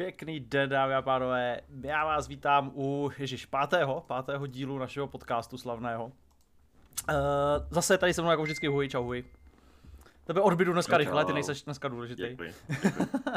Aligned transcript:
Pěkný 0.00 0.40
den, 0.40 0.70
dámy 0.70 0.94
a 0.94 1.02
pánové. 1.02 1.60
Já 1.82 2.04
vás 2.04 2.28
vítám 2.28 2.72
u, 2.74 3.10
ježiš, 3.18 3.46
pátého, 3.46 4.04
pátého 4.06 4.46
dílu 4.46 4.78
našeho 4.78 5.06
podcastu 5.06 5.58
slavného. 5.58 6.04
Uh, 6.04 6.12
zase 7.70 7.98
tady 7.98 8.14
se 8.14 8.22
mnou 8.22 8.30
jako 8.30 8.42
vždycky 8.42 8.66
huj, 8.66 8.88
čau 8.88 9.04
huj. 9.04 9.24
Tebe 10.24 10.40
odbydu 10.40 10.72
dneska 10.72 10.92
čau, 10.92 10.98
rychle, 10.98 11.24
ty 11.24 11.32
nejseš 11.32 11.62
dneska 11.62 11.88
důležitý. 11.88 12.22
Děkuji, 12.22 12.54
děkuji. 12.82 13.08
Uh, 13.12 13.36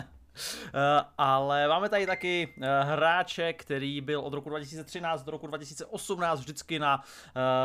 ale 1.17 1.67
máme 1.67 1.89
tady 1.89 2.05
taky 2.05 2.53
uh, 2.57 2.63
hráče, 2.89 3.53
který 3.53 4.01
byl 4.01 4.19
od 4.19 4.33
roku 4.33 4.49
2013 4.49 5.23
do 5.23 5.31
roku 5.31 5.47
2018 5.47 6.39
vždycky 6.39 6.79
na 6.79 7.03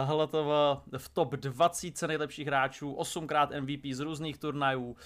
HLTV 0.04 0.50
v 0.96 1.08
top 1.12 1.32
20 1.32 2.02
nejlepších 2.02 2.46
hráčů, 2.46 2.94
8krát 2.94 3.60
MVP 3.60 3.92
z 3.92 4.00
různých 4.00 4.38
turnajů. 4.38 4.96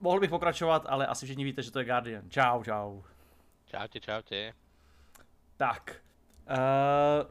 Mohl 0.00 0.20
bych 0.20 0.30
pokračovat, 0.30 0.86
ale 0.88 1.06
asi 1.06 1.26
všichni 1.26 1.44
víte, 1.44 1.62
že 1.62 1.70
to 1.70 1.78
je 1.78 1.84
Guardian. 1.84 2.30
Čau, 2.30 2.62
čau. 2.62 3.02
Čaute, 3.76 4.00
čaute. 4.00 4.52
Tak. 5.56 5.96
Uh, 6.50 7.26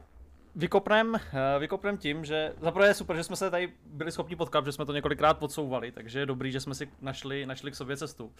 vykopnem, 0.54 1.12
uh, 1.14 1.20
vykopnem 1.58 1.98
tím, 1.98 2.24
že 2.24 2.54
zaprvé 2.60 2.86
je 2.86 2.94
super, 2.94 3.16
že 3.16 3.24
jsme 3.24 3.36
se 3.36 3.50
tady 3.50 3.72
byli 3.86 4.12
schopni 4.12 4.36
potkat, 4.36 4.64
že 4.66 4.72
jsme 4.72 4.86
to 4.86 4.92
několikrát 4.92 5.38
podsouvali, 5.38 5.92
takže 5.92 6.18
je 6.18 6.26
dobrý, 6.26 6.52
že 6.52 6.60
jsme 6.60 6.74
si 6.74 6.90
našli, 7.00 7.46
našli 7.46 7.70
k 7.70 7.74
sobě 7.74 7.96
cestu. 7.96 8.24
Uh, 8.24 8.32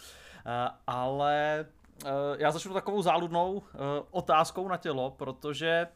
ale 0.87 1.67
uh, 2.05 2.11
já 2.39 2.51
začnu 2.51 2.75
takovou 2.75 3.03
záludnou 3.03 3.53
uh, 3.53 3.63
otázkou 4.11 4.69
na 4.69 4.77
tělo, 4.77 5.11
protože 5.11 5.87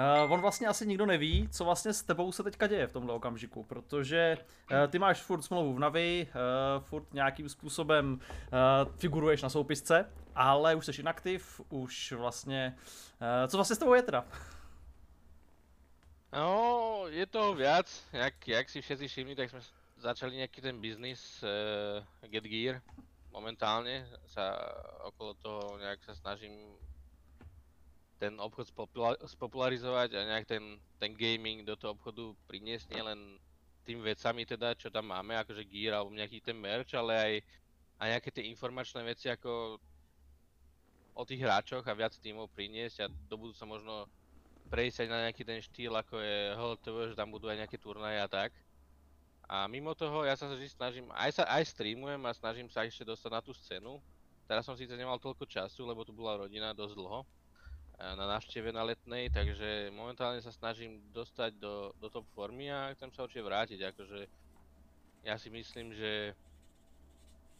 Uh, 0.00 0.32
on 0.32 0.40
vlastně 0.40 0.66
asi 0.66 0.86
nikdo 0.86 1.06
neví, 1.06 1.48
co 1.48 1.64
vlastně 1.64 1.92
s 1.92 2.02
tebou 2.02 2.32
se 2.32 2.42
teďka 2.42 2.66
děje 2.66 2.86
v 2.86 2.92
tomhle 2.92 3.14
okamžiku, 3.14 3.64
protože 3.64 4.36
uh, 4.38 4.76
ty 4.90 4.98
máš 4.98 5.20
furt 5.20 5.42
smlouvu 5.42 5.74
v 5.74 5.78
Navi, 5.78 6.26
uh, 6.28 6.84
furt 6.84 7.12
nějakým 7.12 7.48
způsobem 7.48 8.20
uh, 8.20 8.92
figuruješ 8.96 9.42
na 9.42 9.48
soupisce, 9.48 10.12
ale 10.34 10.74
už 10.74 10.86
jsi 10.86 11.00
inaktiv, 11.00 11.60
už 11.68 12.12
vlastně, 12.12 12.76
uh, 13.20 13.48
co 13.48 13.56
vlastně 13.56 13.76
s 13.76 13.78
tebou 13.78 13.94
je 13.94 14.02
teda? 14.02 14.24
No, 16.32 17.04
je 17.08 17.26
toho 17.26 17.54
viac, 17.54 18.04
jak, 18.12 18.48
jak 18.48 18.70
si 18.70 18.82
všetci 18.82 19.08
všimli, 19.08 19.34
tak 19.34 19.50
sme 19.50 19.60
začali 19.98 20.38
nejaký 20.40 20.62
ten 20.62 20.80
biznis 20.80 21.42
uh, 21.42 22.00
Get 22.30 22.46
Gear. 22.46 22.80
Momentálne 23.34 24.06
sa 24.26 24.54
okolo 25.04 25.34
toho 25.34 25.78
nejak 25.78 26.02
sa 26.06 26.14
snažím 26.14 26.54
ten 28.20 28.36
obchod 28.36 28.68
spopularizovať 29.24 30.12
a 30.12 30.20
nejak 30.28 30.44
ten, 30.44 30.76
ten 31.00 31.16
gaming 31.16 31.64
do 31.64 31.72
toho 31.72 31.96
obchodu 31.96 32.36
priniesť 32.44 32.92
nielen 32.92 33.40
tým 33.88 34.04
vecami 34.04 34.44
teda, 34.44 34.76
čo 34.76 34.92
tam 34.92 35.08
máme, 35.08 35.40
akože 35.40 35.64
gear 35.64 35.96
alebo 35.96 36.12
nejaký 36.12 36.44
ten 36.44 36.52
merch, 36.52 36.92
ale 36.92 37.12
aj, 37.16 37.32
aj 37.96 38.08
nejaké 38.12 38.28
tie 38.28 38.44
informačné 38.52 39.00
veci 39.08 39.32
ako 39.32 39.80
o 41.16 41.22
tých 41.24 41.40
hráčoch 41.40 41.82
a 41.88 41.96
viac 41.96 42.12
týmov 42.20 42.52
priniesť 42.52 42.96
a 43.02 43.06
do 43.08 43.40
budúca 43.40 43.64
možno 43.64 44.04
prejsť 44.68 45.02
aj 45.02 45.08
na 45.08 45.18
nejaký 45.26 45.42
ten 45.42 45.58
štýl 45.64 45.96
ako 45.96 46.20
je 46.20 46.36
HLTV, 46.54 46.96
že 47.10 47.18
tam 47.18 47.32
budú 47.32 47.48
aj 47.48 47.64
nejaké 47.64 47.80
turnaje 47.80 48.20
a 48.20 48.28
tak. 48.28 48.52
A 49.50 49.66
mimo 49.66 49.96
toho 49.98 50.22
ja 50.22 50.38
sa 50.38 50.46
vždy 50.46 50.68
snažím, 50.70 51.10
aj 51.10 51.42
sa 51.42 51.44
aj 51.50 51.74
streamujem 51.74 52.22
a 52.22 52.36
snažím 52.36 52.70
sa 52.70 52.86
ešte 52.86 53.02
dostať 53.02 53.30
na 53.32 53.42
tú 53.42 53.50
scénu. 53.50 53.98
Teraz 54.46 54.62
som 54.62 54.78
síce 54.78 54.94
nemal 54.94 55.18
toľko 55.18 55.42
času, 55.48 55.82
lebo 55.82 56.06
tu 56.06 56.14
bola 56.14 56.46
rodina 56.46 56.70
dosť 56.70 56.94
dlho, 56.94 57.26
na 58.00 58.26
návšteve 58.36 58.72
na 58.72 58.82
letnej, 58.82 59.28
takže 59.28 59.92
momentálne 59.92 60.40
sa 60.40 60.48
snažím 60.48 61.04
dostať 61.12 61.60
do, 61.60 61.92
do 62.00 62.08
top 62.08 62.24
formy 62.32 62.72
a 62.72 62.96
chcem 62.96 63.12
sa 63.12 63.28
určite 63.28 63.44
vrátiť, 63.44 63.80
akože 63.92 64.20
ja 65.28 65.36
si 65.36 65.52
myslím, 65.52 65.92
že 65.92 66.32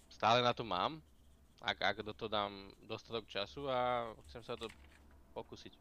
stále 0.08 0.40
na 0.40 0.56
to 0.56 0.64
mám, 0.64 1.04
ak, 1.60 1.76
ak 1.82 1.96
do 2.00 2.16
toho 2.16 2.32
dám 2.32 2.72
dostatok 2.88 3.28
času 3.28 3.68
a 3.68 4.08
chcem 4.32 4.40
sa 4.40 4.56
to 4.56 4.72
pokúsiť. 5.36 5.76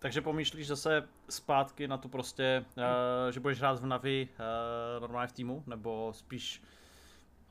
Takže 0.00 0.24
pomýšlíš 0.24 0.66
zase 0.72 1.08
zpátky 1.28 1.88
na 1.88 2.00
tu 2.00 2.08
prostě, 2.08 2.64
uh, 2.64 3.28
že 3.30 3.40
budeš 3.40 3.58
hrát 3.58 3.80
v 3.80 3.86
Navi 3.86 4.28
uh, 4.32 5.00
normálně 5.00 5.28
v 5.28 5.32
týmu, 5.32 5.64
nebo 5.66 6.12
spíš... 6.16 6.62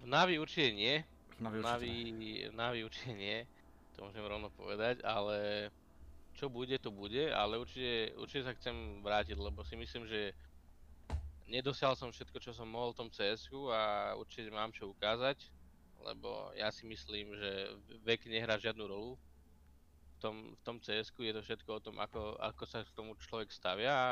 V 0.01 0.05
Navi 0.05 0.39
určite 0.39 0.73
nie. 0.73 1.03
V 1.37 1.41
Navi 1.41 1.59
určite, 1.59 1.71
Navi, 1.71 2.49
Navi 2.55 2.79
určite 2.83 3.13
nie 3.13 3.45
to 3.99 4.07
môžem 4.07 4.23
rovno 4.23 4.47
povedať, 4.55 5.03
ale 5.03 5.67
čo 6.31 6.47
bude, 6.47 6.79
to 6.79 6.87
bude, 6.87 7.35
ale 7.35 7.59
určite, 7.59 8.15
určite 8.15 8.47
sa 8.47 8.55
chcem 8.55 9.03
vrátiť, 9.03 9.35
lebo 9.35 9.59
si 9.67 9.75
myslím, 9.75 10.07
že 10.07 10.31
nedosial 11.51 11.99
som 11.99 12.07
všetko, 12.07 12.39
čo 12.39 12.55
som 12.55 12.71
mohol 12.71 12.95
v 12.95 12.99
tom 13.03 13.09
cs 13.11 13.51
a 13.75 14.15
určite 14.15 14.47
mám 14.55 14.71
čo 14.71 14.95
ukázať, 14.95 15.51
lebo 15.99 16.55
ja 16.55 16.71
si 16.71 16.87
myslím, 16.87 17.35
že 17.35 17.75
vek 18.07 18.23
nehrá 18.31 18.55
žiadnu 18.55 18.87
rolu. 18.87 19.19
V 20.15 20.17
tom, 20.23 20.35
v 20.55 20.61
tom 20.63 20.79
cs 20.79 21.11
je 21.11 21.33
to 21.35 21.43
všetko 21.43 21.69
o 21.75 21.83
tom, 21.83 21.99
ako, 21.99 22.39
ako 22.39 22.63
sa 22.63 22.87
k 22.87 22.95
tomu 22.95 23.19
človek 23.19 23.51
stavia 23.51 23.91
a 23.91 24.11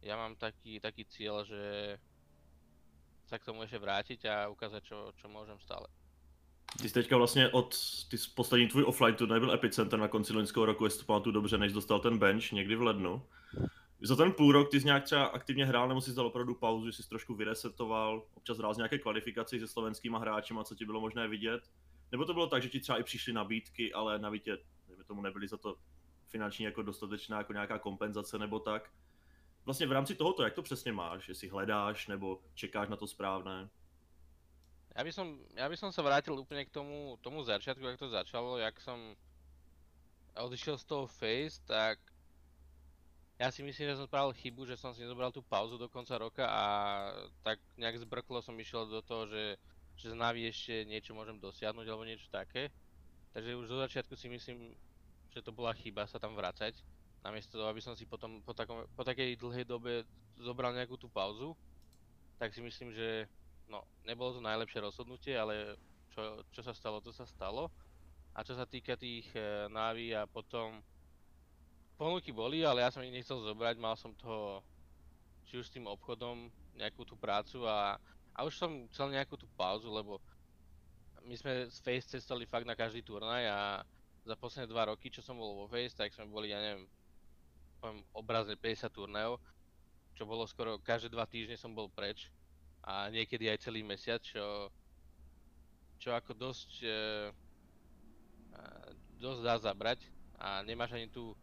ja 0.00 0.16
mám 0.16 0.40
taký, 0.40 0.80
taký 0.80 1.04
cieľ, 1.04 1.44
že 1.44 1.96
sa 3.28 3.36
k 3.36 3.44
tomu 3.44 3.60
ešte 3.60 3.76
vrátiť 3.76 4.24
a 4.24 4.48
ukázať, 4.48 4.82
čo, 4.88 5.12
čo 5.20 5.28
môžem 5.28 5.60
stále. 5.60 5.84
Ty 6.82 6.88
jsi 6.88 6.94
teďka 6.94 7.16
vlastně 7.16 7.48
od, 7.48 7.74
ty 8.10 8.16
poslední 8.34 8.68
tvůj 8.68 8.84
offline 8.84 9.14
turnaj 9.14 9.40
byl 9.40 9.52
Epicenter 9.52 9.98
na 9.98 10.08
konci 10.08 10.32
loňského 10.32 10.66
roku, 10.66 10.84
jestli 10.84 11.00
to 11.00 11.06
pamatuju 11.06 11.32
dobře, 11.32 11.58
než 11.58 11.72
dostal 11.72 12.00
ten 12.00 12.18
bench 12.18 12.52
někdy 12.52 12.76
v 12.76 12.82
lednu. 12.82 13.22
Za 14.00 14.16
ten 14.16 14.32
půl 14.32 14.52
rok 14.52 14.70
ty 14.70 14.80
jsi 14.80 14.86
nějak 14.86 15.04
třeba 15.04 15.24
aktivně 15.24 15.66
hrál, 15.66 15.88
nebo 15.88 16.00
jsi 16.00 16.14
dal 16.14 16.26
opravdu 16.26 16.54
pauzu, 16.54 16.86
že 16.86 16.92
jsi 16.92 17.08
trošku 17.08 17.34
vyresetoval, 17.34 18.26
občas 18.34 18.58
hrál 18.58 18.74
z 18.74 18.76
nějaké 18.76 18.98
kvalifikaci 18.98 19.60
se 19.60 19.68
slovenskýma 19.68 20.18
hráčima, 20.18 20.64
co 20.64 20.74
ti 20.74 20.84
bylo 20.84 21.00
možné 21.00 21.28
vidět? 21.28 21.70
Nebo 22.12 22.24
to 22.24 22.34
bylo 22.34 22.46
tak, 22.46 22.62
že 22.62 22.68
ti 22.68 22.80
třeba 22.80 22.98
i 22.98 23.02
přišly 23.02 23.32
nabídky, 23.32 23.92
ale 23.92 24.18
na 24.18 24.30
Vítě, 24.30 24.58
tomu 25.06 25.22
nebyly 25.22 25.48
za 25.48 25.56
to 25.56 25.76
finanční 26.28 26.64
jako 26.64 26.82
dostatečná 26.82 27.38
jako 27.38 27.52
nějaká 27.52 27.78
kompenzace 27.78 28.38
nebo 28.38 28.60
tak. 28.60 28.90
Vlastně 29.64 29.86
v 29.86 29.92
rámci 29.92 30.14
tohoto, 30.14 30.42
jak 30.42 30.54
to 30.54 30.62
přesně 30.62 30.92
máš? 30.92 31.28
Jestli 31.28 31.48
hledáš 31.48 32.08
nebo 32.08 32.40
čekáš 32.54 32.88
na 32.88 32.96
to 32.96 33.06
správné? 33.06 33.68
Ja 34.96 35.04
by 35.04 35.12
som, 35.12 35.36
ja 35.52 35.68
by 35.68 35.76
som 35.76 35.92
sa 35.92 36.00
vrátil 36.00 36.32
úplne 36.32 36.64
k 36.64 36.72
tomu, 36.72 37.20
tomu 37.20 37.44
začiatku, 37.44 37.84
jak 37.84 38.00
to 38.00 38.08
začalo, 38.08 38.56
jak 38.56 38.80
som 38.80 38.96
odišiel 40.32 40.80
z 40.80 40.84
toho 40.88 41.04
Face, 41.04 41.60
tak 41.68 42.00
ja 43.36 43.52
si 43.52 43.60
myslím, 43.60 43.92
že 43.92 44.00
som 44.00 44.08
spravil 44.08 44.32
chybu, 44.32 44.64
že 44.64 44.80
som 44.80 44.96
si 44.96 45.04
nezobral 45.04 45.28
tú 45.28 45.44
pauzu 45.44 45.76
do 45.76 45.92
konca 45.92 46.16
roka 46.16 46.48
a 46.48 46.64
tak 47.44 47.60
nejak 47.76 48.08
zbrklo 48.08 48.40
som 48.40 48.56
išiel 48.56 48.88
do 48.88 49.04
toho, 49.04 49.28
že, 49.28 49.60
že 50.00 50.12
z 50.12 50.16
Navi 50.16 50.48
ešte 50.48 50.88
niečo 50.88 51.12
môžem 51.12 51.36
dosiahnuť 51.36 51.84
alebo 51.84 52.08
niečo 52.08 52.32
také. 52.32 52.72
Takže 53.36 53.52
už 53.52 53.68
zo 53.68 53.76
začiatku 53.84 54.16
si 54.16 54.32
myslím, 54.32 54.72
že 55.28 55.44
to 55.44 55.52
bola 55.52 55.76
chyba 55.76 56.08
sa 56.08 56.16
tam 56.16 56.32
vracať. 56.32 56.72
Namiesto 57.20 57.60
toho, 57.60 57.68
aby 57.68 57.84
som 57.84 57.92
si 57.92 58.08
potom 58.08 58.40
po, 58.40 58.56
takom, 58.56 58.88
po 58.96 59.04
takej 59.04 59.36
dlhej 59.36 59.68
dobe 59.68 60.08
zobral 60.40 60.72
nejakú 60.72 60.96
tú 60.96 61.12
pauzu, 61.12 61.52
tak 62.40 62.56
si 62.56 62.64
myslím, 62.64 62.96
že 62.96 63.28
no, 63.70 63.82
nebolo 64.06 64.38
to 64.38 64.40
najlepšie 64.42 64.82
rozhodnutie, 64.82 65.34
ale 65.34 65.78
čo, 66.14 66.42
čo 66.54 66.60
sa 66.62 66.72
stalo, 66.72 67.02
to 67.02 67.10
sa 67.12 67.26
stalo. 67.28 67.68
A 68.36 68.44
čo 68.44 68.52
sa 68.52 68.68
týka 68.68 69.00
tých 69.00 69.28
e, 69.32 69.68
Navi 69.72 70.12
a 70.12 70.28
potom 70.28 70.84
ponuky 71.96 72.32
boli, 72.32 72.60
ale 72.60 72.84
ja 72.84 72.92
som 72.92 73.00
ich 73.00 73.12
nechcel 73.12 73.40
zobrať, 73.40 73.80
mal 73.80 73.96
som 73.96 74.12
toho 74.12 74.60
či 75.48 75.56
už 75.56 75.66
s 75.70 75.72
tým 75.72 75.88
obchodom 75.88 76.50
nejakú 76.76 77.06
tú 77.08 77.16
prácu 77.16 77.64
a, 77.64 77.96
a 78.36 78.38
už 78.44 78.52
som 78.52 78.84
chcel 78.92 79.14
nejakú 79.14 79.38
tú 79.40 79.48
pauzu, 79.56 79.88
lebo 79.88 80.20
my 81.24 81.34
sme 81.34 81.70
z 81.72 81.78
Face 81.80 82.12
cestovali 82.12 82.44
fakt 82.44 82.68
na 82.68 82.76
každý 82.76 83.00
turnaj 83.00 83.48
a 83.48 83.58
za 84.26 84.34
posledné 84.36 84.66
dva 84.68 84.90
roky, 84.90 85.08
čo 85.08 85.22
som 85.22 85.38
bol 85.38 85.64
vo 85.64 85.66
Face, 85.70 85.96
tak 85.96 86.12
sme 86.12 86.28
boli, 86.28 86.52
ja 86.52 86.60
neviem, 86.60 86.84
poviem 87.80 88.04
obrazne 88.12 88.58
50 88.58 88.90
turnajov, 88.92 89.40
čo 90.12 90.28
bolo 90.28 90.44
skoro 90.44 90.76
každé 90.82 91.08
dva 91.08 91.24
týždne 91.24 91.56
som 91.56 91.72
bol 91.72 91.88
preč 91.88 92.28
a 92.86 93.10
niekedy 93.10 93.50
aj 93.50 93.66
celý 93.66 93.82
mesiac, 93.82 94.22
čo, 94.22 94.70
čo 95.98 96.14
ako 96.14 96.38
dosť, 96.38 96.70
e, 96.86 96.98
dosť 99.18 99.40
dá 99.42 99.54
zabrať. 99.58 100.06
A 100.38 100.62
nemáš 100.62 100.94
ani 100.94 101.10
tu, 101.10 101.34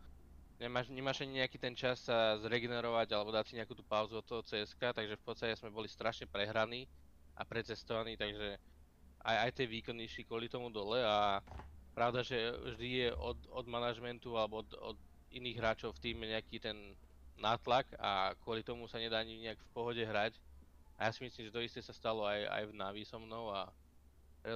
nemáš, 0.55 0.87
nemáš 0.87 1.27
ani 1.27 1.43
nejaký 1.43 1.59
ten 1.59 1.75
čas 1.75 2.07
sa 2.07 2.39
zregenerovať 2.39 3.11
alebo 3.11 3.35
dať 3.35 3.51
si 3.51 3.59
nejakú 3.59 3.75
tú 3.75 3.83
pauzu 3.83 4.23
od 4.23 4.25
toho 4.25 4.39
CSK, 4.39 4.95
takže 4.95 5.19
v 5.19 5.25
podstate 5.27 5.59
sme 5.59 5.67
boli 5.67 5.91
strašne 5.91 6.31
prehraní 6.31 6.87
a 7.35 7.43
precestovaní, 7.43 8.15
takže 8.15 8.55
aj, 9.27 9.37
aj 9.49 9.51
tie 9.51 9.67
výkony 9.67 10.07
išli 10.07 10.23
kvôli 10.23 10.47
tomu 10.47 10.71
dole. 10.71 11.03
A 11.03 11.43
pravda, 11.91 12.23
že 12.23 12.39
vždy 12.71 12.87
je 13.03 13.09
od, 13.19 13.37
od 13.51 13.65
manažmentu 13.67 14.39
alebo 14.39 14.63
od, 14.63 14.69
od 14.79 14.97
iných 15.35 15.59
hráčov 15.59 15.91
v 15.99 16.01
týme 16.07 16.23
nejaký 16.23 16.63
ten 16.63 16.95
nátlak 17.35 17.89
a 17.99 18.31
kvôli 18.39 18.63
tomu 18.63 18.87
sa 18.87 19.01
nedá 19.01 19.19
ani 19.19 19.43
nejak 19.43 19.59
v 19.59 19.71
pohode 19.75 19.99
hrať 19.99 20.37
a 20.97 21.05
ja 21.07 21.11
si 21.11 21.23
myslím, 21.23 21.49
že 21.49 21.53
to 21.55 21.65
isté 21.65 21.79
sa 21.81 21.93
stalo 21.93 22.25
aj, 22.25 22.45
aj 22.47 22.63
v 22.69 22.77
Navi 22.77 23.03
so 23.05 23.17
mnou 23.19 23.49
a 23.49 23.69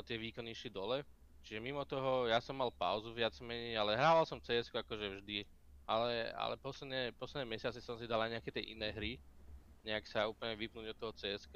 tie 0.06 0.18
výkony 0.20 0.52
išli 0.52 0.70
dole. 0.70 1.04
Čiže 1.48 1.64
mimo 1.64 1.88
toho, 1.88 2.28
ja 2.28 2.44
som 2.44 2.60
mal 2.60 2.72
pauzu 2.76 3.16
viac 3.16 3.32
menej, 3.40 3.80
ale 3.80 3.96
hrával 3.96 4.28
som 4.28 4.44
cs 4.44 4.68
akože 4.68 5.22
vždy. 5.22 5.48
Ale, 5.88 6.36
ale 6.36 6.60
posledné, 6.60 7.16
posledné 7.16 7.48
mesiace 7.48 7.80
som 7.80 7.96
si 7.96 8.04
dal 8.04 8.20
aj 8.20 8.36
nejaké 8.36 8.52
tie 8.52 8.76
iné 8.76 8.92
hry. 8.92 9.16
Nejak 9.88 10.04
sa 10.12 10.28
úplne 10.28 10.60
vypnúť 10.60 10.92
od 10.92 10.98
toho 11.00 11.14
cs 11.16 11.48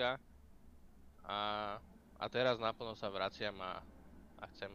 a, 1.28 1.40
a 2.16 2.26
teraz 2.32 2.56
naplno 2.56 2.96
sa 2.96 3.12
vraciam 3.12 3.60
a, 3.60 3.84
a 4.40 4.44
chcem, 4.56 4.72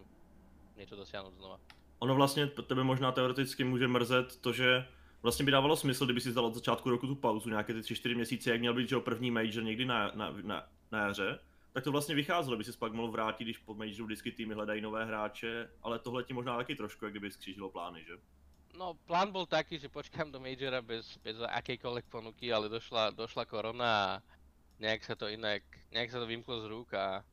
niečo 0.77 0.97
dosiahnuť 0.97 1.35
znova. 1.41 1.59
Ono 1.99 2.15
vlastně 2.15 2.47
t- 2.47 2.63
tebe 2.63 2.85
možná 2.85 3.13
teoreticky 3.13 3.65
může 3.65 3.89
mrzet 3.89 4.37
to, 4.41 4.53
že 4.53 4.85
vlastně 5.27 5.45
by 5.45 5.53
dávalo 5.53 5.77
smysl, 5.77 6.05
kdyby 6.05 6.21
si 6.21 6.33
dal 6.33 6.47
od 6.47 6.55
začátku 6.55 6.91
roku 6.91 7.07
tu 7.07 7.15
pauzu, 7.15 7.51
nějaké 7.51 7.75
ty 7.75 7.81
3-4 7.81 8.15
měsíce, 8.15 8.51
jak 8.51 8.61
měl 8.61 8.75
být 8.75 8.89
že 8.89 8.97
první 8.99 9.31
major 9.31 9.65
někdy 9.65 9.85
na, 9.85 10.13
na, 10.15 10.31
na, 10.43 10.69
na 10.93 10.99
jaře, 11.07 11.39
tak 11.73 11.85
to 11.85 11.93
vlastně 11.93 12.15
vycházelo, 12.15 12.57
by 12.57 12.65
si 12.65 12.73
pak 12.73 12.93
mohl 12.93 13.11
vrátit, 13.11 13.45
když 13.45 13.59
po 13.59 13.75
majoru 13.75 14.05
vždycky 14.05 14.33
týmy 14.33 14.55
hledají 14.55 14.81
nové 14.81 15.05
hráče, 15.05 15.71
ale 15.83 15.99
tohle 15.99 16.25
ti 16.25 16.33
možná 16.33 16.57
taky 16.57 16.75
trošku, 16.75 17.05
jak 17.05 17.13
kdyby 17.13 17.31
skřížilo 17.31 17.71
plány, 17.71 18.05
že? 18.05 18.13
No, 18.79 18.95
plán 18.95 19.33
bol 19.33 19.47
taký, 19.47 19.79
že 19.79 19.89
počkám 19.89 20.31
do 20.31 20.39
Majora 20.39 20.83
bez, 20.83 21.19
bez 21.25 21.37
akejkoľvek 21.43 22.07
ponuky, 22.07 22.53
ale 22.53 22.69
došla, 22.69 23.11
došla 23.11 23.45
korona 23.45 23.89
a 23.89 24.11
nejak 24.79 25.05
sa 25.05 25.19
to 25.19 25.27
inak, 25.27 25.63
nejak 25.91 26.11
sa 26.13 26.23
to 26.23 26.31
vymklo 26.31 26.61
z 26.63 26.71
rúk 26.71 26.95
a, 26.95 27.27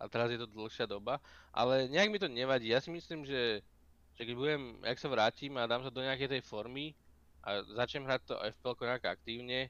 a 0.00 0.02
teraz 0.08 0.32
je 0.32 0.40
to 0.40 0.48
dlhšia 0.48 0.88
doba. 0.88 1.20
Ale 1.52 1.92
nejak 1.92 2.08
mi 2.08 2.18
to 2.18 2.28
nevadí, 2.30 2.72
ja 2.72 2.80
si 2.80 2.88
myslím, 2.88 3.28
že, 3.28 3.60
že 4.16 4.22
keď 4.24 4.34
budem, 4.34 4.62
jak 4.80 4.96
sa 4.96 5.12
vrátim 5.12 5.52
a 5.60 5.68
dám 5.68 5.84
sa 5.84 5.92
do 5.92 6.00
nejakej 6.00 6.38
tej 6.38 6.42
formy 6.46 6.96
a 7.44 7.60
začnem 7.76 8.08
hrať 8.08 8.20
to 8.24 8.34
FPL 8.56 8.74
nejak 8.80 9.04
aktívne 9.04 9.68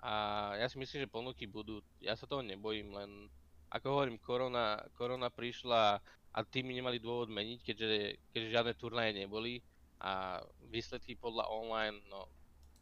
a 0.00 0.12
ja 0.56 0.66
si 0.68 0.80
myslím, 0.80 1.04
že 1.04 1.12
ponuky 1.12 1.44
budú, 1.44 1.84
ja 2.00 2.16
sa 2.16 2.24
toho 2.24 2.40
nebojím, 2.40 2.96
len 2.96 3.10
ako 3.68 3.86
hovorím, 3.92 4.16
korona, 4.16 4.80
korona 4.96 5.28
prišla 5.28 6.00
a 6.32 6.38
týmy 6.44 6.76
nemali 6.76 7.00
dôvod 7.00 7.28
meniť, 7.28 7.58
keďže, 7.64 7.88
keďže 8.32 8.52
žiadne 8.52 8.72
turnaje 8.76 9.12
neboli 9.12 9.60
a 10.00 10.40
výsledky 10.68 11.16
podľa 11.16 11.48
online, 11.48 11.96
no 12.08 12.28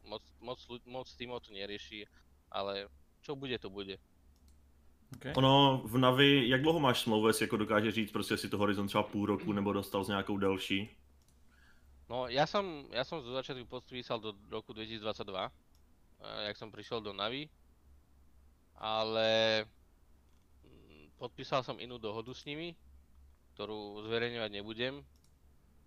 moc, 0.06 0.22
moc, 0.42 0.58
moc 0.86 1.06
týmov 1.14 1.42
to 1.42 1.54
nerieši, 1.54 2.06
ale 2.50 2.86
čo 3.22 3.34
bude, 3.34 3.58
to 3.58 3.70
bude. 3.70 3.98
Okay. 5.16 5.32
Ono 5.36 5.82
v 5.86 5.98
Navi, 5.98 6.48
jak 6.48 6.62
dlouho 6.62 6.80
máš 6.80 7.00
smlouvu, 7.00 7.28
jestli 7.28 7.44
jako 7.44 7.56
dokáže 7.56 7.92
říct, 7.92 8.12
prostě 8.12 8.36
si 8.36 8.48
to 8.48 8.58
horizont 8.58 8.86
třeba 8.86 9.02
půl 9.02 9.26
roku 9.26 9.52
nebo 9.52 9.72
dostal 9.72 10.04
s 10.04 10.08
nějakou 10.08 10.36
delší? 10.36 10.90
No 12.04 12.28
ja 12.28 12.44
som, 12.44 12.84
ja 12.92 13.00
som 13.00 13.24
zo 13.24 13.32
začiatku 13.32 13.64
podpísal 13.64 14.20
do 14.20 14.36
roku 14.52 14.76
2022, 14.76 15.48
eh, 15.48 16.52
jak 16.52 16.56
som 16.60 16.68
prišiel 16.68 17.00
do 17.00 17.16
Navi, 17.16 17.48
ale 18.76 19.62
mm, 20.64 21.16
podpísal 21.16 21.64
som 21.64 21.80
inú 21.80 21.96
dohodu 21.96 22.28
s 22.36 22.44
nimi, 22.44 22.76
ktorú 23.56 24.04
zverejňovať 24.04 24.50
nebudem. 24.52 25.00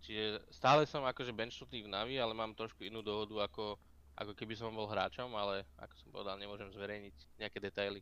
Čiže 0.02 0.42
stále 0.50 0.86
som 0.90 1.06
akože 1.06 1.34
benchnutý 1.34 1.86
v 1.86 1.92
Navi, 1.92 2.16
ale 2.18 2.34
mám 2.34 2.58
trošku 2.58 2.82
inú 2.82 3.06
dohodu 3.06 3.46
ako, 3.46 3.78
ako 4.18 4.32
keby 4.34 4.58
som 4.58 4.74
bol 4.74 4.90
hráčom, 4.90 5.30
ale 5.38 5.66
ako 5.78 5.94
som 6.02 6.10
povedal, 6.10 6.38
nemôžem 6.42 6.70
zverejniť 6.74 7.16
nejaké 7.38 7.60
detaily. 7.62 8.02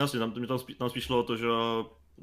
Jasně, 0.00 0.18
tam, 0.18 0.32
tam, 0.32 0.58
tam 0.78 0.90
spíš 0.90 1.10
o 1.10 1.22
to, 1.22 1.36
že 1.36 1.46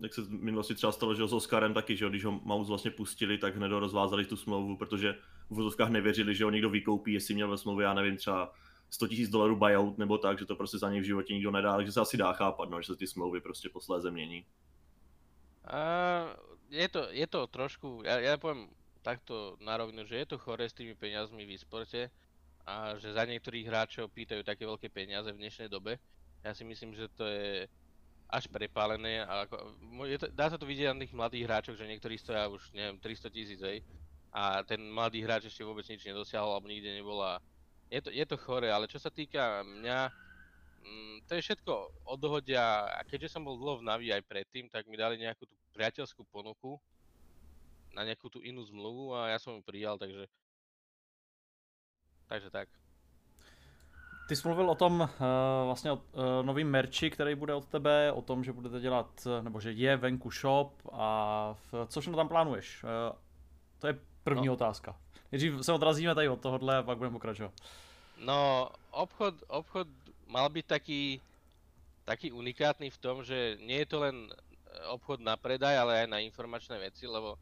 jak 0.01 0.13
se 0.13 0.21
v 0.21 0.29
minulosti 0.31 0.75
třeba 0.75 0.91
stalo, 0.91 1.15
že 1.15 1.27
s 1.27 1.33
Oskarem 1.33 1.73
taky, 1.73 1.97
že 1.97 2.09
když 2.09 2.25
ho 2.25 2.31
Maus 2.43 2.67
vlastně 2.67 2.91
pustili, 2.91 3.37
tak 3.37 3.55
hned 3.55 3.67
rozvázali 3.67 4.25
tu 4.25 4.37
smlouvu, 4.37 4.77
protože 4.77 5.13
v 5.49 5.55
vozovkách 5.55 5.89
nevěřili, 5.89 6.35
že 6.35 6.43
ho 6.43 6.49
někdo 6.49 6.69
vykoupí, 6.69 7.13
jestli 7.13 7.33
měl 7.33 7.49
ve 7.49 7.57
smlouvě, 7.57 7.83
já 7.83 7.93
nevím, 7.93 8.17
třeba 8.17 8.53
100 8.89 9.05
000 9.05 9.17
dolarů 9.29 9.55
buyout 9.55 9.97
nebo 9.97 10.17
tak, 10.17 10.39
že 10.39 10.45
to 10.45 10.55
prostě 10.55 10.77
za 10.77 10.89
něj 10.89 11.01
v 11.01 11.03
životě 11.03 11.33
nikdo 11.33 11.51
nedá, 11.51 11.75
takže 11.75 11.91
se 11.91 12.01
asi 12.01 12.17
dá 12.17 12.33
chápat, 12.33 12.69
no, 12.69 12.81
že 12.81 12.87
se 12.87 12.95
ty 12.95 13.07
smlouvy 13.07 13.41
prostě 13.41 13.69
posléze 13.69 14.11
mění. 14.11 14.45
A 15.67 15.79
je 16.69 16.89
to, 16.89 17.07
je 17.09 17.27
to 17.27 17.47
trošku, 17.47 18.01
ja, 18.05 18.17
ja 18.21 18.37
poviem 18.37 18.69
takto 19.01 19.57
na 19.61 19.77
rovinu, 19.77 20.05
že 20.05 20.17
je 20.17 20.25
to 20.25 20.37
chore 20.37 20.69
s 20.69 20.73
tými 20.73 20.93
peniazmi 20.97 21.45
v 21.45 21.53
e-sporte 21.53 22.09
a 22.65 22.97
že 22.97 23.13
za 23.13 23.25
niektorých 23.25 23.65
hráčov 23.69 24.13
pýtajú 24.13 24.41
také 24.45 24.65
veľké 24.65 24.89
peniaze 24.89 25.29
v 25.29 25.41
dnešnej 25.41 25.69
dobe. 25.69 25.97
Ja 26.45 26.53
si 26.53 26.65
myslím, 26.65 26.93
že 26.93 27.09
to 27.13 27.25
je 27.25 27.65
až 28.29 28.45
prepálené 28.45 29.25
a 29.25 29.49
ako, 29.49 29.55
je 30.05 30.17
to, 30.21 30.27
dá 30.29 30.53
sa 30.53 30.61
to 30.61 30.69
vidieť 30.69 30.93
na 30.93 31.01
tých 31.01 31.17
mladých 31.17 31.45
hráčoch, 31.49 31.77
že 31.77 31.89
niektorí 31.89 32.13
stoja 32.13 32.45
už, 32.45 32.61
neviem, 32.77 33.01
300 33.01 33.33
tisíc, 33.33 33.59
hej. 33.59 33.81
A 34.29 34.61
ten 34.61 34.77
mladý 34.77 35.25
hráč 35.25 35.49
ešte 35.49 35.65
vôbec 35.65 35.81
nič 35.89 36.05
nedosiahol 36.05 36.53
alebo 36.53 36.69
nikde 36.69 36.93
nebol 36.93 37.17
a 37.17 37.41
je 37.89 37.99
to, 38.05 38.13
je 38.13 38.21
to 38.29 38.37
chore, 38.37 38.69
ale 38.69 38.85
čo 38.85 39.01
sa 39.01 39.09
týka 39.09 39.65
mňa, 39.65 40.13
mm, 40.85 41.15
to 41.25 41.33
je 41.33 41.45
všetko 41.49 41.73
o 42.05 42.13
dohode 42.21 42.53
a 42.53 43.01
keďže 43.09 43.33
som 43.33 43.41
bol 43.41 43.57
dlho 43.57 43.81
v 43.81 43.87
Navi 43.89 44.13
aj 44.13 44.21
predtým, 44.29 44.69
tak 44.69 44.85
mi 44.85 44.93
dali 44.93 45.17
nejakú 45.17 45.49
tú 45.49 45.57
priateľskú 45.73 46.21
ponuku 46.29 46.77
na 47.97 48.05
nejakú 48.05 48.29
tú 48.29 48.45
inú 48.45 48.61
zmluvu 48.61 49.17
a 49.17 49.33
ja 49.33 49.41
som 49.41 49.57
ju 49.57 49.65
prijal, 49.65 49.97
takže 49.97 50.29
takže 52.29 52.53
tak. 52.53 52.69
Ty 54.29 54.35
jsi 54.35 54.47
mluvil 54.47 54.69
o 54.69 54.75
tom, 54.75 54.99
uh, 55.01 55.07
vlastně 55.65 55.91
o 55.91 55.95
uh, 55.95 56.01
novým 56.41 56.69
merči, 56.69 57.09
který 57.09 57.35
bude 57.35 57.53
od 57.53 57.65
tebe, 57.65 58.11
o 58.11 58.21
tom, 58.21 58.43
že 58.43 58.53
budete 58.53 58.79
dělat, 58.79 59.27
eh, 59.27 59.43
nebo 59.43 59.59
že 59.59 59.71
je 59.71 59.97
venku 59.97 60.31
shop 60.31 60.73
a 60.91 61.55
v, 61.71 61.85
co 61.87 62.01
všechno 62.01 62.17
tam 62.17 62.27
plánuješ? 62.27 62.83
Uh, 62.83 63.17
to 63.79 63.87
je 63.87 63.99
první 64.23 64.47
No. 64.47 64.53
otázka. 64.53 64.95
Nejdřív 65.31 65.65
se 65.65 65.73
odrazíme 65.73 66.15
tady 66.15 66.29
od 66.29 66.41
tohohle 66.41 66.77
a 66.77 66.83
pak 66.83 66.97
budeme 66.97 67.13
pokračovat. 67.13 67.51
No, 68.17 68.69
obchod, 68.91 69.33
obchod 69.47 69.87
mal 70.27 70.49
byť 70.49 70.65
taký, 70.65 71.21
taký 72.05 72.31
unikátny 72.31 72.89
v 72.89 72.97
tom, 72.97 73.23
že 73.23 73.57
nie 73.65 73.81
je 73.81 73.85
to 73.85 73.99
len 73.99 74.29
obchod 74.93 75.19
na 75.25 75.37
predaj, 75.37 75.73
ale 75.77 76.01
aj 76.01 76.07
na 76.07 76.19
informačné 76.19 76.77
veci, 76.77 77.07
lebo 77.07 77.33
e, 77.33 77.39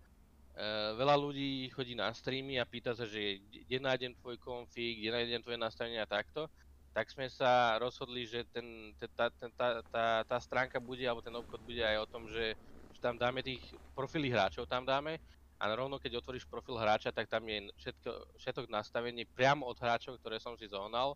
veľa 0.95 1.15
ľudí 1.19 1.67
chodí 1.69 1.95
na 1.95 2.13
streamy 2.13 2.59
a 2.61 2.65
pýta 2.65 2.95
sa, 2.95 3.03
že 3.09 3.41
kde- 3.51 3.79
nájdem 3.83 4.13
tvoj 4.21 4.37
config, 4.37 5.01
kde 5.01 5.11
nájdem 5.11 5.41
tvoje 5.43 5.57
nastavenia 5.57 6.03
a 6.05 6.09
takto. 6.09 6.47
Tak 6.97 7.13
sme 7.13 7.29
sa 7.29 7.77
rozhodli, 7.77 8.25
že 8.25 8.41
ten, 8.49 8.89
tá, 9.13 9.29
tá, 9.29 9.69
tá, 9.85 10.05
tá 10.25 10.37
stránka 10.41 10.81
bude, 10.81 11.05
alebo 11.05 11.21
ten 11.21 11.37
obchod 11.37 11.61
bude 11.61 11.85
aj 11.85 12.01
o 12.01 12.09
tom, 12.09 12.25
že, 12.25 12.57
že 12.89 12.97
tam 12.97 13.13
dáme 13.13 13.45
tých 13.45 13.61
profily 13.93 14.33
hráčov, 14.33 14.65
tam 14.65 14.81
dáme 14.81 15.21
a 15.61 15.63
rovno 15.77 16.01
keď 16.01 16.17
otvoríš 16.17 16.49
profil 16.49 16.73
hráča, 16.73 17.13
tak 17.13 17.29
tam 17.29 17.45
je 17.45 17.69
všetko, 17.77 18.09
všetok 18.41 18.65
nastavenie 18.73 19.29
priamo 19.29 19.69
od 19.69 19.77
hráčov, 19.77 20.17
ktoré 20.17 20.41
som 20.41 20.57
si 20.57 20.65
zohnal 20.65 21.13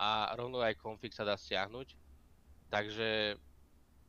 a 0.00 0.32
rovno 0.32 0.64
aj 0.64 0.80
config 0.80 1.12
sa 1.12 1.28
dá 1.28 1.36
stiahnuť. 1.36 1.92
Takže 2.72 3.36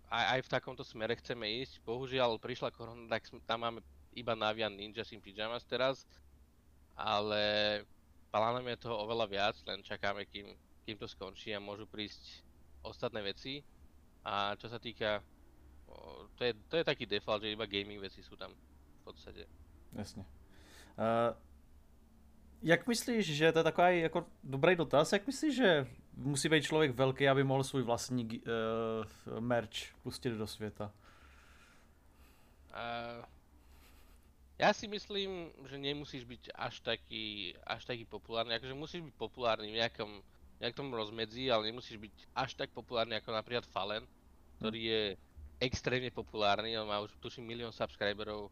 aj, 0.07 0.25
aj 0.35 0.39
v 0.47 0.51
takomto 0.55 0.87
smere 0.87 1.19
chceme 1.19 1.47
ísť. 1.63 1.83
Bohužiaľ 1.83 2.39
prišla 2.39 2.71
korona, 2.71 3.11
tak 3.11 3.27
tam 3.43 3.67
máme 3.67 3.79
iba 4.15 4.39
Navian 4.39 4.71
Ninja 4.71 5.03
in 5.11 5.19
Pyjamas 5.19 5.67
teraz, 5.67 6.07
ale 6.95 7.43
plánujeme 8.31 8.79
toho 8.79 9.03
oveľa 9.03 9.27
viac, 9.27 9.55
len 9.67 9.83
čakáme, 9.83 10.27
kým, 10.27 10.51
kým 10.85 10.97
to 10.97 11.07
skončí 11.07 11.55
a 11.55 11.63
môžu 11.63 11.87
prísť 11.87 12.43
ostatné 12.83 13.21
veci. 13.23 13.63
A 14.23 14.55
čo 14.55 14.67
sa 14.69 14.79
týka, 14.79 15.23
to 16.35 16.41
je, 16.43 16.53
to 16.67 16.77
je 16.77 16.83
taký 16.83 17.05
default, 17.05 17.43
že 17.43 17.51
iba 17.51 17.65
gaming 17.65 17.99
veci 17.99 18.23
sú 18.23 18.35
tam 18.35 18.51
v 18.51 19.01
podstate. 19.03 19.45
Jasně. 19.93 20.25
Uh, 20.97 21.35
jak 22.61 22.87
myslíš, 22.87 23.25
že 23.25 23.51
to 23.51 23.59
je 23.59 23.63
takový 23.63 23.99
jako 23.99 24.25
dobrý 24.43 24.75
dotaz, 24.75 25.13
jak 25.13 25.27
myslíš, 25.27 25.55
že 25.55 25.87
musí 26.17 26.49
být 26.49 26.63
člověk 26.63 26.91
velký, 26.91 27.27
aby 27.27 27.43
mohl 27.43 27.63
svůj 27.63 27.83
vlastní 27.83 28.25
uh, 28.25 29.39
merch 29.39 29.93
pustit 30.03 30.29
do 30.29 30.47
světa? 30.47 30.91
Uh, 32.73 33.25
ja 34.57 34.73
si 34.73 34.87
myslím, 34.87 35.51
že 35.65 35.77
nemusíš 35.77 36.23
byť 36.23 36.55
až 36.55 36.79
taký, 36.79 37.57
až 37.67 37.85
taký 37.85 38.05
populárny, 38.05 38.55
akože 38.55 38.73
musíš 38.73 39.01
byť 39.01 39.15
populárny 39.17 39.67
v 39.67 39.77
nejakom, 39.81 40.23
nejakom 40.61 40.93
rozmedzi, 40.93 41.49
ale 41.49 41.69
nemusíš 41.69 41.97
byť 41.97 42.15
až 42.33 42.49
tak 42.57 42.69
populárny 42.71 43.17
ako 43.17 43.29
napríklad 43.33 43.65
Fallen, 43.67 44.05
ktorý 44.59 44.79
je 44.79 45.03
extrémne 45.63 46.11
populárny, 46.11 46.75
on 46.75 46.87
má 46.87 46.99
už 46.99 47.15
tuším 47.23 47.47
milión 47.47 47.71
subscriberov, 47.71 48.51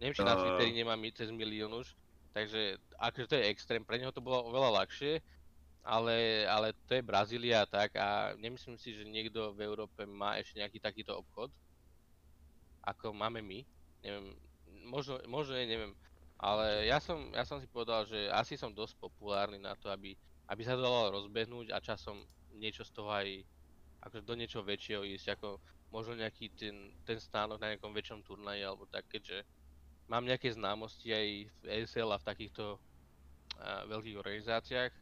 neviem 0.00 0.16
či 0.16 0.24
na 0.24 0.34
A- 0.34 0.40
Twitteri 0.40 0.72
nemá 0.72 0.96
mi 0.96 1.12
cez 1.12 1.28
milión 1.28 1.72
už, 1.76 1.92
takže 2.32 2.80
akože 2.96 3.26
to 3.28 3.34
je 3.36 3.48
extrém, 3.52 3.82
pre 3.84 4.00
neho 4.00 4.12
to 4.12 4.24
bolo 4.24 4.48
oveľa 4.48 4.82
ľahšie, 4.82 5.20
ale, 5.86 6.44
ale 6.50 6.74
to 6.90 6.98
je 6.98 7.04
Brazília 7.06 7.62
a 7.62 7.70
tak 7.70 7.94
a 7.94 8.34
nemyslím 8.36 8.74
si, 8.76 8.90
že 8.92 9.06
niekto 9.06 9.54
v 9.54 9.64
Európe 9.64 10.02
má 10.04 10.34
ešte 10.36 10.58
nejaký 10.58 10.82
takýto 10.82 11.14
obchod, 11.14 11.48
ako 12.82 13.14
máme 13.14 13.40
my, 13.40 13.62
neviem, 14.02 14.34
možno, 14.86 15.18
možno 15.26 15.54
je, 15.56 15.64
neviem, 15.66 15.92
ale 16.36 16.84
ja 16.90 17.00
som, 17.00 17.32
ja 17.32 17.48
som 17.48 17.56
si 17.62 17.66
povedal, 17.66 18.04
že 18.04 18.28
asi 18.28 18.60
som 18.60 18.74
dosť 18.74 19.00
populárny 19.00 19.56
na 19.56 19.72
to, 19.78 19.88
aby, 19.88 20.12
aby 20.48 20.62
sa 20.64 20.78
to 20.78 20.82
dalo 20.82 21.10
rozbehnúť 21.22 21.74
a 21.74 21.82
časom 21.82 22.22
niečo 22.56 22.86
z 22.86 22.92
toho 22.94 23.10
aj 23.12 23.44
akože 24.06 24.22
do 24.22 24.34
niečoho 24.38 24.62
väčšieho 24.62 25.02
ísť, 25.02 25.36
ako 25.36 25.58
možno 25.90 26.14
nejaký 26.18 26.54
ten, 26.54 26.94
ten 27.02 27.18
stánok 27.18 27.58
na 27.58 27.74
nejakom 27.74 27.90
väčšom 27.90 28.22
turnaji 28.22 28.62
alebo 28.62 28.86
tak, 28.86 29.06
keďže 29.10 29.42
mám 30.06 30.22
nejaké 30.22 30.54
známosti 30.54 31.10
aj 31.10 31.28
v 31.50 31.62
ESL 31.82 32.10
a 32.14 32.18
v 32.22 32.28
takýchto 32.28 32.64
a, 33.58 33.86
veľkých 33.90 34.18
organizáciách, 34.18 34.92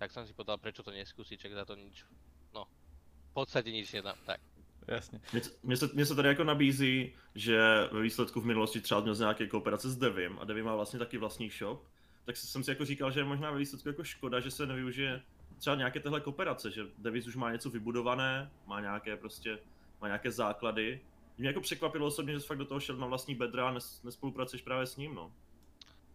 tak 0.00 0.08
som 0.08 0.24
si 0.24 0.32
povedal, 0.32 0.56
prečo 0.56 0.80
to 0.80 0.94
neskúsiť, 0.96 1.36
čak 1.36 1.52
za 1.52 1.64
to 1.68 1.76
nič, 1.76 2.08
no, 2.56 2.64
v 2.64 3.32
podstate 3.36 3.68
nič 3.68 3.92
nedám, 3.92 4.16
tak. 4.24 4.40
Jasně. 4.88 5.20
Mně 5.62 5.76
se, 5.76 5.90
mně 5.92 6.06
se 6.06 6.14
tady 6.14 6.28
jako 6.28 6.44
nabízí, 6.44 7.12
že 7.34 7.60
ve 7.92 8.02
výsledku 8.02 8.40
v 8.40 8.46
minulosti 8.46 8.80
třeba 8.80 9.00
měl 9.00 9.14
nějaké 9.14 9.46
kooperace 9.46 9.90
s 9.90 9.96
Devim 9.96 10.38
a 10.38 10.44
Devim 10.44 10.64
má 10.64 10.76
vlastně 10.76 10.98
taky 10.98 11.18
vlastní 11.18 11.50
shop, 11.50 11.86
tak 12.24 12.36
jsem 12.36 12.64
si 12.64 12.70
jako 12.70 12.84
říkal, 12.84 13.10
že 13.10 13.20
je 13.20 13.24
možná 13.24 13.50
ve 13.50 13.58
výsledku 13.58 13.88
jako 13.88 14.04
škoda, 14.04 14.40
že 14.40 14.50
se 14.50 14.66
nevyužije 14.66 15.22
třeba 15.58 15.76
nějaké 15.76 16.00
tyhle 16.00 16.20
kooperace, 16.20 16.70
že 16.70 16.82
Devis 16.98 17.26
už 17.26 17.36
má 17.36 17.52
něco 17.52 17.70
vybudované, 17.70 18.50
má 18.66 18.80
nějaké 18.80 19.16
prostě, 19.16 19.58
má 20.00 20.06
nějaké 20.06 20.30
základy, 20.30 21.00
Mě 21.40 21.48
jako 21.48 21.60
překvapilo 21.60 22.06
osobně, 22.06 22.32
že 22.32 22.40
jsi 22.40 22.46
fakt 22.46 22.58
do 22.58 22.64
toho 22.64 22.80
šel 22.80 22.96
na 22.96 23.06
vlastní 23.06 23.34
bedra 23.34 23.68
a 23.68 23.72
nes, 23.72 24.02
nespolupracuješ 24.02 24.62
právě 24.62 24.86
s 24.86 24.96
ním, 24.96 25.14
no. 25.14 25.32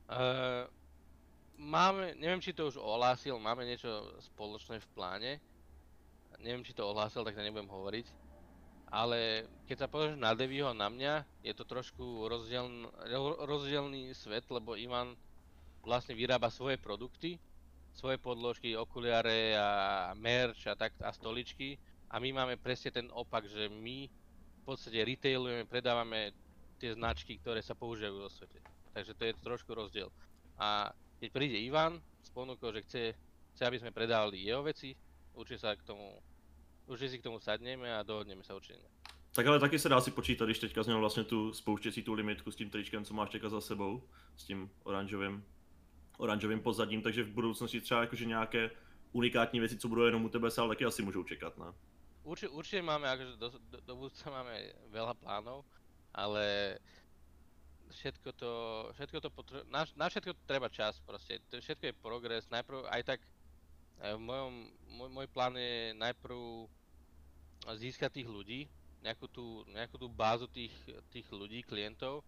Uh, 0.06 0.70
máme, 1.58 2.14
neviem 2.22 2.38
či 2.42 2.54
to 2.54 2.70
už 2.70 2.78
ohlásil, 2.78 3.42
máme 3.42 3.66
niečo 3.66 3.90
spoločné 4.22 4.78
v 4.78 4.88
pláne. 4.94 5.32
Neviem 6.38 6.62
či 6.62 6.78
to 6.78 6.86
ohlásil, 6.86 7.26
tak 7.26 7.34
to 7.34 7.42
nebudem 7.42 7.66
hovoriť. 7.66 8.06
Ale 8.94 9.50
keď 9.66 9.78
sa 9.82 9.90
pozrieš 9.90 10.22
na 10.22 10.38
Deviho 10.38 10.78
na 10.78 10.94
mňa, 10.94 11.26
je 11.42 11.54
to 11.58 11.66
trošku 11.66 12.30
rozdieln, 12.30 12.86
rozdielný 13.50 14.14
svet, 14.14 14.46
lebo 14.54 14.78
Ivan 14.78 15.18
vlastne 15.86 16.18
vyrába 16.18 16.50
svoje 16.50 16.82
produkty, 16.82 17.38
svoje 17.96 18.18
podložky, 18.20 18.76
okuliare 18.76 19.56
a 19.56 19.70
merch 20.18 20.68
a, 20.68 20.76
tak, 20.76 20.92
a 21.00 21.14
stoličky. 21.14 21.80
A 22.12 22.20
my 22.20 22.34
máme 22.34 22.56
presne 22.58 22.92
ten 22.92 23.08
opak, 23.14 23.48
že 23.48 23.72
my 23.72 24.10
v 24.10 24.64
podstate 24.66 25.06
retailujeme, 25.06 25.70
predávame 25.70 26.34
tie 26.82 26.92
značky, 26.98 27.38
ktoré 27.40 27.62
sa 27.62 27.78
používajú 27.78 28.18
vo 28.18 28.30
svete. 28.30 28.60
Takže 28.92 29.14
to 29.16 29.24
je 29.30 29.34
trošku 29.46 29.72
rozdiel. 29.72 30.12
A 30.60 30.92
keď 31.22 31.30
príde 31.32 31.58
Ivan 31.62 32.02
s 32.20 32.30
ponukou, 32.34 32.74
že 32.74 32.84
chce, 32.84 33.02
chce, 33.56 33.62
aby 33.64 33.80
sme 33.80 33.96
predávali 33.96 34.44
jeho 34.44 34.64
veci, 34.66 34.98
určite 35.38 35.64
sa 35.64 35.76
k 35.76 35.84
tomu, 35.88 36.20
určite 36.88 37.12
si 37.16 37.20
k 37.22 37.28
tomu 37.28 37.40
sadneme 37.40 37.88
a 37.88 38.04
dohodneme 38.04 38.44
sa 38.44 38.56
určite. 38.56 38.84
Tak 39.36 39.48
ale 39.48 39.60
taky 39.60 39.80
se 39.80 39.90
dá 39.90 40.02
si 40.02 40.12
počítat, 40.12 40.46
když 40.46 40.60
teďka 40.60 40.84
změl 40.84 41.00
vlastně 41.00 41.24
tu 41.24 41.54
spouštěcí 41.54 42.04
tu 42.04 42.14
limitku 42.14 42.52
s 42.52 42.56
tím 42.56 42.70
tričkem, 42.70 43.06
co 43.06 43.14
máš 43.14 43.30
teďka 43.30 43.50
za 43.50 43.62
sebou, 43.62 44.04
s 44.36 44.44
tím 44.44 44.70
oranžovým, 44.84 45.44
oranžovým 46.18 46.62
pozadím, 46.62 47.02
takže 47.02 47.24
v 47.24 47.32
budoucnosti 47.32 47.82
třeba 47.82 48.02
jakože 48.02 48.26
nějaké 48.26 48.72
unikátní 49.12 49.60
věci, 49.60 49.78
co 49.78 49.88
budou 49.88 50.04
jenom 50.04 50.26
u 50.26 50.30
tebe, 50.30 50.52
se 50.52 50.62
ale 50.62 50.70
taky 50.70 50.86
asi 50.86 51.02
můžou 51.02 51.24
čekat, 51.24 51.58
ne? 51.58 51.66
Určite, 52.26 52.50
určite 52.50 52.82
máme, 52.82 53.06
akože 53.06 53.38
do, 53.38 53.50
do, 53.70 53.78
do 53.86 53.94
budúca 53.96 54.34
máme 54.34 54.74
veľa 54.90 55.14
plánov, 55.14 55.62
ale 56.10 56.78
všetko 57.94 58.30
to, 58.34 58.54
všetko 58.98 59.18
to 59.22 59.30
potre- 59.30 59.66
na, 59.70 59.86
na 59.94 60.10
všetko 60.10 60.34
treba 60.50 60.66
čas 60.66 60.98
proste, 61.06 61.38
to 61.54 61.62
všetko 61.62 61.86
je 61.86 62.02
progres, 62.02 62.50
najprv 62.50 62.82
aj 62.90 63.02
tak 63.06 63.20
e, 63.22 64.10
v 64.18 64.22
mojom, 64.26 64.54
môj, 64.90 65.10
môj 65.14 65.28
plán 65.30 65.54
je 65.54 65.94
najprv 66.02 66.66
získať 67.78 68.10
tých 68.22 68.30
ľudí, 68.30 68.66
nejakú 69.06 69.30
tú, 69.30 69.62
nejakú 69.70 70.02
tú 70.02 70.10
bázu 70.10 70.50
tých, 70.50 70.74
tých 71.14 71.30
ľudí, 71.30 71.62
klientov 71.62 72.26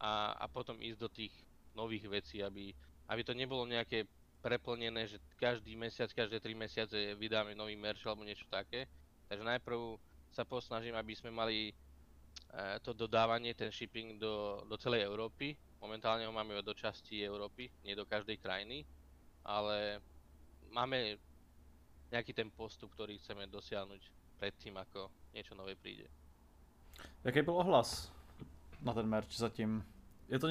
a, 0.00 0.32
a 0.40 0.48
potom 0.48 0.80
ísť 0.80 0.98
do 1.04 1.08
tých 1.12 1.34
nových 1.76 2.08
vecí, 2.08 2.40
aby, 2.40 2.72
aby 3.08 3.22
to 3.24 3.36
nebolo 3.36 3.68
nejaké 3.68 4.08
preplnené, 4.44 5.08
že 5.08 5.16
každý 5.40 5.72
mesiac, 5.72 6.12
každé 6.12 6.36
3 6.40 6.52
mesiace 6.52 6.96
vydáme 7.16 7.56
nový 7.56 7.76
merch 7.80 8.04
alebo 8.04 8.28
niečo 8.28 8.44
také. 8.52 8.84
Takže 9.28 9.40
najprv 9.40 9.96
sa 10.28 10.44
posnažím, 10.44 10.92
aby 10.92 11.16
sme 11.16 11.32
mali 11.32 11.72
e, 11.72 11.74
to 12.84 12.92
dodávanie, 12.92 13.56
ten 13.56 13.72
shipping 13.72 14.20
do, 14.20 14.60
do 14.68 14.76
celej 14.76 15.08
Európy. 15.08 15.56
Momentálne 15.80 16.28
ho 16.28 16.32
máme 16.32 16.60
do 16.60 16.76
časti 16.76 17.24
Európy, 17.24 17.72
nie 17.84 17.96
do 17.96 18.04
každej 18.04 18.36
krajiny, 18.36 18.84
ale 19.44 20.00
máme 20.68 21.16
nejaký 22.12 22.36
ten 22.36 22.52
postup, 22.52 22.92
ktorý 22.92 23.16
chceme 23.20 23.48
dosiahnuť 23.48 24.00
predtým, 24.36 24.76
ako 24.76 25.08
niečo 25.32 25.56
nové 25.56 25.72
príde. 25.76 26.04
Jaký 27.24 27.42
byl 27.42 27.56
ohlas 27.56 28.12
na 28.82 28.92
ten 28.92 29.06
merch 29.06 29.32
zatím? 29.32 29.84
Je 30.28 30.38
to, 30.38 30.48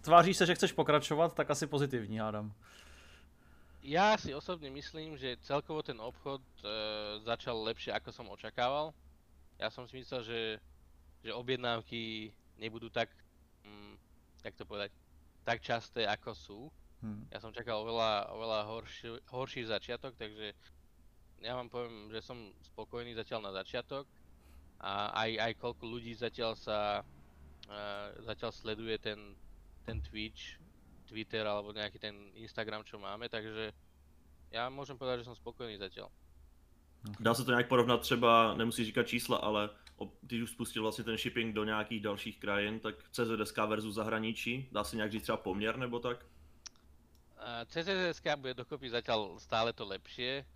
tváří 0.00 0.34
se, 0.34 0.46
že 0.46 0.54
chceš 0.54 0.72
pokračovat, 0.72 1.34
tak 1.34 1.50
asi 1.50 1.66
pozitivní, 1.66 2.18
hádám. 2.18 2.52
Ja 3.82 4.14
si 4.14 4.30
osobne 4.30 4.70
myslím, 4.70 5.18
že 5.18 5.42
celkovo 5.42 5.82
ten 5.82 5.98
obchod 5.98 6.38
e, 6.62 6.66
začal 7.26 7.66
lepšie, 7.66 7.90
ako 7.90 8.14
som 8.14 8.30
očakával. 8.30 8.94
Ja 9.58 9.74
som 9.74 9.90
si 9.90 9.98
myslel, 9.98 10.22
že, 10.22 10.40
že 11.26 11.34
objednávky 11.34 12.30
nebudú 12.62 12.86
tak, 12.94 13.10
mm, 13.66 13.98
jak 14.46 14.54
to 14.54 14.62
povedať, 14.62 14.94
tak 15.42 15.58
časté, 15.58 16.06
ako 16.06 16.30
sú. 16.30 16.60
Hmm. 17.02 17.26
Ja 17.34 17.42
som 17.42 17.50
čakal 17.50 17.82
oveľa, 17.82 18.30
oveľa 18.30 18.60
horší, 18.70 19.18
horší 19.34 19.66
začiatok, 19.66 20.14
takže 20.14 20.54
ja 21.42 21.58
vám 21.58 21.66
poviem, 21.66 22.06
že 22.14 22.22
som 22.22 22.54
spokojný 22.62 23.18
zatiaľ 23.18 23.50
na 23.50 23.52
začiatok. 23.58 24.06
A 24.78 25.10
aj, 25.26 25.30
aj 25.50 25.52
koľko 25.58 25.84
ľudí 25.90 26.14
zatiaľ 26.14 26.54
sa, 26.54 27.02
zatiaľ 28.18 28.52
sleduje 28.52 28.98
ten, 28.98 29.36
ten 29.84 30.00
Twitch, 30.00 30.60
Twitter 31.06 31.46
alebo 31.46 31.72
nejaký 31.72 31.98
ten 31.98 32.32
Instagram, 32.34 32.84
čo 32.84 32.98
máme, 32.98 33.28
takže 33.28 33.72
já 34.50 34.68
můžem 34.70 34.98
povedať, 34.98 35.20
že 35.20 35.24
jsem 35.24 35.34
spokojný 35.34 35.76
zatiaľ. 35.76 36.08
Dá 37.20 37.34
se 37.34 37.44
to 37.44 37.50
nějak 37.50 37.68
porovnat 37.68 38.00
třeba, 38.00 38.54
nemusí 38.54 38.84
říkat 38.84 39.06
čísla, 39.06 39.36
ale 39.36 39.70
když 40.22 40.42
už 40.42 40.50
spustil 40.50 40.82
vlastně 40.82 41.04
ten 41.04 41.18
shipping 41.18 41.54
do 41.54 41.64
nějakých 41.64 42.00
dalších 42.00 42.38
krajin, 42.38 42.80
tak 42.80 42.94
CZSK 43.10 43.58
versus 43.58 43.94
zahraničí, 43.94 44.68
dá 44.72 44.84
se 44.84 44.96
nějak 44.96 45.12
říct 45.12 45.22
třeba 45.22 45.36
poměr 45.36 45.76
nebo 45.76 46.00
tak? 46.00 46.26
CZSK 47.66 48.38
bude 48.38 48.54
dokopy 48.54 48.86
zatiaľ 48.86 49.42
stále 49.42 49.74
to 49.74 49.82
lepšie, 49.82 50.46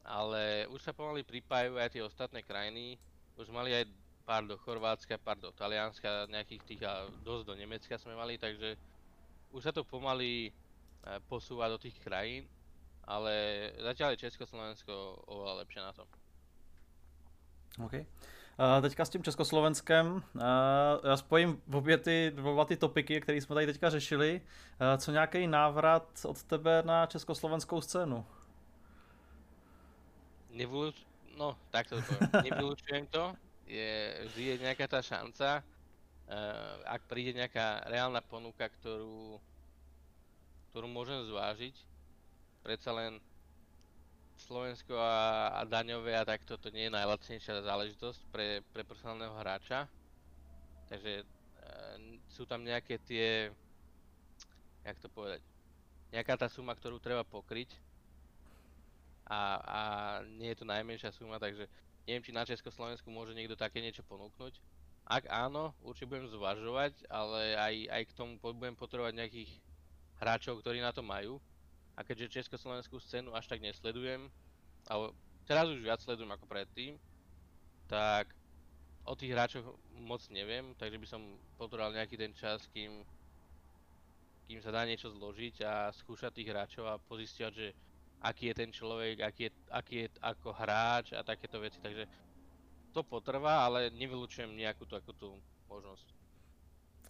ale 0.00 0.64
už 0.72 0.80
sa 0.80 0.96
pomaly 0.96 1.22
pripájajú 1.28 1.76
aj 1.76 1.92
tie 1.92 2.02
ostatné 2.02 2.40
krajiny. 2.40 2.96
Už 3.36 3.52
mali 3.52 3.76
aj 3.76 3.84
pár 4.32 4.48
do 4.48 4.56
Chorvátska, 4.56 5.20
pár 5.20 5.36
do 5.36 5.52
Talianska, 5.52 6.24
nejakých 6.32 6.62
tých 6.64 6.82
a 6.88 7.04
dosť 7.20 7.52
do 7.52 7.54
Nemecka 7.54 8.00
sme 8.00 8.16
mali, 8.16 8.40
takže 8.40 8.80
už 9.52 9.60
sa 9.60 9.76
to 9.76 9.84
pomaly 9.84 10.48
e, 10.48 10.50
posúva 11.28 11.68
do 11.68 11.76
tých 11.76 12.00
krajín, 12.00 12.48
ale 13.04 13.68
zatiaľ 13.76 14.16
je 14.16 14.24
Československo 14.24 15.28
oveľa 15.28 15.60
lepšie 15.60 15.80
na 15.84 15.92
tom. 15.92 16.08
OK. 17.84 18.08
Uh, 18.52 18.80
teďka 18.80 19.04
s 19.04 19.10
tím 19.10 19.22
Československem, 19.22 20.06
uh, 20.16 20.40
já 21.04 21.16
spojím 21.16 21.62
obě 21.72 21.98
ty, 21.98 22.32
oba 22.42 22.64
ty 22.64 22.76
topiky, 22.76 23.20
které 23.20 23.40
jsme 23.40 23.54
tady 23.54 23.66
teďka 23.66 23.90
řešili. 23.90 24.40
Uh, 24.40 24.96
co 24.96 25.12
nějaký 25.12 25.46
návrat 25.46 26.08
od 26.24 26.42
tebe 26.42 26.82
na 26.86 27.06
československou 27.06 27.80
scénu? 27.80 28.24
Nevyluč... 30.50 30.96
No, 31.36 31.56
tak 31.70 31.88
to 31.88 31.96
poviem. 32.00 32.30
Nevylučujem 32.44 33.06
to. 33.06 33.36
Je, 33.72 33.92
vždy 34.28 34.42
je 34.44 34.56
nejaká 34.68 34.84
tá 34.84 35.00
šanca. 35.00 35.64
Uh, 36.28 36.76
ak 36.84 37.08
príde 37.08 37.32
nejaká 37.32 37.88
reálna 37.88 38.20
ponuka, 38.20 38.68
ktorú, 38.68 39.40
ktorú 40.70 40.86
môžem 40.92 41.24
zvážiť, 41.24 41.72
predsa 42.60 42.92
len 42.92 43.16
Slovensko 44.36 44.92
a, 44.92 45.56
a 45.56 45.60
daňové 45.64 46.12
a 46.20 46.28
takto 46.28 46.60
to 46.60 46.68
nie 46.68 46.88
je 46.88 46.96
najlacnejšia 46.96 47.64
záležitosť 47.64 48.20
pre, 48.28 48.60
pre 48.76 48.84
profesionálneho 48.84 49.32
hráča. 49.40 49.88
Takže 50.92 51.24
uh, 51.24 51.96
sú 52.28 52.44
tam 52.44 52.60
nejaké 52.60 53.00
tie, 53.00 53.48
jak 54.84 55.00
to 55.00 55.08
povedať, 55.08 55.40
nejaká 56.12 56.36
tá 56.36 56.48
suma, 56.52 56.76
ktorú 56.76 57.00
treba 57.00 57.24
pokryť 57.24 57.72
a, 59.32 59.40
a 59.64 59.80
nie 60.36 60.52
je 60.52 60.60
to 60.60 60.68
najmenšia 60.68 61.08
suma, 61.16 61.40
takže 61.40 61.64
neviem, 62.06 62.24
či 62.24 62.34
na 62.34 62.46
Československu 62.46 63.08
môže 63.10 63.34
niekto 63.36 63.54
také 63.54 63.78
niečo 63.78 64.02
ponúknuť. 64.06 64.58
Ak 65.06 65.26
áno, 65.26 65.74
určite 65.82 66.10
budem 66.10 66.30
zvažovať, 66.30 66.94
ale 67.10 67.58
aj, 67.58 67.74
aj 67.90 68.02
k 68.06 68.16
tomu 68.16 68.38
budem 68.38 68.78
potrebovať 68.78 69.18
nejakých 69.18 69.50
hráčov, 70.22 70.62
ktorí 70.62 70.78
na 70.78 70.94
to 70.94 71.02
majú. 71.02 71.42
A 71.98 72.06
keďže 72.06 72.40
československú 72.40 72.96
scénu 73.02 73.34
až 73.36 73.50
tak 73.50 73.60
nesledujem, 73.60 74.30
ale 74.88 75.12
teraz 75.44 75.68
už 75.68 75.82
viac 75.84 76.00
sledujem 76.00 76.32
ako 76.32 76.46
predtým, 76.48 76.96
tak 77.90 78.32
o 79.04 79.12
tých 79.18 79.34
hráčoch 79.34 79.66
moc 79.98 80.22
neviem, 80.30 80.72
takže 80.78 80.98
by 80.98 81.06
som 81.06 81.22
potreboval 81.58 81.92
nejaký 81.92 82.16
ten 82.16 82.32
čas, 82.32 82.64
kým, 82.70 83.02
kým 84.48 84.58
sa 84.62 84.72
dá 84.72 84.86
niečo 84.86 85.10
zložiť 85.10 85.60
a 85.66 85.90
skúšať 85.92 86.32
tých 86.32 86.50
hráčov 86.54 86.86
a 86.88 87.02
pozistiať, 87.02 87.52
že 87.52 87.68
aký 88.22 88.46
je 88.46 88.54
ten 88.54 88.72
človek, 88.72 89.20
aký 89.20 89.42
je, 89.42 89.50
aký 89.70 89.96
je 89.96 90.08
ako 90.22 90.52
hráč 90.52 91.12
a 91.12 91.22
takéto 91.22 91.60
veci, 91.60 91.80
takže 91.82 92.06
to 92.92 93.02
potrvá, 93.02 93.64
ale 93.64 93.90
nevylučujem 93.90 94.56
nějakou 94.56 94.84
tu, 94.84 94.94
jako 94.94 95.12
tu 95.12 95.42
možnost. 95.68 96.14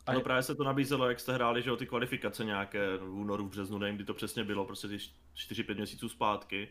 Ano, 0.07 0.21
právě 0.21 0.42
se 0.42 0.54
to 0.54 0.64
nabízelo, 0.64 1.09
jak 1.09 1.21
jste 1.21 1.33
hráli, 1.33 1.62
že 1.62 1.73
o 1.73 1.76
ty 1.76 1.87
kvalifikace 1.87 2.45
nějaké 2.45 2.97
v 2.97 3.14
únoru, 3.14 3.47
v 3.47 3.50
březnu, 3.50 3.78
nevím, 3.78 3.97
kdy 3.97 4.04
to 4.04 4.14
přesně 4.14 4.45
bylo, 4.45 4.64
prostě 4.64 4.88
ty 4.88 4.97
4-5 4.97 5.75
měsíců 5.75 6.09
zpátky. 6.09 6.69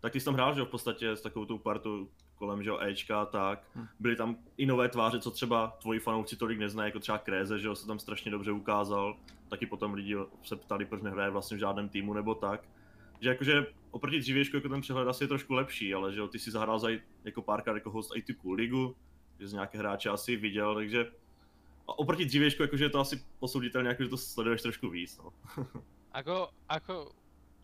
Tak 0.00 0.12
ty 0.12 0.20
jsi 0.20 0.24
tam 0.24 0.34
hrál, 0.34 0.54
že 0.54 0.62
v 0.62 0.68
podstatě 0.68 1.10
s 1.10 1.22
takovou 1.22 1.44
tou 1.44 1.58
partou 1.58 2.08
kolem, 2.34 2.62
že 2.62 2.70
jo, 2.70 2.78
Ečka 2.80 3.22
a 3.22 3.26
tak. 3.26 3.64
Hm. 3.74 3.86
Byly 4.00 4.16
tam 4.16 4.36
i 4.56 4.66
nové 4.66 4.88
tváře, 4.88 5.20
co 5.20 5.30
třeba 5.30 5.76
tvoji 5.80 6.00
fanoušci 6.00 6.36
tolik 6.36 6.58
neznají, 6.58 6.88
jako 6.88 7.00
třeba 7.00 7.18
Kréze, 7.18 7.58
že 7.58 7.66
jo, 7.66 7.76
se 7.76 7.86
tam 7.86 7.98
strašně 7.98 8.30
dobře 8.30 8.52
ukázal. 8.52 9.16
Taky 9.48 9.66
potom 9.66 9.94
lidi 9.94 10.16
se 10.42 10.56
ptali, 10.56 10.84
proč 10.84 11.02
nehraje 11.02 11.30
vlastně 11.30 11.56
v 11.56 11.60
žádném 11.60 11.88
týmu 11.88 12.14
nebo 12.14 12.34
tak 12.34 12.68
že 13.24 13.28
jakože 13.28 13.66
oproti 13.90 14.18
dřívějšku 14.18 14.56
jako 14.56 14.68
ten 14.68 14.80
přehled 14.80 15.08
asi 15.08 15.24
je 15.24 15.28
trošku 15.28 15.54
lepší, 15.54 15.94
ale 15.94 16.12
že 16.12 16.20
jo, 16.20 16.28
ty 16.28 16.38
si 16.38 16.50
zahrál 16.50 16.78
za 16.78 16.88
jako 17.24 17.42
párkrát 17.42 17.74
jako 17.74 17.90
host 17.90 18.12
i 18.16 18.24
ligu, 18.54 18.96
že 19.40 19.48
z 19.48 19.52
nějaké 19.52 19.78
hráče 19.78 20.10
asi 20.10 20.36
viděl, 20.36 20.74
takže 20.74 21.12
a 21.88 21.98
oproti 21.98 22.24
dřívějšku 22.24 22.62
jakože 22.62 22.84
je 22.84 22.90
to 22.90 23.00
asi 23.00 23.24
posouditelné, 23.38 23.88
jako, 23.88 24.02
že 24.02 24.08
to 24.08 24.16
sleduješ 24.16 24.62
trošku 24.62 24.90
víc, 24.90 25.18
no. 25.18 25.32
ako, 26.12 26.48
ako 26.68 27.12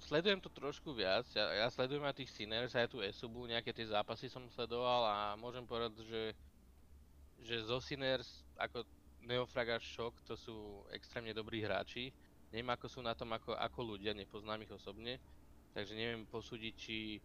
sledujem 0.00 0.40
to 0.40 0.48
trošku 0.48 0.94
viac, 0.94 1.28
ja, 1.36 1.52
ja 1.52 1.70
sledujem 1.70 2.04
aj 2.04 2.16
tých 2.16 2.30
Sinners, 2.32 2.74
aj 2.74 2.88
tu 2.88 3.00
Esubu, 3.04 3.44
nejaké 3.44 3.72
tie 3.72 3.86
zápasy 3.86 4.28
som 4.28 4.48
sledoval 4.48 5.04
a 5.04 5.16
môžem 5.36 5.64
povedať, 5.68 6.04
že 6.08 6.22
že 7.40 7.64
zo 7.64 7.80
Sinners 7.80 8.44
ako 8.60 8.84
Neofrag 9.24 9.76
a 9.76 9.78
Shock 9.80 10.20
to 10.24 10.36
sú 10.36 10.84
extrémne 10.92 11.32
dobrí 11.32 11.64
hráči. 11.64 12.12
Neviem 12.52 12.72
ako 12.72 12.86
sú 12.88 13.00
na 13.00 13.16
tom 13.16 13.32
ako, 13.32 13.56
ako 13.56 13.96
ľudia, 13.96 14.16
nepoznám 14.16 14.64
ich 14.64 14.72
osobne, 14.72 15.20
takže 15.74 15.94
neviem 15.94 16.26
posúdiť, 16.26 16.74
či, 16.76 17.18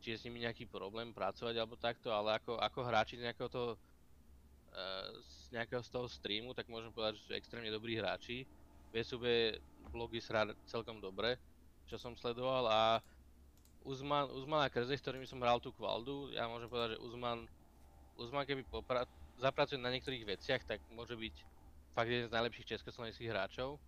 či 0.00 0.06
je 0.12 0.16
s 0.16 0.24
nimi 0.24 0.42
nejaký 0.42 0.68
problém 0.68 1.12
pracovať 1.12 1.54
alebo 1.56 1.76
takto, 1.76 2.10
ale 2.10 2.40
ako, 2.40 2.56
ako 2.56 2.80
hráči 2.84 3.20
z 3.20 3.28
nejakého 3.28 3.50
toho, 3.52 3.70
uh, 4.72 5.08
z 5.20 5.56
nejakého 5.56 5.82
z 5.84 5.90
toho 5.92 6.06
streamu, 6.08 6.56
tak 6.56 6.70
môžem 6.72 6.92
povedať, 6.92 7.20
že 7.20 7.24
sú 7.28 7.32
extrémne 7.36 7.68
dobrí 7.68 7.96
hráči. 8.00 8.48
VSUB 8.90 9.24
blogy 9.94 10.18
srá 10.18 10.48
celkom 10.66 10.98
dobre, 10.98 11.38
čo 11.86 11.98
som 11.98 12.18
sledoval 12.18 12.66
a 12.66 12.80
Uzman, 13.80 14.28
Uzman 14.36 14.66
a 14.66 14.68
Krze, 14.68 14.92
s 14.92 15.00
ktorými 15.00 15.24
som 15.24 15.40
hral 15.40 15.56
tú 15.56 15.72
kvaldu, 15.72 16.28
ja 16.36 16.44
môžem 16.44 16.68
povedať, 16.68 16.96
že 16.96 17.02
Uzman, 17.02 17.48
Uzman 18.20 18.44
keby 18.44 18.62
popra- 18.68 19.08
zapracuje 19.40 19.80
na 19.80 19.88
niektorých 19.88 20.36
veciach, 20.36 20.62
tak 20.68 20.84
môže 20.92 21.16
byť 21.16 21.34
fakt 21.96 22.12
jeden 22.12 22.28
z 22.28 22.34
najlepších 22.36 22.76
československých 22.76 23.32
hráčov. 23.32 23.80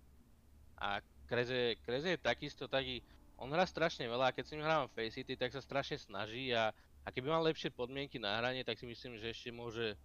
A 0.80 1.04
Kreze, 1.28 1.76
Kreze 1.84 2.16
je 2.16 2.18
takisto 2.18 2.64
taký, 2.66 3.04
on 3.42 3.50
hrá 3.50 3.66
strašne 3.66 4.06
veľa 4.06 4.30
a 4.30 4.34
keď 4.34 4.44
si 4.46 4.54
hrávam 4.54 4.92
Face 4.94 5.18
City, 5.18 5.34
tak 5.34 5.50
sa 5.50 5.58
strašne 5.58 5.98
snaží 5.98 6.54
a, 6.54 6.70
a 7.02 7.08
keby 7.10 7.26
mal 7.26 7.42
lepšie 7.42 7.74
podmienky 7.74 8.22
na 8.22 8.38
hranie, 8.38 8.62
tak 8.62 8.78
si 8.78 8.86
myslím, 8.86 9.18
že 9.18 9.34
ešte 9.34 9.50
môže, 9.50 9.98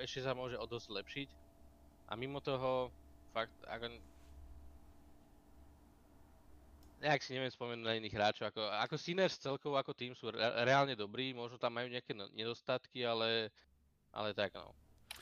ešte 0.00 0.24
sa 0.24 0.32
môže 0.32 0.56
o 0.56 0.64
dosť 0.64 0.88
lepšiť. 0.88 1.28
A 2.08 2.16
mimo 2.16 2.40
toho, 2.40 2.88
fakt, 3.36 3.52
ako, 3.68 3.92
nejak 7.04 7.20
si 7.20 7.36
neviem 7.36 7.52
spomenúť 7.52 7.84
na 7.84 8.00
iných 8.00 8.16
hráčov, 8.16 8.48
ako, 8.48 8.64
ako 8.80 8.96
Sinners 8.96 9.36
celkovo 9.36 9.76
ako 9.76 9.92
tým 9.92 10.16
sú 10.16 10.32
re, 10.32 10.64
reálne 10.64 10.96
dobrí, 10.96 11.36
možno 11.36 11.60
tam 11.60 11.76
majú 11.76 11.92
nejaké 11.92 12.16
no- 12.16 12.32
nedostatky, 12.32 13.04
ale, 13.04 13.52
ale 14.08 14.32
tak 14.32 14.56
no. 14.56 14.72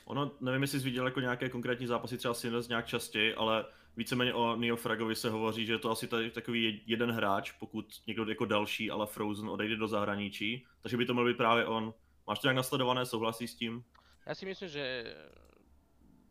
Ono, 0.05 0.31
nevím, 0.39 0.61
jestli 0.61 0.79
jsi 0.79 0.85
viděl 0.85 1.05
jako 1.05 1.19
nějaké 1.19 1.49
konkrétní 1.49 1.87
zápasy 1.87 2.17
třeba 2.17 2.33
Sinners 2.33 2.67
nějak 2.67 2.85
častěji, 2.87 3.35
ale 3.35 3.65
víceméně 3.97 4.33
o 4.33 4.55
Neo 4.55 4.75
Fragovi 4.75 5.15
se 5.15 5.29
hovoří, 5.29 5.65
že 5.65 5.73
je 5.73 5.79
to 5.79 5.91
asi 5.91 6.07
tady 6.07 6.31
takový 6.31 6.81
jeden 6.85 7.11
hráč, 7.11 7.51
pokud 7.51 8.01
někdo 8.07 8.25
jako 8.29 8.45
další, 8.45 8.91
ale 8.91 9.07
Frozen 9.07 9.49
odejde 9.49 9.75
do 9.75 9.87
zahraničí, 9.87 10.65
takže 10.81 10.97
by 10.97 11.05
to 11.05 11.13
měl 11.13 11.25
být 11.25 11.37
právě 11.37 11.65
on. 11.65 11.93
Máš 12.27 12.39
to 12.39 12.47
nějak 12.47 12.55
nasledované, 12.55 13.05
souhlasí 13.05 13.47
s 13.47 13.55
tím? 13.55 13.83
Ja 14.23 14.31
si 14.31 14.47
myslím, 14.47 14.71
že 14.71 14.85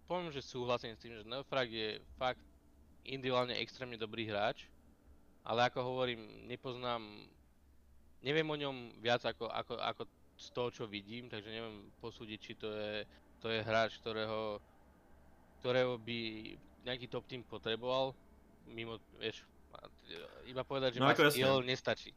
poviem, 0.09 0.33
že 0.33 0.40
súhlasím 0.40 0.97
s 0.97 1.02
tým, 1.04 1.12
že 1.12 1.28
Neofrag 1.28 1.69
je 1.69 2.00
fakt 2.16 2.40
individuálne 3.04 3.52
extrémne 3.61 4.00
dobrý 4.00 4.25
hráč, 4.25 4.64
ale 5.45 5.69
ako 5.69 5.85
hovorím, 5.85 6.49
nepoznám, 6.49 7.04
neviem 8.25 8.49
o 8.49 8.57
ňom 8.57 8.97
viac 9.04 9.28
ako, 9.28 9.52
ako, 9.52 9.76
ako 9.76 10.02
z 10.40 10.49
toho, 10.57 10.69
čo 10.73 10.85
vidím, 10.88 11.28
takže 11.28 11.52
neviem 11.52 11.92
posúdiť, 12.00 12.38
či 12.40 12.52
to 12.57 12.73
je, 12.73 13.04
to 13.45 13.52
je 13.52 13.61
hráč, 13.61 14.00
ktorého, 14.00 14.57
ktorého 15.61 16.00
by 16.00 16.21
nejaký 16.84 17.06
top 17.08 17.26
team 17.26 17.42
potreboval, 17.42 18.14
mimo, 18.66 18.98
vieš, 19.18 19.42
iba 20.44 20.64
povedať, 20.64 20.94
že 20.94 21.00
No 21.00 21.06
má 21.06 21.12
ako 21.14 21.22
jasne. 21.30 21.38
skill, 21.38 21.62
nestačí. 21.62 22.10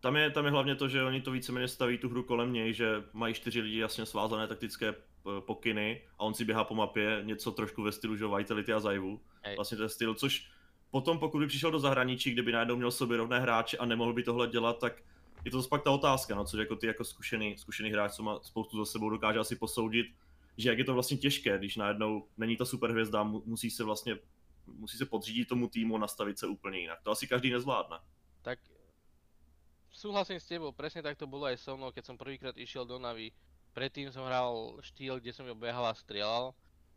Tam 0.00 0.16
je, 0.16 0.30
tam 0.30 0.44
je 0.44 0.50
hlavně 0.50 0.74
to, 0.74 0.88
že 0.88 1.02
oni 1.02 1.20
to 1.20 1.30
víceméně 1.30 1.68
staví 1.68 1.98
tu 1.98 2.08
hru 2.08 2.22
kolem 2.22 2.52
něj, 2.52 2.72
že 2.74 3.02
mají 3.12 3.34
čtyři 3.34 3.60
lidi 3.60 3.78
jasně 3.78 4.06
svázané 4.06 4.46
taktické 4.46 4.92
p- 4.92 5.40
pokyny 5.40 6.02
a 6.18 6.20
on 6.24 6.34
si 6.34 6.44
běhá 6.44 6.64
po 6.64 6.74
mapě 6.74 7.20
něco 7.24 7.50
trošku 7.52 7.82
ve 7.82 7.92
stylu, 7.92 8.16
že 8.16 8.26
Vitality 8.26 8.72
a 8.72 8.80
Zaivu. 8.80 9.20
Hej. 9.42 9.56
Vlastně 9.56 9.78
ten 9.78 9.88
styl, 9.88 10.14
což 10.14 10.50
potom 10.90 11.18
pokud 11.18 11.38
by 11.38 11.46
přišel 11.46 11.70
do 11.70 11.78
zahraničí, 11.78 12.30
kde 12.30 12.42
by 12.42 12.52
najednou 12.52 12.76
měl 12.76 12.90
sobě 12.90 13.16
rovné 13.16 13.40
hráče 13.40 13.76
a 13.78 13.84
nemohl 13.84 14.12
by 14.12 14.22
tohle 14.22 14.46
dělat, 14.48 14.78
tak 14.78 15.02
je 15.44 15.50
to 15.50 15.56
zase 15.56 15.68
pak 15.68 15.82
ta 15.82 15.90
otázka, 15.90 16.34
no, 16.34 16.44
což 16.44 16.58
jako 16.58 16.76
ty 16.76 16.86
jako 16.86 17.04
zkušený, 17.04 17.58
zkušený 17.58 17.90
hráč, 17.90 18.12
co 18.12 18.22
má 18.22 18.38
spoustu 18.42 18.76
za 18.78 18.84
sebou, 18.84 19.10
dokáže 19.10 19.38
asi 19.38 19.56
posoudit, 19.56 20.06
že 20.58 20.68
jak 20.68 20.78
je 20.78 20.84
to 20.84 20.94
vlastně 20.94 21.16
těžké, 21.16 21.58
když 21.58 21.76
najednou 21.76 22.28
není 22.36 22.56
ta 22.56 22.64
superhvězda, 22.64 23.22
mu- 23.22 23.42
musí 23.46 23.70
se 23.70 23.84
vlastně 23.84 24.18
musí 24.66 24.98
se 24.98 25.06
podřídit 25.06 25.48
tomu 25.48 25.68
týmu 25.68 25.98
nastavit 25.98 26.38
se 26.38 26.46
úplně 26.46 26.78
jinak. 26.78 27.02
To 27.02 27.10
asi 27.10 27.26
každý 27.26 27.50
nezvládne. 27.50 27.98
Tak 28.42 28.58
súhlasím 29.92 30.40
s 30.40 30.46
tebou, 30.46 30.72
presne 30.72 31.02
tak 31.02 31.16
to 31.16 31.26
bolo 31.26 31.48
aj 31.48 31.56
so 31.56 31.76
mnou, 31.76 31.90
keď 31.90 32.04
som 32.04 32.20
prvýkrát 32.20 32.56
išiel 32.56 32.84
do 32.84 32.98
Navy. 32.98 33.32
Predtým 33.72 34.12
som 34.12 34.26
hral 34.26 34.76
štýl, 34.84 35.20
kde 35.20 35.32
som 35.32 35.46
ju 35.46 35.54
behal 35.54 35.86
a 35.88 35.94
strieľal. 35.94 36.52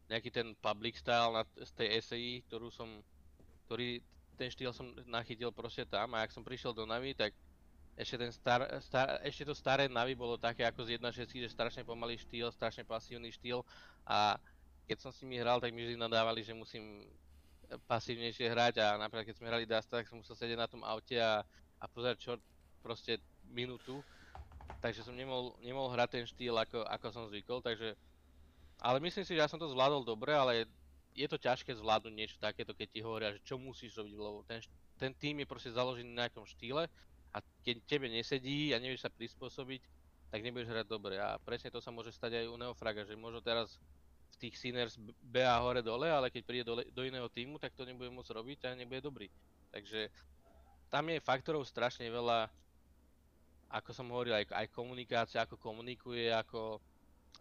Nejaký 0.10 0.30
ten 0.30 0.52
public 0.60 1.00
style 1.00 1.32
na, 1.32 1.44
z 1.48 1.72
tej 1.72 1.88
SEI, 2.04 2.44
ktorú 2.52 2.68
som, 2.70 3.00
ktorý, 3.66 4.04
ten 4.36 4.52
štýl 4.52 4.76
som 4.76 4.92
nachytil 5.08 5.56
proste 5.56 5.88
tam 5.88 6.14
a 6.14 6.28
ak 6.28 6.36
som 6.36 6.44
prišiel 6.44 6.76
do 6.76 6.84
Navy, 6.84 7.16
tak 7.16 7.32
ešte, 8.00 8.16
ten 8.18 8.32
star, 8.32 8.62
star, 8.80 9.20
ešte 9.22 9.44
to 9.44 9.54
staré 9.56 9.92
Navy 9.92 10.16
bolo 10.16 10.40
také 10.40 10.64
ako 10.64 10.88
z 10.88 10.98
1.6, 10.98 11.28
že 11.28 11.50
strašne 11.52 11.84
pomalý 11.84 12.16
štýl, 12.18 12.50
strašne 12.52 12.88
pasívny 12.88 13.30
štýl. 13.30 13.62
A 14.08 14.40
keď 14.88 14.98
som 15.04 15.12
s 15.12 15.22
nimi 15.24 15.40
hral, 15.40 15.60
tak 15.60 15.76
mi 15.76 15.84
vždy 15.84 16.00
nadávali, 16.00 16.42
že 16.42 16.56
musím 16.56 17.06
pasívnejšie 17.88 18.52
hrať. 18.52 18.76
A 18.84 19.00
napríklad 19.00 19.28
keď 19.28 19.36
sme 19.38 19.48
hrali 19.48 19.66
Dasta, 19.68 20.02
tak 20.02 20.08
som 20.08 20.20
musel 20.20 20.36
sedieť 20.36 20.60
na 20.60 20.68
tom 20.72 20.82
aute 20.84 21.20
a, 21.20 21.44
a 21.80 21.86
pozerať 21.92 22.24
short 22.24 22.44
proste 22.82 23.22
minútu, 23.48 24.02
takže 24.82 25.06
som 25.06 25.14
nemohol, 25.14 25.54
nemohol 25.62 25.94
hrať 25.94 26.10
ten 26.18 26.26
štýl 26.26 26.58
ako, 26.58 26.82
ako 26.88 27.08
som 27.14 27.24
zvykol, 27.30 27.62
takže 27.62 27.94
ale 28.82 28.98
myslím 28.98 29.22
si, 29.22 29.38
že 29.38 29.44
ja 29.46 29.52
som 29.52 29.62
to 29.62 29.70
zvládol 29.70 30.02
dobre, 30.02 30.34
ale 30.34 30.66
je 31.14 31.28
to 31.30 31.38
ťažké 31.38 31.78
zvládnuť 31.78 32.14
niečo 32.16 32.38
takéto, 32.42 32.74
keď 32.74 32.88
ti 32.90 33.00
hovoria, 33.06 33.36
že 33.36 33.46
čo 33.46 33.62
musíš 33.62 33.94
robiť, 33.94 34.14
lebo 34.18 34.42
ten, 34.50 34.58
ten 34.98 35.14
tým 35.14 35.44
je 35.44 35.48
proste 35.48 35.70
založený 35.70 36.10
na 36.10 36.26
nejakom 36.26 36.48
štýle 36.50 36.90
a 37.32 37.38
keď 37.64 37.76
tebe 37.88 38.08
nesedí 38.12 38.76
a 38.76 38.82
nevieš 38.82 39.08
sa 39.08 39.12
prispôsobiť, 39.12 39.82
tak 40.32 40.44
nebudeš 40.48 40.72
hrať 40.72 40.88
dobre 40.88 41.20
a 41.20 41.36
presne 41.44 41.72
to 41.72 41.84
sa 41.84 41.92
môže 41.92 42.16
stať 42.16 42.44
aj 42.44 42.46
u 42.48 42.56
Neofraga, 42.56 43.04
že 43.04 43.20
možno 43.20 43.44
teraz 43.44 43.80
v 44.32 44.48
tých 44.48 44.56
Sinners 44.56 44.96
beha 45.20 45.60
hore 45.60 45.84
dole, 45.84 46.08
ale 46.08 46.32
keď 46.32 46.42
príde 46.48 46.64
do, 46.64 46.80
do 46.80 47.02
iného 47.04 47.28
týmu, 47.28 47.60
tak 47.60 47.76
to 47.76 47.84
nebude 47.84 48.08
môcť 48.16 48.32
robiť 48.32 48.60
a 48.64 48.80
nebude 48.80 49.04
dobrý. 49.04 49.28
Takže 49.76 50.08
tam 50.88 51.08
je 51.12 51.20
faktorov 51.24 51.68
strašne 51.68 52.08
veľa, 52.08 52.48
ako 53.72 53.92
som 53.92 54.08
hovoril, 54.12 54.36
aj, 54.36 54.48
aj 54.52 54.68
komunikácia, 54.72 55.44
ako 55.44 55.60
komunikuje, 55.60 56.32
ako, 56.32 56.80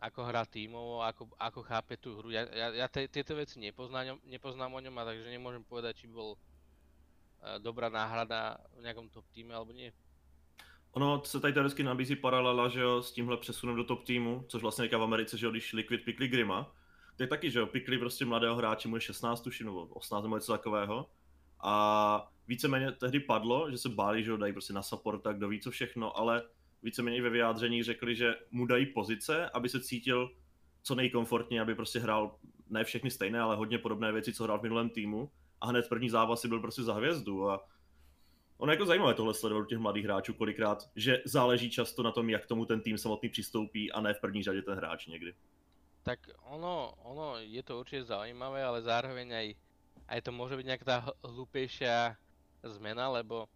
ako 0.02 0.20
hrá 0.26 0.42
tímovo, 0.46 1.02
ako, 1.02 1.30
ako 1.38 1.60
chápe 1.66 1.94
tú 1.94 2.18
hru. 2.18 2.34
Ja, 2.34 2.46
ja, 2.50 2.74
ja 2.74 2.86
tieto 2.90 3.38
veci 3.38 3.62
nepoznám, 3.62 4.18
nepoznám 4.26 4.70
o 4.70 4.82
ňom, 4.82 4.94
a 4.98 5.14
takže 5.14 5.30
nemôžem 5.30 5.62
povedať, 5.62 6.02
či 6.02 6.06
bol 6.10 6.34
dobrá 7.58 7.88
náhrada 7.88 8.56
v 8.76 8.82
nejakom 8.82 9.08
top 9.08 9.24
týme 9.32 9.54
alebo 9.54 9.72
nie. 9.72 9.92
Ono 10.92 11.22
se 11.24 11.40
tady 11.40 11.52
teoreticky 11.52 11.82
nabízí 11.82 12.16
paralela, 12.16 12.68
že 12.68 12.80
jo, 12.80 13.02
s 13.02 13.12
tímhle 13.12 13.36
přesunem 13.36 13.76
do 13.76 13.84
top 13.84 14.04
týmu, 14.04 14.44
což 14.48 14.62
vlastně 14.62 14.88
v 14.88 15.02
Americe, 15.02 15.38
že 15.38 15.46
jo, 15.46 15.50
když 15.52 15.72
Liquid 15.72 16.04
pikli 16.04 16.28
Grima, 16.28 16.74
tak 17.16 17.28
taky, 17.28 17.50
že 17.50 17.58
jo, 17.58 17.66
pikli 17.66 17.98
prostě 17.98 18.24
mladého 18.24 18.56
hráče, 18.56 18.88
mu 18.88 18.96
je 18.96 19.00
16 19.00 19.40
tuším, 19.40 19.66
nebo 19.66 19.86
18 19.86 20.22
nebo 20.22 20.36
něco 20.36 20.52
takového. 20.52 21.10
A 21.62 22.32
víceméně 22.46 22.92
tehdy 22.92 23.20
padlo, 23.20 23.70
že 23.70 23.78
se 23.78 23.88
báli, 23.88 24.24
že 24.24 24.30
ho 24.30 24.36
dají 24.36 24.52
prostě 24.52 24.72
na 24.72 24.82
support, 24.82 25.22
tak 25.22 25.36
kdo 25.36 25.48
ví 25.48 25.60
co 25.60 25.70
všechno, 25.70 26.16
ale 26.16 26.42
víceméně 26.82 27.22
ve 27.22 27.30
vyjádření 27.30 27.82
řekli, 27.82 28.16
že 28.16 28.34
mu 28.50 28.66
dají 28.66 28.86
pozice, 28.86 29.50
aby 29.50 29.68
se 29.68 29.80
cítil 29.80 30.30
co 30.82 30.94
nejkomfortně, 30.94 31.60
aby 31.60 31.74
prostě 31.74 31.98
hrál 31.98 32.36
ne 32.68 32.84
všechny 32.84 33.10
stejné, 33.10 33.40
ale 33.40 33.56
hodně 33.56 33.78
podobné 33.78 34.12
věci, 34.12 34.32
co 34.32 34.44
hrál 34.44 34.58
v 34.58 34.62
minulém 34.62 34.90
týmu. 34.90 35.30
A 35.60 35.66
hned 35.66 35.88
první 35.88 36.10
zápasy 36.10 36.48
byl 36.48 36.60
prostě 36.60 36.82
za 36.82 36.94
hvězdu 36.94 37.50
a 37.50 37.66
Ono 38.60 38.72
je 38.72 38.74
jako 38.74 38.86
zajímavé 38.86 39.14
tohle 39.14 39.34
sledovat 39.34 39.62
u 39.62 39.64
těch 39.64 39.78
mladých 39.78 40.04
hráčů 40.04 40.34
kolikrát, 40.34 40.90
že 40.96 41.22
záleží 41.24 41.70
často 41.70 42.02
na 42.02 42.12
tom, 42.12 42.30
jak 42.30 42.46
tomu 42.46 42.64
ten 42.64 42.80
tým 42.80 42.98
samotný 42.98 43.28
přistoupí 43.28 43.92
a 43.92 44.00
ne 44.00 44.14
v 44.14 44.20
první 44.20 44.42
řadě 44.42 44.62
ten 44.62 44.74
hráč 44.74 45.06
někdy. 45.06 45.34
Tak 46.02 46.20
ono, 46.42 46.92
ono 47.04 47.40
je 47.40 47.62
to 47.62 47.80
určite 47.80 48.04
zaujímavé, 48.04 48.64
ale 48.64 48.82
zároveň 48.82 49.32
aj, 49.32 49.46
aj 50.08 50.20
to 50.24 50.30
môže 50.32 50.56
byť 50.56 50.66
nejaká 50.66 50.96
hl- 51.00 51.16
hlúpejšia 51.24 52.16
zmena, 52.64 53.08
lebo 53.08 53.48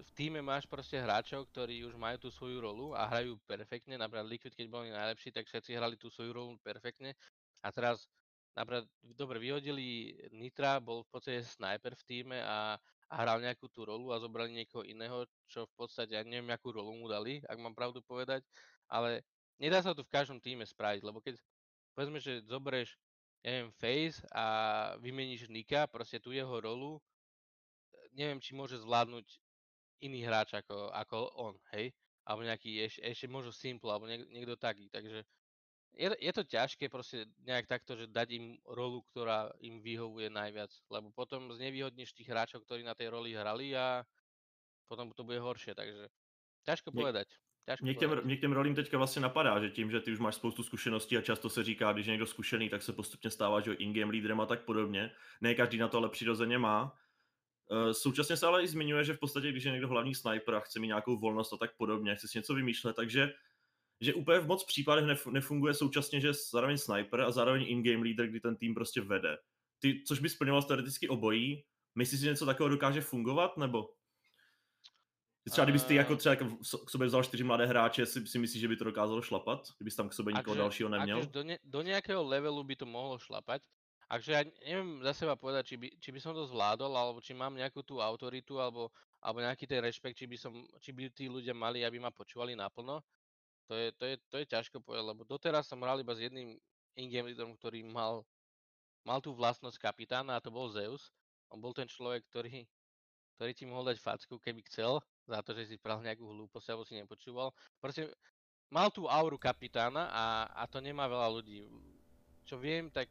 v 0.00 0.10
týme 0.16 0.40
máš 0.40 0.64
proste 0.64 0.96
hráčov, 0.96 1.48
ktorí 1.52 1.84
už 1.84 1.96
majú 2.00 2.16
tú 2.16 2.28
svoju 2.32 2.60
rolu 2.60 2.96
a 2.96 3.04
hrajú 3.08 3.36
perfektne. 3.44 4.00
Napríklad 4.00 4.28
Liquid, 4.28 4.56
keď 4.56 4.66
boli 4.68 4.88
najlepší, 4.88 5.32
tak 5.32 5.44
všetci 5.44 5.76
hrali 5.76 6.00
tú 6.00 6.08
svoju 6.08 6.32
rolu 6.32 6.56
perfektne. 6.64 7.12
A 7.60 7.68
teraz 7.68 8.08
napríklad, 8.52 8.84
dobre, 9.16 9.36
vyhodili 9.40 10.16
Nitra, 10.32 10.80
bol 10.80 11.04
v 11.04 11.10
podstate 11.12 11.40
sniper 11.44 11.96
v 11.96 12.06
týme 12.08 12.38
a, 12.40 12.76
a 13.08 13.14
hral 13.20 13.40
nejakú 13.40 13.68
tú 13.72 13.84
rolu 13.88 14.12
a 14.12 14.20
zobrali 14.20 14.52
niekoho 14.52 14.84
iného, 14.84 15.24
čo 15.48 15.64
v 15.68 15.74
podstate, 15.76 16.16
ja 16.16 16.22
neviem, 16.24 16.52
akú 16.52 16.72
rolu 16.72 16.92
mu 16.96 17.06
dali, 17.08 17.40
ak 17.48 17.58
mám 17.60 17.76
pravdu 17.76 18.04
povedať, 18.04 18.44
ale 18.88 19.24
nedá 19.56 19.80
sa 19.80 19.96
to 19.96 20.04
v 20.04 20.12
každom 20.12 20.40
týme 20.40 20.64
spraviť, 20.64 21.00
lebo 21.04 21.20
keď 21.20 21.40
povedzme, 21.96 22.20
že 22.20 22.44
zoberieš, 22.48 22.96
ja 23.42 23.58
neviem, 23.58 23.72
Face 23.74 24.22
a 24.32 24.44
vymeníš 25.02 25.50
Nika, 25.50 25.90
proste 25.90 26.22
tú 26.22 26.30
jeho 26.30 26.52
rolu, 26.60 27.02
neviem, 28.14 28.38
či 28.38 28.52
môže 28.52 28.78
zvládnuť 28.78 29.26
iný 30.02 30.22
hráč 30.26 30.54
ako, 30.58 30.92
ako 30.92 31.16
on, 31.38 31.54
hej? 31.74 31.90
Alebo 32.22 32.46
nejaký 32.46 32.86
eš, 32.86 32.94
ešte 33.02 33.26
možno 33.26 33.50
Simple, 33.50 33.90
alebo 33.90 34.06
niek, 34.06 34.26
niekto 34.30 34.54
taký, 34.54 34.86
takže 34.90 35.26
je, 35.96 36.08
to- 36.10 36.20
je 36.20 36.32
to 36.32 36.42
ťažké 36.44 36.84
proste 36.88 37.26
nejak 37.44 37.66
takto, 37.68 37.96
že 37.96 38.06
dať 38.08 38.28
im 38.32 38.46
rolu, 38.64 39.02
ktorá 39.12 39.52
im 39.60 39.80
vyhovuje 39.82 40.30
najviac, 40.32 40.72
lebo 40.90 41.10
potom 41.12 41.52
znevýhodníš 41.52 42.12
tých 42.16 42.28
hráčov, 42.32 42.64
ktorí 42.64 42.82
na 42.82 42.94
tej 42.94 43.12
roli 43.12 43.32
hrali 43.36 43.76
a 43.76 44.04
potom 44.88 45.12
to 45.12 45.24
bude 45.24 45.40
horšie, 45.40 45.74
takže 45.74 46.08
ťažko 46.68 46.92
povedať. 46.92 47.28
Ťažko 47.64 47.84
Mě 47.84 47.94
k, 47.94 47.98
těm, 47.98 48.08
povedať. 48.10 48.24
mě 48.24 48.36
k 48.36 48.40
těm 48.40 48.52
rolím 48.52 48.74
teďka 48.74 48.98
vlastně 48.98 49.22
napadá, 49.22 49.60
že 49.60 49.70
tím, 49.70 49.90
že 49.90 50.00
ty 50.00 50.12
už 50.12 50.18
máš 50.18 50.34
spoustu 50.34 50.62
zkušeností 50.62 51.16
a 51.16 51.20
často 51.22 51.48
se 51.50 51.64
říká, 51.64 51.92
když 51.92 52.06
je 52.06 52.10
někdo 52.10 52.26
zkušený, 52.26 52.68
tak 52.68 52.82
se 52.82 52.92
postupně 52.92 53.30
stává, 53.30 53.60
že 53.60 53.72
in-game 53.74 54.12
lídrem 54.12 54.40
a 54.40 54.46
tak 54.46 54.64
podobně. 54.64 55.10
Ne 55.40 55.54
každý 55.54 55.78
na 55.78 55.88
to 55.88 55.98
ale 55.98 56.08
přirozeně 56.08 56.58
má. 56.58 56.98
Eh, 57.72 57.94
Současně 57.94 58.36
se 58.36 58.46
ale 58.46 58.62
i 58.62 58.68
zmiňuje, 58.68 59.04
že 59.04 59.14
v 59.14 59.18
podstatě, 59.18 59.50
když 59.52 59.64
je 59.64 59.72
někdo 59.72 59.88
hlavní 59.88 60.14
sniper 60.14 60.54
a 60.54 60.60
chce 60.60 60.80
mít 60.80 60.86
nějakou 60.86 61.18
volnost 61.18 61.52
a 61.52 61.56
tak 61.56 61.76
podobně, 61.76 62.14
chce 62.14 62.28
si 62.28 62.38
něco 62.38 62.54
vymýšlet, 62.54 62.96
takže 62.96 63.32
že 64.02 64.14
úplně 64.14 64.38
v 64.38 64.46
moc 64.46 64.64
případech 64.64 65.04
nef- 65.04 65.32
nefunguje 65.32 65.74
současně, 65.74 66.20
že 66.20 66.32
zároveň 66.50 66.78
sniper 66.78 67.20
a 67.20 67.30
zároveň 67.30 67.64
in-game 67.68 68.02
leader, 68.02 68.26
kdy 68.26 68.40
ten 68.40 68.56
tým 68.56 68.74
prostě 68.74 69.00
vede. 69.00 69.38
Ty, 69.78 70.02
což 70.06 70.18
by 70.18 70.28
splňoval 70.28 70.62
teoreticky 70.62 71.08
obojí, 71.08 71.64
myslíš 71.94 72.20
si, 72.20 72.24
že 72.24 72.30
něco 72.30 72.46
takového 72.46 72.68
dokáže 72.68 73.00
fungovat, 73.00 73.56
nebo? 73.56 73.94
Třeba 75.50 75.64
kdybys 75.64 75.84
ty 75.84 75.94
jako 75.94 76.12
Eh. 76.12 76.16
třeba 76.16 76.34
k 76.86 76.90
sobě 76.90 77.06
vzal 77.06 77.24
čtyři 77.24 77.44
mladé 77.44 77.66
hráče, 77.66 78.06
si, 78.06 78.26
si 78.26 78.38
myslíš, 78.38 78.60
že 78.60 78.68
by 78.68 78.76
to 78.76 78.84
dokázalo 78.84 79.22
šlapat? 79.22 79.68
Kdybys 79.78 79.96
tam 79.96 80.08
k 80.08 80.12
sobě 80.12 80.34
nikoho 80.34 80.56
dalšího 80.56 80.88
neměl? 80.88 81.18
Akože 81.18 81.30
do, 81.30 81.42
ne, 81.44 81.58
do 81.64 81.82
nejakého 81.82 82.22
levelu 82.22 82.64
by 82.64 82.76
to 82.76 82.86
mohlo 82.86 83.18
šlapať. 83.18 83.62
Takže 84.12 84.30
ja 84.32 84.44
neviem 84.44 85.00
za 85.00 85.16
seba 85.16 85.40
povedať, 85.40 85.72
či 85.72 85.76
by, 85.80 85.88
či 85.96 86.12
by 86.12 86.20
som 86.20 86.36
to 86.36 86.44
zvládol, 86.44 86.92
alebo 86.92 87.24
či 87.24 87.32
mám 87.32 87.56
nejakú 87.56 87.80
tú 87.80 87.96
autoritu, 87.96 88.60
alebo, 88.60 88.92
alebo 89.24 89.40
nejaký 89.40 89.64
ten 89.64 89.80
rešpekt, 89.80 90.20
či 90.20 90.28
by, 90.28 90.36
som, 90.36 90.52
či 90.84 90.92
by 90.92 91.08
tí 91.16 91.32
ľudia 91.32 91.56
mali, 91.56 91.80
aby 91.80 91.96
ma 91.96 92.12
počúvali 92.12 92.52
naplno. 92.52 93.00
To 93.72 93.80
je, 93.80 93.88
to 93.96 94.04
je, 94.04 94.16
to 94.28 94.36
je 94.44 94.46
ťažko 94.52 94.84
povedať, 94.84 95.00
lebo 95.00 95.24
doteraz 95.24 95.64
som 95.64 95.80
hral 95.80 95.96
iba 95.96 96.12
s 96.12 96.20
jedným 96.20 96.60
in-game 96.92 97.32
leaderom, 97.32 97.56
ktorý 97.56 97.80
mal, 97.88 98.20
mal 99.00 99.16
tú 99.24 99.32
vlastnosť 99.32 99.80
kapitána 99.80 100.36
a 100.36 100.44
to 100.44 100.52
bol 100.52 100.68
Zeus. 100.68 101.08
On 101.48 101.56
bol 101.56 101.72
ten 101.72 101.88
človek, 101.88 102.20
ktorý, 102.28 102.68
ktorý 103.40 103.52
ti 103.56 103.64
mohol 103.64 103.88
dať 103.88 103.96
facku, 103.96 104.36
keby 104.36 104.60
chcel, 104.68 105.00
za 105.24 105.40
to, 105.40 105.56
že 105.56 105.72
si 105.72 105.76
pral 105.80 106.04
nejakú 106.04 106.20
hlúposť 106.20 106.68
alebo 106.68 106.84
si 106.84 107.00
nepočúval. 107.00 107.48
Proste 107.80 108.12
mal 108.68 108.92
tú 108.92 109.08
auru 109.08 109.40
kapitána 109.40 110.12
a, 110.12 110.52
a 110.52 110.68
to 110.68 110.76
nemá 110.84 111.08
veľa 111.08 111.32
ľudí. 111.32 111.64
Čo 112.44 112.60
viem, 112.60 112.92
tak 112.92 113.08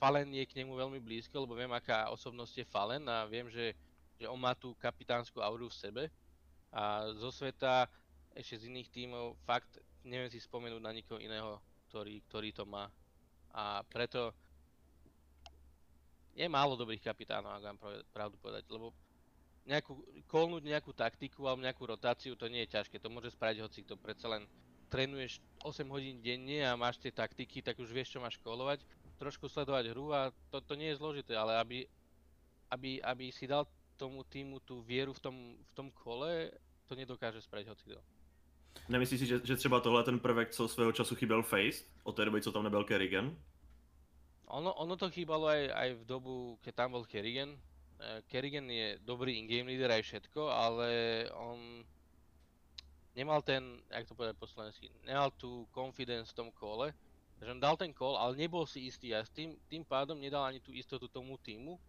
Fallen 0.00 0.32
je 0.32 0.44
k 0.48 0.56
nemu 0.56 0.72
veľmi 0.72 1.04
blízko, 1.04 1.44
lebo 1.44 1.52
viem, 1.52 1.72
aká 1.76 2.08
osobnosť 2.16 2.64
je 2.64 2.72
Fallen 2.72 3.04
a 3.12 3.28
viem, 3.28 3.52
že, 3.52 3.76
že 4.16 4.24
on 4.24 4.40
má 4.40 4.56
tú 4.56 4.72
kapitánsku 4.80 5.36
auru 5.44 5.68
v 5.68 5.76
sebe. 5.76 6.04
A 6.72 7.12
zo 7.12 7.28
sveta, 7.28 7.92
ešte 8.36 8.62
z 8.62 8.68
iných 8.68 8.92
tímov, 8.92 9.34
fakt 9.48 9.80
neviem 10.04 10.28
si 10.28 10.38
spomenúť 10.38 10.82
na 10.84 10.92
nikoho 10.92 11.18
iného, 11.18 11.58
ktorý, 11.88 12.20
ktorý 12.28 12.52
to 12.52 12.68
má. 12.68 12.86
A 13.56 13.80
preto 13.88 14.36
je 16.36 16.44
málo 16.46 16.76
dobrých 16.76 17.00
kapitánov, 17.00 17.56
ak 17.56 17.80
prave- 17.80 18.04
pravdu 18.12 18.36
povedať, 18.36 18.68
lebo 18.68 18.92
nejakú, 19.64 19.98
kolnúť 20.28 20.62
nejakú 20.62 20.92
taktiku 20.92 21.48
alebo 21.48 21.64
nejakú 21.64 21.82
rotáciu, 21.88 22.36
to 22.36 22.46
nie 22.46 22.62
je 22.68 22.76
ťažké, 22.76 23.00
to 23.00 23.10
môže 23.10 23.32
spraviť 23.34 23.58
hoci 23.64 23.82
kto, 23.82 23.96
predsa 23.98 24.28
len 24.30 24.44
trénuješ 24.92 25.42
8 25.64 25.82
hodín 25.90 26.22
denne 26.22 26.62
a 26.62 26.78
máš 26.78 27.02
tie 27.02 27.10
taktiky, 27.10 27.64
tak 27.64 27.80
už 27.82 27.90
vieš, 27.90 28.14
čo 28.14 28.22
máš 28.22 28.38
školovať, 28.38 28.84
trošku 29.18 29.50
sledovať 29.50 29.90
hru 29.90 30.14
a 30.14 30.30
to, 30.52 30.62
to 30.62 30.78
nie 30.78 30.92
je 30.92 31.00
zložité, 31.00 31.34
ale 31.34 31.58
aby, 31.58 31.78
aby, 32.70 33.02
aby 33.02 33.24
si 33.32 33.48
dal 33.48 33.66
tomu 33.96 34.22
týmu 34.28 34.60
tú 34.62 34.84
vieru 34.84 35.16
v 35.16 35.20
tom, 35.24 35.36
v 35.56 35.72
tom 35.72 35.88
kole, 35.90 36.52
to 36.86 36.94
nedokáže 36.94 37.42
spraviť 37.42 37.66
hoci 37.72 37.84
kto. 37.90 38.15
Nemyslíš 38.88 39.20
si, 39.20 39.26
že, 39.26 39.40
že 39.44 39.56
třeba 39.56 39.80
tohle 39.80 40.00
je 40.00 40.04
ten 40.04 40.18
prvek, 40.18 40.50
co 40.50 40.68
svého 40.68 40.92
času 40.92 41.14
chyběl 41.14 41.42
Face, 41.42 41.84
od 42.02 42.16
té 42.16 42.24
doby, 42.24 42.42
co 42.42 42.52
tam 42.52 42.64
nebyl 42.64 42.84
Kerrigan? 42.84 43.36
Ono, 44.46 44.74
ono 44.74 44.96
to 44.96 45.10
chýbalo 45.10 45.46
aj, 45.46 45.70
aj 45.74 45.88
v 45.94 46.04
dobu, 46.04 46.58
keď 46.62 46.74
tam 46.74 46.90
bol 46.94 47.04
Kerrigan. 47.04 47.58
Eh, 47.98 48.22
Kerrigan 48.30 48.70
je 48.70 48.98
dobrý 49.02 49.42
in-game 49.42 49.66
leader 49.66 49.90
aj 49.90 50.02
všetko, 50.02 50.52
ale 50.52 50.88
on 51.34 51.82
nemal 53.16 53.42
ten, 53.42 53.80
jak 53.90 54.06
to 54.06 54.14
povedať 54.14 54.36
po 54.36 54.46
nemal 55.02 55.32
tú 55.34 55.64
confidence 55.72 56.30
v 56.30 56.38
tom 56.44 56.48
kole, 56.52 56.92
že 57.40 57.48
on 57.48 57.60
dal 57.60 57.76
ten 57.80 57.90
call, 57.96 58.20
ale 58.20 58.36
nebol 58.36 58.68
si 58.68 58.86
istý 58.86 59.16
a 59.16 59.24
s 59.24 59.32
tým, 59.32 59.56
tým 59.66 59.82
pádom 59.84 60.20
nedal 60.20 60.44
ani 60.44 60.60
tú 60.60 60.72
istotu 60.76 61.08
tomu 61.08 61.40
týmu 61.40 61.80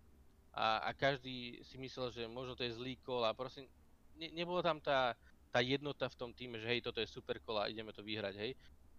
a, 0.56 0.88
a 0.88 0.90
každý 0.96 1.60
si 1.68 1.76
myslel, 1.78 2.12
že 2.16 2.24
možno 2.32 2.56
to 2.56 2.64
je 2.64 2.76
zlý 2.76 2.96
call 3.04 3.28
a 3.28 3.36
proste 3.36 3.68
ne, 4.16 4.32
nebola 4.32 4.64
tam 4.64 4.80
tá, 4.80 5.14
tá 5.52 5.60
jednota 5.64 6.08
v 6.12 6.18
tom 6.20 6.32
týme, 6.36 6.60
že 6.60 6.68
hej, 6.68 6.80
toto 6.84 7.00
je 7.00 7.08
super 7.08 7.40
call 7.42 7.64
a 7.64 7.72
ideme 7.72 7.92
to 7.96 8.04
vyhrať, 8.04 8.36
hej. 8.38 8.52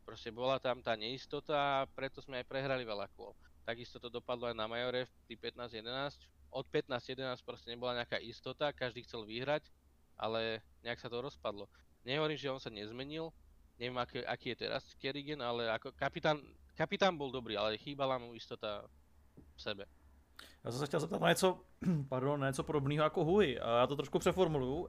Proste 0.08 0.32
bola 0.32 0.56
tam 0.56 0.80
tá 0.80 0.96
neistota 0.96 1.84
a 1.84 1.88
preto 1.92 2.24
sme 2.24 2.40
aj 2.40 2.48
prehrali 2.48 2.82
veľa 2.82 3.12
kôl. 3.12 3.36
Takisto 3.68 4.00
to 4.00 4.08
dopadlo 4.08 4.48
aj 4.48 4.56
na 4.56 4.64
Majore 4.64 5.04
v 5.04 5.36
15-11. 5.36 6.16
Od 6.48 6.64
15-11 6.64 7.44
proste 7.44 7.68
nebola 7.68 8.00
nejaká 8.00 8.16
istota, 8.24 8.72
každý 8.72 9.04
chcel 9.04 9.28
vyhrať, 9.28 9.68
ale 10.16 10.64
nejak 10.80 10.96
sa 10.96 11.12
to 11.12 11.20
rozpadlo. 11.20 11.68
Nehovorím, 12.08 12.40
že 12.40 12.48
on 12.48 12.56
sa 12.56 12.72
nezmenil, 12.72 13.28
neviem 13.76 14.00
aký, 14.00 14.24
aký 14.24 14.56
je 14.56 14.64
teraz 14.64 14.82
Kerrigan, 14.96 15.44
ale 15.44 15.68
ako 15.68 15.92
kapitán, 15.92 16.40
kapitán 16.72 17.14
bol 17.20 17.28
dobrý, 17.28 17.60
ale 17.60 17.76
chýbala 17.76 18.16
mu 18.16 18.32
istota 18.32 18.88
v 19.36 19.60
sebe. 19.60 19.84
Já 20.64 20.70
jsem 20.70 20.80
se 20.80 20.86
chtěl 20.86 21.00
zeptat 21.00 21.20
na 21.20 21.28
něco, 21.28 21.60
pardon, 22.08 22.40
na 22.40 22.46
něco 22.46 22.62
podobného 22.62 23.04
jako 23.04 23.24
Hui. 23.24 23.58
A 23.58 23.78
Já 23.78 23.86
to 23.86 23.96
trošku 23.96 24.18
přeformuluju, 24.18 24.76
uh, 24.76 24.88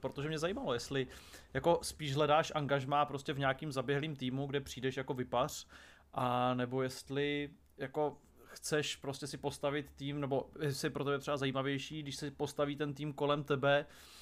protože 0.00 0.28
mě 0.28 0.38
zajímalo, 0.38 0.74
jestli 0.74 1.06
jako 1.54 1.78
spíš 1.82 2.14
hledáš 2.14 2.52
angažmá 2.54 3.04
prostě 3.04 3.32
v 3.32 3.38
nějakým 3.38 3.72
zaběhlým 3.72 4.16
týmu, 4.16 4.46
kde 4.46 4.60
přijdeš 4.60 4.96
jako 4.96 5.14
vypař, 5.14 5.66
a 6.12 6.54
nebo 6.54 6.82
jestli 6.82 7.50
jako 7.78 8.16
chceš 8.44 8.96
prostě 8.96 9.26
si 9.26 9.36
postavit 9.38 9.90
tým, 9.96 10.20
nebo 10.20 10.50
jestli 10.60 10.86
je 10.86 10.90
pro 10.90 11.04
tebe 11.04 11.18
třeba 11.18 11.36
zajímavější, 11.36 12.02
když 12.02 12.16
si 12.16 12.30
postaví 12.30 12.76
ten 12.76 12.94
tým 12.94 13.12
kolem 13.12 13.44
tebe, 13.44 13.86
eh, 13.88 14.21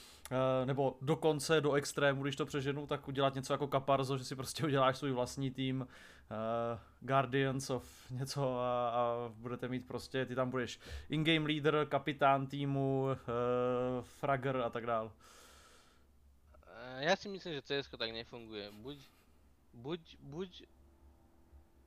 nebo 0.64 0.96
dokonce 1.02 1.60
do 1.60 1.72
extrému, 1.72 2.22
když 2.22 2.36
to 2.36 2.46
přeženu, 2.46 2.86
tak 2.86 3.08
udělat 3.08 3.34
něco 3.34 3.52
jako 3.52 3.66
Caparzo, 3.66 4.18
že 4.18 4.24
si 4.24 4.36
prostě 4.36 4.64
uděláš 4.66 4.98
svůj 4.98 5.12
vlastní 5.12 5.50
tým, 5.50 5.80
uh, 5.80 5.86
Guardians 7.00 7.70
of 7.70 8.10
něco 8.10 8.58
a, 8.58 8.88
a 8.90 9.32
budete 9.34 9.68
mít 9.68 9.86
prostě, 9.88 10.26
ty 10.26 10.34
tam 10.34 10.50
budeš 10.50 10.80
in-game 11.08 11.48
leader, 11.48 11.86
kapitán 11.88 12.46
týmu, 12.46 13.06
uh, 13.10 13.16
fragger 14.04 14.56
a 14.56 14.70
tak 14.70 14.86
dál. 14.86 15.12
Eh, 16.66 17.04
Ja 17.04 17.16
si 17.16 17.28
myslím, 17.28 17.54
že 17.54 17.62
CS 17.62 17.90
tak 17.90 18.12
nefunguje. 18.12 18.70
Buď, 18.70 18.98
buď, 19.74 20.00
buď 20.20 20.50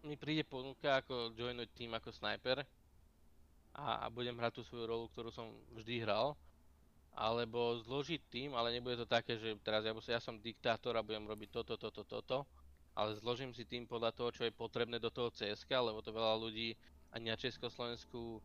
mi 0.03 0.15
príde 0.19 0.43
ponuka 0.43 0.99
ako 0.99 1.31
joinúť 1.31 1.69
tým 1.71 1.95
ako 1.95 2.11
sniper 2.11 2.67
a, 3.73 4.03
a 4.03 4.05
budem 4.11 4.35
hrať 4.35 4.59
tú 4.59 4.61
svoju 4.67 4.85
rolu, 4.85 5.07
ktorú 5.07 5.31
som 5.31 5.47
vždy 5.71 6.03
hral, 6.03 6.35
alebo 7.13 7.77
zložiť 7.85 8.21
tým, 8.29 8.49
ale 8.57 8.73
nebude 8.73 8.97
to 8.97 9.05
také, 9.05 9.37
že 9.37 9.53
teraz 9.61 9.85
ja, 9.85 9.93
ja 9.93 10.21
som 10.21 10.41
diktátor 10.41 10.97
a 10.97 11.05
budem 11.05 11.29
robiť 11.29 11.49
toto, 11.61 11.77
toto, 11.77 12.01
toto, 12.01 12.37
ale 12.97 13.13
zložím 13.17 13.53
si 13.53 13.65
tým 13.65 13.85
podľa 13.85 14.13
toho, 14.13 14.29
čo 14.33 14.43
je 14.45 14.53
potrebné 14.53 14.97
do 14.97 15.13
toho 15.13 15.29
CSK, 15.29 15.69
lebo 15.77 16.01
to 16.01 16.09
veľa 16.09 16.37
ľudí 16.41 16.73
ani 17.13 17.29
na 17.29 17.37
Československu 17.37 18.37
e, 18.37 18.39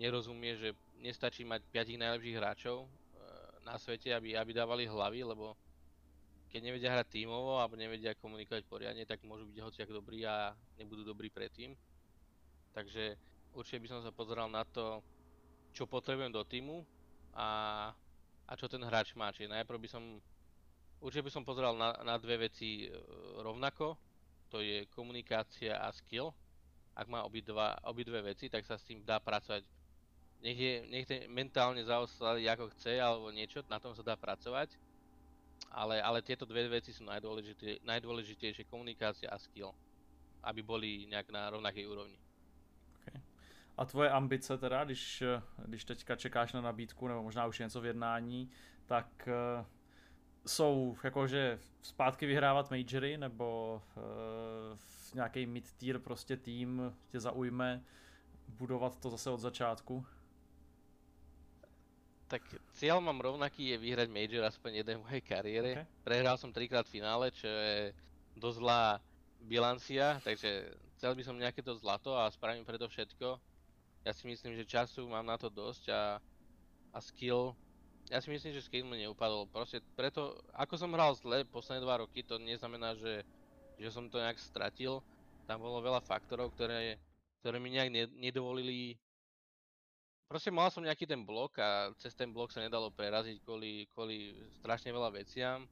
nerozumie, 0.00 0.56
že 0.56 0.72
nestačí 1.04 1.44
mať 1.44 1.60
5 1.68 2.00
najlepších 2.00 2.36
hráčov 2.40 2.84
e, 2.84 2.88
na 3.68 3.76
svete, 3.76 4.16
aby, 4.16 4.32
aby 4.32 4.52
dávali 4.56 4.88
hlavy, 4.88 5.28
lebo 5.28 5.52
keď 6.48 6.60
nevedia 6.72 6.88
hrať 6.88 7.20
tímovo 7.20 7.60
alebo 7.60 7.76
nevedia 7.76 8.16
komunikovať 8.16 8.64
poriadne, 8.64 9.04
tak 9.04 9.20
môžu 9.28 9.44
byť 9.44 9.60
hociak 9.60 9.92
dobrí 9.92 10.24
a 10.24 10.56
nebudú 10.80 11.04
dobrí 11.04 11.28
predtým. 11.28 11.76
Takže 12.72 13.16
určite 13.52 13.84
by 13.84 13.88
som 13.92 14.00
sa 14.00 14.08
pozeral 14.08 14.48
na 14.48 14.64
to, 14.64 15.04
čo 15.76 15.84
potrebujem 15.84 16.32
do 16.32 16.40
týmu 16.40 16.95
a, 17.36 17.48
a 18.48 18.52
čo 18.56 18.66
ten 18.66 18.80
hráč 18.80 19.12
má. 19.12 19.28
Čiže 19.28 19.52
najprv 19.52 19.78
by 19.84 19.88
som, 19.92 20.02
určite 21.04 21.28
by 21.28 21.32
som 21.32 21.44
pozeral 21.44 21.76
na, 21.76 21.92
na 22.00 22.16
dve 22.16 22.48
veci 22.48 22.88
e, 22.88 22.96
rovnako, 23.44 24.00
to 24.48 24.64
je 24.64 24.88
komunikácia 24.96 25.76
a 25.76 25.92
skill. 25.92 26.32
Ak 26.96 27.12
má 27.12 27.28
obidva, 27.28 27.76
obidve 27.84 28.24
veci, 28.24 28.48
tak 28.48 28.64
sa 28.64 28.80
s 28.80 28.86
tým 28.88 29.04
dá 29.04 29.20
pracovať. 29.20 29.68
Nech 30.40 30.56
je, 30.56 30.74
nech 30.88 31.04
je 31.04 31.28
mentálne 31.28 31.84
zaostalý 31.84 32.48
ako 32.48 32.72
chce 32.72 32.96
alebo 32.96 33.28
niečo, 33.28 33.60
na 33.68 33.76
tom 33.76 33.92
sa 33.92 34.00
dá 34.00 34.16
pracovať. 34.16 34.72
Ale, 35.72 36.00
ale 36.00 36.24
tieto 36.24 36.48
dve 36.48 36.68
veci 36.72 36.92
sú 36.92 37.04
najdôležité, 37.04 37.84
najdôležitejšie, 37.84 38.68
komunikácia 38.72 39.28
a 39.28 39.36
skill. 39.36 39.76
Aby 40.40 40.64
boli 40.64 41.04
nejak 41.10 41.28
na 41.28 41.52
rovnakej 41.52 41.84
úrovni. 41.84 42.16
A 43.76 43.84
tvoje 43.84 44.10
ambice 44.10 44.58
teda, 44.58 44.84
když, 44.84 45.22
eh, 45.22 45.42
když 45.66 45.84
teďka 45.84 46.16
čekáš 46.16 46.52
na 46.52 46.60
nabídku, 46.60 47.08
nebo 47.08 47.22
možná 47.22 47.46
už 47.46 47.60
je 47.60 47.66
něco 47.66 47.80
v 47.80 47.86
jednání, 47.86 48.50
tak 48.86 49.28
uh, 49.28 49.66
jsou 50.46 50.96
jakože 51.04 51.58
zpátky 51.82 52.26
vyhrávat 52.26 52.70
majory, 52.70 53.18
nebo 53.18 53.82
uh, 53.96 54.78
nějaký 55.14 55.46
mid-tier 55.46 55.98
prostě 55.98 56.36
tým 56.36 56.94
tě 57.08 57.20
zaujme, 57.20 57.82
budovat 58.48 59.00
to 59.00 59.10
zase 59.10 59.30
od 59.30 59.40
začátku? 59.40 60.06
Tak 62.26 62.42
cieľ 62.74 62.98
mám 62.98 63.22
rovnaký, 63.22 63.70
je 63.70 63.78
vyhrať 63.78 64.10
Major 64.10 64.50
aspoň 64.50 64.82
jeden 64.82 64.98
v 64.98 65.02
mojej 65.06 65.22
kariére. 65.22 65.72
Okay. 65.72 65.86
Prehral 66.02 66.34
som 66.34 66.50
trikrát 66.50 66.82
v 66.82 66.98
finále, 66.98 67.30
čo 67.30 67.46
je 67.46 67.94
dosť 68.34 68.58
zlá 68.58 68.98
bilancia, 69.46 70.18
takže 70.26 70.74
chcel 70.98 71.14
by 71.14 71.22
som 71.22 71.38
nejaké 71.38 71.62
to 71.62 71.78
zlato 71.78 72.18
a 72.18 72.26
spravím 72.34 72.66
preto 72.66 72.90
všetko. 72.90 73.38
Ja 74.06 74.14
si 74.14 74.30
myslím, 74.30 74.54
že 74.54 74.62
času 74.62 75.10
mám 75.10 75.26
na 75.26 75.34
to 75.34 75.50
dosť 75.50 75.90
a, 75.90 76.22
a 76.94 76.98
skill 77.02 77.58
ja 78.06 78.22
si 78.22 78.30
myslím, 78.30 78.54
že 78.54 78.62
Skate 78.62 78.86
mi 78.86 79.02
neupadol. 79.02 79.50
Proste 79.50 79.82
preto, 79.98 80.38
ako 80.54 80.78
som 80.78 80.94
hral 80.94 81.18
zle 81.18 81.42
posledné 81.42 81.82
dva 81.82 81.98
roky, 82.06 82.22
to 82.22 82.38
neznamená, 82.38 82.94
že, 82.94 83.26
že 83.82 83.90
som 83.90 84.06
to 84.06 84.22
nejak 84.22 84.38
stratil. 84.38 85.02
Tam 85.46 85.58
bolo 85.58 85.82
veľa 85.82 85.98
faktorov, 85.98 86.54
ktoré, 86.54 87.02
ktoré 87.42 87.58
mi 87.58 87.74
nejak 87.74 87.90
ne, 87.90 88.06
nedovolili 88.14 88.94
Proste 90.26 90.50
mal 90.50 90.74
som 90.74 90.82
nejaký 90.82 91.06
ten 91.06 91.22
blok 91.22 91.54
a 91.62 91.94
cez 92.02 92.10
ten 92.10 92.34
blok 92.34 92.50
sa 92.50 92.58
nedalo 92.58 92.90
preraziť 92.90 93.46
kvôli, 93.46 93.86
kvôli 93.94 94.34
strašne 94.58 94.90
veľa 94.90 95.14
veciam. 95.14 95.62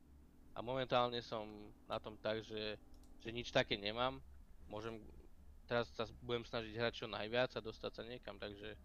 A 0.55 0.63
momentálne 0.63 1.19
som 1.19 1.75
na 1.91 1.99
tom 1.99 2.15
tak, 2.23 2.39
že, 2.47 2.79
že 3.19 3.35
nič 3.35 3.51
také 3.51 3.75
nemám. 3.75 4.23
Môžem, 4.71 5.03
teraz 5.67 5.89
sa 5.95 6.05
budem 6.23 6.45
snažiť 6.45 6.77
hrať 6.77 6.93
čo 6.95 7.07
najviac 7.07 7.57
a 7.57 7.61
dostať 7.61 7.93
sa 7.95 8.03
niekam, 8.03 8.39
takže 8.39 8.77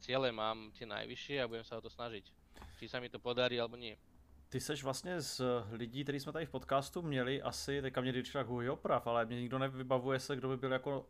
ciele 0.00 0.32
mám 0.32 0.70
tie 0.72 0.86
najvyššie 0.86 1.42
a 1.42 1.48
budem 1.48 1.64
sa 1.64 1.78
o 1.78 1.84
to 1.84 1.90
snažiť. 1.90 2.24
Či 2.78 2.86
sa 2.88 3.02
mi 3.02 3.10
to 3.10 3.18
podarí 3.18 3.60
alebo 3.60 3.76
nie. 3.76 3.96
Ty 4.48 4.60
seš 4.60 4.84
vlastně 4.84 5.20
z 5.20 5.40
lidí, 5.70 6.02
který 6.04 6.20
jsme 6.20 6.32
tady 6.32 6.46
v 6.46 6.50
podcastu 6.50 7.02
měli, 7.02 7.42
asi, 7.42 7.82
teďka 7.82 8.00
mě 8.00 8.12
říct 8.12 8.36
Huhi 8.44 8.70
oprav, 8.70 9.06
ale 9.06 9.26
mě 9.26 9.40
nikdo 9.40 9.58
nevybavuje 9.58 10.20
se, 10.20 10.36
kdo 10.36 10.48
by 10.48 10.56
byl 10.56 10.72
jako 10.72 11.06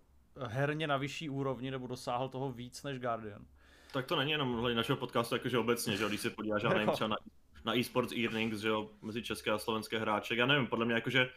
herně 0.46 0.86
na 0.86 0.96
vyšší 0.96 1.28
úrovni 1.30 1.70
nebo 1.70 1.86
dosáhl 1.86 2.28
toho 2.28 2.52
víc 2.52 2.82
než 2.82 2.98
Guardian. 2.98 3.46
Tak 3.92 4.06
to 4.06 4.16
není 4.16 4.30
jenom 4.30 4.74
našeho 4.74 4.96
podcastu, 4.96 5.34
jakože 5.34 5.58
obecně, 5.58 5.96
že 5.96 6.08
když 6.08 6.20
se 6.20 6.30
podíváš, 6.30 6.62
já 6.62 6.68
nevím, 6.68 6.90
třeba 6.90 7.08
na, 7.08 7.16
na 7.64 7.78
eSports 7.78 8.12
earnings, 8.12 8.58
že 8.58 8.68
jo, 8.68 8.90
mezi 9.02 9.22
české 9.22 9.50
a 9.50 9.58
slovenské 9.58 9.98
hráče, 9.98 10.34
já 10.34 10.46
nevím, 10.46 10.66
podle 10.66 10.84
mě 10.84 10.94
jakože, 10.94 11.30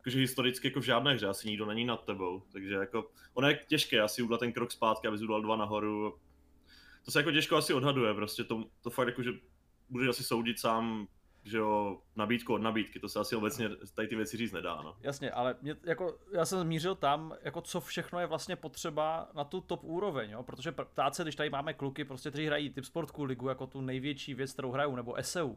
jakože 0.00 0.18
historicky 0.18 0.68
jako 0.68 0.80
v 0.80 0.84
žádné 0.84 1.14
hře 1.14 1.26
asi 1.26 1.48
nikdo 1.48 1.66
není 1.66 1.84
nad 1.84 2.04
tebou, 2.04 2.42
takže 2.52 2.74
jako, 2.74 3.10
ono 3.34 3.48
je 3.48 3.60
těžké 3.68 4.00
asi 4.00 4.22
udělat 4.22 4.38
ten 4.38 4.52
krok 4.52 4.72
zpátky, 4.72 5.08
aby 5.08 5.16
udělal 5.16 5.42
dva 5.42 5.56
nahoru, 5.56 6.18
to 7.04 7.10
se 7.10 7.18
jako 7.18 7.32
těžko 7.32 7.56
asi 7.56 7.74
odhaduje, 7.74 8.14
prostě 8.14 8.44
to, 8.44 8.64
to 8.82 8.90
fakt 8.90 9.08
jakože 9.08 9.30
budeš 9.88 10.08
asi 10.08 10.24
soudit 10.24 10.58
sám 10.58 11.06
že 11.44 11.58
jo, 11.58 11.98
nabídku 12.16 12.54
od 12.54 12.62
nabídky, 12.62 13.00
to 13.00 13.08
se 13.08 13.20
asi 13.20 13.36
obecně 13.36 13.68
tady 13.94 14.08
ty 14.08 14.16
věci 14.16 14.36
říct 14.36 14.52
nedá, 14.52 14.82
no. 14.82 14.96
Jasně, 15.00 15.30
ale 15.30 15.56
mě, 15.62 15.76
jako, 15.82 16.18
já 16.32 16.44
jsem 16.44 16.66
mířil 16.66 16.94
tam, 16.94 17.34
jako 17.42 17.60
co 17.60 17.80
všechno 17.80 18.20
je 18.20 18.26
vlastně 18.26 18.56
potřeba 18.56 19.28
na 19.34 19.44
tu 19.44 19.60
top 19.60 19.84
úroveň, 19.84 20.30
jo? 20.30 20.42
protože 20.42 20.72
ptáce, 20.72 21.22
když 21.22 21.36
tady 21.36 21.50
máme 21.50 21.74
kluky, 21.74 22.04
prostě, 22.04 22.30
kteří 22.30 22.46
hrají 22.46 22.70
typ 22.70 22.84
sportku 22.84 23.24
ligu 23.24 23.48
jako 23.48 23.66
tu 23.66 23.80
největší 23.80 24.34
věc, 24.34 24.52
kterou 24.52 24.70
hrajou, 24.70 24.96
nebo 24.96 25.16
SEU, 25.20 25.54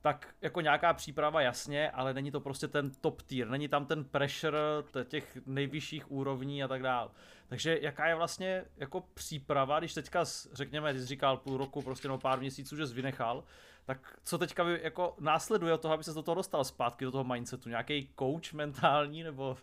tak 0.00 0.34
jako 0.40 0.60
nějaká 0.60 0.94
příprava 0.94 1.40
jasně, 1.40 1.90
ale 1.90 2.14
není 2.14 2.30
to 2.30 2.40
prostě 2.40 2.68
ten 2.68 2.90
top 2.90 3.22
tier, 3.22 3.48
není 3.48 3.68
tam 3.68 3.86
ten 3.86 4.04
pressure 4.04 4.58
těch 5.04 5.38
nejvyšších 5.46 6.10
úrovní 6.10 6.64
a 6.64 6.68
tak 6.68 6.82
dále. 6.82 7.10
Takže 7.48 7.78
jaká 7.82 8.06
je 8.06 8.14
vlastně 8.14 8.64
jako 8.76 9.00
příprava, 9.00 9.78
když 9.78 9.94
teďka, 9.94 10.24
řekněme, 10.52 10.92
ty 10.92 11.06
říkal 11.06 11.36
půl 11.36 11.56
roku, 11.56 11.82
prostě 11.82 12.08
no 12.08 12.18
pár 12.18 12.40
měsíců, 12.40 12.76
že 12.76 12.86
jsi 12.86 12.94
vynechal, 12.94 13.44
tak 13.84 14.18
co 14.24 14.38
teďka 14.38 14.64
by 14.64 14.80
jako 14.82 15.16
následuje 15.20 15.74
od 15.74 15.80
toho, 15.80 15.94
aby 15.94 16.04
se 16.04 16.14
do 16.14 16.22
toho 16.22 16.34
dostal 16.34 16.64
zpátky, 16.64 17.04
do 17.04 17.12
toho 17.12 17.24
mindsetu? 17.24 17.68
Nějaký 17.68 18.10
coach 18.18 18.52
mentální 18.52 19.22
nebo... 19.22 19.56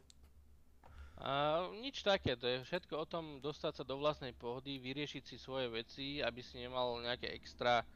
A, 1.18 1.60
nič 1.82 2.04
také, 2.04 2.36
to 2.36 2.48
je 2.48 2.64
všetko 2.64 3.00
o 3.00 3.06
tom 3.06 3.40
dostať 3.40 3.76
sa 3.76 3.84
do 3.88 3.96
vlastnej 3.96 4.36
pohody, 4.36 4.84
vyriešiť 4.84 5.24
si 5.24 5.40
svoje 5.40 5.72
veci, 5.72 6.20
aby 6.20 6.44
si 6.44 6.60
nemal 6.60 7.00
nejaké 7.00 7.32
extra, 7.32 7.88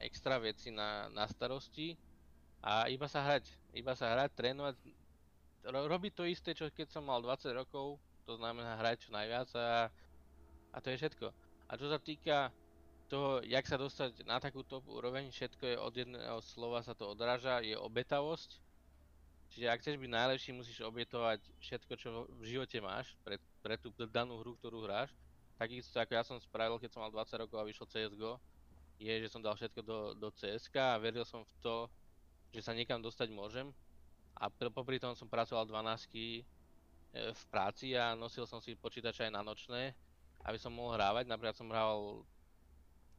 extra 0.00 0.36
veci 0.38 0.70
na, 0.70 1.08
na 1.12 1.24
starosti 1.28 1.96
a 2.60 2.88
iba 2.90 3.06
sa 3.06 3.22
hrať, 3.22 3.46
iba 3.76 3.92
sa 3.94 4.12
hrať, 4.12 4.30
trénovať, 4.34 4.76
ro, 5.70 5.80
robiť 5.86 6.12
to 6.12 6.24
isté, 6.26 6.52
čo 6.52 6.68
keď 6.72 6.90
som 6.90 7.06
mal 7.06 7.22
20 7.22 7.52
rokov, 7.54 8.00
to 8.26 8.34
znamená 8.36 8.76
hrať 8.82 9.06
čo 9.06 9.10
najviac 9.14 9.48
a, 9.54 9.88
a 10.74 10.76
to 10.82 10.90
je 10.90 10.98
všetko. 10.98 11.30
A 11.66 11.72
čo 11.78 11.86
sa 11.86 11.98
týka 12.02 12.50
toho, 13.06 13.38
jak 13.46 13.62
sa 13.66 13.78
dostať 13.78 14.26
na 14.26 14.42
takúto 14.42 14.82
úroveň, 14.90 15.30
všetko 15.30 15.62
je 15.62 15.76
od 15.78 15.94
jedného 15.94 16.38
slova 16.42 16.82
sa 16.82 16.94
to 16.94 17.06
odráža, 17.06 17.62
je 17.62 17.78
obetavosť. 17.78 18.58
Čiže 19.54 19.70
ak 19.70 19.78
chceš 19.78 19.96
byť 20.02 20.10
najlepší, 20.10 20.50
musíš 20.58 20.82
obetovať 20.82 21.38
všetko, 21.62 21.92
čo 21.94 22.26
v 22.26 22.44
živote 22.50 22.82
máš 22.82 23.14
pre, 23.22 23.38
pre 23.62 23.78
tú 23.78 23.94
danú 24.10 24.42
hru, 24.42 24.58
ktorú 24.58 24.82
hráš. 24.82 25.14
Takisto 25.54 25.96
ako 26.02 26.12
ja 26.12 26.24
som 26.26 26.36
spravil, 26.42 26.82
keď 26.82 26.90
som 26.92 27.00
mal 27.06 27.14
20 27.14 27.46
rokov 27.46 27.56
a 27.62 27.64
vyšlo 27.64 27.86
CSGO, 27.86 28.42
je, 28.96 29.14
že 29.22 29.28
som 29.28 29.44
dal 29.44 29.56
všetko 29.56 29.80
do, 29.84 29.98
do 30.16 30.28
CSK 30.32 30.96
a 30.96 31.00
veril 31.00 31.24
som 31.24 31.44
v 31.44 31.54
to, 31.60 31.76
že 32.52 32.64
sa 32.64 32.72
niekam 32.72 33.00
dostať 33.00 33.28
môžem. 33.32 33.68
A 34.36 34.52
popri 34.52 35.00
tom 35.00 35.16
som 35.16 35.28
pracoval 35.28 35.64
12 35.64 36.12
e, 36.12 36.44
v 37.32 37.42
práci 37.48 37.96
a 37.96 38.12
nosil 38.12 38.44
som 38.44 38.60
si 38.60 38.76
počítač 38.76 39.24
aj 39.24 39.32
na 39.32 39.40
nočné, 39.40 39.96
aby 40.44 40.58
som 40.60 40.72
mohol 40.72 40.96
hrávať. 40.96 41.24
Napríklad 41.28 41.56
som 41.56 41.68
hrával 41.72 42.24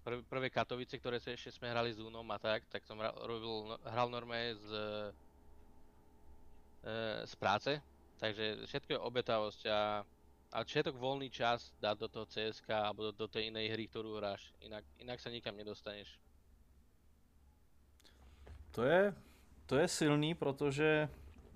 prv, 0.06 0.22
prvé 0.30 0.48
Katovice, 0.54 0.96
ktoré 0.96 1.18
sa 1.20 1.34
ešte 1.34 1.52
sme 1.58 1.74
hrali 1.74 1.92
s 1.92 2.00
Unom 2.00 2.26
a 2.32 2.38
tak, 2.38 2.64
tak 2.70 2.86
som 2.86 2.96
robil, 3.02 3.76
hral 3.84 4.08
normálne 4.08 4.56
z, 4.56 4.70
e, 6.86 6.94
z 7.26 7.34
práce, 7.36 7.76
takže 8.22 8.66
všetko 8.70 8.90
je 8.96 9.06
obetavosť 9.06 9.62
a, 9.68 10.08
a 10.52 10.64
všetok 10.64 10.96
voľný 10.96 11.30
čas 11.30 11.74
dať 11.82 11.96
do 11.98 12.08
toho 12.08 12.26
CSK 12.26 12.70
alebo 12.70 13.10
do, 13.10 13.12
do 13.12 13.28
tej 13.28 13.52
inej 13.52 13.76
hry, 13.76 13.88
ktorú 13.88 14.18
hráš, 14.18 14.54
inak, 14.64 14.84
inak 15.00 15.20
sa 15.20 15.30
nikam 15.30 15.58
nedostaneš. 15.58 16.20
To 18.72 18.84
je, 18.84 19.14
to 19.66 19.76
je 19.78 19.88
silný, 19.88 20.36
protože 20.36 21.10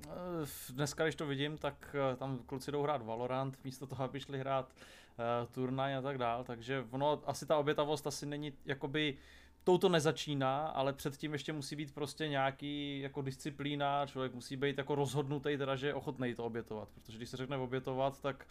Eh, 0.08 0.46
dneska, 0.70 1.04
když 1.04 1.16
to 1.16 1.26
vidím, 1.26 1.58
tak 1.58 1.96
eh, 2.14 2.16
tam 2.16 2.40
kluci 2.46 2.72
jdou 2.72 2.84
hrát 2.84 3.02
Valorant, 3.02 3.58
místo 3.64 3.88
toho, 3.88 4.04
aby 4.04 4.20
šli 4.20 4.40
hrát 4.40 4.66
uh, 4.66 5.54
turnaj 5.54 5.96
a 5.96 6.02
tak 6.02 6.18
dál, 6.18 6.44
takže 6.44 6.86
ono, 6.92 7.22
asi 7.26 7.46
ta 7.46 7.58
obětavost 7.58 8.08
asi 8.08 8.26
není, 8.26 8.54
jakoby, 8.66 9.18
touto 9.64 9.90
nezačíná, 9.90 10.68
ale 10.68 10.94
předtím 10.94 11.34
ještě 11.34 11.54
musí 11.54 11.76
být 11.76 11.94
prostě 11.94 12.28
nějaký 12.28 13.00
jako 13.00 13.22
disciplína, 13.22 14.08
člověk 14.08 14.34
musí 14.34 14.56
být 14.56 14.78
jako 14.78 14.96
rozhodnutý 14.96 15.58
teda, 15.58 15.76
že 15.76 15.88
je 15.88 15.94
ochotný 15.94 16.36
to 16.36 16.46
obětovat, 16.46 16.90
protože 16.90 17.18
když 17.18 17.30
se 17.30 17.38
řekne 17.38 17.58
obětovat, 17.58 18.22
tak 18.22 18.48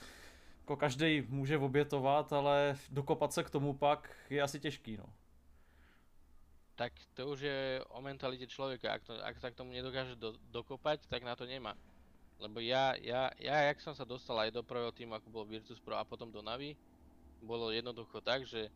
jako 0.61 0.77
každý 0.77 1.23
může 1.29 1.59
obětovat, 1.59 2.33
ale 2.33 2.79
dokopat 2.91 3.33
se 3.33 3.45
k 3.45 3.51
tomu 3.51 3.75
pak 3.75 4.17
je 4.31 4.43
asi 4.43 4.61
těžký, 4.61 4.97
no 4.97 5.05
tak 6.81 6.97
to 7.13 7.29
už 7.29 7.45
je 7.45 7.85
o 7.93 8.01
mentalite 8.01 8.49
človeka. 8.49 8.97
Ak, 8.97 9.05
to, 9.05 9.13
ak 9.21 9.37
sa 9.37 9.53
k 9.53 9.59
tomu 9.61 9.77
nedokáže 9.77 10.17
do, 10.17 10.33
dokopať, 10.49 11.05
tak 11.13 11.21
na 11.29 11.37
to 11.37 11.45
nemá. 11.45 11.77
Lebo 12.41 12.57
ja, 12.65 12.97
ja, 12.97 13.29
ja, 13.37 13.69
jak 13.69 13.85
som 13.85 13.93
sa 13.93 14.09
dostal 14.09 14.41
aj 14.41 14.49
do 14.49 14.65
prvého 14.65 14.89
týmu, 14.89 15.13
ako 15.13 15.29
bol 15.29 15.45
Virtus 15.45 15.77
Pro 15.77 16.01
a 16.01 16.09
potom 16.09 16.33
do 16.33 16.41
Navi, 16.41 16.73
bolo 17.45 17.69
jednoducho 17.69 18.25
tak, 18.25 18.49
že 18.49 18.73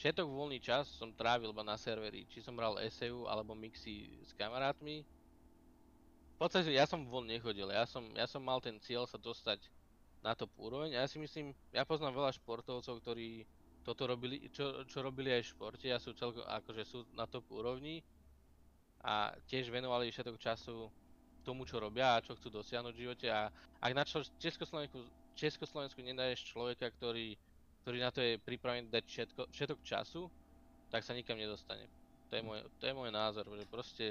všetok 0.00 0.24
voľný 0.24 0.64
čas 0.64 0.88
som 0.96 1.12
trávil 1.12 1.52
iba 1.52 1.60
na 1.60 1.76
serveri. 1.76 2.24
Či 2.32 2.40
som 2.40 2.56
hral 2.56 2.80
SEU 2.88 3.28
alebo 3.28 3.52
mixy 3.52 4.08
s 4.24 4.32
kamarátmi. 4.32 5.04
V 5.04 6.36
podstate 6.40 6.72
ja 6.72 6.88
som 6.88 7.04
von 7.04 7.28
nechodil, 7.28 7.68
ja 7.68 7.84
som, 7.84 8.08
ja 8.16 8.24
som 8.24 8.40
mal 8.40 8.64
ten 8.64 8.80
cieľ 8.80 9.04
sa 9.04 9.20
dostať 9.20 9.60
na 10.22 10.32
top 10.38 10.54
úroveň 10.56 10.94
a 10.94 11.04
ja 11.04 11.08
si 11.10 11.18
myslím, 11.18 11.50
ja 11.74 11.82
poznám 11.82 12.14
veľa 12.14 12.30
športovcov, 12.38 13.02
ktorí 13.02 13.42
toto 13.82 14.06
robili, 14.06 14.46
čo, 14.54 14.86
čo 14.86 15.02
robili 15.02 15.34
aj 15.34 15.42
v 15.42 15.50
športe 15.50 15.88
a 15.90 15.98
sú 15.98 16.14
celko, 16.14 16.46
akože 16.46 16.82
sú 16.86 16.98
na 17.18 17.26
top 17.26 17.42
úrovni 17.50 17.98
a 19.02 19.34
tiež 19.50 19.74
venovali 19.74 20.14
všetok 20.14 20.38
času 20.38 20.86
tomu, 21.42 21.66
čo 21.66 21.82
robia 21.82 22.14
a 22.14 22.22
čo 22.22 22.38
chcú 22.38 22.62
dosiahnuť 22.62 22.94
v 22.94 23.02
živote 23.02 23.26
a 23.26 23.50
ak 23.82 23.92
na 23.98 24.06
Československu, 24.38 25.02
Československu 25.34 25.98
nedáš 25.98 26.46
človeka, 26.46 26.86
ktorý, 26.94 27.34
ktorý 27.82 27.98
na 27.98 28.14
to 28.14 28.22
je 28.22 28.38
pripravený 28.38 28.86
dať 28.94 29.04
všetko, 29.10 29.42
všetok 29.50 29.78
času, 29.82 30.30
tak 30.86 31.02
sa 31.02 31.18
nikam 31.18 31.34
nedostane. 31.34 31.90
To 32.30 32.38
je 32.38 32.42
môj, 32.46 32.62
to 32.78 32.84
je 32.86 32.94
môj 32.94 33.10
názor, 33.10 33.42
že 33.50 33.66
proste 33.66 34.06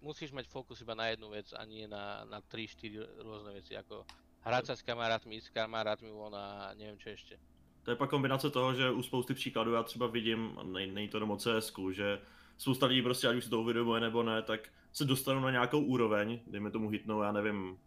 musíš 0.00 0.32
mať 0.32 0.48
fokus 0.48 0.80
iba 0.80 0.96
na 0.96 1.12
jednu 1.12 1.28
vec 1.28 1.52
a 1.52 1.60
nie 1.68 1.84
na, 1.84 2.24
na 2.24 2.40
3-4 2.40 3.20
rôzne 3.20 3.52
veci, 3.52 3.76
ako 3.76 4.08
hrať 4.42 4.66
sa 4.66 4.74
s 4.76 4.82
kamarátmi, 4.82 5.40
s 5.40 5.48
kamarátmi 5.50 6.10
von 6.10 6.34
a 6.34 6.74
neviem 6.74 6.98
čo 6.98 7.10
ešte. 7.10 7.36
To 7.82 7.90
je 7.90 7.96
pak 7.96 8.10
kombinace 8.10 8.50
toho, 8.50 8.74
že 8.74 8.90
u 8.90 9.02
spousty 9.02 9.34
příkladů 9.34 9.72
já 9.72 9.82
třeba 9.82 10.06
vidím, 10.06 10.58
nej, 10.62 10.90
není 10.90 11.08
to 11.08 11.16
jenom 11.16 11.30
o 11.30 11.36
CS, 11.36 11.72
že 11.90 12.20
spousta 12.58 12.86
lidí 12.86 13.02
prostě, 13.02 13.28
ať 13.28 13.36
už 13.36 13.44
si 13.44 13.50
to 13.50 13.60
uvědomuje 13.60 14.00
nebo 14.00 14.22
ne, 14.22 14.42
tak 14.42 14.68
se 14.92 15.04
dostanou 15.04 15.40
na 15.40 15.50
nějakou 15.50 15.80
úroveň, 15.80 16.40
dejme 16.46 16.70
tomu 16.70 16.88
hitnou, 16.88 17.22
já 17.22 17.32
nevím, 17.32 17.78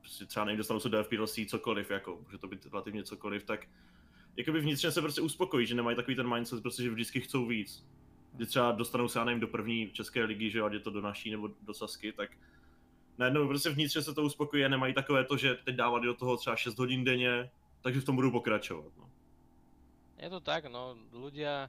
prostě 0.00 0.26
třeba 0.26 0.44
nevím, 0.44 0.58
dostanou 0.58 0.80
se 0.80 0.88
do 0.88 1.04
FPLC, 1.04 1.38
cokoliv, 1.46 1.90
jako, 1.90 2.20
může 2.24 2.38
to 2.38 2.48
být 2.48 2.66
relativně 2.66 3.02
cokoliv, 3.02 3.44
tak 3.44 3.66
jakoby 4.36 4.60
vnitřně 4.60 4.90
se 4.90 5.00
prostě 5.00 5.20
uspokojí, 5.20 5.66
že 5.66 5.74
nemají 5.74 5.96
takový 5.96 6.16
ten 6.16 6.34
mindset, 6.34 6.62
prostě, 6.62 6.82
že 6.82 6.90
vždycky 6.90 7.20
chcou 7.20 7.46
víc. 7.46 7.86
Když 8.32 8.48
třeba 8.48 8.72
dostanou 8.72 9.08
se, 9.08 9.18
já 9.18 9.24
nevím, 9.24 9.40
do 9.40 9.48
první 9.48 9.90
české 9.90 10.24
ligy, 10.24 10.50
že 10.50 10.58
jo, 10.58 10.66
ať 10.66 10.72
je 10.72 10.80
to 10.80 10.90
do 10.90 11.00
naší 11.00 11.30
nebo 11.30 11.50
do 11.62 11.74
Sasky, 11.74 12.12
tak 12.12 12.30
najednou 13.18 13.48
prostě 13.48 13.70
vnitřně 13.70 14.02
se 14.02 14.14
to 14.14 14.22
uspokojí 14.22 14.64
a 14.64 14.68
nemají 14.68 14.94
takové 14.94 15.24
to, 15.24 15.36
že 15.36 15.54
teď 15.54 15.76
dávali 15.76 16.06
do 16.06 16.14
toho 16.14 16.36
třeba 16.36 16.56
6 16.56 16.78
hodin 16.78 17.04
denně, 17.04 17.50
takže 17.80 18.00
v 18.00 18.04
tom 18.04 18.16
budou 18.16 18.30
pokračovat. 18.30 18.92
No. 18.96 19.10
Je 20.18 20.30
to 20.30 20.40
tak, 20.40 20.70
no, 20.72 20.96
ľudia, 21.12 21.68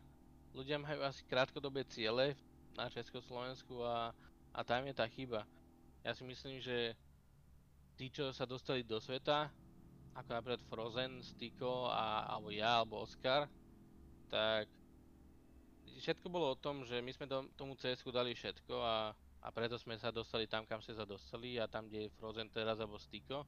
ľudia 0.55 0.79
majú 0.79 1.03
asi 1.03 1.25
krátkodobé 1.27 1.83
ciele 1.91 2.39
na 2.77 2.87
Československu 2.87 3.83
a, 3.83 4.15
a 4.53 4.59
tam 4.63 4.87
je 4.87 4.93
tá 4.95 5.09
chyba. 5.11 5.43
Ja 6.05 6.15
si 6.15 6.23
myslím, 6.23 6.61
že 6.61 6.95
tí, 7.97 8.07
čo 8.07 8.31
sa 8.31 8.45
dostali 8.47 8.85
do 8.85 9.01
sveta, 9.01 9.51
ako 10.15 10.29
napríklad 10.31 10.63
Frozen, 10.71 11.19
Stiko 11.19 11.91
a, 11.91 12.31
alebo 12.31 12.53
ja, 12.53 12.79
alebo 12.79 13.03
Oscar, 13.03 13.49
tak 14.31 14.71
všetko 15.99 16.31
bolo 16.31 16.55
o 16.55 16.59
tom, 16.59 16.87
že 16.87 17.03
my 17.03 17.11
sme 17.11 17.27
tomu 17.59 17.75
cs 17.75 18.07
dali 18.07 18.31
všetko 18.31 18.75
a, 18.79 19.11
a 19.45 19.53
preto 19.53 19.77
sme 19.77 19.93
sa 20.01 20.09
dostali 20.09 20.49
tam, 20.49 20.65
kam 20.65 20.81
sme 20.81 20.97
sa 20.97 21.05
dostali 21.05 21.61
a 21.61 21.69
tam, 21.69 21.85
kde 21.85 22.09
je 22.09 22.15
Frozen 22.17 22.49
teraz 22.49 22.81
alebo 22.81 22.97
Stiko, 22.97 23.45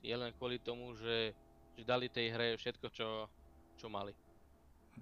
je 0.00 0.16
len 0.16 0.32
kvôli 0.32 0.56
tomu, 0.56 0.96
že, 0.96 1.36
že 1.76 1.84
dali 1.84 2.08
tej 2.08 2.32
hre 2.32 2.56
všetko, 2.56 2.86
čo, 2.88 3.28
čo 3.76 3.92
mali. 3.92 4.16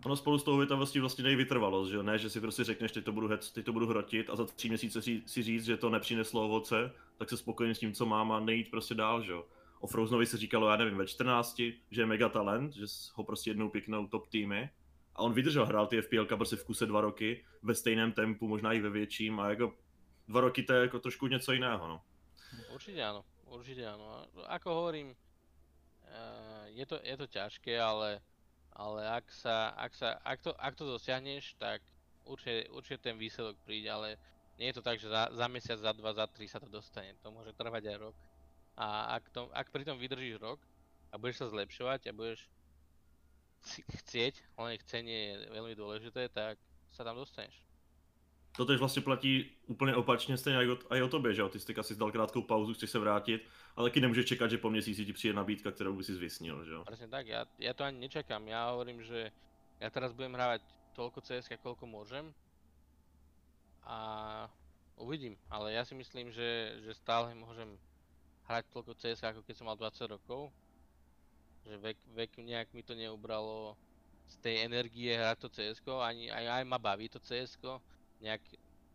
Ono 0.07 0.16
spolu 0.16 0.38
s 0.38 0.42
tou 0.42 0.57
vytrvalostí 0.57 1.01
vlastně 1.01 1.25
nejvytrvalost, 1.25 1.90
že 1.90 2.03
Ne, 2.03 2.18
že 2.18 2.31
si 2.31 2.40
prostě 2.40 2.64
řekneš, 2.64 2.92
teď 2.92 3.05
to 3.05 3.12
budu, 3.12 3.29
hec, 3.29 3.51
teď 3.51 3.64
to 3.64 3.73
budu 3.73 3.87
hrotit 3.87 4.31
a 4.31 4.37
za 4.37 4.46
tři 4.46 4.68
měsíce 4.68 5.03
si, 5.03 5.23
si 5.27 5.42
říct, 5.42 5.64
že 5.64 5.77
to 5.77 5.90
nepřineslo 5.90 6.44
ovoce, 6.44 6.92
tak 7.18 7.31
se 7.31 7.37
spokojím 7.37 7.75
s 7.75 7.79
tím, 7.79 7.92
co 7.92 8.07
mám 8.07 8.33
a 8.33 8.40
nejít 8.40 8.70
prostě 8.70 8.94
dál, 8.94 9.23
že 9.23 9.33
jo. 9.33 9.44
O 9.81 9.87
Frozenovi 9.87 10.27
se 10.27 10.37
říkalo, 10.37 10.68
já 10.68 10.77
nevím, 10.77 10.99
ve 10.99 11.07
14, 11.07 11.62
že 11.90 12.03
je 12.03 12.07
mega 12.07 12.29
talent, 12.29 12.73
že 12.73 12.85
ho 13.14 13.25
prostě 13.25 13.51
jednou 13.51 13.68
piknou 13.68 14.07
top 14.07 14.29
týmy. 14.29 14.70
A 15.14 15.23
on 15.23 15.33
vydržel, 15.33 15.66
hrál 15.66 15.87
ty 15.87 16.03
FPL 16.03 16.25
prostě 16.25 16.57
v 16.57 16.64
kuse 16.64 16.87
dva 16.87 17.01
roky, 17.01 17.44
ve 17.62 17.75
stejném 17.75 18.12
tempu, 18.12 18.49
možná 18.49 18.73
i 18.73 18.81
ve 18.81 18.90
větším 18.90 19.40
a 19.40 19.51
jako 19.51 19.75
dva 20.30 20.40
roky 20.40 20.62
to 20.62 20.72
je 20.72 20.82
jako 20.82 20.98
trošku 20.98 21.26
něco 21.26 21.52
jiného, 21.52 21.88
no. 21.88 21.98
Určite 22.74 23.02
áno, 23.02 23.22
určite 23.46 23.86
áno. 23.86 24.26
Ako 24.46 24.74
hovorím, 24.74 25.14
eh, 26.06 26.66
je 26.78 26.86
to, 26.86 26.98
je 27.02 27.16
to 27.16 27.26
ťažké, 27.26 27.74
ale 27.78 28.22
ale 28.80 29.02
ak 29.04 29.26
sa, 29.28 29.74
ak 29.76 29.92
sa, 29.92 30.16
ak 30.24 30.38
to, 30.40 30.50
ak 30.56 30.72
to 30.72 30.88
dosiahneš, 30.88 31.52
tak 31.58 31.82
určite, 32.24 32.70
určite 32.70 32.98
ten 33.02 33.18
výsledok 33.18 33.58
príde, 33.66 33.90
ale 33.90 34.16
nie 34.56 34.70
je 34.70 34.80
to 34.80 34.86
tak, 34.86 34.96
že 34.96 35.10
za, 35.10 35.28
za 35.32 35.46
mesiac, 35.52 35.78
za 35.80 35.92
dva, 35.92 36.16
za 36.16 36.26
tri 36.30 36.48
sa 36.48 36.62
to 36.62 36.70
dostane. 36.70 37.12
To 37.20 37.28
môže 37.34 37.52
trvať 37.56 37.92
aj 37.92 37.96
rok. 38.00 38.16
A 38.80 39.20
ak, 39.20 39.28
to, 39.34 39.52
ak 39.52 39.68
pri 39.68 39.84
tom 39.84 40.00
vydržíš 40.00 40.40
rok 40.40 40.60
a 41.12 41.18
budeš 41.18 41.44
sa 41.44 41.46
zlepšovať 41.52 42.08
a 42.08 42.16
budeš 42.16 42.48
chcieť, 44.00 44.40
hlavne 44.56 44.80
chcenie 44.80 45.18
je 45.28 45.34
veľmi 45.52 45.74
dôležité, 45.76 46.32
tak 46.32 46.56
sa 46.88 47.04
tam 47.04 47.20
dostaneš. 47.20 47.52
To 48.56 48.66
tež 48.66 48.78
vlastně 48.78 49.02
platí 49.02 49.50
úplně 49.66 49.94
opačně, 49.94 50.36
stejně 50.36 50.58
jako 50.58 50.94
i 50.94 51.02
o 51.02 51.08
tobě, 51.08 51.34
že 51.34 51.40
jo? 51.40 51.48
Ty 51.48 51.60
jsi 51.60 51.74
asi 51.74 51.96
dal 51.96 52.12
krátkou 52.12 52.42
pauzu, 52.42 52.74
chceš 52.74 52.90
se 52.90 52.98
vrátit, 52.98 53.46
ale 53.76 53.90
taky 53.90 54.00
nemůžeš 54.00 54.26
čekat, 54.26 54.50
že 54.50 54.58
po 54.58 54.70
měsíci 54.70 55.06
ti 55.06 55.12
přijde 55.12 55.34
nabídka, 55.34 55.70
kterou 55.70 55.96
by 55.96 56.04
si 56.04 56.14
zvysnil, 56.14 56.64
že 56.64 56.72
jo? 56.72 56.84
Presne 56.84 57.08
tak, 57.08 57.26
ja, 57.26 57.46
ja 57.58 57.72
to 57.74 57.86
ani 57.86 58.02
nečakám, 58.02 58.42
ja 58.50 58.74
hovorím, 58.74 59.02
že 59.06 59.30
ja 59.80 59.88
teraz 59.90 60.12
budem 60.12 60.34
hrávať 60.34 60.60
toľko 60.98 61.22
CS, 61.22 61.48
koľko 61.62 61.86
môžem 61.86 62.34
a 63.86 63.98
uvidím, 64.98 65.38
ale 65.48 65.72
ja 65.72 65.86
si 65.86 65.94
myslím, 65.94 66.28
že, 66.28 66.82
že 66.84 66.92
stále 66.98 67.32
môžem 67.32 67.78
hrať 68.44 68.66
toľko 68.74 68.92
CS, 68.98 69.22
ako 69.24 69.40
keď 69.46 69.54
som 69.56 69.66
mal 69.70 69.78
20 69.78 70.10
rokov, 70.10 70.50
že 71.64 71.78
vek, 71.78 71.98
vek 72.12 72.30
nejak 72.42 72.68
mi 72.74 72.82
to 72.82 72.98
neubralo 72.98 73.78
z 74.26 74.36
tej 74.42 74.54
energie 74.66 75.14
hrať 75.14 75.38
to 75.38 75.48
CS, 75.48 75.80
ani 75.86 76.28
aj, 76.28 76.60
aj 76.60 76.64
ma 76.66 76.78
baví 76.82 77.08
to 77.08 77.22
CS, 77.22 77.56
nejak 78.20 78.40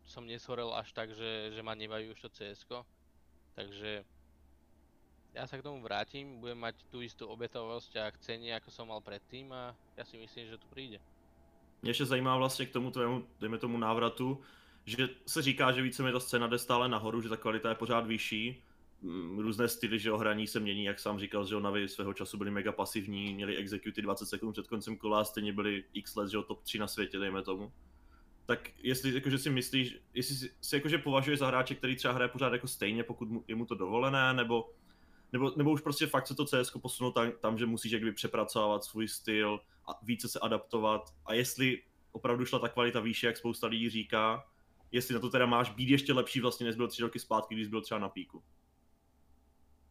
som 0.05 0.25
neshorel 0.25 0.73
až 0.73 0.93
tak, 0.93 1.09
že, 1.09 1.51
že 1.51 1.61
ma 1.63 1.75
nebaví 1.75 2.09
už 2.11 2.21
to 2.21 2.29
cs 2.29 2.65
Takže 3.55 4.05
ja 5.35 5.43
sa 5.47 5.59
k 5.59 5.65
tomu 5.65 5.83
vrátim, 5.83 6.39
budem 6.39 6.59
mať 6.59 6.75
tú 6.87 7.03
istú 7.03 7.27
obětavosť 7.27 7.91
a 7.99 8.11
chcenie, 8.15 8.55
ako 8.55 8.71
som 8.71 8.87
mal 8.87 9.03
predtým 9.03 9.51
a 9.51 9.75
ja 9.99 10.03
si 10.07 10.15
myslím, 10.15 10.47
že 10.47 10.57
to 10.57 10.67
príde. 10.67 10.99
Mě 11.81 11.89
ještě 11.89 12.05
zajímá 12.05 12.37
vlastně 12.37 12.65
k 12.65 12.71
tomu 12.71 12.91
tvému, 12.91 13.27
dejme 13.39 13.57
tomu 13.57 13.77
návratu, 13.77 14.41
že 14.85 15.09
se 15.27 15.41
říká, 15.41 15.71
že 15.71 15.81
více 15.81 16.11
ta 16.11 16.19
scéna 16.19 16.47
jde 16.47 16.57
stále 16.59 16.89
nahoru, 16.89 17.21
že 17.21 17.29
ta 17.29 17.37
kvalita 17.37 17.69
je 17.69 17.75
pořád 17.75 18.07
vyšší, 18.07 18.63
mm, 19.01 19.39
různé 19.39 19.67
styly, 19.67 19.99
že 19.99 20.11
o 20.11 20.17
hraní 20.17 20.47
se 20.47 20.59
mění, 20.59 20.83
jak 20.83 20.99
sám 20.99 21.19
říkal, 21.19 21.45
že 21.45 21.59
Navy 21.59 21.89
svého 21.89 22.13
času 22.13 22.37
byli 22.37 22.51
mega 22.51 22.71
pasivní, 22.71 23.33
měli 23.33 23.57
executy 23.57 24.01
20 24.01 24.25
sekund 24.25 24.51
před 24.51 24.67
koncem 24.67 24.97
kola 24.97 25.21
a 25.21 25.23
stejně 25.23 25.53
byli 25.53 25.83
x 25.93 26.15
let, 26.15 26.29
že 26.29 26.37
top 26.47 26.63
3 26.63 26.79
na 26.79 26.87
světě, 26.87 27.19
dejme 27.19 27.43
tomu 27.43 27.71
tak 28.45 28.69
jestli 28.77 29.13
jakože 29.13 29.37
si 29.37 29.49
myslíš, 29.49 29.97
jestli 30.13 30.35
si, 30.35 30.51
si 30.61 30.75
jakože 30.75 30.97
považuje 30.97 31.37
za 31.37 31.47
hráče, 31.47 31.75
který 31.75 31.95
třeba 31.95 32.13
hraje 32.13 32.29
pořád 32.29 32.53
jako 32.53 32.67
stejně, 32.67 33.03
pokud 33.03 33.29
mu, 33.29 33.43
je 33.47 33.55
mu 33.55 33.65
to 33.65 33.75
dovolené, 33.75 34.33
nebo, 34.33 34.69
nebo, 35.33 35.53
nebo 35.55 35.71
už 35.71 35.81
prostě 35.81 36.07
fakt 36.07 36.27
se 36.27 36.35
to 36.35 36.45
CS 36.45 36.71
posunulo 36.81 37.11
tam, 37.13 37.31
tam, 37.41 37.57
že 37.57 37.65
musíš 37.65 37.91
jakby 37.91 38.11
přepracovat 38.11 38.83
svůj 38.83 39.07
styl 39.07 39.59
a 39.87 39.99
více 40.03 40.27
se 40.29 40.39
adaptovat 40.39 41.13
a 41.25 41.33
jestli 41.33 41.83
opravdu 42.11 42.45
šla 42.45 42.59
ta 42.59 42.69
kvalita 42.69 42.99
výše, 42.99 43.27
jak 43.27 43.37
spousta 43.37 43.67
lidí 43.67 43.89
říká, 43.89 44.47
jestli 44.91 45.13
na 45.13 45.19
to 45.19 45.29
teda 45.29 45.45
máš 45.45 45.69
být 45.69 45.89
ještě 45.89 46.13
lepší 46.13 46.39
vlastně, 46.39 46.65
než 46.65 46.75
byl 46.75 46.87
tři 46.87 47.01
roky 47.01 47.19
zpátky, 47.19 47.55
když 47.55 47.67
byl 47.67 47.81
třeba 47.81 47.99
na 47.99 48.09
píku. 48.09 48.43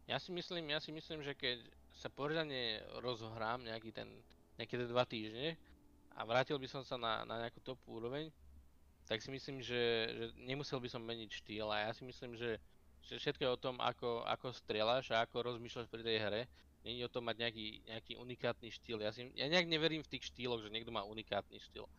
Ja 0.05 0.21
si 0.21 0.29
myslím, 0.29 0.69
ja 0.69 0.77
si 0.77 0.93
myslím, 0.93 1.25
že 1.25 1.33
keď 1.33 1.65
sa 1.97 2.13
poriadne 2.13 2.85
rozohrám 3.01 3.65
nejaký 3.65 3.89
ten, 3.89 4.05
nejaké 4.53 4.77
dva 4.85 5.01
týždne 5.01 5.57
a 6.13 6.21
vrátil 6.29 6.61
by 6.61 6.67
som 6.69 6.85
sa 6.85 6.93
na, 6.93 7.25
na 7.25 7.41
nejakú 7.41 7.57
top 7.65 7.81
úroveň, 7.89 8.29
tak 9.05 9.21
si 9.21 9.29
myslím, 9.29 9.61
že, 9.61 10.09
že 10.09 10.25
nemusel 10.41 10.81
by 10.81 10.89
som 10.89 11.01
meniť 11.05 11.29
štýl 11.29 11.69
a 11.69 11.89
ja 11.89 11.91
si 11.93 12.03
myslím, 12.05 12.33
že, 12.33 12.57
že 13.05 13.21
všetko 13.21 13.41
je 13.45 13.51
o 13.53 13.61
tom, 13.61 13.75
ako, 13.77 14.25
ako 14.25 14.53
strieľaš 14.53 15.13
a 15.13 15.25
ako 15.25 15.53
rozmýšľaš 15.53 15.87
pri 15.89 16.01
tej 16.01 16.17
hre. 16.21 16.41
Není 16.85 17.01
o 17.05 17.09
tom 17.09 17.25
mať 17.25 17.41
nejaký, 17.41 17.67
nejaký 17.89 18.13
unikátny 18.21 18.69
štýl. 18.69 19.01
Ja, 19.01 19.09
si, 19.09 19.25
ja 19.33 19.49
nejak 19.49 19.65
neverím 19.65 20.05
v 20.05 20.11
tých 20.17 20.29
štýloch, 20.29 20.61
že 20.61 20.69
niekto 20.69 20.93
má 20.93 21.01
unikátny 21.01 21.57
štýl. 21.57 21.89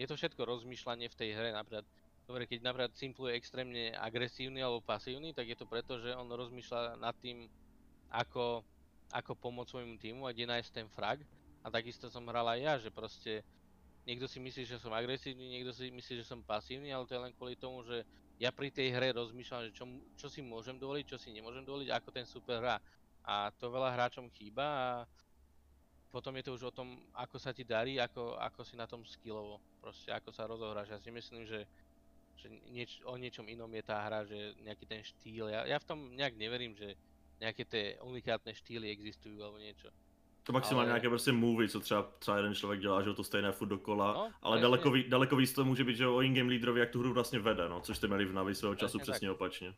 Je 0.00 0.08
to 0.08 0.16
všetko 0.16 0.48
rozmýšľanie 0.48 1.12
v 1.12 1.18
tej 1.18 1.36
hre, 1.36 1.52
napríklad 1.52 1.84
Dobre, 2.30 2.46
keď 2.46 2.62
napríklad 2.62 2.94
Simple 2.94 3.34
je 3.34 3.42
extrémne 3.42 3.84
agresívny 3.98 4.62
alebo 4.62 4.78
pasívny, 4.78 5.34
tak 5.34 5.50
je 5.50 5.58
to 5.58 5.66
preto, 5.66 5.98
že 5.98 6.14
on 6.14 6.30
rozmýšľa 6.30 7.02
nad 7.02 7.10
tým, 7.18 7.50
ako, 8.06 8.62
ako 9.10 9.34
pomôcť 9.34 9.74
svojmu 9.74 9.98
týmu 9.98 10.22
a 10.22 10.30
kde 10.30 10.46
nájsť 10.46 10.70
ten 10.70 10.86
frag. 10.86 11.26
A 11.66 11.74
takisto 11.74 12.06
som 12.06 12.22
hral 12.30 12.46
aj 12.46 12.60
ja, 12.62 12.74
že 12.78 12.94
proste 12.94 13.42
niekto 14.10 14.26
si 14.26 14.42
myslí, 14.42 14.66
že 14.66 14.82
som 14.82 14.90
agresívny, 14.90 15.46
niekto 15.46 15.70
si 15.70 15.94
myslí, 15.94 16.18
že 16.18 16.26
som 16.26 16.42
pasívny, 16.42 16.90
ale 16.90 17.06
to 17.06 17.14
je 17.14 17.22
len 17.22 17.32
kvôli 17.38 17.54
tomu, 17.54 17.86
že 17.86 18.02
ja 18.42 18.50
pri 18.50 18.74
tej 18.74 18.90
hre 18.90 19.14
rozmýšľam, 19.14 19.70
že 19.70 19.72
čo, 19.76 19.86
čo 20.18 20.26
si 20.26 20.42
môžem 20.42 20.74
dovoliť, 20.74 21.04
čo 21.06 21.16
si 21.20 21.30
nemôžem 21.30 21.62
dovoliť, 21.62 21.94
ako 21.94 22.08
ten 22.10 22.26
super 22.26 22.58
hrá. 22.58 22.82
A 23.22 23.54
to 23.54 23.70
veľa 23.70 23.94
hráčom 23.94 24.26
chýba 24.34 24.66
a 24.66 24.88
potom 26.10 26.34
je 26.34 26.50
to 26.50 26.58
už 26.58 26.74
o 26.74 26.74
tom, 26.74 26.98
ako 27.14 27.38
sa 27.38 27.54
ti 27.54 27.62
darí, 27.62 28.02
ako, 28.02 28.34
ako 28.34 28.66
si 28.66 28.74
na 28.74 28.90
tom 28.90 29.06
skillovo, 29.06 29.62
proste 29.78 30.10
ako 30.10 30.34
sa 30.34 30.50
rozohráš. 30.50 30.90
Ja 30.90 30.98
si 30.98 31.14
myslím, 31.14 31.46
že, 31.46 31.62
že 32.34 32.50
nieč, 32.74 32.98
o 33.06 33.14
niečom 33.14 33.46
inom 33.46 33.70
je 33.70 33.84
tá 33.86 34.02
hra, 34.02 34.26
že 34.26 34.58
nejaký 34.66 34.90
ten 34.90 35.06
štýl. 35.06 35.46
Ja, 35.54 35.70
ja 35.70 35.78
v 35.78 35.86
tom 35.86 36.10
nejak 36.18 36.34
neverím, 36.34 36.74
že 36.74 36.98
nejaké 37.38 37.62
tie 37.62 37.84
unikátne 38.02 38.50
štýly 38.56 38.90
existujú 38.90 39.38
alebo 39.38 39.62
niečo. 39.62 39.86
To 40.42 40.52
maximálně 40.52 40.90
ale... 40.90 40.98
nějaké 40.98 41.08
prostě 41.08 41.32
movie, 41.32 41.68
co 41.68 41.80
třeba, 41.80 42.02
třeba 42.18 42.36
jeden 42.36 42.54
člověk 42.54 42.80
dělá, 42.80 43.02
že 43.02 43.14
to 43.14 43.24
stejné 43.24 43.52
furt 43.52 43.68
dokola, 43.68 44.12
no, 44.12 44.30
ale 44.42 44.60
daleko, 44.60 44.92
daleko 45.08 45.36
víc 45.36 45.52
to 45.52 45.64
může 45.64 45.84
být, 45.84 45.96
že 45.96 46.06
o 46.06 46.20
in-game 46.20 46.50
lídrovi, 46.50 46.80
jak 46.80 46.90
tu 46.90 47.00
hru 47.00 47.12
vlastně 47.12 47.38
vede, 47.38 47.68
no, 47.68 47.80
což 47.80 47.96
jste 47.96 48.06
měli 48.06 48.24
v 48.24 48.32
Navi 48.32 48.54
svého 48.54 48.74
času 48.74 48.98
přesně 48.98 49.28
tak. 49.28 49.34
opačně. 49.34 49.74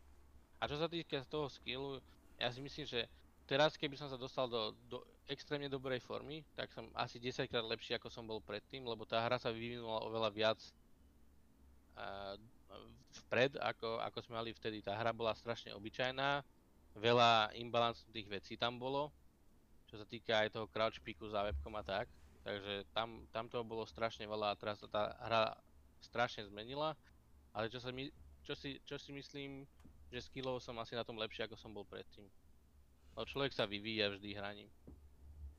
A 0.63 0.71
čo 0.71 0.79
sa 0.79 0.87
týka 0.87 1.27
toho 1.27 1.51
skillu, 1.51 1.99
ja 2.39 2.47
si 2.55 2.63
myslím, 2.63 2.87
že 2.87 3.11
teraz 3.51 3.75
keby 3.75 3.99
som 3.99 4.07
sa 4.07 4.15
dostal 4.15 4.47
do, 4.47 4.79
do 4.87 5.03
extrémne 5.27 5.67
dobrej 5.67 5.99
formy, 5.99 6.47
tak 6.55 6.71
som 6.71 6.87
asi 6.95 7.19
10 7.19 7.51
krát 7.51 7.67
lepší 7.67 7.99
ako 7.99 8.07
som 8.07 8.23
bol 8.23 8.39
predtým, 8.39 8.87
lebo 8.87 9.03
tá 9.03 9.19
hra 9.19 9.43
sa 9.43 9.51
vyvinula 9.51 10.07
oveľa 10.07 10.31
viac 10.31 10.63
uh, 11.99 12.39
vpred, 13.27 13.59
ako, 13.59 13.99
ako 14.07 14.19
sme 14.23 14.39
mali 14.39 14.55
vtedy. 14.55 14.87
Tá 14.87 14.95
hra 14.95 15.11
bola 15.11 15.35
strašne 15.35 15.75
obyčajná, 15.75 16.47
veľa 16.95 17.59
imbalancných 17.59 18.31
vecí 18.31 18.55
tam 18.55 18.79
bolo, 18.79 19.11
čo 19.93 20.01
sa 20.01 20.09
týka 20.09 20.41
aj 20.41 20.57
toho 20.57 20.65
crouch 20.73 20.97
picku 21.05 21.29
za 21.29 21.45
webkom 21.45 21.77
a 21.77 21.85
tak. 21.85 22.09
Takže 22.41 22.89
tam, 22.97 23.29
tam 23.29 23.45
toho 23.53 23.61
bolo 23.61 23.85
strašne 23.85 24.25
veľa 24.25 24.57
a 24.57 24.59
teraz 24.59 24.81
sa 24.81 24.89
tá 24.89 25.13
hra 25.21 25.53
strašne 26.01 26.49
zmenila. 26.49 26.97
Ale 27.53 27.69
čo, 27.69 27.77
sa 27.77 27.93
mi, 27.93 28.09
čo, 28.41 28.57
si, 28.57 28.81
čo 28.89 28.97
si 28.97 29.13
myslím, 29.13 29.69
že 30.09 30.25
skillov 30.25 30.65
som 30.65 30.81
asi 30.81 30.97
na 30.97 31.05
tom 31.05 31.21
lepší, 31.21 31.45
ako 31.45 31.61
som 31.61 31.77
bol 31.77 31.85
predtým. 31.85 32.25
No 33.13 33.29
člověk 33.29 33.53
sa 33.53 33.69
vyvíja 33.69 34.09
vždy 34.09 34.33
hraním. 34.33 34.73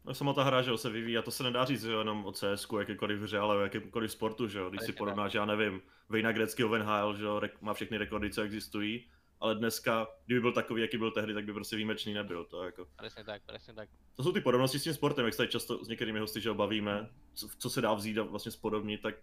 No 0.04 0.14
sama 0.14 0.34
ta 0.34 0.44
hra, 0.44 0.62
že 0.62 0.70
jo, 0.70 0.78
se 0.78 0.90
vyvíjí 0.90 1.18
a 1.18 1.22
to 1.22 1.32
se 1.32 1.44
nedá 1.44 1.66
říct, 1.66 1.82
že 1.82 1.92
jo, 1.92 2.00
jenom 2.00 2.26
o 2.26 2.32
CS, 2.32 2.68
jakékoliv 2.80 3.22
hře, 3.22 3.38
ale 3.40 3.58
o 3.58 3.60
jakémkoliv 3.60 4.12
sportu, 4.12 4.48
že 4.48 4.60
jo. 4.60 4.70
Když 4.70 4.82
si 4.82 4.94
porovnáš, 4.94 5.34
já 5.34 5.46
nevím, 5.46 5.82
Vejna 6.10 6.32
Greckého 6.32 6.70
Venheil, 6.70 7.16
že 7.16 7.24
jo, 7.24 7.42
má 7.62 7.74
všechny 7.74 7.98
rekordy, 7.98 8.32
co 8.32 8.42
existují, 8.42 9.06
ale 9.44 9.56
dneska, 9.56 10.08
kdyby 10.26 10.42
byl 10.42 10.54
takový, 10.54 10.82
jaký 10.82 10.98
byl 10.98 11.12
tehdy, 11.12 11.34
tak 11.34 11.46
by 11.46 11.54
prostě 11.54 11.76
výjimečný 11.76 12.14
nebyl. 12.14 12.46
To 12.46 12.64
jako... 12.64 12.88
Presne 12.96 13.24
tak, 13.24 13.42
presne 13.46 13.74
tak. 13.74 13.90
To 14.16 14.24
jsou 14.24 14.32
ty 14.32 14.42
podobnosti 14.42 14.80
s 14.80 14.84
tím 14.84 14.94
sportem, 14.94 15.26
jak 15.26 15.34
se 15.34 15.38
tady 15.38 15.50
často 15.50 15.86
s 15.86 15.88
některými 15.88 16.20
hosty, 16.20 16.42
že 16.42 16.54
bavíme, 16.54 17.10
co, 17.34 17.48
co 17.58 17.70
se 17.70 17.82
dá 17.82 17.94
vzít 17.94 18.18
a 18.18 18.24
vlastně 18.24 18.52
spodobnit, 18.52 19.02
tak 19.02 19.16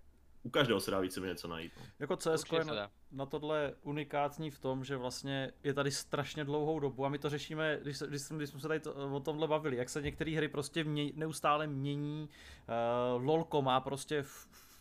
u 0.42 0.50
každého 0.50 0.80
se 0.80 0.90
dá 0.90 1.00
více 1.00 1.20
něco 1.20 1.48
najít. 1.48 1.72
No. 1.76 1.86
Jako 1.98 2.16
CS 2.16 2.52
je 2.52 2.64
na, 2.64 2.90
na 3.12 3.26
tohle 3.26 3.74
unikátní 3.82 4.50
v 4.50 4.58
tom, 4.58 4.84
že 4.84 4.96
vlastně 4.96 5.52
je 5.62 5.74
tady 5.74 5.90
strašně 5.90 6.44
dlouhou 6.44 6.80
dobu 6.80 7.06
a 7.06 7.08
my 7.08 7.18
to 7.18 7.30
řešíme, 7.30 7.78
když, 7.82 7.96
se, 7.96 8.06
když, 8.06 8.22
když 8.22 8.50
jsme 8.50 8.60
se 8.60 8.68
tady 8.68 8.80
to, 8.80 9.16
o 9.16 9.20
tomhle 9.20 9.48
bavili, 9.48 9.76
jak 9.76 9.88
se 9.88 10.02
některé 10.02 10.36
hry 10.36 10.48
prostě 10.48 10.84
mě, 10.84 11.12
neustále 11.14 11.66
mění. 11.66 12.28
Uh, 13.16 13.26
LOLko 13.26 13.62
má 13.62 13.80
prostě 13.80 14.24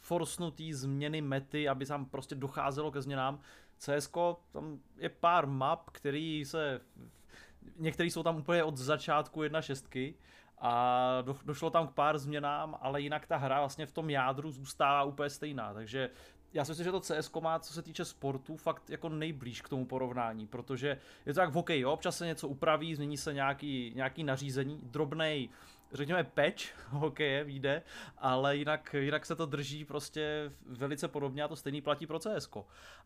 forsnutý 0.02 0.74
změny 0.74 1.22
mety, 1.22 1.70
aby 1.70 1.86
tam 1.86 2.06
prostě 2.06 2.36
docházelo 2.36 2.92
ke 2.92 3.02
změnám. 3.02 3.42
CS, 3.80 4.12
tam 4.52 4.80
je 4.98 5.10
pár 5.10 5.48
map, 5.48 5.90
který 5.90 6.46
se, 6.46 6.82
některý 7.78 8.12
jsou 8.12 8.24
tam 8.24 8.38
úplně 8.38 8.64
od 8.64 8.78
začátku 8.78 9.44
jedna 9.44 9.62
šestky 9.62 10.16
a 10.58 11.22
do, 11.22 11.36
došlo 11.46 11.70
tam 11.70 11.88
k 11.88 11.92
pár 11.92 12.18
změnám, 12.18 12.78
ale 12.82 13.02
jinak 13.02 13.28
ta 13.28 13.38
hra 13.38 13.60
vlastně 13.60 13.86
v 13.86 13.92
tom 13.92 14.10
jádru 14.10 14.52
zůstává 14.52 15.04
úplně 15.04 15.30
stejná, 15.30 15.74
takže 15.74 16.10
já 16.54 16.66
si 16.66 16.72
myslím, 16.72 16.86
že 16.86 16.92
to 16.92 17.00
CS 17.00 17.32
má, 17.42 17.60
co 17.60 17.74
se 17.74 17.82
týče 17.82 18.06
sportu, 18.06 18.58
fakt 18.58 18.90
jako 18.90 19.10
nejblíž 19.10 19.62
k 19.62 19.70
tomu 19.70 19.86
porovnání, 19.86 20.48
protože 20.48 20.98
je 21.26 21.34
to 21.34 21.40
jak 21.40 21.50
v 21.50 21.54
hokeji, 21.54 21.82
jo? 21.82 21.92
občas 21.92 22.18
se 22.18 22.26
něco 22.26 22.48
upraví, 22.48 22.96
změní 22.96 23.18
se 23.18 23.34
nějaký, 23.34 23.92
nějaký 23.96 24.24
nařízení, 24.24 24.80
drobnej, 24.84 25.50
řekněme 25.94 26.24
patch 26.24 26.64
hokeje 26.90 27.44
vyjde, 27.44 27.82
ale 28.18 28.58
jinak, 28.58 28.96
jinak 29.00 29.26
se 29.26 29.36
to 29.36 29.46
drží 29.46 29.86
prostě 29.86 30.52
velice 30.66 31.08
podobně 31.08 31.44
a 31.44 31.48
to 31.48 31.56
stejný 31.56 31.82
platí 31.82 32.08
pro 32.08 32.20
CS. 32.20 32.50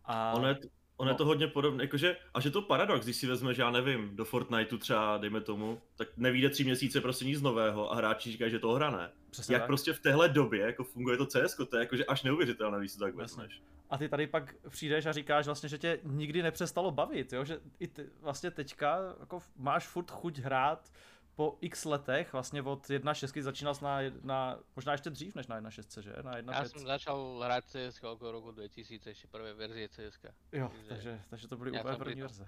A... 0.05 0.33
Ono 0.33 0.47
je, 0.47 0.57
ono 0.97 1.07
no. 1.07 1.13
je 1.13 1.17
to 1.17 1.25
hodně 1.25 1.47
podobné, 1.47 1.83
jakože, 1.83 2.17
a 2.33 2.39
že 2.39 2.51
to 2.51 2.61
paradox, 2.61 3.03
když 3.03 3.15
si 3.15 3.27
vezmeš, 3.27 3.57
já 3.57 3.71
nevím, 3.71 4.15
do 4.15 4.25
Fortniteu 4.25 4.77
třeba, 4.77 5.17
dejme 5.17 5.41
tomu, 5.41 5.81
tak 5.95 6.07
nevíde 6.17 6.49
tři 6.49 6.63
měsíce 6.63 7.01
prostě 7.01 7.25
nic 7.25 7.41
nového 7.41 7.91
a 7.91 7.95
hráči 7.95 8.31
říkají, 8.31 8.51
že 8.51 8.59
to 8.59 8.71
hrané. 8.71 9.11
Přesně 9.29 9.55
Jak 9.55 9.61
tak. 9.61 9.67
prostě 9.67 9.93
v 9.93 9.99
téhle 9.99 10.29
době 10.29 10.65
jako 10.65 10.83
funguje 10.83 11.17
to 11.17 11.25
CS, 11.25 11.55
to 11.69 11.77
je 11.77 11.79
jakože 11.79 12.05
až 12.05 12.23
neuvěřitelné, 12.23 12.79
když 12.79 12.91
si 12.91 12.97
to 12.97 13.03
tak 13.03 13.15
vezmeš. 13.15 13.61
A 13.89 13.97
ty 13.97 14.09
tady 14.09 14.27
pak 14.27 14.55
přijdeš 14.69 15.05
a 15.05 15.11
říkáš 15.11 15.45
vlastně, 15.45 15.69
že 15.69 15.77
tě 15.77 15.99
nikdy 16.03 16.43
nepřestalo 16.43 16.91
bavit, 16.91 17.33
jo? 17.33 17.45
že 17.45 17.59
i 17.79 17.87
ty, 17.87 18.09
vlastně 18.21 18.51
teďka 18.51 18.99
jako 19.19 19.39
máš 19.55 19.87
furt 19.87 20.11
chuť 20.11 20.39
hrát 20.39 20.91
po 21.35 21.57
x 21.61 21.85
letech, 21.85 22.33
vlastně 22.33 22.61
od 22.61 22.87
1.6 22.87 23.41
začínal 23.41 23.75
na, 23.81 23.99
na, 24.21 24.59
možná 24.75 24.91
ještě 24.91 25.09
dřív 25.09 25.35
než 25.35 25.47
na 25.47 25.61
1.6, 25.61 26.01
že? 26.01 26.13
Na 26.23 26.31
1.5. 26.31 26.51
Já 26.51 26.65
jsem 26.65 26.81
začal 26.81 27.39
hrát 27.43 27.65
CS 27.65 28.03
okolo 28.03 28.31
roku 28.31 28.51
2000, 28.51 29.09
ještě 29.09 29.27
prvé 29.27 29.53
verzie 29.53 29.89
CS. 29.89 30.19
Jo, 30.51 30.71
takže, 30.75 30.89
takže, 30.89 31.21
takže 31.29 31.47
to 31.47 31.57
byly 31.57 31.71
úplně 31.71 31.97
první 31.97 32.21
verze. 32.21 32.47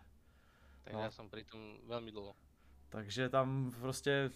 Takže 0.83 0.97
no. 0.97 1.03
já 1.03 1.11
jsem 1.11 1.29
pri 1.29 1.43
tom 1.43 1.77
velmi 1.83 2.11
dlouho. 2.11 2.35
Takže 2.89 3.29
tam 3.29 3.71
prostě 3.79 4.31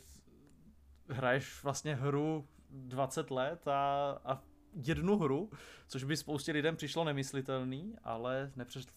hraješ 1.10 1.64
vlastně 1.64 1.96
hru 1.96 2.48
20 2.70 3.32
let 3.32 3.68
a, 3.68 4.12
a 4.26 4.44
jednu 4.74 5.18
hru, 5.18 5.52
což 5.88 6.04
by 6.04 6.18
spoustě 6.18 6.52
lidem 6.52 6.76
přišlo 6.76 7.04
nemyslitelný, 7.04 7.96
ale 8.04 8.52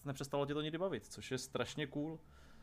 nepřestalo 0.05 0.45
tě 0.45 0.53
to 0.53 0.61
nikdy 0.61 0.77
bavit, 0.77 1.05
což 1.05 1.31
je 1.31 1.37
strašně 1.37 1.87
cool. 1.87 2.19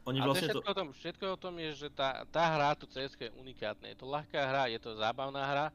Oni 0.09 0.19
vlastne 0.25 0.49
všetko, 0.49 0.65
to... 0.65 0.73
o 0.73 0.79
tom, 0.79 0.89
všetko 0.97 1.25
o 1.29 1.39
tom 1.39 1.55
je, 1.61 1.71
že 1.87 1.89
tá, 1.93 2.25
tá 2.33 2.45
hra, 2.57 2.73
to 2.73 2.89
CS 2.89 3.13
je 3.21 3.29
unikátne. 3.37 3.93
Je 3.93 3.99
to 4.01 4.09
ľahká 4.09 4.41
hra, 4.41 4.73
je 4.73 4.81
to 4.81 4.97
zábavná 4.97 5.43
hra 5.45 5.67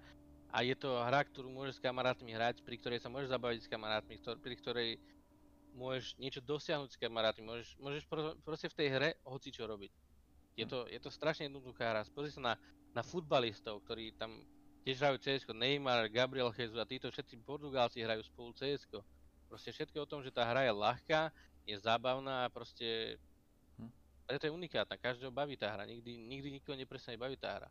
a 0.49 0.57
je 0.65 0.73
to 0.73 0.89
hra, 0.89 1.21
ktorú 1.30 1.51
môžeš 1.51 1.78
s 1.78 1.84
kamarátmi 1.84 2.34
hrať, 2.34 2.65
pri 2.65 2.76
ktorej 2.82 2.99
sa 3.03 3.11
môžeš 3.11 3.30
zabaviť 3.30 3.59
s 3.61 3.69
kamarátmi, 3.69 4.13
ktor- 4.17 4.39
pri 4.41 4.55
ktorej 4.57 4.89
môžeš 5.76 6.15
niečo 6.17 6.41
dosiahnuť 6.41 6.95
s 6.95 6.97
kamarátmi, 6.97 7.43
môžeš, 7.43 7.69
môžeš 7.78 8.03
pro, 8.07 8.34
proste 8.41 8.71
v 8.71 8.78
tej 8.80 8.88
hre 8.95 9.09
hoci 9.28 9.51
čo 9.51 9.67
robiť. 9.67 9.91
Je 10.55 10.65
to, 10.65 10.88
je 10.88 10.99
to 11.03 11.11
strašne 11.11 11.51
jednoduchá 11.51 11.91
hra. 11.91 12.01
Pozri 12.15 12.32
sa 12.32 12.41
na, 12.41 12.53
na 12.95 13.03
futbalistov, 13.03 13.84
ktorí 13.84 14.15
tam 14.15 14.39
tiež 14.88 15.03
hrajú 15.03 15.17
CS, 15.19 15.43
Neymar, 15.51 16.07
Gabriel 16.07 16.55
Jesus 16.55 16.80
a 16.80 16.88
títo 16.88 17.11
všetci 17.11 17.43
Portugálci 17.43 17.99
hrajú 17.99 18.23
spolu 18.23 18.55
CS. 18.55 18.88
Proste 19.51 19.76
všetko 19.76 20.07
o 20.07 20.09
tom, 20.09 20.23
že 20.23 20.32
tá 20.32 20.47
hra 20.47 20.63
je 20.63 20.73
ľahká, 20.73 21.21
je 21.67 21.76
zábavná 21.76 22.47
a 22.47 22.53
proste 22.53 23.19
preto 24.26 24.47
je 24.47 24.51
unikátna, 24.51 24.97
každého 24.97 25.32
baví 25.32 25.57
ta 25.57 25.71
hra, 25.71 25.86
nikdy, 25.86 26.17
nikdy 26.17 26.51
nikoho 26.51 26.78
neprestane 26.78 27.17
baví 27.17 27.38
ta 27.38 27.53
hra. 27.53 27.67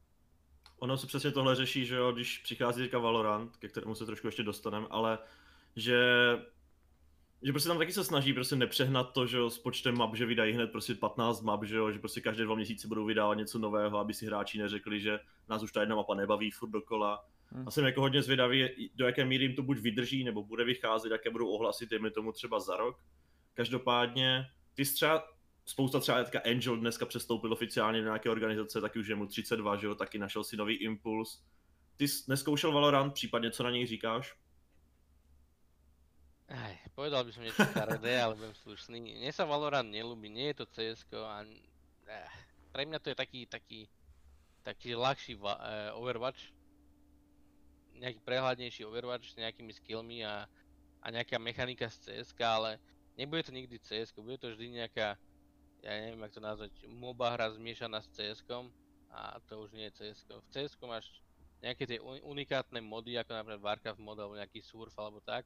Ono 0.79 0.97
se 0.97 1.07
přesně 1.07 1.31
tohle 1.31 1.55
řeší, 1.55 1.87
že 1.87 1.97
jo, 1.97 2.13
když 2.13 2.39
přichází 2.39 2.83
teďka 2.83 2.99
Valorant, 2.99 3.57
ke 3.57 3.69
kterému 3.69 3.95
se 3.95 4.07
trošku 4.07 4.27
ještě 4.27 4.43
dostaneme, 4.43 4.87
ale 4.91 5.19
že 5.77 5.99
že 7.45 7.53
prostě 7.53 7.69
tam 7.69 7.79
taky 7.79 7.93
se 7.93 8.05
snaží 8.05 8.33
prostě 8.33 8.57
nepřehnat 8.57 9.13
to, 9.13 9.27
že 9.27 9.37
jo, 9.37 9.51
s 9.51 9.59
počtem 9.59 9.97
map, 9.97 10.15
že 10.15 10.27
vydají 10.27 10.53
hned 10.53 10.73
prostě 10.73 10.95
15 10.95 11.43
map, 11.43 11.65
že 11.65 11.77
jo, 11.77 11.93
že 11.93 11.99
prostě 11.99 12.21
každé 12.21 12.45
dva 12.45 12.55
měsíce 12.55 12.89
budou 12.89 13.05
vydávat 13.05 13.35
něco 13.35 13.59
nového, 13.59 13.99
aby 13.99 14.15
si 14.15 14.27
hráči 14.27 14.59
neřekli, 14.59 15.01
že 15.01 15.21
nás 15.49 15.63
už 15.63 15.73
ta 15.73 15.81
jedna 15.81 15.97
mapa 15.97 16.15
nebaví 16.15 16.51
furt 16.51 16.71
dokola. 16.71 17.25
Hmm. 17.51 17.69
A 17.69 17.71
jsem 17.71 17.85
jako 17.85 18.01
hodně 18.01 18.23
zvědavý, 18.23 18.91
do 18.95 19.07
jaké 19.07 19.25
míry 19.25 19.45
jim 19.45 19.55
to 19.55 19.63
buď 19.63 19.79
vydrží, 19.79 20.25
nebo 20.25 20.45
bude 20.45 20.65
vycházet, 20.65 21.13
jaké 21.13 21.31
budou 21.31 21.49
ohlasy, 21.49 21.87
dejme 21.87 22.11
tomu 22.11 22.33
třeba 22.33 22.61
za 22.61 22.77
rok. 22.77 22.99
Každopádně, 23.55 24.47
ty 24.75 24.85
třeba 24.85 25.25
spousta 25.65 26.01
třeba 26.01 26.25
teďka 26.25 26.41
Angel 26.41 26.77
dneska 26.77 27.07
přestoupil 27.07 27.53
oficiálně 27.53 27.99
do 27.99 28.05
nějaké 28.05 28.31
organizace, 28.31 28.81
taky 28.81 28.99
už 28.99 29.09
je 29.09 29.15
mu 29.15 29.27
32, 29.27 29.77
že 29.77 29.87
jo, 29.87 29.95
taky 29.95 30.19
našel 30.19 30.45
si 30.45 30.57
nový 30.57 30.75
impuls. 30.75 31.43
Ty 31.97 32.09
jsi 32.09 32.25
neskoušel 32.29 32.73
Valorant, 32.73 33.15
případně 33.15 33.51
co 33.51 33.63
na 33.63 33.71
něj 33.71 33.87
říkáš? 33.87 34.37
Aj, 36.45 36.77
povedal 36.93 37.25
by 37.25 37.33
som 37.33 37.41
niečo 37.41 37.65
škaredé, 37.65 38.15
ale 38.23 38.37
budem 38.37 38.53
slušný. 38.53 39.01
Mne 39.01 39.33
sa 39.33 39.49
Valorant 39.49 39.89
nelúbi, 39.89 40.29
nie 40.29 40.53
je 40.53 40.61
to 40.61 40.67
CS 40.69 41.09
a 41.17 41.41
eh, 41.41 42.31
pre 42.69 42.85
mňa 42.85 43.01
to 43.01 43.11
je 43.11 43.17
taký, 43.17 43.41
taký, 43.49 43.89
taký 44.61 44.93
ľahší 44.93 45.41
uh, 45.41 45.97
Overwatch. 45.97 46.53
Nejaký 47.97 48.21
prehľadnejší 48.21 48.85
Overwatch 48.85 49.33
s 49.33 49.41
nejakými 49.41 49.73
skillmi 49.73 50.21
a, 50.21 50.45
a 51.01 51.07
nejaká 51.09 51.41
mechanika 51.41 51.89
z 51.89 52.13
CS, 52.13 52.37
ale 52.45 52.77
nebude 53.17 53.49
to 53.49 53.53
nikdy 53.55 53.81
CS, 53.81 54.13
bude 54.13 54.37
to 54.37 54.53
vždy 54.53 54.85
nejaká 54.85 55.17
ja 55.85 55.93
neviem, 56.01 56.25
jak 56.25 56.33
to 56.33 56.41
nazvať, 56.41 56.73
MOBA 56.89 57.37
hra 57.37 57.53
zmiešaná 57.53 58.01
s 58.01 58.09
cs 58.17 58.41
a 59.13 59.37
to 59.47 59.69
už 59.69 59.77
nie 59.77 59.93
je 59.93 60.01
cs 60.01 60.25
V 60.27 60.49
cs 60.49 60.73
máš 60.89 61.07
nejaké 61.61 61.85
tie 61.85 61.99
unikátne 62.25 62.81
mody, 62.81 63.17
ako 63.21 63.37
napríklad 63.37 63.63
Warcraft 63.63 64.01
mod 64.01 64.17
alebo 64.21 64.37
nejaký 64.37 64.61
surf 64.65 64.93
alebo 64.97 65.21
tak. 65.21 65.45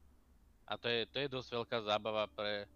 A 0.66 0.78
to 0.78 0.86
je, 0.90 1.06
to 1.10 1.18
je 1.22 1.28
dosť 1.30 1.48
veľká 1.54 1.78
zábava 1.82 2.26
pre, 2.30 2.66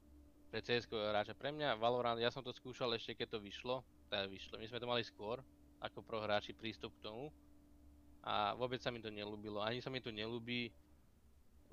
pre 0.51 0.59
cs 0.63 0.87
hráča. 0.91 1.39
Pre 1.39 1.51
mňa 1.55 1.79
Valorant, 1.79 2.19
ja 2.19 2.31
som 2.31 2.43
to 2.43 2.55
skúšal 2.55 2.95
ešte 2.95 3.19
keď 3.19 3.35
to 3.35 3.39
vyšlo, 3.43 3.87
teda 4.11 4.27
vyšlo, 4.27 4.59
my 4.59 4.67
sme 4.67 4.83
to 4.83 4.91
mali 4.91 5.03
skôr, 5.07 5.39
ako 5.83 6.03
pro 6.03 6.23
hráči 6.23 6.55
prístup 6.55 6.95
k 6.99 7.11
tomu. 7.11 7.31
A 8.23 8.55
vôbec 8.55 8.79
sa 8.79 8.95
mi 8.95 9.03
to 9.03 9.11
nelúbilo, 9.11 9.59
ani 9.59 9.83
sa 9.83 9.91
mi 9.91 9.99
to 9.99 10.15
nelúbi, 10.15 10.71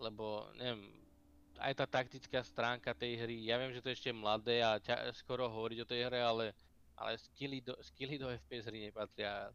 lebo 0.02 0.50
neviem, 0.58 1.09
aj 1.60 1.74
tá 1.76 1.86
taktická 1.86 2.40
stránka 2.44 2.96
tej 2.96 3.20
hry, 3.20 3.46
ja 3.46 3.60
viem, 3.60 3.76
že 3.76 3.84
to 3.84 3.92
je 3.92 3.98
ešte 4.00 4.12
mladé 4.16 4.64
a 4.64 4.80
ťa, 4.80 5.12
skoro 5.16 5.52
hovoriť 5.52 5.78
o 5.84 5.90
tej 5.90 6.00
hre, 6.08 6.20
ale, 6.24 6.46
ale 6.96 7.20
skilly, 7.20 7.60
do, 7.62 7.76
skilly 7.84 8.16
do 8.16 8.32
FPS 8.32 8.72
hry 8.72 8.90
nepatria. 8.90 9.52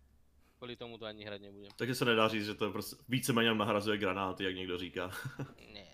Kvôli 0.54 0.78
tomu 0.78 0.96
to 0.96 1.04
ani 1.04 1.26
hrať 1.26 1.40
nebudem. 1.42 1.70
Takže 1.74 1.94
sa 1.98 2.04
nedá 2.04 2.28
říct, 2.28 2.46
že 2.46 2.54
to 2.54 2.70
prostě 2.70 2.96
víceméně 3.08 3.54
nahrazuje 3.54 3.98
granáty, 3.98 4.44
jak 4.44 4.54
někdo 4.54 4.78
říká. 4.78 5.10
nie, 5.74 5.88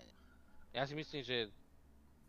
ja 0.73 0.87
si 0.87 0.95
myslím, 0.95 1.23
že 1.23 1.51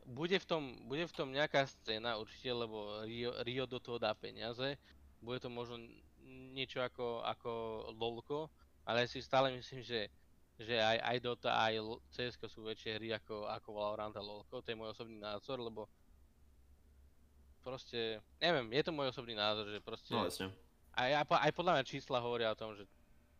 bude 0.06 0.34
v 0.38 0.46
tom, 0.46 0.62
bude 0.90 1.06
v 1.06 1.14
tom 1.14 1.30
nejaká 1.30 1.66
scéna 1.66 2.18
určite, 2.18 2.50
lebo 2.50 3.06
Rio, 3.06 3.30
Rio 3.46 3.66
do 3.66 3.78
toho 3.78 3.98
dá 4.02 4.14
peniaze. 4.14 4.74
Bude 5.22 5.38
to 5.38 5.46
možno 5.46 5.78
niečo 6.26 6.82
ako, 6.82 7.22
ako 7.22 7.50
LOLko, 7.94 8.50
ale 8.82 9.06
ja 9.06 9.08
si 9.08 9.22
stále 9.22 9.54
myslím, 9.54 9.82
že 9.86 10.10
že 10.62 10.76
aj, 10.78 10.98
aj 10.98 11.16
Dota, 11.20 11.50
aj 11.58 11.74
CS 12.10 12.38
sú 12.48 12.64
väčšie 12.64 12.96
hry 12.98 13.08
ako, 13.14 13.46
ako 13.46 13.68
Valorant 13.74 14.16
a 14.16 14.22
LoLko, 14.22 14.62
to 14.62 14.70
je 14.72 14.78
môj 14.78 14.94
osobný 14.94 15.18
názor, 15.18 15.58
lebo 15.60 15.88
proste, 17.62 18.18
neviem, 18.42 18.66
je 18.74 18.82
to 18.82 18.92
môj 18.92 19.14
osobný 19.14 19.34
názor, 19.34 19.70
že 19.70 19.78
proste... 19.80 20.14
No 20.14 20.26
jasne. 20.26 20.50
Aj, 20.92 21.10
aj, 21.14 21.24
aj 21.24 21.52
podľa 21.56 21.72
mňa 21.78 21.84
čísla 21.88 22.20
hovoria 22.20 22.52
o 22.52 22.58
tom, 22.58 22.76
že 22.76 22.84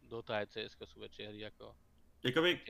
Dota 0.03 0.39
a 0.39 0.47
CS 0.47 0.79
sú 0.79 0.99
väčšie 1.01 1.29
hry 1.29 1.41
ako... 1.51 1.75
Jakoby, 2.23 2.61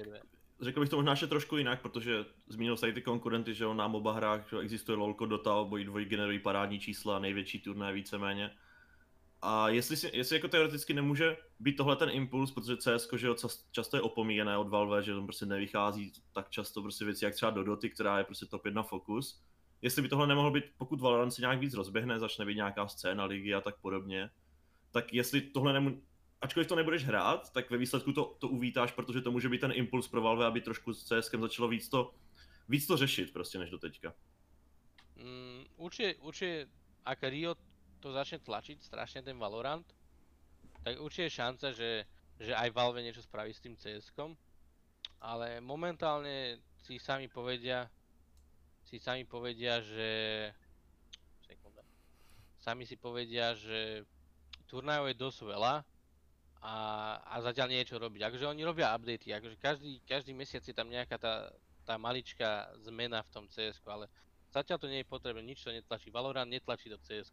řekl 0.60 0.80
bych 0.80 0.88
to 0.88 0.96
možná 0.96 1.12
ještě 1.12 1.26
trošku 1.26 1.56
jinak, 1.56 1.82
protože 1.82 2.24
zmínil 2.48 2.76
se 2.76 2.88
i 2.88 2.92
ty 2.92 3.02
konkurenty, 3.02 3.54
že 3.54 3.64
na 3.74 3.88
MOBA 3.88 4.12
hrách 4.12 4.48
že 4.50 4.58
existuje 4.58 4.96
LoLko, 4.96 5.26
Dota, 5.26 5.54
obojí 5.54 6.04
generují 6.04 6.38
parádní 6.38 6.80
čísla, 6.80 7.18
největší 7.18 7.60
turné 7.60 7.92
víceméně. 7.92 8.50
A 9.44 9.68
jestli, 9.68 9.96
si, 9.96 10.10
jestli 10.12 10.36
jako 10.36 10.48
teoreticky 10.48 10.94
nemůže 10.94 11.36
být 11.60 11.76
tohle 11.76 11.96
ten 11.96 12.10
impuls, 12.10 12.50
protože 12.50 12.76
CS 12.76 13.08
že 13.16 13.26
jo, 13.26 13.36
často 13.70 13.96
je 13.96 14.00
opomíjené 14.00 14.58
od 14.58 14.68
Valve, 14.68 15.02
že 15.02 15.14
tam 15.14 15.26
prostě 15.26 15.46
nevychází 15.46 16.12
tak 16.32 16.50
často 16.50 16.82
prostě 16.82 17.04
věci, 17.04 17.24
jak 17.24 17.34
třeba 17.34 17.50
do 17.50 17.64
Doty, 17.64 17.90
která 17.90 18.18
je 18.18 18.24
prostě 18.24 18.46
top 18.46 18.66
1 18.66 18.82
fokus. 18.82 19.42
Jestli 19.82 20.02
by 20.02 20.08
tohle 20.08 20.26
nemohlo 20.26 20.50
být, 20.50 20.64
pokud 20.78 21.00
Valorant 21.00 21.34
se 21.34 21.42
nějak 21.42 21.58
víc 21.58 21.74
rozběhne, 21.74 22.18
začne 22.18 22.44
být 22.44 22.54
nějaká 22.54 22.88
scéna 22.88 23.24
ligy 23.24 23.54
a 23.54 23.60
tak 23.60 23.76
podobně, 23.80 24.30
tak 24.90 25.14
jestli 25.14 25.40
tohle 25.40 25.72
nemůže, 25.72 25.96
ačkoliv 26.40 26.68
to 26.68 26.76
nebudeš 26.76 27.04
hrát, 27.04 27.52
tak 27.52 27.70
ve 27.70 27.76
výsledku 27.76 28.12
to, 28.12 28.36
to 28.38 28.48
uvítáš, 28.48 28.92
protože 28.92 29.20
to 29.20 29.30
může 29.32 29.48
být 29.48 29.60
ten 29.60 29.72
impuls 29.74 30.08
pro 30.08 30.22
Valve, 30.22 30.46
aby 30.46 30.60
trošku 30.60 30.94
s 30.94 31.04
CSkem 31.04 31.40
začalo 31.40 31.68
víc 31.68 31.88
to, 31.88 32.14
víc 32.68 32.86
to 32.86 32.96
řešit 32.96 33.32
prostě 33.32 33.58
než 33.58 33.70
do 33.70 33.78
teďka. 33.78 34.14
Mm, 35.16 35.64
určitě, 35.76 36.14
určitě, 36.20 36.68
ak 37.04 37.22
Riot 37.22 37.58
to 38.02 38.10
začne 38.10 38.42
tlačiť 38.42 38.82
strašne 38.82 39.22
ten 39.22 39.38
Valorant, 39.38 39.86
tak 40.82 40.98
určite 40.98 41.30
je 41.30 41.38
šanca, 41.38 41.66
že, 41.70 41.90
že 42.42 42.52
aj 42.52 42.74
Valve 42.74 43.06
niečo 43.06 43.22
spraví 43.22 43.54
s 43.54 43.62
tým 43.62 43.78
cs 43.78 44.10
ale 45.22 45.62
momentálne 45.62 46.58
si 46.82 46.98
sami 46.98 47.30
povedia, 47.30 47.86
si 48.82 48.98
sami 48.98 49.22
povedia, 49.22 49.78
že 49.78 50.10
sekunda, 51.46 51.86
sami 52.58 52.82
si 52.82 52.98
povedia, 52.98 53.54
že 53.54 54.02
turnajov 54.66 55.06
je 55.14 55.16
dosť 55.22 55.38
veľa 55.46 55.74
a, 56.62 56.74
a 57.22 57.34
zatiaľ 57.38 57.70
niečo 57.70 58.02
robiť. 58.02 58.26
Akože 58.26 58.50
oni 58.50 58.66
robia 58.66 58.90
updaty, 58.90 59.30
akože 59.30 59.56
každý, 59.62 60.02
každý 60.02 60.34
mesiac 60.34 60.66
je 60.66 60.74
tam 60.74 60.90
nejaká 60.90 61.18
tá, 61.22 61.54
tá 61.86 61.94
maličká 61.94 62.74
zmena 62.82 63.22
v 63.22 63.30
tom 63.30 63.46
cs 63.46 63.78
ale 63.86 64.10
zatiaľ 64.50 64.78
to 64.82 64.90
nie 64.90 65.06
je 65.06 65.10
potrebné, 65.10 65.42
nič 65.46 65.62
to 65.62 65.70
netlačí. 65.70 66.10
Valorant 66.10 66.50
netlačí 66.50 66.90
do 66.90 66.98
cs 66.98 67.30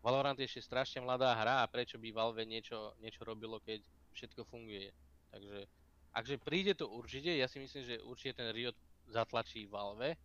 Valorant 0.00 0.38
je 0.38 0.48
ešte 0.48 0.64
strašne 0.64 1.04
mladá 1.04 1.36
hra 1.36 1.60
a 1.60 1.70
prečo 1.70 2.00
by 2.00 2.08
Valve 2.12 2.48
niečo, 2.48 2.96
niečo 3.04 3.24
robilo, 3.24 3.60
keď 3.60 3.84
všetko 4.16 4.44
funguje. 4.48 4.88
Takže, 5.30 5.68
akže 6.16 6.36
príde 6.40 6.72
to 6.72 6.88
určite, 6.88 7.36
ja 7.36 7.44
si 7.48 7.60
myslím, 7.60 7.84
že 7.84 8.02
určite 8.02 8.40
ten 8.40 8.48
Riot 8.50 8.76
zatlačí 9.06 9.68
Valve 9.68 10.16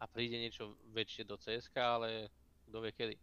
a 0.00 0.04
príde 0.08 0.40
niečo 0.40 0.80
väčšie 0.96 1.28
do 1.28 1.36
CSK, 1.36 1.76
ale 1.76 2.32
kto 2.64 2.80
vie 2.80 2.92
kedy. 2.92 3.14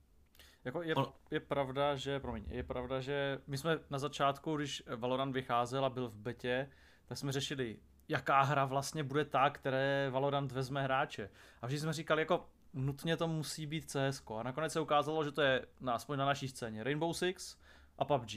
Jako 0.63 0.81
je, 0.81 0.95
je 1.31 1.39
pravda, 1.39 1.95
že, 1.95 2.19
promiň, 2.19 2.43
je 2.49 2.63
pravda, 2.63 3.01
že 3.01 3.41
my 3.47 3.57
jsme 3.57 3.79
na 3.89 3.99
začátku, 3.99 4.55
když 4.55 4.83
Valorant 4.95 5.33
vycházel 5.33 5.85
a 5.85 5.89
byl 5.89 6.09
v 6.09 6.17
betě, 6.17 6.71
tak 7.05 7.17
jsme 7.17 7.31
řešili, 7.31 7.79
jaká 8.07 8.41
hra 8.41 8.65
vlastně 8.65 9.03
bude 9.03 9.25
ta, 9.25 9.49
které 9.49 10.09
Valorant 10.09 10.51
vezme 10.51 10.83
hráče. 10.83 11.29
A 11.61 11.67
vždy 11.67 11.79
jsme 11.79 11.93
říkali, 11.93 12.21
jako 12.21 12.49
nutně 12.74 13.18
to 13.18 13.28
musí 13.28 13.65
být 13.65 13.91
CS. 13.91 14.24
A 14.39 14.43
nakonec 14.43 14.74
se 14.74 14.80
ukázalo, 14.80 15.24
že 15.24 15.32
to 15.32 15.41
je 15.41 15.65
na, 15.82 15.93
aspoň 15.93 16.18
na 16.18 16.26
naší 16.26 16.47
scéně 16.47 16.84
Rainbow 16.84 17.13
Six 17.13 17.57
a 17.97 18.05
PUBG. 18.05 18.32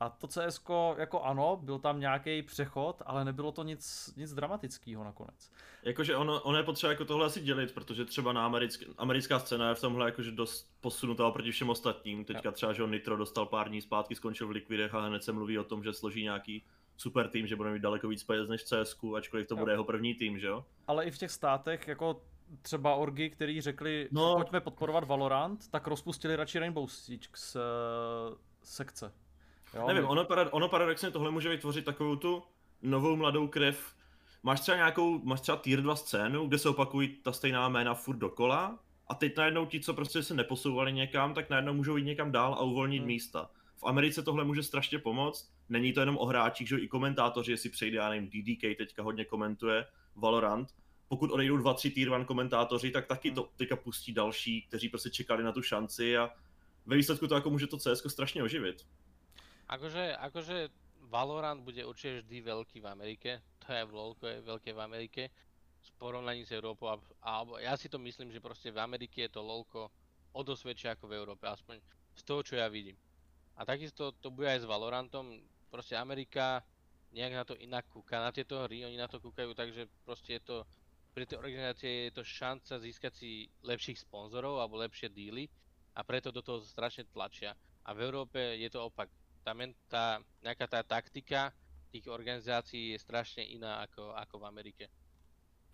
A 0.00 0.08
to 0.08 0.26
CS, 0.28 0.60
jako 0.98 1.22
ano, 1.22 1.58
byl 1.62 1.78
tam 1.78 2.00
nějaký 2.00 2.42
přechod, 2.42 3.02
ale 3.06 3.24
nebylo 3.24 3.52
to 3.52 3.62
nic, 3.62 4.12
nic 4.16 4.34
dramatického 4.34 5.04
nakonec. 5.04 5.52
Jakože 5.82 6.16
ono, 6.16 6.40
ono 6.40 6.58
je 6.58 6.64
potřeba 6.64 6.92
jako 6.92 7.04
tohle 7.04 7.26
asi 7.26 7.40
dělit, 7.40 7.72
protože 7.74 8.04
třeba 8.04 8.32
na 8.32 8.46
americk, 8.46 8.84
americká 8.98 9.38
scéna 9.38 9.68
je 9.68 9.74
v 9.74 9.80
tomhle 9.80 10.06
jakože 10.06 10.30
dost 10.30 10.68
posunutá 10.80 11.26
oproti 11.26 11.50
všem 11.52 11.70
ostatním. 11.70 12.24
Teďka 12.24 12.50
třeba, 12.52 12.72
že 12.72 12.82
on 12.82 12.90
Nitro 12.90 13.16
dostal 13.16 13.46
pár 13.46 13.68
dní 13.68 13.80
zpátky, 13.80 14.14
skončil 14.14 14.46
v 14.46 14.50
Liquidech 14.50 14.94
a 14.94 15.00
hned 15.06 15.24
se 15.24 15.32
mluví 15.32 15.58
o 15.58 15.64
tom, 15.64 15.84
že 15.84 15.92
složí 15.92 16.22
nějaký 16.22 16.64
super 16.96 17.28
tým, 17.28 17.46
že 17.46 17.56
bude 17.56 17.70
mít 17.72 17.82
daleko 17.82 18.08
víc 18.08 18.24
peněz 18.24 18.48
než 18.48 18.64
CSku, 18.64 19.16
ačkoliv 19.16 19.46
to 19.48 19.54
Jo. 19.54 19.58
bude 19.58 19.72
jeho 19.72 19.84
první 19.84 20.14
tým, 20.14 20.38
že 20.38 20.46
jo? 20.46 20.64
Ale 20.86 21.04
i 21.04 21.10
v 21.10 21.18
těch 21.18 21.30
státech, 21.30 21.88
jako 21.88 22.22
třeba 22.62 22.94
orgy, 22.94 23.30
který 23.30 23.60
řekli, 23.60 24.08
No. 24.12 24.34
pojďme 24.36 24.60
podporovat 24.60 25.04
Valorant, 25.04 25.70
tak 25.70 25.86
rozpustili 25.86 26.36
radši 26.36 26.58
Rainbow 26.58 26.86
Six 26.88 27.56
uh, 27.56 27.60
sekce. 28.62 29.12
Jo, 29.74 29.86
Nevím, 29.88 30.04
ono, 30.08 30.24
parad, 30.24 30.48
ono 30.50 30.68
paradoxně 30.68 31.10
tohle 31.10 31.30
může 31.30 31.48
vytvořit 31.48 31.84
takovou 31.84 32.16
tu 32.16 32.42
novou 32.82 33.16
mladou 33.16 33.48
krev. 33.48 33.94
Máš 34.42 34.60
třeba 34.60 34.76
nějakou, 34.76 35.18
máš 35.24 35.40
třeba 35.40 35.58
tier 35.58 35.80
2 35.82 35.96
scénu, 35.96 36.46
kde 36.48 36.58
se 36.58 36.68
opakují 36.68 37.08
ta 37.08 37.32
stejná 37.32 37.68
jména 37.68 37.94
furt 37.94 38.16
dokola 38.16 38.78
a 39.08 39.14
teď 39.14 39.36
najednou 39.36 39.66
ti, 39.66 39.80
co 39.80 39.94
prostě 39.94 40.22
se 40.22 40.34
neposouvali 40.34 40.92
někam, 40.92 41.34
tak 41.34 41.50
najednou 41.50 41.72
můžou 41.74 41.96
jít 41.96 42.04
někam 42.04 42.32
dál 42.32 42.54
a 42.54 42.60
uvolnit 42.62 42.98
Hmm. 42.98 43.06
místa. 43.06 43.50
V 43.76 43.84
Americe 43.84 44.22
tohle 44.22 44.44
může 44.44 44.62
strašně 44.62 44.98
pomoct. 44.98 45.52
Není 45.68 45.92
to 45.92 46.00
jenom 46.00 46.18
o 46.18 46.26
hráčích, 46.26 46.68
že 46.68 46.78
i 46.78 46.88
komentátoři, 46.88 47.52
jestli 47.52 47.70
přejde, 47.70 47.96
já 47.96 48.08
nevím, 48.08 48.28
DDK 48.30 48.74
teďka 48.78 49.02
hodně 49.02 49.24
komentuje 49.24 49.86
Valorant. 50.16 50.68
Pokud 51.12 51.30
odejdou 51.30 51.56
dva, 51.56 51.74
tři 51.74 51.90
tier 51.90 52.08
1 52.08 52.24
komentátoři, 52.24 52.90
tak 52.90 53.06
taky 53.06 53.30
to 53.30 53.50
teďka 53.56 53.76
pustí 53.76 54.12
další, 54.12 54.62
kteří 54.62 54.88
prostě 54.88 55.10
čekali 55.10 55.42
na 55.44 55.52
tu 55.52 55.62
šanci 55.62 56.16
a 56.16 56.30
ve 56.86 56.96
výsledku 56.96 57.26
to 57.26 57.34
jako 57.34 57.50
může 57.50 57.66
to 57.66 57.78
CS 57.78 58.02
strašně 58.08 58.42
oživit. 58.42 58.86
Akože, 59.68 60.16
akože 60.16 60.68
Valorant 61.12 61.60
bude 61.60 61.84
určite 61.84 62.24
vždy 62.24 62.40
veľký 62.40 62.80
v 62.80 62.86
Amerike, 62.88 63.44
to 63.60 63.72
je 63.72 63.84
v 63.84 63.92
LoLko 63.92 64.26
je 64.26 64.40
veľké 64.40 64.72
v 64.72 64.80
Amerike, 64.80 65.22
v 65.84 65.90
porovnaní 66.00 66.48
s 66.48 66.52
Európou, 66.56 66.88
a- 67.20 67.60
ja 67.60 67.76
si 67.76 67.92
to 67.92 68.00
myslím, 68.00 68.32
že 68.32 68.40
proste 68.40 68.72
v 68.72 68.80
Amerike 68.80 69.28
je 69.28 69.36
to 69.36 69.44
LoLko 69.44 69.92
o 70.32 70.40
dosť 70.40 70.64
väčšie 70.64 70.88
ako 70.96 71.12
v 71.12 71.16
Európe, 71.20 71.44
aspoň 71.44 71.76
z 72.16 72.22
toho, 72.24 72.40
čo 72.40 72.56
ja 72.56 72.72
vidím. 72.72 72.96
A 73.60 73.68
takisto 73.68 74.16
to 74.16 74.32
bude 74.32 74.48
aj 74.48 74.64
s 74.64 74.68
Valorantom, 74.68 75.44
proste 75.68 75.92
Amerika 75.92 76.64
nejak 77.12 77.32
na 77.36 77.44
to 77.44 77.54
inak 77.60 77.84
kúka, 77.92 78.16
na 78.16 78.32
tieto 78.32 78.64
hry 78.64 78.88
oni 78.88 78.96
na 78.96 79.12
to 79.12 79.20
kúkajú, 79.20 79.52
takže 79.52 79.84
proste 80.08 80.40
je 80.40 80.42
to, 80.48 80.56
pre 81.12 81.28
tie 81.28 81.36
organizácie 81.36 82.08
je 82.08 82.12
to 82.16 82.24
šanca 82.24 82.80
získať 82.80 83.12
si 83.12 83.30
lepších 83.62 84.00
sponzorov 84.00 84.60
alebo 84.60 84.80
lepšie 84.80 85.12
díly 85.12 85.48
a 85.92 86.00
preto 86.00 86.32
do 86.32 86.40
toho 86.40 86.64
strašne 86.64 87.04
tlačia. 87.12 87.52
A 87.84 87.92
v 87.92 88.08
Európe 88.08 88.40
je 88.56 88.68
to 88.72 88.88
opak 88.88 89.12
tá, 89.44 89.52
men, 89.52 89.76
tá, 89.92 90.24
nejaká 90.40 90.66
tá 90.66 90.80
taktika 90.80 91.52
tých 91.92 92.08
organizácií 92.08 92.96
je 92.96 92.98
strašne 92.98 93.44
iná 93.44 93.84
ako, 93.84 94.16
ako 94.16 94.34
v 94.40 94.44
Amerike. 94.48 94.84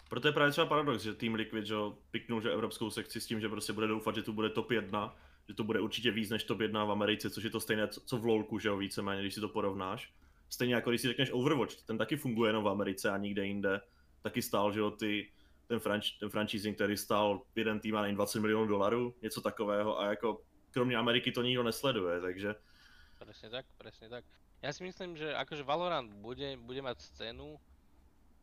Proto 0.09 0.28
je 0.28 0.32
právě 0.32 0.53
třeba 0.53 0.66
paradox, 0.66 1.03
že 1.03 1.14
Team 1.14 1.34
Liquid 1.34 1.66
že 1.66 1.74
piknul 2.11 2.41
že 2.41 2.53
evropskou 2.53 2.91
sekci 2.91 3.20
s 3.20 3.26
tím, 3.26 3.41
že 3.41 3.49
prostě 3.49 3.72
bude 3.72 3.86
doufat, 3.86 4.14
že 4.14 4.22
tu 4.22 4.32
bude 4.32 4.51
top 4.51 4.70
1, 4.70 5.16
že 5.49 5.55
to 5.55 5.64
bude 5.64 5.80
určitě 5.80 6.11
víc 6.11 6.30
než 6.30 6.45
top 6.45 6.61
1 6.61 6.84
v 6.84 6.91
Americe, 6.91 7.30
což 7.30 7.45
je 7.45 7.51
to 7.51 7.61
stejné 7.61 7.89
co 7.89 8.16
v 8.16 8.26
LoLku, 8.26 8.59
že 8.59 8.68
jo, 8.68 8.76
víceméně, 8.76 9.22
když 9.22 9.34
si 9.34 9.41
to 9.41 9.49
porovnáš. 9.49 10.12
Stejně 10.51 10.74
jako 10.74 10.91
když 10.91 11.01
si 11.01 11.09
řekneš 11.09 11.30
Overwatch, 11.32 11.82
ten 11.82 11.99
taky 11.99 12.16
funguje 12.16 12.49
jenom 12.49 12.64
v 12.64 12.68
Americe 12.68 13.11
a 13.11 13.16
nikde 13.16 13.47
jinde. 13.47 13.80
Taky 14.29 14.43
stál, 14.43 14.72
že 14.72 14.81
jo, 14.81 14.91
ty, 14.91 15.33
ten, 15.66 15.81
franč, 15.81 16.20
ten 16.20 16.29
franchising, 16.29 16.76
který 16.76 16.97
stál 16.97 17.41
jeden 17.57 17.81
tým, 17.81 17.97
a 17.97 18.03
nevím, 18.03 18.16
20 18.16 18.41
milionů 18.41 18.66
dolarů, 18.66 19.14
něco 19.22 19.41
takového 19.41 20.01
a 20.01 20.07
jako 20.07 20.45
kromě 20.70 20.97
Ameriky 20.97 21.33
to 21.33 21.43
nikdo 21.43 21.62
nesleduje, 21.62 22.20
takže 22.20 22.55
Presne 23.18 23.51
tak, 23.51 23.66
presne 23.74 24.07
tak. 24.07 24.24
Ja 24.62 24.70
si 24.70 24.87
myslím, 24.87 25.18
že 25.18 25.35
akože 25.35 25.66
Valorant 25.66 26.11
bude, 26.22 26.55
bude 26.55 26.79
mať 26.79 27.03
scénu, 27.03 27.59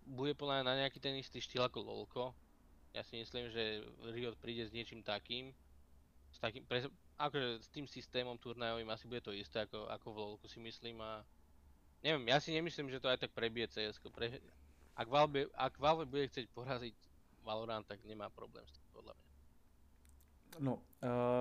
bude 0.04 0.36
podľa 0.36 0.68
na 0.68 0.76
nejaký 0.84 1.00
ten 1.00 1.16
istý 1.16 1.40
štýl 1.40 1.64
ako 1.64 1.80
LoLko. 1.80 2.24
Ja 2.92 3.04
si 3.04 3.20
myslím, 3.20 3.52
že 3.52 3.84
Riot 4.12 4.36
príde 4.40 4.68
s 4.68 4.76
niečím 4.76 5.04
takým, 5.04 5.56
s 6.32 6.40
takým, 6.40 6.64
pre, 6.68 6.88
akože 7.20 7.64
s 7.64 7.68
tým 7.72 7.88
systémom 7.88 8.36
turnajovým 8.36 8.88
asi 8.92 9.08
bude 9.08 9.24
to 9.24 9.32
isté 9.32 9.64
ako, 9.64 9.88
ako 9.88 10.08
v 10.12 10.20
LoLku 10.20 10.46
si 10.48 10.60
myslím 10.60 11.00
a 11.00 11.24
neviem, 12.04 12.28
ja 12.28 12.40
si 12.44 12.52
nemyslím, 12.52 12.92
že 12.92 13.00
to 13.00 13.12
aj 13.12 13.24
tak 13.24 13.32
prebije 13.32 13.72
CS. 13.72 14.00
Pre, 14.00 14.28
ak, 14.96 15.08
Valve, 15.08 15.46
ak 15.54 15.80
Valve 15.80 16.06
bude 16.06 16.28
chcieť 16.28 16.48
poraziť 16.56 16.96
Valorant, 17.43 17.86
tak 17.86 18.02
nemá 18.08 18.30
problém 18.30 18.66
s 18.66 18.72
tým 18.72 18.88
podľa 18.96 19.14
mňa. 19.14 19.26
No, 20.60 20.74
uh, 20.74 20.80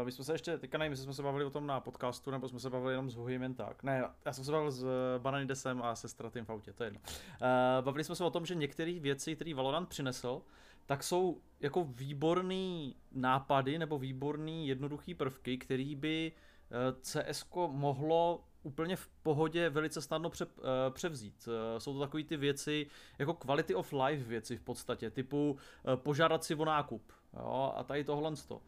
my 0.04 0.12
jsme 0.12 0.24
se 0.24 0.34
ještě, 0.34 0.58
teďka 0.58 0.78
nevím, 0.78 0.92
jestli 0.92 1.04
jsme 1.04 1.14
se 1.14 1.22
bavili 1.22 1.44
o 1.44 1.50
tom 1.50 1.66
na 1.66 1.80
podcastu, 1.80 2.30
nebo 2.30 2.48
jsme 2.48 2.60
se 2.60 2.70
bavili 2.70 2.92
jenom 2.92 3.10
s 3.10 3.14
Huhim 3.14 3.42
jen 3.42 3.54
tak. 3.54 3.82
Ne, 3.82 4.04
já 4.24 4.32
jsem 4.32 4.44
se 4.44 4.52
bavil 4.52 4.70
s 4.70 4.84
eh, 4.84 5.18
Bananidesem 5.18 5.82
a 5.82 5.94
se 5.96 6.08
Stratým 6.08 6.44
v 6.44 6.50
autě, 6.50 6.72
to 6.72 6.82
je 6.82 6.86
jedno. 6.86 7.00
Uh, 7.00 7.84
bavili 7.84 8.04
jsme 8.04 8.14
se 8.14 8.24
o 8.24 8.30
tom, 8.30 8.46
že 8.46 8.54
některé 8.54 9.00
věci, 9.00 9.34
které 9.34 9.54
Valorant 9.54 9.88
přinesl, 9.88 10.42
tak 10.86 11.02
jsou 11.02 11.40
jako 11.60 11.84
výborný 11.84 12.96
nápady 13.12 13.78
nebo 13.78 13.98
výborný 13.98 14.68
jednoduchý 14.68 15.14
prvky, 15.14 15.58
který 15.58 15.94
by 15.94 16.32
uh, 16.32 17.00
CS 17.00 17.44
mohlo 17.68 18.44
úplně 18.64 18.96
v 18.96 19.08
pohodě 19.22 19.70
velice 19.70 20.02
snadno 20.02 20.30
pře, 20.30 20.46
uh, 20.46 20.50
převzít. 20.90 21.48
Uh, 21.48 21.78
jsou 21.78 21.94
to 21.94 22.00
takové 22.00 22.24
ty 22.24 22.36
věci, 22.36 22.86
jako 23.18 23.34
quality 23.34 23.74
of 23.74 23.92
life 23.92 24.24
věci 24.24 24.56
v 24.56 24.60
podstatě, 24.60 25.10
typu 25.10 25.52
uh, 25.52 25.96
požádat 25.96 26.44
si 26.44 26.54
o 26.54 26.64
nákup. 26.64 27.12
Jo, 27.36 27.72
a 27.76 27.84
tady 27.84 28.04
tohle 28.04 28.32
to. 28.48 28.56
Uh, 28.56 28.62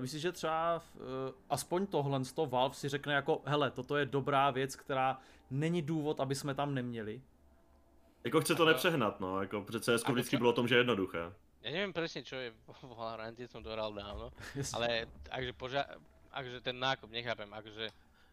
myslím, 0.00 0.20
že 0.20 0.32
třeba 0.32 0.82
uh, 0.94 1.02
aspoň 1.50 1.86
tohle 1.86 2.20
to 2.34 2.46
Valve 2.46 2.74
si 2.74 2.88
řekne 2.88 3.14
jako, 3.14 3.42
hele, 3.44 3.70
toto 3.70 3.96
je 3.96 4.06
dobrá 4.06 4.50
věc, 4.50 4.76
která 4.76 5.18
není 5.50 5.82
důvod, 5.82 6.20
aby 6.20 6.34
jsme 6.34 6.54
tam 6.54 6.74
neměli. 6.74 7.22
jako 8.24 8.40
chce 8.40 8.54
to 8.54 8.64
nepřehnat, 8.64 9.20
no, 9.20 9.40
jako 9.40 9.62
před 9.62 9.84
CS 9.84 10.02
Ako 10.02 10.12
vždycky 10.12 10.36
bylo 10.36 10.50
o 10.50 10.52
tom, 10.52 10.68
že 10.68 10.74
je 10.74 10.80
jednoduché. 10.80 11.32
Ja 11.62 11.70
neviem 11.70 11.94
presne, 11.94 12.26
čo 12.26 12.34
je 12.42 12.50
v 12.82 12.90
Valorante, 12.90 13.46
som 13.46 13.62
to 13.62 13.70
hral 13.70 13.94
dávno, 13.94 14.34
ale 14.74 15.06
akže, 15.30 15.52
poža- 15.54 15.90
akže 16.34 16.58
ten 16.58 16.74
nákup 16.78 17.10
nechápem, 17.10 17.46
akže 17.54 17.86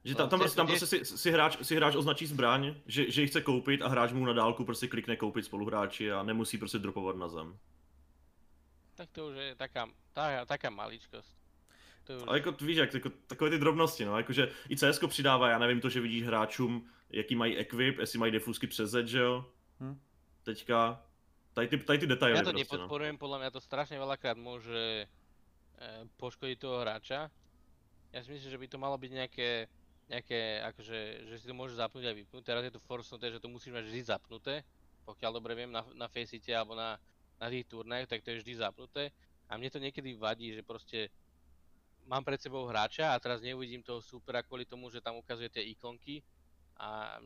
Že 0.04 0.14
No, 0.14 0.18
tam, 0.18 0.30
tam, 0.30 0.40
prostě, 0.40 0.56
tam 0.56 0.68
prostě 0.68 0.86
si, 0.88 1.06
si, 1.06 1.32
hráč, 1.32 1.58
si 1.62 1.76
hráč 1.76 1.96
označí 1.96 2.26
zbraň, 2.26 2.76
že, 2.86 3.12
že 3.12 3.22
ji 3.22 3.28
chce 3.28 3.42
koupit 3.42 3.82
a 3.82 3.88
hráč 3.88 4.12
mu 4.12 4.26
na 4.26 4.34
dálku 4.34 4.66
prostě 4.66 4.88
klikne 4.88 5.16
koupit 5.16 5.46
spoluhráči 5.46 6.12
a 6.12 6.24
nemusí 6.24 6.58
prostě 6.58 6.80
dropovat 6.80 7.16
na 7.16 7.28
zem. 7.28 7.58
tak 8.96 9.16
to 9.16 9.28
už 9.28 9.36
je 9.36 9.56
taká, 9.56 9.88
taká, 10.12 10.46
taká 10.46 10.70
maličkosť. 10.70 11.32
To 12.04 12.18
už, 12.18 12.24
Ale 12.28 12.38
jako 12.38 12.52
víš, 12.52 12.78
jak, 12.78 12.94
jako, 12.94 13.10
takové 13.28 13.50
ty 13.50 13.58
drobnosti, 13.58 14.06
no, 14.06 14.18
jakože 14.18 14.52
i 14.70 14.76
CS 14.78 15.00
přidává, 15.08 15.50
já 15.50 15.60
nevím 15.60 15.82
to, 15.82 15.90
že 15.90 16.02
vidíš 16.02 16.24
hráčům, 16.24 16.90
jaký 17.10 17.36
mají 17.36 17.58
equip, 17.58 18.00
jestli 18.00 18.20
mají 18.20 18.32
defusky 18.32 18.68
přes 18.68 18.92
Z, 18.92 19.08
že 19.08 19.20
jo? 19.20 19.46
Hm. 19.80 20.00
Teďka, 20.44 21.04
tady 21.54 21.68
ty, 21.68 21.78
tady 21.78 22.00
ty 22.00 22.08
detaily 22.08 22.36
ja 22.36 22.44
to 22.44 22.52
prostě, 22.52 22.76
no. 22.76 22.84
nepodporujem, 22.84 23.18
podľa 23.18 23.38
mňa 23.40 23.50
to 23.52 23.62
strašne 23.62 23.98
veľakrát 24.00 24.38
môže 24.38 25.08
e, 25.08 26.08
poškodiť 26.18 26.58
toho 26.60 26.84
hráča. 26.84 27.32
Ja 28.12 28.20
si 28.24 28.32
myslím, 28.32 28.52
že 28.52 28.58
by 28.58 28.68
to 28.68 28.78
malo 28.78 28.98
byť 28.98 29.12
nejaké, 29.12 29.68
nejaké 30.10 30.66
akože, 30.74 31.30
že 31.30 31.36
si 31.38 31.46
to 31.46 31.54
môže 31.54 31.78
zapnúť 31.78 32.10
a 32.10 32.18
vypnúť. 32.18 32.42
Teraz 32.42 32.66
je 32.66 32.74
to 32.74 32.82
forsnuté, 32.82 33.30
že 33.30 33.38
to 33.38 33.48
musíš 33.48 33.72
mať 33.72 33.86
vždy 33.86 34.02
zapnuté, 34.10 34.66
pokiaľ 35.06 35.32
dobre 35.38 35.54
viem, 35.54 35.70
na, 35.70 35.86
na 35.94 36.10
Faceit 36.10 36.42
alebo 36.50 36.74
na, 36.74 36.98
na 37.38 37.48
tých 37.48 37.70
turnajoch, 37.70 38.10
tak 38.10 38.26
to 38.26 38.34
je 38.34 38.42
vždy 38.42 38.54
zapnuté. 38.58 39.14
A 39.50 39.58
mne 39.58 39.70
to 39.70 39.82
niekedy 39.82 40.18
vadí, 40.18 40.54
že 40.54 40.66
proste 40.66 41.14
mám 42.10 42.26
pred 42.26 42.42
sebou 42.42 42.66
hráča 42.66 43.14
a 43.14 43.22
teraz 43.22 43.46
neuvidím 43.46 43.86
toho 43.86 44.02
supera 44.02 44.42
kvôli 44.42 44.66
tomu, 44.66 44.90
že 44.90 45.02
tam 45.02 45.22
ukazuje 45.22 45.50
tie 45.54 45.62
ikonky. 45.70 46.26
A 46.82 47.22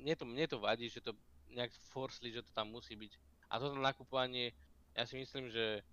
mne 0.00 0.14
to, 0.16 0.24
mne 0.24 0.46
to 0.48 0.56
vadí, 0.56 0.88
že 0.88 1.04
to 1.04 1.12
nejak 1.52 1.72
forsli, 1.92 2.32
že 2.32 2.40
to 2.40 2.52
tam 2.56 2.72
musí 2.72 2.96
byť. 2.96 3.12
A 3.52 3.60
toto 3.60 3.76
nakupovanie, 3.76 4.56
ja 4.96 5.04
si 5.04 5.20
myslím, 5.20 5.52
že 5.52 5.84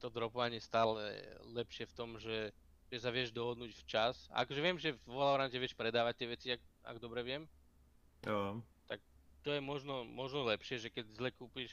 to 0.00 0.08
dropovanie 0.08 0.60
stále 0.60 1.20
lepšie 1.52 1.88
v 1.88 1.96
tom, 1.96 2.16
že, 2.16 2.52
že 2.86 2.98
sa 2.98 3.10
vieš 3.10 3.30
dohodnúť 3.30 3.72
včas. 3.82 4.30
A 4.30 4.42
akože 4.42 4.60
viem, 4.60 4.76
že 4.76 4.94
v 5.04 5.10
Valorante 5.10 5.58
vieš 5.58 5.74
predávať 5.74 6.14
tie 6.16 6.28
veci, 6.28 6.46
ak, 6.52 6.60
ak 6.84 6.96
dobre 6.98 7.22
viem. 7.22 7.42
Jo. 8.26 8.62
To 9.42 9.54
je 9.54 9.62
možno, 9.62 10.02
možno 10.02 10.42
lepšie, 10.42 10.78
že 10.78 10.90
keď 10.90 11.06
zle 11.14 11.30
kúpiš. 11.30 11.70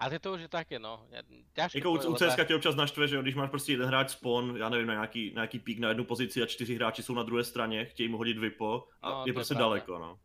A 0.00 0.08
to, 0.08 0.16
to 0.18 0.28
už 0.32 0.40
je 0.40 0.50
také, 0.50 0.80
no. 0.80 1.04
Ja, 1.12 1.20
ťažko 1.52 1.76
Jako 1.78 1.90
u, 1.92 1.96
u 2.12 2.16
CSK 2.16 2.40
tě 2.48 2.54
občas 2.56 2.74
naštve, 2.74 3.08
že 3.08 3.20
když 3.22 3.34
máš 3.34 3.50
prostě 3.50 3.72
jeden 3.72 3.86
hráč 3.86 4.10
spawn, 4.10 4.56
já 4.56 4.68
nevím, 4.68 4.86
na 4.86 4.94
nějaký, 4.94 5.30
na 5.30 5.40
nějaký 5.44 5.58
pík 5.58 5.78
na 5.78 5.88
jednu 5.88 6.04
pozici 6.04 6.42
a 6.42 6.46
čtyři 6.46 6.74
hráči 6.74 7.02
jsou 7.02 7.14
na 7.14 7.22
druhé 7.22 7.44
straně, 7.44 7.84
chtějí 7.84 8.08
mu 8.08 8.16
hodit 8.16 8.38
vipo 8.38 8.88
a 9.02 9.10
No, 9.10 9.22
to 9.22 9.28
je 9.28 9.32
prostě 9.32 9.54
pravda. 9.54 9.64
daleko, 9.68 9.98
no. 9.98 10.18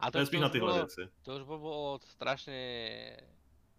A 0.00 0.10
To 0.10 0.18
je 0.18 0.26
spíš 0.26 0.40
na 0.40 0.48
tyhle 0.48 0.68
bolo- 0.72 0.78
věci. 0.84 1.08
To 1.22 1.36
už 1.36 1.42
by 1.42 1.56
bolo 1.58 1.98
strašne 2.04 2.58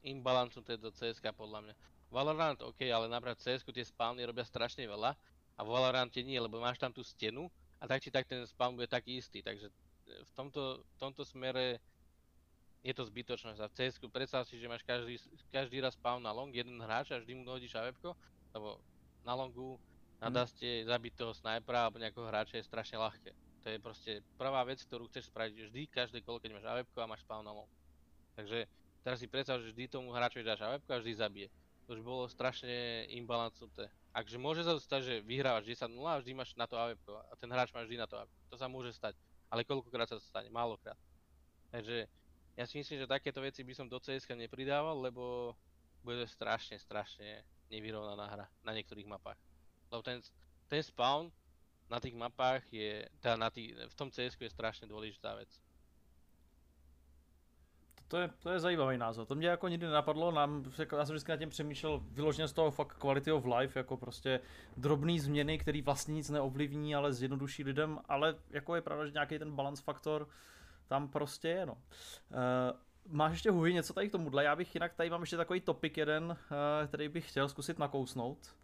imbalancnuté 0.03 0.77
do 0.77 0.89
CSK 0.91 1.29
podľa 1.37 1.61
mňa. 1.61 1.73
Valorant 2.09 2.61
OK, 2.63 2.81
ale 2.87 3.05
napríklad 3.11 3.37
CSK 3.37 3.67
tie 3.75 3.85
spawny 3.85 4.23
robia 4.25 4.47
strašne 4.47 4.87
veľa 4.87 5.13
a 5.58 5.66
v 5.66 5.70
Valorante 5.74 6.22
nie, 6.22 6.38
lebo 6.38 6.62
máš 6.62 6.78
tam 6.78 6.93
tú 6.93 7.01
stenu 7.01 7.49
a 7.82 7.89
tak 7.89 8.01
či 8.05 8.14
tak 8.14 8.30
ten 8.30 8.45
spawn 8.45 8.78
bude 8.78 8.88
taký 8.88 9.18
istý, 9.18 9.41
takže 9.41 9.70
e, 9.70 9.74
v 10.24 10.32
tomto, 10.38 10.82
v 10.86 10.95
tomto 11.01 11.26
smere 11.26 11.82
je 12.86 12.93
to 12.93 13.03
zbytočné. 13.03 13.58
A 13.58 13.68
v 13.68 13.76
CSK 13.76 14.08
predstav 14.08 14.45
si, 14.45 14.62
že 14.62 14.70
máš 14.70 14.86
každý, 14.86 15.18
každý 15.49 15.82
raz 15.82 15.97
spawn 15.97 16.22
na 16.22 16.32
long, 16.32 16.53
jeden 16.53 16.78
hráč 16.80 17.12
a 17.12 17.20
vždy 17.20 17.34
mu 17.34 17.43
hodíš 17.49 17.74
AWP, 17.74 18.14
lebo 18.53 18.80
na 19.26 19.34
longu 19.34 19.82
na 20.18 20.30
Mhm. 20.30 20.34
daste 20.34 20.70
zabiť 20.86 21.14
toho 21.14 21.34
snajpera 21.34 21.86
alebo 21.86 22.01
nejakého 22.01 22.26
hráča 22.26 22.58
je 22.58 22.66
strašne 22.66 22.97
ľahké. 22.97 23.32
To 23.62 23.68
je 23.70 23.78
proste 23.78 24.12
prvá 24.39 24.64
vec, 24.66 24.82
ktorú 24.82 25.05
chceš 25.12 25.30
spraviť 25.30 25.70
vždy, 25.70 25.82
každé 25.93 26.24
kolo, 26.26 26.41
keď 26.41 26.58
máš 26.58 26.66
AWP 26.66 26.95
a 27.03 27.10
máš 27.10 27.22
spawn 27.22 27.45
na 27.45 27.53
long. 27.53 27.70
Takže 28.34 28.66
teraz 29.05 29.18
si 29.22 29.28
predstav, 29.30 29.62
že 29.62 29.74
vždy 29.74 29.91
tomu 29.91 30.10
hráčovi 30.10 30.41
dáš 30.41 30.64
AWP 30.66 30.88
a 30.89 30.97
vždy 31.01 31.14
zabije. 31.14 31.47
To 31.86 31.93
už 31.93 32.01
bolo 32.01 32.26
strašne 32.26 33.05
imbalancnuté. 33.14 33.93
Akže 34.16 34.38
môže 34.41 34.66
sa 34.66 34.76
stať, 34.80 35.01
že 35.03 35.16
vyhrávaš 35.26 35.68
10-0 35.68 35.93
a 36.03 36.20
vždy 36.20 36.32
máš 36.34 36.55
na 36.58 36.66
to 36.66 36.80
AWP 36.80 37.05
a 37.14 37.34
ten 37.38 37.49
hráč 37.51 37.70
má 37.76 37.86
vždy 37.86 37.97
na 38.01 38.08
to 38.10 38.18
AWP. 38.18 38.34
To 38.49 38.55
sa 38.58 38.68
môže 38.68 38.91
stať, 38.95 39.14
ale 39.51 39.68
koľkokrát 39.68 40.10
sa 40.10 40.18
to 40.18 40.24
stane? 40.26 40.49
Málokrát. 40.49 40.97
Takže 41.70 42.08
ja 42.58 42.66
si 42.66 42.82
myslím, 42.82 43.05
že 43.05 43.08
takéto 43.08 43.43
veci 43.43 43.62
by 43.62 43.74
som 43.78 43.86
do 43.86 44.01
CSK 44.01 44.34
nepridával, 44.34 44.97
lebo 44.97 45.53
bude 46.01 46.24
to 46.24 46.28
strašne, 46.28 46.80
strašne 46.82 47.45
nevyrovnaná 47.70 48.26
hra 48.26 48.45
na 48.64 48.72
niektorých 48.74 49.05
mapách. 49.05 49.38
Lebo 49.91 50.01
ten, 50.01 50.24
ten 50.72 50.82
spawn 50.82 51.30
na 51.88 51.99
tých 52.01 52.16
mapách 52.16 52.64
je, 52.72 53.05
teda 53.22 53.36
na 53.38 53.53
tých, 53.53 53.76
v 53.76 53.95
tom 53.95 54.12
CS 54.12 54.36
je 54.36 54.51
strašne 54.51 54.89
dôležitá 54.89 55.36
vec. 55.36 55.51
To 58.08 58.18
je, 58.18 58.30
to 58.39 58.49
je 58.49 58.60
zajímavý 58.60 58.97
názor. 58.97 59.26
To 59.26 59.36
mě 59.36 59.47
jako 59.47 59.68
nikdy 59.68 59.86
nenapadlo, 59.86 60.32
nám, 60.32 60.64
já 60.97 61.05
jsem 61.05 61.14
vždycky 61.14 61.32
nad 61.32 61.38
tím 61.38 61.49
přemýšlel 61.49 62.01
vyloženě 62.12 62.47
z 62.47 62.53
toho 62.53 62.72
fakt 62.72 62.97
quality 62.97 63.32
of 63.32 63.45
life, 63.45 63.80
jako 63.80 63.97
prostě 63.97 64.39
drobné 64.78 65.20
změny, 65.20 65.58
které 65.58 65.82
vlastně 65.82 66.14
nic 66.14 66.30
neovlivní, 66.30 66.95
ale 66.95 67.14
zjednoduší 67.14 67.64
lidem, 67.64 67.99
ale 68.05 68.36
jako 68.49 68.76
je 68.76 68.82
pravda, 68.82 69.05
že 69.05 69.12
nějaký 69.12 69.39
ten 69.39 69.51
balance 69.51 69.84
faktor 69.84 70.28
tam 70.88 71.08
prostě 71.08 71.47
je, 71.47 71.66
no. 71.66 71.74
Uh, 71.74 71.80
máš 73.08 73.32
ještě 73.32 73.51
Huhy 73.51 73.74
něco 73.74 73.93
tady 73.93 74.10
k 74.10 74.12
tomuhle? 74.12 74.43
Já 74.43 74.55
bych 74.55 74.76
jinak 74.76 74.93
tady 74.93 75.10
mám 75.10 75.22
ještě 75.22 75.38
takový 75.38 75.62
topik 75.62 75.97
jeden, 75.97 76.24
uh, 76.24 76.88
který 76.88 77.10
bych 77.10 77.30
chtěl 77.30 77.49
zkusit 77.49 77.80
nakousnout. 77.80 78.55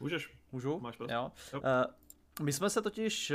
Můžeš, 0.00 0.30
Můžu? 0.52 0.80
máš 0.80 0.96
prostě. 0.96 1.14
Jo. 1.14 1.32
Jo. 1.52 1.60
Uh, 1.60 2.44
my 2.44 2.52
jsme 2.52 2.70
se 2.70 2.82
totiž 2.82 3.32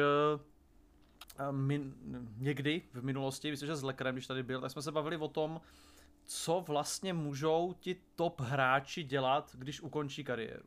min, 1.52 1.94
někdy 2.38 2.82
v 2.94 3.04
minulosti, 3.04 3.52
myslím, 3.52 3.68
že 3.68 3.76
s 3.76 3.84
Lekrem, 3.84 4.16
když 4.16 4.28
tady 4.28 4.44
byl, 4.44 4.62
tak 4.62 4.72
jsme 4.72 4.82
se 4.82 4.92
bavili 4.92 5.18
o 5.18 5.28
tom, 5.28 5.62
co 6.26 6.64
vlastně 6.68 7.14
můžou 7.14 7.76
ti 7.80 7.96
top 8.16 8.42
hráči 8.42 9.04
dělat, 9.04 9.56
když 9.60 9.82
ukončí 9.82 10.24
kariéru. 10.24 10.66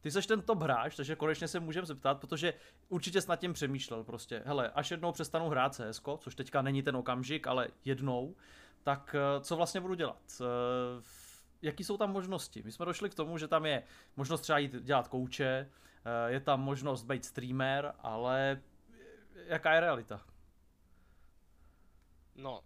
Ty 0.00 0.10
seš 0.10 0.26
ten 0.26 0.42
top 0.42 0.62
hráč, 0.62 0.96
takže 0.96 1.16
konečně 1.16 1.48
se 1.48 1.60
můžeme 1.60 1.86
zeptat, 1.86 2.20
protože 2.20 2.54
určitě 2.88 3.20
jsi 3.20 3.28
nad 3.28 3.36
tím 3.36 3.52
přemýšlel 3.52 4.04
prostě. 4.04 4.42
Hele, 4.46 4.70
až 4.70 4.90
jednou 4.90 5.12
přestanu 5.12 5.48
hrát 5.48 5.74
CS, 5.74 6.02
což 6.18 6.34
teďka 6.34 6.62
není 6.62 6.82
ten 6.82 6.96
okamžik, 6.96 7.46
ale 7.46 7.68
jednou, 7.84 8.36
tak 8.82 9.16
eh, 9.18 9.40
co 9.40 9.56
vlastně 9.56 9.80
budu 9.80 9.94
dělat? 9.94 10.40
Eh, 10.40 11.02
Jaký 11.62 11.84
jsou 11.84 11.96
tam 11.96 12.12
možnosti? 12.12 12.62
My 12.62 12.72
jsme 12.72 12.86
došli 12.86 13.10
k 13.10 13.14
tomu, 13.14 13.38
že 13.38 13.48
tam 13.48 13.66
je 13.66 13.82
možnost 14.16 14.40
třeba 14.40 14.58
jít 14.58 14.74
dělat 14.82 15.08
kouče, 15.08 15.46
eh, 16.04 16.32
je 16.32 16.40
tam 16.40 16.60
možnost 16.60 17.02
být 17.02 17.24
streamer, 17.24 17.92
ale 17.98 18.62
jaká 19.48 19.76
je 19.76 19.80
realita? 19.80 20.16
No, 22.36 22.60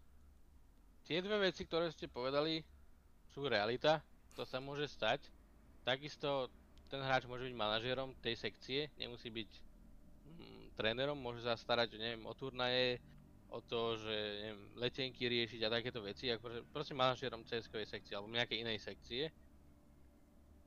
tie 1.07 1.23
dve 1.23 1.51
veci, 1.51 1.62
ktoré 1.66 1.91
ste 1.95 2.11
povedali, 2.11 2.62
sú 3.31 3.47
realita, 3.47 4.03
to 4.35 4.43
sa 4.43 4.59
môže 4.59 4.91
stať. 4.91 5.23
Takisto 5.87 6.51
ten 6.91 6.99
hráč 6.99 7.27
môže 7.31 7.47
byť 7.47 7.55
manažérom 7.55 8.11
tej 8.18 8.35
sekcie, 8.35 8.91
nemusí 8.99 9.31
byť 9.31 9.51
mm, 10.27 10.64
trénerom, 10.75 11.14
môže 11.14 11.47
sa 11.47 11.55
starať, 11.55 11.95
neviem, 11.95 12.27
o 12.27 12.35
turnaje, 12.35 12.99
o 13.51 13.62
to, 13.62 13.99
že 13.99 14.16
neviem, 14.43 14.62
letenky 14.79 15.27
riešiť 15.31 15.61
a 15.66 15.75
takéto 15.75 16.03
veci, 16.03 16.31
ako 16.31 16.66
proste- 16.75 16.99
manažérom 16.99 17.47
CS-kovej 17.47 17.87
sekcie 17.87 18.14
alebo 18.18 18.31
nejakej 18.31 18.62
inej 18.62 18.79
sekcie. 18.83 19.31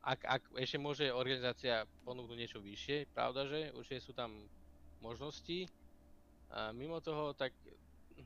Ak, 0.04 0.20
ak 0.28 0.44
ešte 0.60 0.80
môže 0.80 1.08
organizácia 1.12 1.88
ponúknuť 2.04 2.38
niečo 2.40 2.60
vyššie, 2.60 3.08
pravda, 3.16 3.48
že 3.48 3.72
určite 3.72 4.04
sú 4.04 4.12
tam 4.12 4.36
možnosti. 5.00 5.68
A 6.54 6.70
mimo 6.70 7.02
toho, 7.02 7.34
tak 7.34 7.50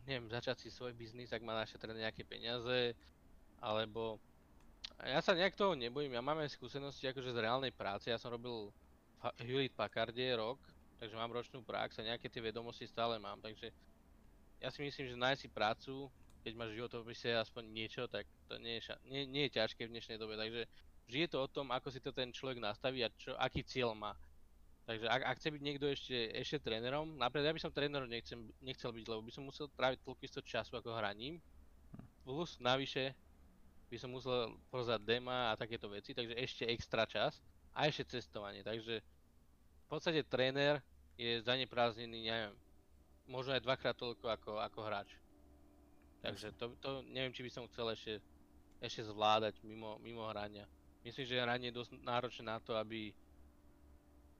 neviem, 0.03 0.27
začať 0.27 0.67
si 0.67 0.69
svoj 0.69 0.91
biznis, 0.91 1.31
ak 1.31 1.39
má 1.43 1.55
našetrené 1.55 2.03
nejaké 2.03 2.27
peniaze, 2.27 2.91
alebo 3.63 4.19
ja 5.03 5.23
sa 5.23 5.31
nejak 5.31 5.55
toho 5.55 5.79
nebojím, 5.79 6.11
ja 6.11 6.23
mám 6.23 6.43
aj 6.43 6.59
skúsenosti 6.59 7.07
akože 7.07 7.31
z 7.31 7.39
reálnej 7.39 7.71
práce, 7.71 8.11
ja 8.11 8.19
som 8.19 8.35
robil 8.35 8.71
Hewlett 9.39 9.73
Packarde 9.73 10.35
rok, 10.35 10.59
takže 10.99 11.15
mám 11.15 11.31
ročnú 11.31 11.63
prax 11.63 12.03
a 12.03 12.07
nejaké 12.07 12.27
tie 12.27 12.43
vedomosti 12.43 12.83
stále 12.83 13.15
mám, 13.15 13.39
takže 13.39 13.71
ja 14.59 14.69
si 14.73 14.81
myslím, 14.83 15.07
že 15.07 15.15
nájsť 15.15 15.41
si 15.41 15.49
prácu, 15.53 15.93
keď 16.41 16.51
máš 16.57 16.71
v 16.73 16.79
životopise 16.83 17.29
aspoň 17.31 17.63
niečo, 17.69 18.03
tak 18.11 18.27
to 18.49 18.57
nie 18.59 18.79
je, 18.79 18.91
nie, 19.05 19.23
nie 19.23 19.43
je 19.47 19.55
ťažké 19.61 19.85
v 19.85 19.93
dnešnej 19.93 20.17
dobe, 20.17 20.35
takže 20.35 20.65
vždy 21.07 21.17
je 21.23 21.29
to 21.29 21.39
o 21.43 21.47
tom, 21.47 21.69
ako 21.71 21.87
si 21.93 21.99
to 22.03 22.11
ten 22.11 22.33
človek 22.33 22.59
nastaví 22.59 23.05
a 23.05 23.13
čo, 23.15 23.37
aký 23.39 23.63
cieľ 23.63 23.93
má. 23.93 24.17
Takže 24.87 25.03
ak, 25.11 25.21
ak 25.27 25.35
chce 25.43 25.51
byť 25.51 25.61
niekto 25.67 25.85
ešte, 25.91 26.15
ešte 26.31 26.63
trénerom, 26.63 27.19
napríklad 27.19 27.51
ja 27.51 27.55
by 27.59 27.59
som 27.59 27.75
trénerom 27.75 28.07
nechcem, 28.07 28.39
nechcel 28.63 28.95
byť, 28.95 29.05
lebo 29.11 29.19
by 29.19 29.31
som 29.35 29.43
musel 29.43 29.67
tráviť 29.75 29.99
toľko 29.99 30.23
isto 30.23 30.39
času 30.39 30.79
ako 30.79 30.95
hraním. 30.95 31.43
Plus 32.23 32.55
navyše 32.63 33.11
by 33.91 33.99
som 33.99 34.15
musel 34.15 34.55
pozerať 34.71 35.03
dema 35.03 35.51
a 35.51 35.59
takéto 35.59 35.91
veci, 35.91 36.15
takže 36.15 36.39
ešte 36.39 36.63
extra 36.71 37.03
čas 37.03 37.43
a 37.75 37.83
ešte 37.91 38.15
cestovanie. 38.15 38.63
Takže 38.63 39.03
v 39.03 39.87
podstate 39.91 40.23
tréner 40.23 40.79
je 41.19 41.43
zaneprázdnený, 41.43 42.23
neviem, 42.23 42.55
možno 43.27 43.59
aj 43.59 43.67
dvakrát 43.67 43.95
toľko 43.99 44.23
ako, 44.31 44.51
ako 44.63 44.79
hráč. 44.87 45.09
Takže 46.23 46.55
to, 46.55 46.71
to 46.79 47.03
neviem, 47.11 47.35
či 47.35 47.43
by 47.43 47.51
som 47.51 47.67
chcel 47.67 47.91
ešte, 47.91 48.23
ešte 48.79 49.03
zvládať 49.03 49.59
mimo, 49.67 49.99
mimo 49.99 50.23
hrania. 50.31 50.63
Myslím, 51.03 51.27
že 51.27 51.43
hranie 51.43 51.71
je 51.71 51.79
dosť 51.79 51.91
náročné 52.07 52.43
na 52.47 52.59
to, 52.63 52.71
aby 52.75 53.11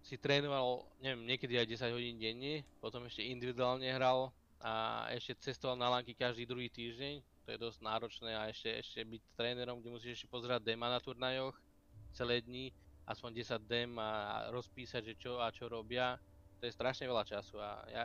si 0.02 0.16
trénoval, 0.16 0.88
neviem, 1.04 1.28
niekedy 1.28 1.60
aj 1.60 1.68
10 1.68 1.96
hodín 1.98 2.16
denne, 2.16 2.64
potom 2.80 3.04
ešte 3.06 3.26
individuálne 3.28 3.88
hral 3.92 4.32
a 4.64 5.06
ešte 5.14 5.52
cestoval 5.52 5.78
na 5.78 5.92
lanky 5.92 6.16
každý 6.16 6.48
druhý 6.48 6.72
týždeň, 6.72 7.22
to 7.46 7.56
je 7.56 7.60
dosť 7.60 7.80
náročné 7.80 8.32
a 8.36 8.52
ešte, 8.52 8.72
ešte 8.72 9.00
byť 9.04 9.22
trénerom, 9.36 9.80
kde 9.80 9.94
musíš 9.94 10.20
ešte 10.20 10.32
pozerať 10.32 10.64
dema 10.64 10.92
na 10.92 11.00
turnajoch 11.00 11.56
celé 12.12 12.42
dni, 12.44 12.72
aspoň 13.08 13.32
10 13.40 13.70
dem 13.70 13.92
a 14.00 14.48
rozpísať, 14.52 15.02
že 15.12 15.14
čo 15.16 15.40
a 15.40 15.52
čo 15.52 15.72
robia, 15.72 16.20
to 16.60 16.68
je 16.68 16.76
strašne 16.76 17.08
veľa 17.08 17.24
času 17.24 17.56
a 17.62 17.84
ja 17.88 18.04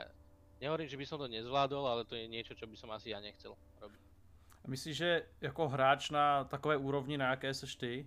nehovorím, 0.63 0.87
že 0.87 1.01
by 1.01 1.07
som 1.09 1.19
to 1.19 1.27
nezvládol, 1.27 1.85
ale 1.91 2.07
to 2.07 2.15
je 2.15 2.31
niečo, 2.31 2.55
čo 2.55 2.71
by 2.71 2.77
som 2.79 2.91
asi 2.95 3.11
ja 3.11 3.19
nechcel 3.19 3.59
robiť. 3.83 4.03
Myslíš, 4.63 4.97
že 4.97 5.27
jako 5.43 5.69
hráč 5.69 6.15
na 6.15 6.47
takové 6.47 6.79
úrovni, 6.79 7.19
na 7.19 7.35
jaké 7.35 7.51
seš 7.51 7.75
ty, 7.75 8.07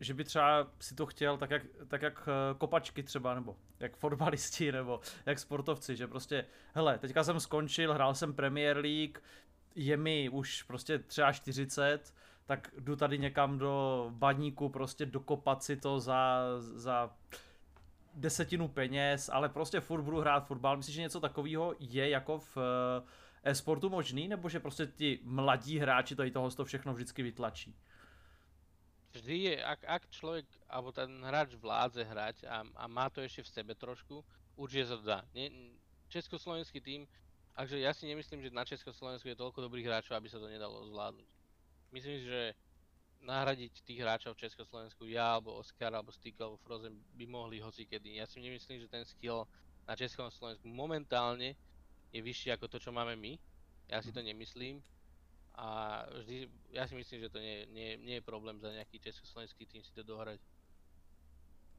že 0.00 0.14
by 0.14 0.24
třeba 0.24 0.66
si 0.80 0.94
to 0.94 1.06
chtěl 1.06 1.38
tak 1.38 1.50
jak, 1.50 1.62
tak 1.88 2.02
jak 2.02 2.28
uh, 2.28 2.58
kopačky 2.58 3.02
třeba, 3.02 3.34
nebo 3.34 3.56
jak 3.80 3.96
fotbalisti, 3.96 4.72
nebo 4.72 5.00
jak 5.26 5.38
sportovci, 5.38 5.96
že 5.96 6.06
prostě, 6.06 6.44
hele, 6.74 6.98
teďka 6.98 7.24
jsem 7.24 7.40
skončil, 7.40 7.94
hrál 7.94 8.14
jsem 8.14 8.34
Premier 8.34 8.76
League, 8.76 9.18
je 9.74 9.96
mi 9.96 10.28
už 10.28 10.62
prostě 10.62 10.98
třeba 10.98 11.32
40, 11.32 12.14
tak 12.46 12.70
jdu 12.78 12.96
tady 12.96 13.18
někam 13.18 13.58
do 13.58 14.06
baníku 14.14 14.68
prostě 14.68 15.06
dokopat 15.06 15.62
si 15.62 15.76
to 15.76 16.00
za, 16.00 16.42
za 16.58 17.10
desetinu 18.14 18.68
peněz, 18.68 19.30
ale 19.32 19.48
prostě 19.48 19.80
furt 19.80 20.02
budu 20.02 20.20
hrát 20.20 20.46
fotbal. 20.46 20.76
Myslíš, 20.76 20.96
že 20.96 21.02
něco 21.02 21.20
takového 21.20 21.74
je 21.78 22.08
jako 22.08 22.38
v 22.38 22.56
uh, 22.56 22.62
e-sportu 23.42 23.90
možný, 23.90 24.28
nebo 24.28 24.48
že 24.48 24.60
prostě 24.60 24.86
ti 24.86 25.20
mladí 25.22 25.78
hráči 25.78 26.16
tady 26.16 26.30
toho 26.30 26.50
to 26.50 26.64
všechno 26.64 26.94
vždycky 26.94 27.22
vytlačí? 27.22 27.76
Vždy 29.12 29.36
je, 29.52 29.54
ak, 29.64 29.80
ak 29.84 30.02
človek, 30.12 30.44
alebo 30.68 30.92
ten 30.92 31.08
hráč 31.24 31.56
vládze 31.56 32.04
hrať 32.04 32.36
a, 32.44 32.64
a 32.64 32.84
má 32.86 33.08
to 33.08 33.24
ešte 33.24 33.44
v 33.44 33.52
sebe 33.52 33.72
trošku, 33.72 34.20
určite 34.56 34.92
sa 34.92 34.96
to 35.00 35.04
dá. 35.04 35.20
Nie, 35.32 35.48
československý 36.08 36.80
tým, 36.80 37.04
takže 37.56 37.80
ja 37.80 37.92
si 37.92 38.08
nemyslím, 38.08 38.44
že 38.44 38.54
na 38.54 38.64
Československu 38.64 39.28
je 39.28 39.38
toľko 39.38 39.64
dobrých 39.64 39.88
hráčov, 39.88 40.16
aby 40.16 40.28
sa 40.28 40.40
to 40.40 40.48
nedalo 40.48 40.88
zvládnuť. 40.88 41.28
Myslím 41.92 42.14
si, 42.20 42.24
že 42.28 42.52
nahradiť 43.24 43.82
tých 43.82 43.98
hráčov 43.98 44.38
v 44.38 44.46
Československu, 44.46 45.08
ja, 45.10 45.36
alebo 45.36 45.58
Oscar, 45.58 45.90
alebo 45.90 46.14
Stick, 46.14 46.38
alebo 46.38 46.60
Frozen 46.62 46.94
by 47.18 47.26
mohli 47.26 47.58
hocikedy. 47.58 48.22
Ja 48.22 48.26
si 48.30 48.38
nemyslím, 48.38 48.78
že 48.78 48.88
ten 48.92 49.02
skill 49.02 49.48
na 49.88 49.96
Českom 49.98 50.30
Slovensku 50.30 50.68
momentálne 50.68 51.58
je 52.14 52.20
vyšší 52.22 52.54
ako 52.54 52.68
to, 52.70 52.78
čo 52.78 52.94
máme 52.94 53.16
my. 53.18 53.36
Ja 53.88 54.04
si 54.04 54.12
to 54.12 54.20
nemyslím. 54.20 54.84
A 55.58 56.06
vždy, 56.14 56.46
ja 56.70 56.86
si 56.86 56.94
myslím, 56.94 57.26
že 57.26 57.28
to 57.34 57.42
nie, 57.42 57.66
nie, 57.74 57.98
nie 57.98 58.14
je 58.22 58.22
problém 58.22 58.62
za 58.62 58.70
nejaký 58.70 59.02
československý 59.02 59.66
tým 59.66 59.82
si 59.82 59.90
to 59.90 60.06
dohrať. 60.06 60.38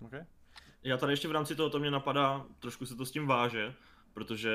Okay. 0.03 0.25
Já 0.83 0.97
tady 0.97 1.13
ještě 1.13 1.27
v 1.27 1.31
rámci 1.31 1.55
toho, 1.55 1.69
to 1.69 1.79
mě 1.79 1.91
napadá, 1.91 2.45
trošku 2.59 2.85
se 2.85 2.95
to 2.95 3.05
s 3.05 3.11
tím 3.11 3.27
váže, 3.27 3.73
protože 4.13 4.51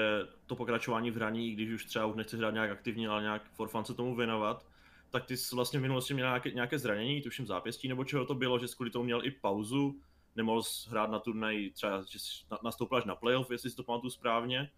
to 0.47 0.57
pokračování 0.57 1.11
v 1.11 1.17
hraní, 1.17 1.53
když 1.53 1.71
už 1.71 1.85
třeba 1.85 2.07
už 2.07 2.17
nechceš 2.17 2.39
hrát 2.39 2.55
nějak 2.55 2.71
aktivně, 2.71 3.09
ale 3.09 3.23
nějak 3.23 3.51
for 3.53 3.69
fun 3.69 3.85
se 3.85 3.95
tomu 3.95 4.17
věnovat, 4.17 4.67
tak 5.11 5.25
ty 5.25 5.37
jsi 5.37 5.57
vlastně 5.57 5.79
v 5.79 5.83
minulosti 5.83 6.15
měl 6.15 6.27
nějaké, 6.27 6.51
nějaké 6.51 6.79
zranění, 6.79 7.23
tuším 7.23 7.47
zápěstí, 7.47 7.89
nebo 7.89 8.05
čeho 8.05 8.27
to 8.27 8.35
bylo, 8.35 8.59
že 8.59 8.69
jsi 8.69 8.77
kvůli 8.77 8.91
tomu 8.91 9.05
měl 9.05 9.27
i 9.27 9.31
pauzu, 9.31 10.01
nemohl 10.37 10.63
hrát 10.89 11.11
na 11.11 11.19
turnaj, 11.19 11.71
třeba 11.71 12.03
že 12.03 12.19
nastoupil 12.65 12.99
až 12.99 13.05
na 13.05 13.17
playoff, 13.17 13.51
jestli 13.51 13.71
si 13.71 13.77
to 13.77 13.85
pamatuju 13.85 14.11
správně. 14.11 14.71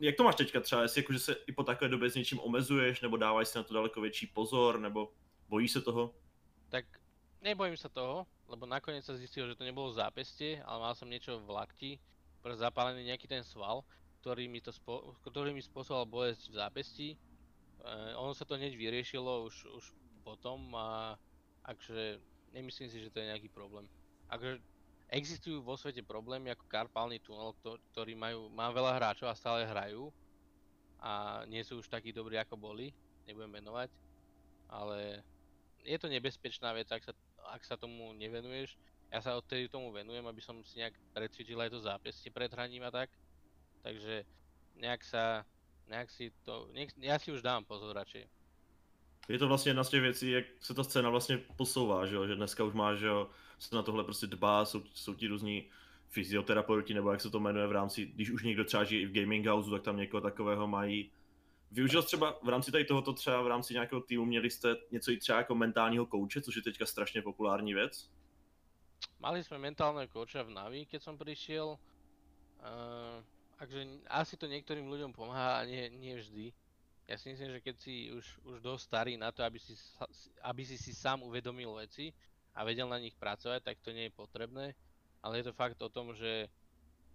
Jak 0.00 0.16
to 0.16 0.24
máš 0.24 0.34
teďka 0.34 0.60
třeba, 0.60 0.82
jestli 0.82 1.00
jako, 1.00 1.12
že 1.12 1.18
se 1.18 1.32
i 1.46 1.52
po 1.52 1.64
takové 1.64 1.88
době 1.88 2.10
s 2.10 2.14
něčím 2.14 2.40
omezuješ, 2.40 3.00
nebo 3.00 3.16
dávaš 3.16 3.48
si 3.48 3.58
na 3.58 3.64
to 3.64 3.74
daleko 3.74 4.00
větší 4.00 4.26
pozor, 4.26 4.80
nebo 4.80 5.12
bojíš 5.48 5.72
se 5.72 5.80
toho? 5.80 6.14
Tak 6.68 6.84
nebojím 7.42 7.76
sa 7.76 7.88
toho, 7.88 8.26
lebo 8.48 8.66
nakoniec 8.66 9.04
sa 9.04 9.16
zistilo, 9.16 9.48
že 9.48 9.56
to 9.56 9.64
nebolo 9.64 9.92
zápestie, 9.92 10.60
ale 10.62 10.78
mal 10.80 10.94
som 10.94 11.08
niečo 11.08 11.38
v 11.40 11.50
lakti, 11.50 11.90
proste 12.42 12.60
zapálený 12.60 13.04
nejaký 13.08 13.28
ten 13.28 13.44
sval, 13.44 13.84
ktorý 14.20 14.48
mi, 14.50 14.60
to 14.60 14.74
spo- 14.74 15.14
ktorý 15.24 15.54
mi 15.54 15.62
spôsoboval 15.62 16.06
bolesť 16.06 16.50
v 16.50 16.58
zápestí. 16.58 17.08
E, 17.14 17.18
ono 18.18 18.34
sa 18.34 18.44
to 18.44 18.58
hneď 18.58 18.74
vyriešilo 18.74 19.46
už, 19.46 19.54
už 19.70 19.84
potom 20.26 20.74
a 20.74 21.16
akže 21.64 22.18
nemyslím 22.52 22.88
si, 22.90 23.00
že 23.00 23.10
to 23.10 23.20
je 23.20 23.30
nejaký 23.30 23.48
problém. 23.48 23.86
Akože 24.28 24.60
existujú 25.08 25.64
vo 25.64 25.76
svete 25.76 26.04
problémy 26.04 26.52
ako 26.52 26.64
karpálny 26.68 27.18
tunel, 27.24 27.56
kto- 27.60 27.80
ktorý 27.92 28.12
majú, 28.12 28.52
má 28.52 28.68
veľa 28.68 28.96
hráčov 29.00 29.28
a 29.28 29.38
stále 29.38 29.64
hrajú 29.64 30.12
a 31.00 31.44
nie 31.48 31.64
sú 31.64 31.80
už 31.80 31.88
takí 31.88 32.12
dobrí 32.12 32.36
ako 32.36 32.58
boli, 32.58 32.92
nebudem 33.24 33.60
menovať, 33.62 33.88
ale 34.68 35.24
je 35.84 35.96
to 35.96 36.12
nebezpečná 36.12 36.76
vec, 36.76 36.90
ak 36.92 37.02
sa, 37.04 37.12
ak 37.48 37.62
sa 37.64 37.80
tomu 37.80 38.12
nevenuješ. 38.18 38.76
Ja 39.08 39.24
sa 39.24 39.40
odtedy 39.40 39.72
tomu 39.72 39.88
venujem, 39.88 40.26
aby 40.28 40.42
som 40.44 40.60
si 40.60 40.84
nejak 40.84 40.92
precvičil 41.16 41.56
aj 41.56 41.72
to 41.72 41.80
zápestie 41.80 42.28
pred 42.28 42.52
hraním 42.52 42.84
a 42.84 42.92
tak. 42.92 43.08
Takže 43.80 44.28
nejak 44.76 45.00
sa, 45.00 45.48
nejak 45.88 46.12
si 46.12 46.28
to, 46.44 46.68
nech, 46.76 46.92
ja 47.00 47.16
si 47.16 47.32
už 47.32 47.40
dám 47.40 47.64
pozor 47.64 47.96
radšej. 47.96 48.28
Je 49.28 49.38
to 49.38 49.48
vlastně 49.48 49.70
jedna 49.70 49.84
z 49.84 49.88
těch 49.88 50.02
věcí, 50.02 50.30
jak 50.30 50.44
se 50.60 50.74
ta 50.74 50.84
scéna 50.84 51.10
vlastně 51.10 51.38
posouvá, 51.56 52.06
že, 52.06 52.14
jo? 52.14 52.26
že 52.26 52.36
dneska 52.36 52.64
už 52.64 52.74
má, 52.74 52.94
že 52.94 53.06
jo, 53.06 53.30
se 53.58 53.76
na 53.76 53.82
tohle 53.82 54.04
prostě 54.04 54.26
dbá, 54.26 54.64
jsou, 54.64 54.82
jsou 54.94 55.14
ti 55.14 55.26
různí 55.26 55.70
fyzioterapeuti, 56.08 56.94
nebo 56.94 57.10
jak 57.10 57.20
se 57.20 57.30
to 57.30 57.40
jmenuje 57.40 57.66
v 57.66 57.72
rámci, 57.72 58.06
když 58.06 58.30
už 58.30 58.42
někdo 58.42 58.64
třeba 58.64 58.84
žije 58.84 59.02
i 59.02 59.06
v 59.06 59.12
gaming 59.12 59.46
houseu, 59.46 59.70
tak 59.70 59.82
tam 59.82 59.96
někoho 59.96 60.20
takového 60.20 60.66
mají. 60.68 61.10
Využil 61.70 62.02
třeba 62.02 62.38
v 62.42 62.48
rámci 62.48 62.72
tady 62.72 62.84
tohoto 62.84 63.12
třeba 63.12 63.42
v 63.42 63.46
rámci 63.46 63.74
nějakého 63.74 64.00
týmu, 64.00 64.24
měli 64.24 64.50
jste 64.50 64.76
něco 64.90 65.10
i 65.10 65.16
třeba 65.16 65.38
jako 65.38 65.54
mentálního 65.54 66.06
kouče, 66.06 66.42
což 66.42 66.56
je 66.56 66.62
teďka 66.62 66.86
strašně 66.86 67.22
populární 67.22 67.74
věc? 67.74 68.10
Mali 69.18 69.42
sme 69.42 69.58
mentálneho 69.58 70.06
kouča 70.10 70.42
v 70.46 70.54
Navi, 70.54 70.86
keď 70.86 71.00
som 71.02 71.18
prišiel. 71.18 71.78
Uh, 72.58 73.22
takže 73.58 73.82
n- 73.82 74.02
asi 74.10 74.34
to 74.38 74.50
niektorým 74.50 74.86
ľuďom 74.86 75.14
pomáha 75.14 75.62
a 75.62 75.66
nie, 75.66 75.90
nie 75.90 76.14
vždy. 76.18 76.54
Ja 77.06 77.18
si 77.18 77.30
myslím, 77.30 77.50
že 77.58 77.60
keď 77.62 77.76
si 77.78 78.10
už, 78.14 78.26
už 78.46 78.56
dosť 78.62 78.82
starý 78.82 79.12
na 79.18 79.30
to, 79.30 79.42
aby 79.42 79.58
si- 79.58 79.74
aby 80.42 80.62
si 80.66 80.78
si 80.78 80.94
sám 80.94 81.22
uvedomil 81.22 81.74
veci 81.78 82.14
a 82.58 82.66
vedel 82.66 82.90
na 82.90 82.98
nich 82.98 83.14
pracovať, 83.14 83.62
tak 83.62 83.78
to 83.78 83.94
nie 83.94 84.10
je 84.10 84.18
potrebné. 84.18 84.74
Ale 85.22 85.38
je 85.38 85.46
to 85.46 85.54
fakt 85.54 85.78
o 85.78 85.86
tom, 85.86 86.10
že, 86.10 86.50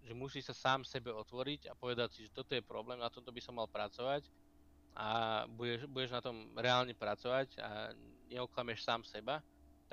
že 0.07 0.15
musíš 0.15 0.55
sa 0.55 0.55
sám 0.55 0.87
sebe 0.87 1.11
otvoriť 1.11 1.67
a 1.67 1.75
povedať 1.75 2.09
si, 2.15 2.19
že 2.27 2.35
toto 2.35 2.55
je 2.55 2.63
problém, 2.63 3.03
na 3.03 3.11
tomto 3.11 3.35
by 3.35 3.41
som 3.43 3.59
mal 3.59 3.67
pracovať 3.67 4.23
a 4.95 5.43
budeš, 5.51 5.83
budeš 5.91 6.15
na 6.15 6.21
tom 6.23 6.47
reálne 6.55 6.95
pracovať 6.95 7.59
a 7.59 7.91
neoklameš 8.31 8.87
sám 8.87 9.03
seba 9.03 9.43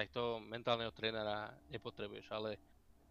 tak 0.00 0.16
toho 0.16 0.40
mentálneho 0.40 0.88
trénera 0.96 1.52
nepotrebuješ, 1.68 2.32
ale 2.32 2.56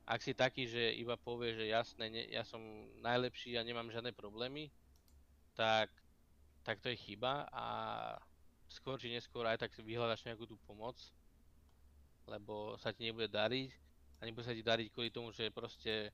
ak 0.10 0.26
si 0.26 0.34
taký, 0.34 0.66
že 0.66 0.98
iba 0.98 1.14
povie, 1.22 1.54
že 1.54 1.70
jasné, 1.70 2.10
ne, 2.10 2.26
ja 2.34 2.42
som 2.42 2.58
najlepší 3.06 3.62
a 3.62 3.68
nemám 3.68 3.94
žiadne 3.94 4.10
problémy, 4.10 4.74
tak, 5.54 5.94
tak 6.66 6.82
to 6.82 6.90
je 6.90 6.98
chyba 6.98 7.46
a 7.54 7.66
skôr 8.66 8.98
či 8.98 9.14
neskôr 9.14 9.46
aj 9.46 9.62
tak 9.62 9.72
vyhľadaš 9.78 10.26
nejakú 10.26 10.50
tú 10.50 10.58
pomoc, 10.66 10.98
lebo 12.30 12.78
sa 12.78 12.94
ti 12.94 13.10
nebude 13.10 13.28
dariť 13.28 13.70
a 14.22 14.26
nebude 14.26 14.46
sa 14.46 14.54
ti 14.54 14.62
dariť 14.62 14.88
kvôli 14.94 15.10
tomu, 15.10 15.34
že 15.34 15.50
proste 15.50 16.14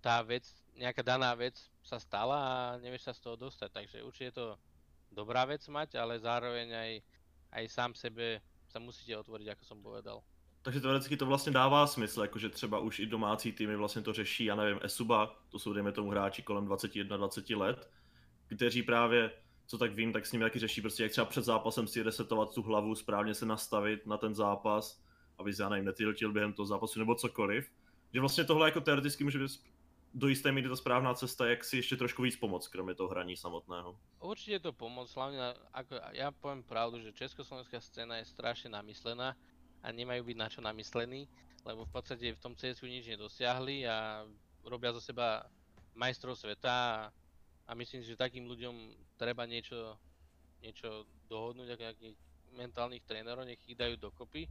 tá 0.00 0.24
vec, 0.24 0.48
nejaká 0.80 1.04
daná 1.04 1.36
vec 1.36 1.60
sa 1.84 2.00
stala 2.00 2.38
a 2.40 2.52
nevieš 2.80 3.12
sa 3.12 3.14
z 3.14 3.20
toho 3.20 3.36
dostať, 3.36 3.70
takže 3.72 4.02
určite 4.02 4.28
je 4.32 4.36
to 4.40 4.46
dobrá 5.12 5.44
vec 5.44 5.60
mať, 5.68 6.00
ale 6.00 6.16
zároveň 6.16 6.72
aj, 6.72 6.90
aj 7.52 7.64
sám 7.68 7.92
sebe 7.92 8.40
sa 8.72 8.80
musíte 8.80 9.12
otvoriť, 9.12 9.52
ako 9.52 9.64
som 9.64 9.78
povedal. 9.82 10.24
Takže 10.62 10.80
teoreticky 10.80 11.16
to 11.16 11.26
vlastně 11.26 11.52
dává 11.52 11.86
smysl, 11.86 12.22
jakože 12.22 12.48
třeba 12.48 12.78
už 12.78 12.98
i 12.98 13.06
domácí 13.06 13.52
týmy 13.52 13.76
vlastně 13.76 14.02
to 14.02 14.12
řeší, 14.12 14.44
já 14.44 14.54
nevím, 14.54 14.80
Esuba, 14.82 15.36
to 15.48 15.58
jsou 15.58 15.72
dejme 15.72 15.92
tomu 15.92 16.10
hráči 16.10 16.42
kolem 16.42 16.68
21-20 16.68 17.58
let, 17.58 17.90
kteří 18.56 18.82
právě, 18.82 19.30
co 19.66 19.78
tak 19.78 19.92
vím, 19.94 20.12
tak 20.12 20.26
s 20.26 20.32
nimi 20.32 20.44
taky 20.44 20.58
řeší 20.58 20.80
prostě, 20.80 21.02
jak 21.02 21.12
třeba 21.12 21.24
před 21.24 21.44
zápasem 21.44 21.86
si 21.86 22.02
resetovat 22.02 22.54
tu 22.54 22.62
hlavu, 22.62 22.94
správně 22.94 23.34
se 23.34 23.46
nastavit 23.46 24.06
na 24.06 24.16
ten 24.16 24.34
zápas, 24.34 25.02
aby 25.40 25.54
se, 25.54 25.62
já 25.62 25.68
nevím, 25.68 25.84
netyltil 25.84 26.32
během 26.32 26.52
toho 26.52 26.66
zápasu 26.66 26.98
nebo 26.98 27.14
cokoliv. 27.14 27.72
Že 28.12 28.20
vlastně 28.20 28.44
tohle 28.44 28.68
jako 28.68 28.80
teoreticky 28.80 29.24
může 29.24 29.38
být 29.38 29.60
do 30.14 30.28
jisté 30.28 30.52
míry 30.52 30.68
ta 30.68 30.76
správná 30.76 31.14
cesta, 31.14 31.46
jak 31.46 31.64
si 31.64 31.76
ještě 31.76 31.96
trošku 31.96 32.22
víc 32.22 32.36
pomoct, 32.36 32.68
kromě 32.68 32.94
toho 32.94 33.08
hraní 33.08 33.36
samotného. 33.36 33.98
Určite 34.20 34.52
je 34.52 34.60
to 34.60 34.72
pomoc, 34.72 35.06
hlavne 35.14 35.38
na, 35.38 35.54
ako, 35.72 35.94
ja 36.12 36.34
poviem 36.34 36.66
pravdu, 36.66 36.98
že 36.98 37.14
československá 37.14 37.78
scéna 37.78 38.18
je 38.18 38.26
strašne 38.26 38.74
namyslená 38.74 39.38
a 39.80 39.86
nemajú 39.94 40.26
byť 40.26 40.36
na 40.36 40.48
čo 40.50 40.60
namyslení, 40.60 41.30
lebo 41.62 41.86
v 41.86 41.92
podstate 41.94 42.34
v 42.34 42.42
tom 42.42 42.58
CSU 42.58 42.90
nič 42.90 43.06
nedosiahli 43.06 43.86
a 43.86 44.26
robia 44.66 44.90
zo 44.90 45.00
seba 45.00 45.46
majstrov 45.94 46.34
sveta 46.34 47.06
a, 47.66 47.72
myslím 47.78 48.02
že 48.02 48.18
takým 48.18 48.50
ľuďom 48.50 48.74
treba 49.14 49.46
niečo, 49.46 49.94
niečo 50.58 51.06
dohodnúť, 51.30 51.70
ako 51.70 51.82
nejakých 51.86 52.14
mentálnych 52.58 53.06
trénerov, 53.06 53.46
nech 53.46 53.62
ich 53.62 53.78
dajú 53.78 53.94
dokopy, 53.94 54.50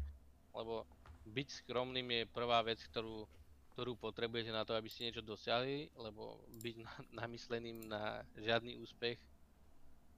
lebo 0.53 0.85
byť 1.29 1.47
skromným 1.63 2.07
je 2.09 2.23
prvá 2.33 2.61
vec, 2.65 2.81
ktorú, 2.89 3.27
ktorú 3.75 3.95
potrebujete 3.95 4.49
na 4.49 4.65
to, 4.65 4.73
aby 4.73 4.89
ste 4.89 5.07
niečo 5.07 5.23
dosiahli, 5.23 5.93
lebo 5.95 6.41
byť 6.59 6.75
na, 6.81 6.93
namysleným 7.25 7.85
na 7.85 8.23
žiadny 8.35 8.77
úspech 8.81 9.19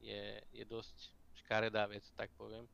je, 0.02 0.42
je 0.56 0.64
dosť 0.66 0.96
škaredá 1.46 1.86
vec, 1.86 2.06
tak 2.18 2.32
poviem. 2.38 2.66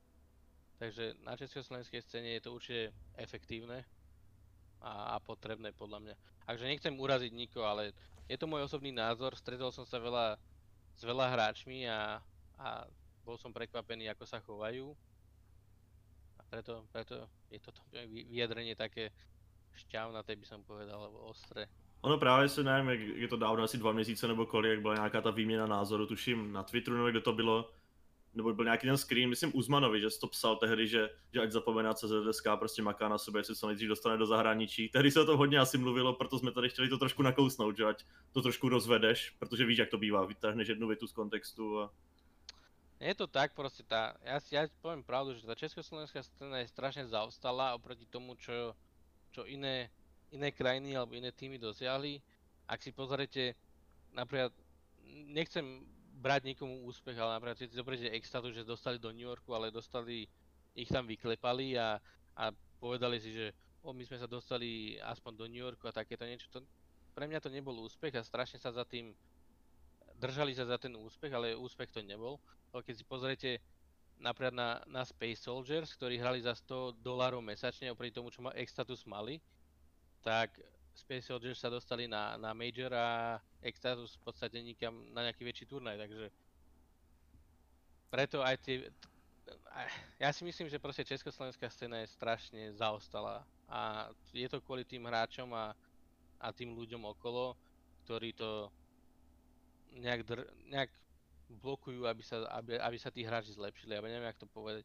Takže 0.77 1.17
na 1.25 1.33
československej 1.33 2.01
scéne 2.05 2.37
je 2.37 2.41
to 2.45 2.53
určite 2.53 2.93
efektívne 3.17 3.81
a, 4.79 5.17
a 5.17 5.23
potrebné 5.23 5.73
podľa 5.73 5.99
mňa. 6.05 6.15
Takže 6.45 6.69
nechcem 6.69 6.93
uraziť 6.93 7.33
nikoho, 7.33 7.65
ale 7.65 7.91
je 8.29 8.37
to 8.37 8.45
môj 8.45 8.69
osobný 8.69 8.93
názor, 8.93 9.33
stretol 9.33 9.73
som 9.73 9.83
sa 9.89 9.97
veľa, 9.97 10.37
s 10.93 11.01
veľa 11.01 11.25
hráčmi 11.33 11.89
a, 11.89 12.21
a 12.61 12.85
bol 13.25 13.35
som 13.35 13.51
prekvapený, 13.51 14.07
ako 14.13 14.23
sa 14.23 14.39
chovajú. 14.39 14.93
Preto, 16.49 16.85
preto 16.91 17.27
je 17.51 17.59
vy- 18.07 18.23
vyjadrenie 18.23 18.75
také 18.75 19.11
šťavnaté, 19.75 20.35
by 20.35 20.45
som 20.45 20.63
povedal, 20.63 20.97
alebo 20.97 21.19
ostré. 21.27 21.67
Ono 22.01 22.17
právě 22.17 22.49
se 22.49 22.63
nevím, 22.63 22.89
jak 22.89 22.99
je 22.99 23.27
to 23.27 23.37
dávno, 23.37 23.63
asi 23.63 23.77
dva 23.77 23.91
měsíce 23.91 24.27
nebo 24.27 24.45
kolik, 24.45 24.69
jak 24.69 24.81
byla 24.81 24.95
nějaká 24.95 25.21
ta 25.21 25.31
výměna 25.31 25.67
názoru, 25.67 26.05
tuším 26.05 26.53
na 26.53 26.63
Twitteru, 26.63 26.97
nebo 26.97 27.09
kde 27.09 27.21
to 27.21 27.33
bylo, 27.33 27.71
nebo 28.33 28.53
byl 28.53 28.65
nějaký 28.65 28.87
ten 28.87 28.97
screen, 28.97 29.29
myslím 29.29 29.51
Uzmanovi, 29.55 30.01
že 30.01 30.07
to 30.21 30.27
psal 30.27 30.55
tehdy, 30.55 30.87
že, 30.87 31.09
že 31.33 31.41
ať 31.41 31.51
zapomene 31.51 31.93
CZSK, 31.93 32.47
prostě 32.59 32.81
maká 32.81 33.09
na 33.09 33.17
sobě, 33.17 33.39
jestli 33.39 33.55
se 33.55 33.65
nejdřív 33.67 33.89
dostane 33.89 34.17
do 34.17 34.25
zahraničí. 34.25 34.89
Tehdy 34.89 35.11
se 35.11 35.21
o 35.21 35.25
to 35.25 35.37
hodně 35.37 35.59
asi 35.59 35.77
mluvilo, 35.77 36.13
proto 36.13 36.39
jsme 36.39 36.51
tady 36.51 36.69
chtěli 36.69 36.89
to 36.89 36.97
trošku 36.97 37.21
nakousnout, 37.21 37.77
že 37.77 37.85
ať 37.85 38.05
to 38.31 38.41
trošku 38.41 38.69
rozvedeš, 38.69 39.29
protože 39.29 39.65
víš, 39.65 39.77
jak 39.77 39.89
to 39.89 39.97
bývá, 39.97 40.25
vytáhneš 40.25 40.67
jednu 40.67 40.87
větu 40.87 41.07
z 41.07 41.11
kontextu 41.11 41.79
a 41.79 41.93
Je 42.97 43.13
to 43.13 43.29
tak, 43.29 43.53
proste 43.53 43.85
tá, 43.85 44.17
ja, 44.25 44.41
ja 44.49 44.61
poviem 44.81 45.05
pravdu, 45.05 45.37
že 45.37 45.45
tá 45.45 45.53
československá 45.53 46.25
scéna 46.25 46.65
je 46.65 46.73
strašne 46.73 47.05
zaostalá 47.05 47.77
oproti 47.77 48.09
tomu, 48.09 48.33
čo, 48.41 48.73
čo 49.29 49.45
iné, 49.45 49.93
iné 50.33 50.49
krajiny 50.49 50.97
alebo 50.97 51.13
iné 51.13 51.29
týmy 51.29 51.61
dosiahli. 51.61 52.17
Ak 52.65 52.81
si 52.81 52.89
pozrete, 52.89 53.53
napríklad, 54.17 54.49
nechcem 55.29 55.85
brať 56.17 56.49
nikomu 56.49 56.89
úspech, 56.89 57.13
ale 57.21 57.37
napríklad 57.37 57.57
si 57.61 57.69
zoberiete 57.69 58.09
Extatu, 58.17 58.49
že 58.49 58.65
dostali 58.65 58.97
do 58.97 59.13
New 59.13 59.29
Yorku, 59.29 59.53
ale 59.53 59.69
dostali, 59.69 60.25
ich 60.73 60.89
tam 60.89 61.05
vyklepali 61.05 61.77
a, 61.77 62.01
a 62.33 62.49
povedali 62.81 63.21
si, 63.21 63.29
že 63.29 63.53
o, 63.85 63.93
my 63.93 64.01
sme 64.09 64.17
sa 64.17 64.25
dostali 64.25 64.97
aspoň 65.05 65.31
do 65.37 65.45
New 65.45 65.61
Yorku 65.61 65.85
a 65.85 65.93
takéto 65.93 66.25
niečo. 66.25 66.49
To, 66.49 66.65
pre 67.13 67.29
mňa 67.29 67.45
to 67.45 67.53
nebol 67.53 67.77
úspech 67.85 68.17
a 68.17 68.25
strašne 68.25 68.57
sa 68.57 68.73
za 68.73 68.81
tým 68.89 69.13
držali 70.17 70.53
sa 70.53 70.65
za 70.65 70.77
ten 70.81 70.93
úspech, 70.97 71.31
ale 71.33 71.57
úspech 71.57 71.93
to 71.93 72.01
nebol. 72.01 72.41
Ale 72.73 72.83
keď 72.83 72.95
si 72.97 73.05
pozriete 73.05 73.49
napríklad 74.17 74.53
na, 74.53 74.81
na 74.89 75.05
Space 75.05 75.45
Soldiers, 75.45 75.93
ktorí 75.93 76.17
hrali 76.17 76.41
za 76.41 76.57
100 76.57 76.99
dolárov 77.05 77.41
mesačne 77.41 77.93
oproti 77.93 78.17
tomu, 78.17 78.33
čo 78.33 78.41
má 78.41 78.51
Extatus 78.57 79.05
mali, 79.05 79.37
tak 80.25 80.57
Space 80.97 81.29
Soldiers 81.29 81.61
sa 81.61 81.69
dostali 81.69 82.09
na, 82.09 82.33
na 82.41 82.57
Major 82.57 82.89
a 82.97 83.37
Extatus 83.61 84.17
v 84.17 84.21
podstate 84.25 84.57
nikam 84.65 85.13
na 85.13 85.29
nejaký 85.29 85.45
väčší 85.45 85.65
turnaj, 85.69 86.01
takže 86.01 86.33
preto 88.09 88.41
aj 88.41 88.57
tie... 88.65 88.89
Ja 90.17 90.33
si 90.33 90.41
myslím, 90.43 90.67
že 90.67 90.81
proste 90.81 91.05
československá 91.05 91.69
scéna 91.69 92.01
je 92.01 92.11
strašne 92.11 92.73
zaostalá 92.73 93.45
a 93.69 94.09
je 94.33 94.49
to 94.49 94.59
kvôli 94.59 94.83
tým 94.83 95.05
hráčom 95.05 95.53
a, 95.53 95.77
a 96.41 96.49
tým 96.49 96.73
ľuďom 96.73 97.05
okolo, 97.13 97.53
ktorí 98.03 98.33
to 98.33 98.73
nejak, 99.95 100.21
dr, 100.27 100.43
nejak 100.67 100.91
blokujú, 101.47 102.03
aby 102.03 102.23
sa, 102.23 102.43
aby, 102.59 102.75
aby 102.75 102.97
sa 102.99 103.11
tí 103.11 103.23
hráči 103.23 103.55
zlepšili, 103.55 103.95
alebo 103.95 104.11
neviem, 104.11 104.27
jak 104.27 104.41
to 104.43 104.47
povedať. 104.51 104.83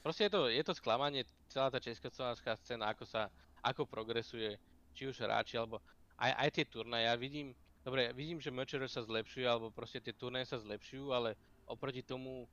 Proste 0.00 0.26
je 0.26 0.32
to, 0.32 0.48
je 0.48 0.64
to 0.64 0.72
sklamanie, 0.72 1.28
celá 1.52 1.68
tá 1.68 1.76
československá 1.76 2.56
scéna, 2.56 2.88
ako 2.88 3.04
sa, 3.04 3.28
ako 3.60 3.84
progresuje, 3.84 4.56
či 4.96 5.04
už 5.04 5.20
hráči, 5.20 5.60
alebo 5.60 5.76
aj, 6.16 6.32
aj 6.40 6.48
tie 6.56 6.64
turnaje, 6.64 7.04
ja 7.04 7.14
vidím, 7.20 7.52
dobre, 7.84 8.08
vidím, 8.16 8.40
že 8.40 8.48
MČR 8.48 8.88
sa 8.88 9.04
zlepšuje, 9.04 9.44
alebo 9.44 9.68
proste 9.68 10.00
tie 10.00 10.16
turnaje 10.16 10.48
sa 10.48 10.56
zlepšujú, 10.56 11.12
ale 11.12 11.36
oproti 11.68 12.00
tomu, 12.00 12.48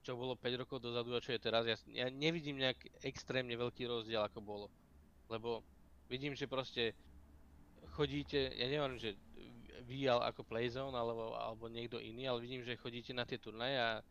čo 0.00 0.16
bolo 0.16 0.32
5 0.32 0.64
rokov 0.64 0.80
dozadu 0.80 1.12
a 1.12 1.20
čo 1.20 1.36
je 1.36 1.44
teraz, 1.44 1.68
ja, 1.68 1.76
ja 1.92 2.08
nevidím 2.08 2.56
nejak 2.56 2.80
extrémne 3.04 3.52
veľký 3.52 3.84
rozdiel, 3.84 4.24
ako 4.24 4.40
bolo. 4.40 4.66
Lebo 5.28 5.60
vidím, 6.08 6.32
že 6.32 6.48
proste 6.48 6.96
chodíte, 7.92 8.48
ja 8.56 8.64
neviem, 8.64 8.96
že 8.96 9.12
vy 9.86 10.08
ako 10.08 10.42
Playzone 10.42 10.96
alebo, 10.96 11.36
alebo 11.36 11.70
niekto 11.70 12.02
iný, 12.02 12.26
ale 12.26 12.42
vidím, 12.42 12.64
že 12.64 12.78
chodíte 12.78 13.14
na 13.14 13.28
tie 13.28 13.38
turnaje 13.38 13.76
a 13.78 14.02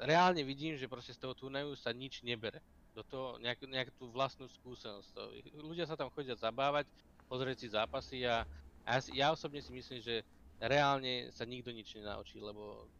reálne 0.00 0.44
vidím, 0.44 0.76
že 0.76 0.90
proste 0.90 1.16
z 1.16 1.20
toho 1.20 1.36
turnaju 1.36 1.76
sa 1.76 1.92
nič 1.92 2.24
nebere. 2.24 2.60
Do 2.92 3.06
toho 3.06 3.38
nejak, 3.38 3.64
nejak 3.70 3.90
tú 3.94 4.10
vlastnú 4.10 4.50
skúsenosť. 4.50 5.08
To, 5.14 5.22
ľudia 5.62 5.86
sa 5.86 5.94
tam 5.94 6.10
chodia 6.10 6.34
zabávať, 6.34 6.90
pozrieť 7.30 7.56
si 7.62 7.68
zápasy 7.70 8.26
a, 8.26 8.42
a 8.82 8.98
ja, 8.98 9.00
ja 9.14 9.26
osobne 9.30 9.62
si 9.62 9.70
myslím, 9.70 10.02
že 10.02 10.26
reálne 10.58 11.30
sa 11.30 11.46
nikto 11.46 11.70
nič 11.70 11.94
nenaučí, 11.94 12.42
lebo 12.42 12.90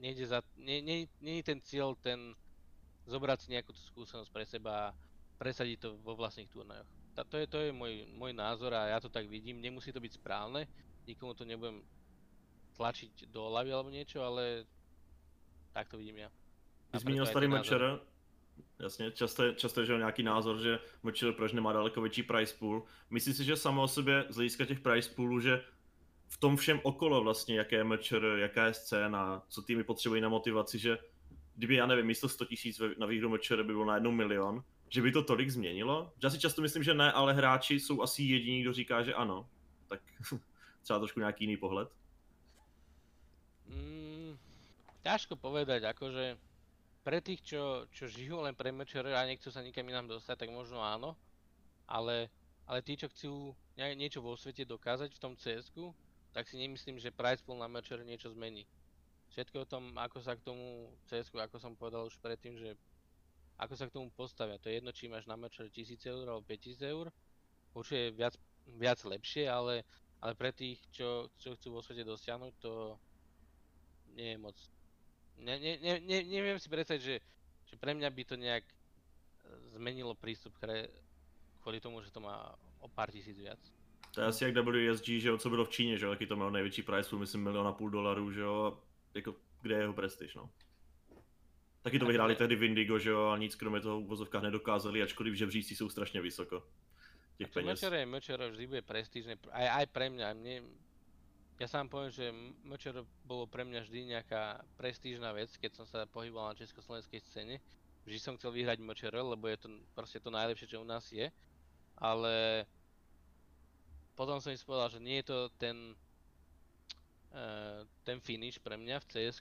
nejde 0.00 0.24
za, 0.24 0.40
nie, 0.56 0.80
nie, 0.80 1.04
nie 1.20 1.44
je 1.44 1.48
ten 1.52 1.60
cieľ 1.60 1.92
ten 2.00 2.32
zobrať 3.04 3.38
si 3.44 3.48
nejakú 3.52 3.70
tú 3.76 3.82
skúsenosť 3.92 4.30
pre 4.32 4.44
seba 4.48 4.72
a 4.72 4.94
presadiť 5.36 5.76
to 5.80 5.88
vo 6.00 6.16
vlastných 6.16 6.48
turnajoch. 6.48 6.99
Ta, 7.14 7.24
to 7.24 7.36
je, 7.36 7.46
to 7.46 7.58
je 7.58 7.70
môj, 7.72 8.06
môj 8.14 8.32
názor 8.32 8.74
a 8.74 8.86
ja 8.86 8.98
to 9.00 9.08
tak 9.08 9.26
vidím, 9.26 9.60
nemusí 9.60 9.92
to 9.92 10.00
byť 10.00 10.12
správne, 10.14 10.66
nikomu 11.06 11.34
to 11.34 11.44
nebudem 11.44 11.82
tlačiť 12.78 13.26
do 13.28 13.50
hlavy 13.50 13.70
alebo 13.72 13.90
niečo, 13.90 14.22
ale 14.22 14.64
tak 15.72 15.88
to 15.90 15.98
vidím 15.98 16.16
ja. 16.24 16.30
Ty 16.90 16.98
zmínil 16.98 17.24
názor. 17.24 17.48
Mečer, 17.48 18.00
jasně, 18.78 19.10
často, 19.12 19.42
je- 19.44 19.54
často 19.54 19.80
je 19.80 19.86
že 19.86 19.96
nějaký 19.96 20.22
názor, 20.22 20.58
že 20.58 20.78
Mečer 21.02 21.32
proč 21.32 21.52
nemá 21.52 21.72
daleko 21.72 22.00
větší 22.00 22.22
price 22.22 22.54
pool. 22.58 22.82
Myslím 23.10 23.34
si, 23.34 23.44
že 23.44 23.56
samo 23.56 23.82
o 23.82 23.88
sobě 23.88 24.24
z 24.28 24.34
hlediska 24.34 24.64
těch 24.64 24.80
price 24.80 25.10
poolů, 25.10 25.40
že 25.40 25.64
v 26.28 26.36
tom 26.38 26.56
všem 26.56 26.80
okolo 26.82 27.22
vlastně, 27.22 27.58
jaké 27.58 27.76
je 27.76 27.84
Mečer, 27.84 28.24
jaká 28.24 28.66
je 28.66 28.74
scéna, 28.74 29.42
co 29.48 29.62
týmy 29.62 29.84
potřebují 29.84 30.20
na 30.20 30.28
motivaci, 30.28 30.78
že 30.78 30.98
kdyby, 31.54 31.74
já 31.74 31.86
nevím, 31.86 32.06
místo 32.06 32.28
100 32.28 32.44
tisíc 32.44 32.80
na 32.98 33.06
výhru 33.06 33.28
Mečer 33.28 33.62
by 33.62 33.72
bylo 33.72 33.84
najednou 33.84 34.10
milion, 34.10 34.64
že 34.90 35.02
by 35.02 35.12
to 35.12 35.22
tolik 35.22 35.50
změnilo? 35.50 36.12
Já 36.22 36.30
si 36.30 36.38
často 36.38 36.62
myslím, 36.62 36.82
že 36.82 36.94
ne, 36.94 37.12
ale 37.12 37.34
hráči 37.34 37.80
jsou 37.80 38.02
asi 38.02 38.22
jediní, 38.22 38.62
kdo 38.62 38.72
říká, 38.72 39.02
že 39.02 39.14
ano. 39.14 39.48
Tak 39.86 40.00
třeba 40.82 40.98
trošku 40.98 41.20
nějaký 41.20 41.44
jiný 41.44 41.56
pohled. 41.56 41.88
Mm, 43.66 44.38
ťažko 45.02 45.36
povedať, 45.36 45.86
akože 45.94 46.34
pre 47.06 47.22
tých, 47.22 47.40
čo, 47.46 47.86
čo 47.94 48.10
žijú 48.10 48.42
len 48.42 48.52
pre 48.52 48.74
MČR 48.74 49.06
a 49.14 49.24
nechcú 49.24 49.48
sa 49.48 49.62
nikam 49.62 49.86
inám 49.88 50.10
dostať, 50.10 50.44
tak 50.44 50.50
možno 50.50 50.82
áno, 50.82 51.16
ale, 51.86 52.28
ale 52.66 52.82
tí, 52.82 52.98
čo 52.98 53.08
chcú 53.08 53.54
niečo 53.78 54.20
vo 54.20 54.36
svete 54.36 54.66
dokázať 54.66 55.14
v 55.14 55.22
tom 55.22 55.32
cs 55.38 55.72
tak 56.30 56.46
si 56.46 56.58
nemyslím, 56.58 56.98
že 56.98 57.14
price 57.14 57.42
pool 57.42 57.58
na 57.58 57.66
MČR 57.66 58.06
niečo 58.06 58.30
zmení. 58.30 58.66
Všetko 59.30 59.62
o 59.62 59.70
tom, 59.70 59.94
ako 59.98 60.18
sa 60.22 60.34
k 60.34 60.42
tomu 60.42 60.90
cs 61.06 61.30
ako 61.30 61.56
som 61.58 61.78
povedal 61.78 62.06
už 62.06 62.18
predtým, 62.18 62.58
že 62.58 62.74
ako 63.60 63.74
sa 63.76 63.84
k 63.86 63.94
tomu 63.94 64.08
postavia. 64.08 64.56
To 64.58 64.72
je 64.72 64.80
jedno, 64.80 64.90
či 64.92 65.12
máš 65.12 65.28
na 65.28 65.36
MČR 65.36 65.68
1000 65.68 66.00
eur 66.08 66.24
alebo 66.24 66.42
5000 66.48 66.80
eur, 66.80 67.06
určite 67.76 68.16
viac, 68.16 68.34
viac 68.80 68.98
lepšie, 69.04 69.44
ale, 69.44 69.84
ale 70.24 70.32
pre 70.32 70.50
tých, 70.56 70.80
čo, 70.88 71.28
čo 71.36 71.52
chcú 71.60 71.76
vo 71.76 71.84
svete 71.84 72.08
dosiahnuť, 72.08 72.52
to 72.56 72.96
nie 74.16 74.34
je 74.34 74.38
moc. 74.40 74.56
Ne, 75.40 75.60
ne, 75.60 75.76
ne, 75.80 75.92
ne, 76.00 76.18
neviem 76.24 76.56
si 76.56 76.72
predstaviť, 76.72 77.02
že, 77.04 77.16
že 77.68 77.74
pre 77.76 77.92
mňa 77.92 78.08
by 78.08 78.22
to 78.24 78.36
nejak 78.36 78.64
e, 78.64 78.74
zmenilo 79.76 80.16
prístup 80.16 80.56
k 80.56 80.64
hre 80.64 80.78
kvôli 81.60 81.80
tomu, 81.80 82.00
že 82.00 82.12
to 82.12 82.20
má 82.20 82.56
o 82.80 82.88
pár 82.88 83.12
tisíc 83.12 83.36
viac. 83.36 83.60
To 84.10 84.20
je 84.20 84.26
asi 84.26 84.44
jak 84.44 84.56
WSG, 84.56 85.06
že 85.20 85.28
jo, 85.28 85.38
co 85.38 85.50
bylo 85.50 85.64
v 85.64 85.70
Číně, 85.70 85.98
že 85.98 86.06
jo, 86.06 86.16
to 86.28 86.36
mělo 86.36 86.50
největší 86.50 86.82
price 86.82 87.10
pool, 87.10 87.20
myslím 87.20 87.42
milion 87.42 87.66
a 87.66 87.72
půl 87.72 87.90
dolarů, 87.90 88.32
že 88.32 88.40
jo, 88.40 88.78
jako 89.14 89.34
kde 89.62 89.74
je 89.74 89.80
jeho 89.80 89.92
prestiž, 89.92 90.34
no. 90.34 90.50
Taky 91.82 91.98
to 91.98 92.06
vyhráli 92.06 92.36
tehdy 92.36 92.56
v 92.56 92.64
Indigo, 92.64 92.98
že 92.98 93.10
jo, 93.10 93.28
a 93.28 93.38
nic 93.38 93.54
kromě 93.54 93.80
toho 93.80 94.00
v 94.00 94.06
vozovkách 94.06 94.42
nedokázali, 94.42 95.02
ačkoliv 95.02 95.34
žebříci 95.34 95.76
jsou 95.76 95.88
strašně 95.88 96.20
vysoko. 96.20 96.62
Těch 97.38 97.48
peněz. 97.48 97.80
MČR 97.80 97.94
je 97.94 98.06
MČR, 98.06 98.48
vždy 98.50 98.66
bude 98.66 98.82
prestížne, 98.82 99.36
pr- 99.36 99.48
aj, 99.52 99.68
aj 99.68 99.86
pre 99.86 100.12
mňa. 100.12 100.28
Mne, 100.36 100.56
ja 101.56 101.66
sám 101.72 101.88
poviem, 101.88 102.12
že 102.12 102.28
MČR 102.68 103.00
bolo 103.24 103.48
pre 103.48 103.64
mňa 103.64 103.80
vždy 103.80 104.12
nejaká 104.12 104.60
prestížna 104.76 105.32
vec, 105.32 105.48
keď 105.56 105.80
som 105.80 105.86
sa 105.88 106.04
pohyboval 106.04 106.52
na 106.52 106.60
československej 106.60 107.20
scéne. 107.24 107.64
Vždy 108.04 108.18
som 108.20 108.36
chcel 108.36 108.52
vyhrať 108.52 108.84
MČR, 108.84 109.16
lebo 109.16 109.48
je 109.48 109.56
to 109.56 109.68
proste 109.96 110.20
to 110.20 110.28
najlepšie, 110.28 110.68
čo 110.68 110.84
u 110.84 110.88
nás 110.88 111.08
je. 111.08 111.32
Ale 111.96 112.68
potom 114.20 114.36
som 114.36 114.52
si 114.52 114.68
povedal, 114.68 114.92
že 114.92 115.00
nie 115.00 115.24
je 115.24 115.32
to 115.32 115.38
ten, 115.56 115.96
eh, 117.32 117.88
ten 118.04 118.20
finish 118.20 118.60
pre 118.60 118.76
mňa 118.76 119.00
v 119.00 119.08
cs 119.16 119.40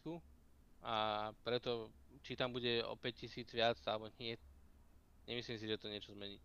a 0.79 0.95
preto 1.43 1.91
či 2.21 2.35
tam 2.35 2.51
bude 2.51 2.83
o 2.83 2.95
5000 2.95 3.53
viac 3.53 3.77
alebo 3.87 4.09
nie, 4.19 4.37
nemyslím 5.27 5.57
si, 5.57 5.67
že 5.67 5.77
to 5.77 5.87
niečo 5.87 6.13
zmení. 6.13 6.39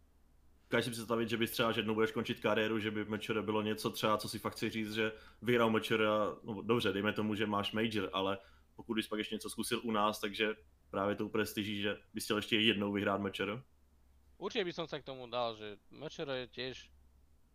Dokážeš 0.71 0.85
si 0.85 0.91
představit, 0.91 1.29
že 1.29 1.37
bys 1.37 1.51
třeba, 1.51 1.73
že 1.73 1.81
jednou 1.81 1.95
budeš 1.95 2.11
končit 2.11 2.41
kariéru, 2.41 2.79
že 2.79 2.91
by 2.91 3.05
v 3.05 3.11
Mečere 3.11 3.43
bylo 3.43 3.63
něco 3.63 3.91
třeba, 3.91 4.19
co 4.19 4.29
si 4.29 4.39
fakt 4.39 4.53
chci 4.53 4.71
říct, 4.71 4.95
že 4.95 5.13
vyhrál 5.43 5.71
Mečere 5.71 6.09
a, 6.09 6.37
no 6.43 6.63
dobře, 6.63 6.93
dejme 6.93 7.13
tomu, 7.13 7.35
že 7.35 7.47
máš 7.47 7.73
major, 7.73 8.11
ale 8.13 8.39
pokud 8.77 8.95
bys 8.95 9.09
pak 9.09 9.19
ještě 9.19 9.35
něco 9.35 9.51
zkusil 9.51 9.81
u 9.85 9.91
nás, 9.91 10.21
takže 10.21 10.55
právě 10.91 11.17
tou 11.17 11.29
prestiží, 11.29 11.81
že 11.81 11.97
bys 12.15 12.25
chtěl 12.25 12.37
ještě 12.37 12.59
jednou 12.59 12.93
vyhrát 12.93 13.21
Mečere. 13.21 13.63
Určite 14.35 14.67
by 14.67 14.73
som 14.75 14.87
sa 14.91 14.99
k 14.99 15.07
tomu 15.07 15.31
dal, 15.31 15.55
že 15.55 15.79
MČR 15.95 16.29
je 16.29 16.47
tiež, 16.51 16.77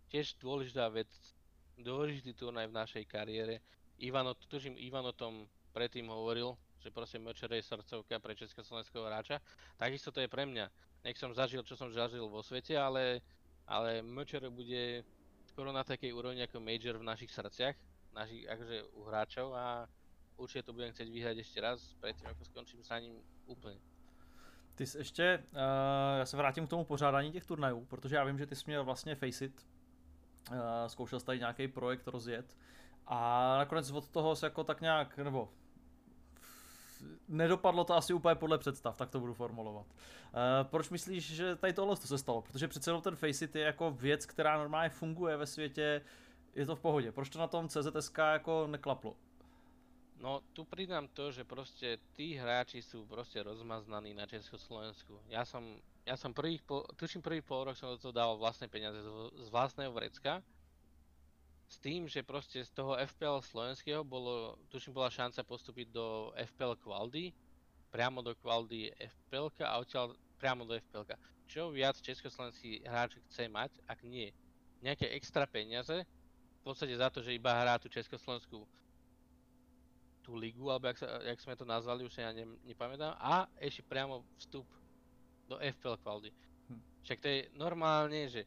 tiež 0.07 0.39
dôležitá 0.39 0.87
vec, 0.87 1.11
dôležitý 1.75 2.31
turnaj 2.33 2.71
v 2.71 2.77
našej 2.81 3.03
kariére. 3.03 3.59
Ivano, 3.99 4.33
tužím, 4.33 4.79
Ivan 4.79 5.05
o 5.05 5.11
tom 5.11 5.43
predtým 5.75 6.07
hovoril, 6.07 6.55
že 6.79 6.91
proste 6.91 7.19
MČR 7.19 7.53
je 7.53 7.63
srdcovka 7.63 8.19
pre 8.19 8.35
československého 8.35 9.05
hráča. 9.05 9.39
Takisto 9.77 10.11
to 10.11 10.19
je 10.19 10.27
pre 10.27 10.45
mňa. 10.45 10.71
Nech 11.03 11.17
som 11.19 11.33
zažil, 11.33 11.63
čo 11.63 11.75
som 11.75 11.91
zažil 11.91 12.27
vo 12.27 12.43
svete, 12.43 12.75
ale, 12.79 13.21
ale 13.67 14.01
MČR 14.01 14.49
bude 14.49 15.03
skoro 15.47 15.71
na 15.71 15.83
takej 15.83 16.13
úrovni 16.13 16.43
ako 16.43 16.59
Major 16.59 16.97
v 16.97 17.07
našich 17.07 17.31
srdciach, 17.31 17.75
našich, 18.15 18.47
akože 18.47 18.75
u 18.95 19.01
hráčov 19.03 19.47
a 19.55 19.87
určite 20.37 20.63
to 20.63 20.75
budem 20.75 20.91
chcieť 20.95 21.09
vyhrať 21.11 21.37
ešte 21.43 21.59
raz, 21.59 21.79
predtým 21.99 22.27
ako 22.31 22.43
skončím 22.47 22.81
sa 22.83 22.99
ním 22.99 23.19
úplne. 23.47 23.79
Ty 24.75 24.85
jsi 24.85 24.97
ještě, 24.97 25.43
uh, 25.51 25.59
já 26.19 26.25
se 26.25 26.37
vrátím 26.37 26.67
k 26.67 26.69
tomu 26.69 26.85
pořádání 26.85 27.31
těch 27.31 27.45
turnajů, 27.45 27.85
protože 27.85 28.15
já 28.15 28.23
vím, 28.23 28.37
že 28.37 28.45
ty 28.45 28.55
jsi 28.55 28.63
měl 28.67 28.83
vlastně 28.83 29.15
Faceit, 29.15 29.67
uh, 30.51 30.57
zkoušel 30.87 31.19
jsi 31.19 31.25
tady 31.25 31.39
nějaký 31.39 31.67
projekt 31.67 32.07
rozjet 32.07 32.57
a 33.07 33.57
nakonec 33.57 33.91
od 33.91 34.09
toho 34.09 34.35
se 34.35 34.45
jako 34.45 34.63
tak 34.63 34.81
nějak, 34.81 35.17
nebo 35.17 35.49
nedopadlo 37.27 37.83
to 37.83 37.93
asi 37.95 38.13
úplně 38.13 38.35
podle 38.35 38.57
představ, 38.57 38.97
tak 38.97 39.09
to 39.09 39.19
budu 39.19 39.33
formulovat. 39.33 39.85
Uh, 39.85 39.93
proč 40.63 40.89
myslíš, 40.89 41.35
že 41.35 41.55
tady 41.55 41.73
tohle 41.73 41.95
to 41.95 42.07
se 42.07 42.17
stalo? 42.17 42.41
Protože 42.41 42.67
přece 42.67 42.89
jenom 42.89 43.01
ten 43.01 43.15
Faceit 43.15 43.55
je 43.55 43.61
jako 43.61 43.91
věc, 43.91 44.25
která 44.25 44.57
normálně 44.57 44.89
funguje 44.89 45.37
ve 45.37 45.47
světě, 45.47 46.01
je 46.55 46.65
to 46.65 46.75
v 46.75 46.79
pohodě. 46.79 47.11
Proč 47.11 47.29
to 47.29 47.39
na 47.39 47.47
tom 47.47 47.69
CZSK 47.69 48.17
jako 48.17 48.67
neklaplo? 48.67 49.15
No, 50.19 50.43
tu 50.53 50.67
pridám 50.67 51.07
to, 51.07 51.31
že 51.31 51.47
proste 51.47 51.95
tí 52.11 52.35
hráči 52.35 52.83
sú 52.83 53.07
proste 53.07 53.39
rozmaznaní 53.39 54.11
na 54.11 54.27
Československu. 54.27 55.15
Ja 55.31 55.47
som, 55.47 55.79
ja 56.03 56.19
som 56.19 56.35
prvých, 56.35 56.59
pol, 56.67 56.83
tuším 56.99 57.23
prvý 57.23 57.39
pol 57.39 57.71
rok 57.71 57.79
som 57.79 57.95
do 57.95 57.97
toho 58.03 58.11
dal 58.11 58.35
vlastné 58.35 58.67
peniaze 58.67 58.99
z, 58.99 59.07
z 59.39 59.47
vlastného 59.47 59.95
vrecka. 59.95 60.43
S 61.69 61.77
tým, 61.77 62.09
že 62.09 62.25
proste 62.25 62.65
z 62.65 62.73
toho 62.73 62.97
FPL 62.97 63.45
slovenského 63.45 64.01
bolo, 64.01 64.57
tuším 64.73 64.89
bola 64.89 65.13
šanca 65.13 65.45
postúpiť 65.45 65.93
do 65.93 66.33
FPL 66.33 66.73
Qualdy, 66.81 67.29
priamo 67.93 68.25
do 68.25 68.33
Qualdy 68.33 68.89
FPL 68.97 69.53
a 69.61 69.77
odtiaľ 69.77 70.17
priamo 70.41 70.65
do 70.65 70.73
FPL. 70.73 71.05
Čo 71.45 71.69
viac 71.69 72.01
československý 72.01 72.81
hráč 72.89 73.21
chce 73.29 73.45
mať, 73.45 73.69
ak 73.85 74.01
nie 74.01 74.33
nejaké 74.81 75.13
extra 75.13 75.45
peniaze, 75.45 75.93
v 76.59 76.61
podstate 76.65 76.97
za 76.97 77.13
to, 77.13 77.21
že 77.21 77.37
iba 77.37 77.53
hrá 77.53 77.77
tú 77.77 77.85
československú 77.85 78.65
tú 80.25 80.31
ligu, 80.35 80.65
alebo 80.69 80.89
jak, 80.89 80.99
sa, 80.99 81.07
jak 81.21 81.39
sme 81.41 81.53
to 81.53 81.65
nazvali, 81.69 82.01
už 82.05 82.17
ja 82.17 82.33
ne, 82.33 82.49
nepamätám, 82.65 83.13
a 83.17 83.45
ešte 83.61 83.85
priamo 83.85 84.25
vstup 84.41 84.65
do 85.45 85.57
FPL 85.57 86.01
Quality. 86.01 86.33
Hm. 86.69 86.81
Však 87.05 87.17
to 87.21 87.27
je 87.29 87.39
normálne, 87.57 88.25
že 88.29 88.45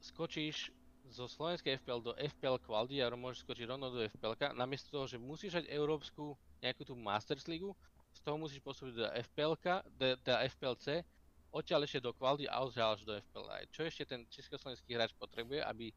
skočíš 0.00 0.72
zo 1.10 1.28
slovenskej 1.28 1.80
FPL 1.80 2.00
do 2.00 2.12
FPL 2.16 2.58
Quality 2.62 3.02
a 3.02 3.12
môžeš 3.12 3.44
skočiť 3.44 3.64
rovno 3.68 3.90
do 3.90 4.04
FPL, 4.04 4.36
namiesto 4.54 4.92
toho, 4.92 5.06
že 5.08 5.16
musíš 5.20 5.58
hrať 5.58 5.66
európsku 5.72 6.36
nejakú 6.62 6.84
tú 6.84 6.94
Masters 6.94 7.48
League, 7.48 7.72
z 8.12 8.20
toho 8.24 8.36
musíš 8.40 8.60
postúpiť 8.60 8.94
do 8.98 9.08
FPL, 9.30 9.54
do, 9.96 10.06
do 10.16 10.34
FPLC, 10.56 11.04
odtiaľ 11.52 11.84
ešte 11.84 12.04
do 12.04 12.12
Quality 12.12 12.46
a 12.48 12.60
odtiaľ 12.60 12.96
do 13.00 13.14
FPL. 13.16 13.46
Čo 13.72 13.82
ešte 13.84 14.04
ten 14.04 14.20
československý 14.28 14.90
hráč 14.94 15.12
potrebuje, 15.16 15.64
aby, 15.64 15.92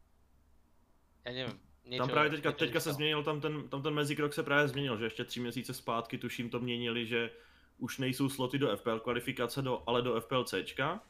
ja 1.27 1.31
neviem, 1.31 1.57
Niečo, 1.85 2.03
tam 2.05 2.09
právě 2.09 2.29
teďka, 2.29 2.51
teďka 2.51 2.79
se 2.79 2.93
změnil, 2.93 3.23
tam 3.23 3.41
ten, 3.41 3.69
tam 3.69 3.83
ten 3.83 3.93
mezikrok 3.93 4.33
se 4.33 4.43
právě 4.43 4.67
změnil, 4.67 4.97
že 4.97 5.05
ještě 5.05 5.23
tři 5.23 5.39
měsíce 5.39 5.73
zpátky 5.73 6.17
tuším 6.17 6.49
to 6.49 6.59
měnili, 6.59 7.05
že 7.05 7.31
už 7.77 7.97
nejsou 7.97 8.29
sloty 8.29 8.57
do 8.57 8.77
FPL 8.77 8.99
kvalifikace, 8.99 9.61
do, 9.61 9.83
ale 9.85 10.01
do 10.01 10.21
FPLCčka. 10.21 11.01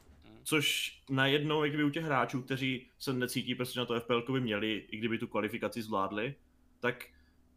Což 0.43 0.97
najednou, 1.09 1.63
jak 1.63 1.71
kdyby 1.71 1.83
u 1.83 1.89
těch 1.89 2.03
hráčů, 2.03 2.41
kteří 2.41 2.89
se 2.99 3.13
necítí 3.13 3.55
prostě 3.55 3.79
na 3.79 3.85
to 3.85 3.99
FPL 3.99 4.33
by 4.33 4.41
měli, 4.41 4.85
i 4.89 4.97
kdyby 4.97 5.17
tu 5.17 5.27
kvalifikaci 5.27 5.81
zvládli, 5.81 6.35
tak 6.79 7.05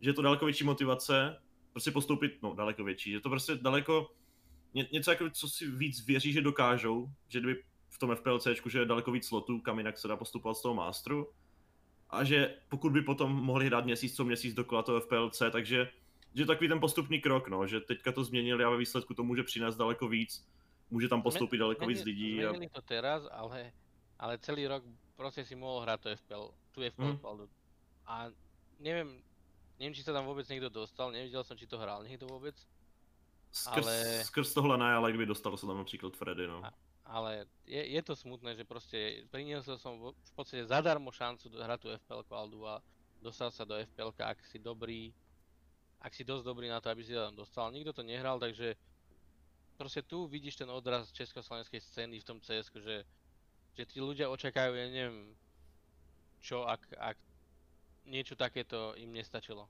že 0.00 0.10
je 0.10 0.14
to 0.14 0.22
daleko 0.22 0.44
větší 0.44 0.64
motivace 0.64 1.36
prostě 1.72 1.90
postoupit, 1.90 2.42
no 2.42 2.54
daleko 2.54 2.84
větší, 2.84 3.10
že 3.10 3.20
to 3.20 3.30
prostě 3.30 3.54
daleko, 3.54 4.10
ně, 4.74 4.88
něco 4.92 5.10
jako, 5.10 5.30
co 5.30 5.48
si 5.48 5.70
víc 5.70 6.06
věří, 6.06 6.32
že 6.32 6.42
dokážou, 6.42 7.08
že 7.28 7.40
kdyby 7.40 7.62
v 7.88 7.98
tom 7.98 8.16
FPLCčku, 8.16 8.68
že 8.68 8.78
je 8.78 8.84
daleko 8.84 9.12
víc 9.12 9.26
slotů, 9.26 9.60
kam 9.60 9.78
jinak 9.78 9.98
se 9.98 10.08
dá 10.08 10.16
postupovat 10.16 10.54
z 10.54 10.62
toho 10.62 10.74
Masteru, 10.74 11.32
a 12.10 12.24
že 12.24 12.54
pokud 12.68 12.92
by 12.92 13.02
potom 13.02 13.32
mohli 13.32 13.66
hrát 13.66 13.84
měsíc 13.84 14.16
co 14.16 14.24
měsíc 14.24 14.54
dokola 14.54 14.82
toho 14.82 15.00
FPLC, 15.00 15.42
takže 15.50 15.88
že 16.34 16.46
takový 16.46 16.68
ten 16.68 16.80
postupný 16.80 17.20
krok, 17.20 17.48
no, 17.48 17.66
že 17.66 17.80
teďka 17.80 18.12
to 18.12 18.24
změnili 18.24 18.64
a 18.64 18.70
ve 18.70 18.76
výsledku 18.76 19.14
to 19.14 19.24
může 19.24 19.42
přinést 19.42 19.76
daleko 19.76 20.08
víc, 20.08 20.46
může 20.90 21.08
tam 21.08 21.22
postoupit 21.22 21.58
daleko 21.58 21.86
víc 21.86 22.04
lidí. 22.04 22.32
Změnili 22.32 22.66
a... 22.66 22.74
to 22.74 22.82
teraz, 22.82 23.22
ale, 23.30 23.72
ale 24.18 24.38
celý 24.38 24.66
rok 24.66 24.84
prostě 25.16 25.44
si 25.44 25.54
mohl 25.54 25.80
hrát 25.80 26.00
to 26.00 26.16
FPL, 26.16 26.50
tu 26.72 26.80
FPL 26.90 27.02
hmm. 27.02 27.48
A 28.06 28.26
nevím, 28.78 29.22
nevím, 29.78 29.94
či 29.94 30.02
se 30.02 30.12
tam 30.12 30.26
vůbec 30.26 30.48
někdo 30.48 30.68
dostal, 30.68 31.12
neviděl 31.12 31.44
jsem, 31.44 31.58
či 31.58 31.66
to 31.66 31.78
hrál 31.78 32.04
někdo 32.04 32.26
vůbec. 32.26 32.66
Skrz, 33.52 33.86
ale... 33.86 34.24
skrz 34.24 34.54
tohle 34.54 34.78
ne, 34.78 34.94
ale 34.94 35.10
kdyby 35.10 35.26
dostal 35.26 35.56
se 35.56 35.66
tam 35.66 35.78
například 35.78 36.16
Freddy, 36.16 36.46
no. 36.46 36.64
A, 36.64 36.72
ale 37.04 37.46
je, 37.66 37.86
je 37.86 38.02
to 38.02 38.16
smutné, 38.16 38.56
že 38.56 38.64
proste 38.64 39.28
priniesol 39.30 39.78
som 39.78 40.00
v, 40.00 40.16
v 40.16 40.32
podstate 40.34 40.66
zadarmo 40.66 41.12
šancu 41.12 41.52
hrať 41.52 41.78
tú 41.80 41.88
FPL 42.02 42.24
Aldu 42.34 42.66
a 42.66 42.82
dostal 43.22 43.52
sa 43.54 43.64
do 43.64 43.78
FPL, 43.78 44.10
ak 44.18 44.42
si 44.44 44.58
dobrý, 44.58 45.14
ak 46.00 46.12
si 46.12 46.24
dosť 46.24 46.44
dobrý 46.44 46.66
na 46.68 46.80
to, 46.80 46.90
aby 46.90 47.04
si 47.04 47.14
tam 47.14 47.36
dostal. 47.36 47.70
Nikto 47.72 47.92
to 47.92 48.02
nehral, 48.02 48.40
takže 48.40 48.74
proste 49.76 50.02
tu 50.02 50.26
vidíš 50.26 50.56
ten 50.56 50.70
odraz 50.70 51.12
československej 51.12 51.80
scény 51.80 52.20
v 52.20 52.24
tom 52.24 52.40
cs 52.40 52.70
že, 52.74 53.04
že 53.74 53.82
tí 53.86 53.98
ľudia 54.00 54.30
očakajú, 54.30 54.72
ja 54.74 54.86
neviem, 54.86 55.34
čo 56.40 56.66
ak, 56.66 56.94
ak 56.98 57.16
niečo 58.06 58.36
takéto 58.36 58.94
im 58.96 59.12
nestačilo. 59.12 59.68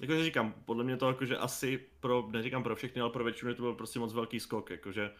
Jakože 0.00 0.24
říkám, 0.24 0.52
podle 0.64 0.84
mě 0.84 0.96
to 0.96 1.08
jakože 1.08 1.36
asi 1.36 1.78
pro, 2.00 2.28
neříkám 2.30 2.62
pro 2.62 2.76
všechny, 2.76 3.00
ale 3.00 3.10
pro 3.10 3.24
většinu 3.24 3.54
to 3.54 3.62
byl 3.62 3.74
prostě 3.74 3.98
moc 3.98 4.12
velký 4.12 4.40
skok, 4.40 4.70
jakože 4.70 5.10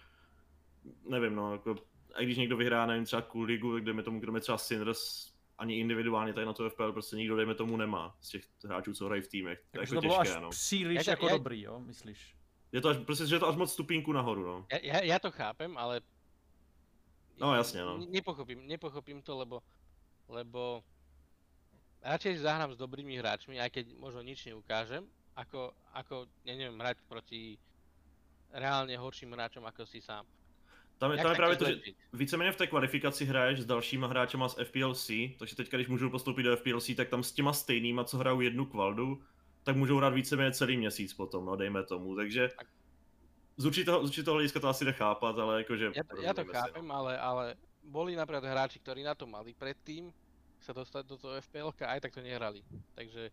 nevím, 1.09 1.35
no, 1.35 1.53
jako, 1.53 1.77
a 2.15 2.23
když 2.23 2.37
někdo 2.37 2.57
vyhrá, 2.57 2.87
nevím, 2.87 3.05
třeba 3.05 3.23
cool 3.23 3.45
ligu, 3.45 3.79
kde 3.79 3.93
mi 3.93 4.03
tomu, 4.03 4.21
kdo 4.21 4.41
třeba 4.41 4.59
Sinners 4.59 5.33
ani 5.59 5.79
individuálně 5.79 6.33
tady 6.33 6.47
na 6.47 6.53
to 6.53 6.71
FPL 6.71 6.93
prostě 6.93 7.17
nikdo, 7.17 7.37
dejme 7.37 7.55
tomu, 7.55 7.77
nemá 7.77 8.17
z 8.21 8.29
těch 8.29 8.45
hráčů, 8.65 8.95
co 8.95 9.07
hrají 9.07 9.23
v 9.23 9.29
týmech. 9.29 9.65
To, 9.71 9.81
jako 9.81 9.95
to 9.95 10.01
bylo 10.01 10.19
těžké, 10.19 10.37
až 10.37 10.43
no. 10.43 10.51
příliš 10.51 11.07
jako 11.07 11.29
já, 11.29 11.33
dobrý, 11.33 11.63
jo, 11.63 11.81
myslíš? 11.81 12.35
Je 12.73 12.81
to 12.81 12.89
až, 12.89 12.97
prostě, 12.97 13.27
že 13.27 13.35
je 13.35 13.39
to 13.39 13.49
až 13.49 13.57
moc 13.57 13.73
stupínku 13.73 14.13
nahoru, 14.13 14.47
no. 14.47 14.67
Ja, 14.73 14.79
ja, 14.83 14.99
ja 15.05 15.19
to 15.19 15.31
chápem, 15.31 15.77
ale... 15.79 16.01
No 17.41 17.55
jasně, 17.55 17.83
no. 17.83 17.99
Nepochopím, 18.09 18.67
nepochopím 18.67 19.23
to, 19.23 19.39
lebo, 19.39 19.63
lebo 20.29 20.85
radšej 22.03 22.37
si 22.37 22.43
zahrám 22.43 22.73
s 22.73 22.81
dobrými 22.81 23.19
hráčmi, 23.19 23.61
aj 23.61 23.71
keď 23.71 23.85
možno 23.99 24.23
nič 24.23 24.47
neukážem, 24.47 25.05
ako, 25.37 25.73
ako 25.93 26.27
ja 26.45 26.55
neviem, 26.57 26.81
hrať 26.81 26.97
proti 27.09 27.59
reálne 28.53 28.97
horším 28.97 29.33
hráčom 29.33 29.65
ako 29.65 29.87
si 29.87 30.01
sám. 30.01 30.27
Tam 30.99 31.13
je, 31.13 31.19
tam 31.19 31.31
je 31.31 31.37
právě 31.37 31.57
to, 31.57 31.65
že 31.65 31.77
víceméně 32.13 32.53
v 32.53 32.57
té 32.57 32.67
kvalifikaci 32.67 33.25
hraješ 33.25 33.61
s 33.61 33.67
dalšíma 33.67 34.07
hráčema 34.07 34.49
z 34.49 34.65
FPLC, 34.65 35.11
takže 35.39 35.57
teďka, 35.57 35.77
když 35.77 35.89
můžou 35.89 36.11
postoupit 36.11 36.43
do 36.43 36.57
FPLC, 36.57 36.91
tak 36.97 37.09
tam 37.09 37.23
s 37.23 37.33
těma 37.33 37.53
stejnýma, 37.53 38.05
co 38.05 38.19
hrajou 38.19 38.41
jednu 38.41 38.67
kvaldu, 38.67 39.23
tak 39.65 39.77
můžou 39.77 39.97
hrát 39.97 40.15
víceméně 40.15 40.53
celý 40.53 40.77
měsíc 40.77 41.15
potom, 41.15 41.45
no 41.45 41.57
dejme 41.57 41.83
tomu, 41.85 42.17
takže 42.17 42.51
z 43.57 43.67
určitého, 43.67 44.07
z 44.07 44.09
určitého 44.09 44.35
hlediska 44.35 44.61
to 44.61 44.69
asi 44.69 44.85
nechápat, 44.85 45.39
ale 45.39 45.59
jakože... 45.59 45.93
Ja, 45.95 46.05
to, 46.05 46.17
ja 46.19 46.33
to 46.35 46.45
chápem, 46.45 46.89
no. 46.89 46.95
ale, 46.95 47.19
ale 47.19 47.45
boli 47.85 48.17
napríklad 48.17 48.49
hráči, 48.49 48.81
ktorí 48.81 49.05
na 49.05 49.15
to 49.15 49.29
mali 49.29 49.53
predtým, 49.55 50.09
sa 50.63 50.73
dostať 50.73 51.03
do 51.07 51.17
toho 51.19 51.37
FPL 51.43 51.75
aj 51.85 52.01
tak 52.01 52.15
to 52.15 52.23
nehrali, 52.23 52.65
takže... 52.95 53.31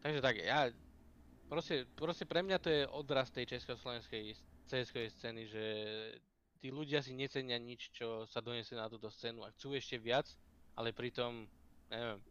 Takže 0.00 0.20
tak, 0.22 0.36
ja... 0.40 0.70
Proste, 1.50 1.82
proste 1.98 2.22
pre 2.30 2.46
mňa 2.46 2.58
to 2.62 2.70
je 2.70 2.82
odraz 2.94 3.26
tej 3.34 3.58
československej 3.58 4.38
cs 4.70 4.90
scény, 5.18 5.50
že 5.50 5.64
tí 6.62 6.70
ľudia 6.70 7.02
si 7.02 7.10
necenia 7.10 7.58
nič, 7.58 7.90
čo 7.90 8.22
sa 8.30 8.38
donesie 8.38 8.78
na 8.78 8.86
túto 8.86 9.10
scénu 9.10 9.42
a 9.42 9.50
chcú 9.50 9.74
ešte 9.74 9.98
viac, 9.98 10.30
ale 10.78 10.94
pritom, 10.94 11.50
neviem, 11.90 12.22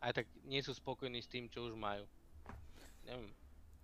aj 0.00 0.12
tak 0.12 0.26
nie 0.44 0.62
sú 0.62 0.74
spokojní 0.74 1.22
s 1.22 1.30
tým, 1.30 1.48
čo 1.48 1.66
už 1.66 1.74
majú. 1.74 2.06
Neviem, 3.04 3.32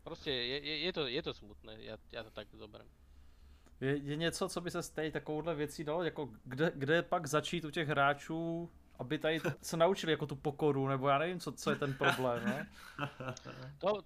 proste 0.05 0.31
je, 0.31 0.59
je, 0.61 0.75
je, 0.87 0.93
to, 0.93 1.03
je 1.07 1.23
to 1.23 1.33
smutné, 1.35 1.75
ja, 1.81 1.97
ja 2.13 2.23
to 2.23 2.31
tak 2.31 2.49
zoberiem. 2.55 2.89
Je, 3.81 3.97
je 3.97 4.17
něco, 4.17 4.49
co 4.49 4.61
by 4.61 4.71
se 4.71 4.83
z 4.83 4.91
té 4.91 5.11
takovouhle 5.11 5.55
věcí 5.55 5.85
dalo, 5.85 6.03
jako 6.03 6.31
kde, 6.45 6.73
kde 6.75 7.03
pak 7.03 7.27
začít 7.27 7.65
u 7.65 7.71
těch 7.71 7.89
hráčů, 7.89 8.71
aby 8.99 9.19
tady 9.19 9.41
se 9.63 9.77
naučili 9.77 10.13
jako 10.13 10.27
tu 10.27 10.37
pokoru, 10.37 10.89
nebo 10.89 11.09
já 11.09 11.19
nevím, 11.19 11.41
co, 11.41 11.53
co 11.53 11.71
je 11.71 11.77
ten 11.77 11.95
problém, 11.95 12.45
ne? 12.45 12.69
To, 13.79 14.03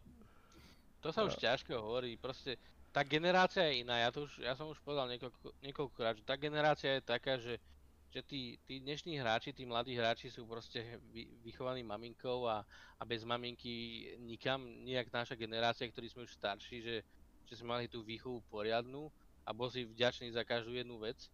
to 1.01 1.13
sa 1.13 1.23
už 1.23 1.39
ťažko 1.39 1.79
hovorí, 1.79 2.19
proste 2.19 2.59
tá 2.91 3.07
generácia 3.07 3.71
je 3.71 3.87
iná, 3.87 4.03
ja, 4.03 4.11
to 4.11 4.27
už, 4.27 4.43
ja 4.43 4.59
som 4.59 4.67
už 4.67 4.81
povedal 4.83 5.07
niekoľko, 5.07 5.55
niekoľkokrát, 5.63 6.19
že 6.19 6.25
tá 6.27 6.35
generácia 6.35 6.99
je 6.99 7.03
taká, 7.05 7.39
že, 7.39 7.63
že 8.09 8.25
tí, 8.25 8.57
tí 8.65 8.81
dnešní 8.81 9.21
hráči, 9.21 9.53
tí 9.53 9.69
mladí 9.69 9.93
hráči 9.93 10.33
sú 10.33 10.49
proste 10.49 10.97
vy, 11.13 11.29
vychovaní 11.45 11.85
maminkou 11.85 12.49
a, 12.49 12.65
a 12.97 13.03
bez 13.05 13.25
maminky 13.25 14.09
nikam, 14.25 14.65
nejak 14.85 15.13
naša 15.13 15.37
generácia, 15.37 15.85
ktorí 15.85 16.09
sme 16.09 16.25
už 16.25 16.33
starší, 16.33 16.81
že, 16.81 16.97
že 17.45 17.55
sme 17.61 17.77
mali 17.77 17.87
tú 17.87 18.01
výchovu 18.01 18.41
poriadnu 18.49 19.13
a 19.45 19.53
bol 19.53 19.69
si 19.69 19.85
vďačný 19.85 20.33
za 20.33 20.41
každú 20.41 20.73
jednu 20.73 20.97
vec, 21.05 21.29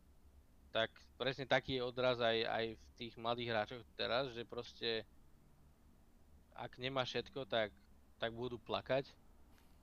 tak 0.74 0.90
presne 1.14 1.46
taký 1.46 1.78
je 1.78 1.86
odraz 1.86 2.18
aj, 2.18 2.42
aj 2.42 2.64
v 2.74 2.84
tých 2.98 3.14
mladých 3.14 3.50
hráčoch 3.54 3.82
teraz, 3.94 4.34
že 4.34 4.42
proste 4.42 5.06
ak 6.54 6.78
nemá 6.78 7.06
všetko, 7.06 7.46
tak, 7.46 7.70
tak 8.18 8.30
budú 8.34 8.58
plakať 8.58 9.06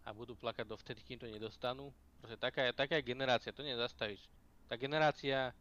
a 0.03 0.11
budú 0.11 0.35
plakať 0.35 0.67
dovtedy, 0.67 1.03
kým 1.03 1.19
to 1.19 1.27
nedostanú. 1.27 1.91
Proste 2.19 2.39
taká, 2.39 2.67
taká 2.75 2.99
je 2.99 3.07
generácia, 3.07 3.55
to 3.55 3.63
nezastavíš. 3.63 4.23
Tá 4.67 4.79
generácia, 4.79 5.55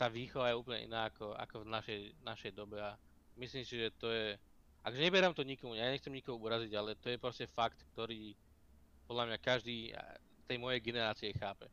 tá 0.00 0.08
výchova 0.08 0.48
je 0.48 0.56
úplne 0.56 0.88
iná 0.88 1.12
ako, 1.12 1.36
ako 1.36 1.56
v 1.60 1.68
našej, 1.76 2.00
našej 2.24 2.52
dobe 2.56 2.80
a 2.80 2.96
myslím 3.36 3.68
si, 3.68 3.76
že 3.76 3.92
to 4.00 4.08
je... 4.08 4.40
Akže 4.80 5.04
neberám 5.04 5.36
to 5.36 5.44
nikomu, 5.44 5.76
ja 5.76 5.92
nechcem 5.92 6.08
nikoho 6.08 6.40
uraziť, 6.40 6.72
ale 6.72 6.96
to 6.96 7.12
je 7.12 7.20
proste 7.20 7.44
fakt, 7.44 7.84
ktorý 7.92 8.32
podľa 9.04 9.28
mňa 9.28 9.38
každý 9.44 9.92
tej 10.48 10.56
mojej 10.56 10.80
generácie 10.80 11.36
chápe. 11.36 11.68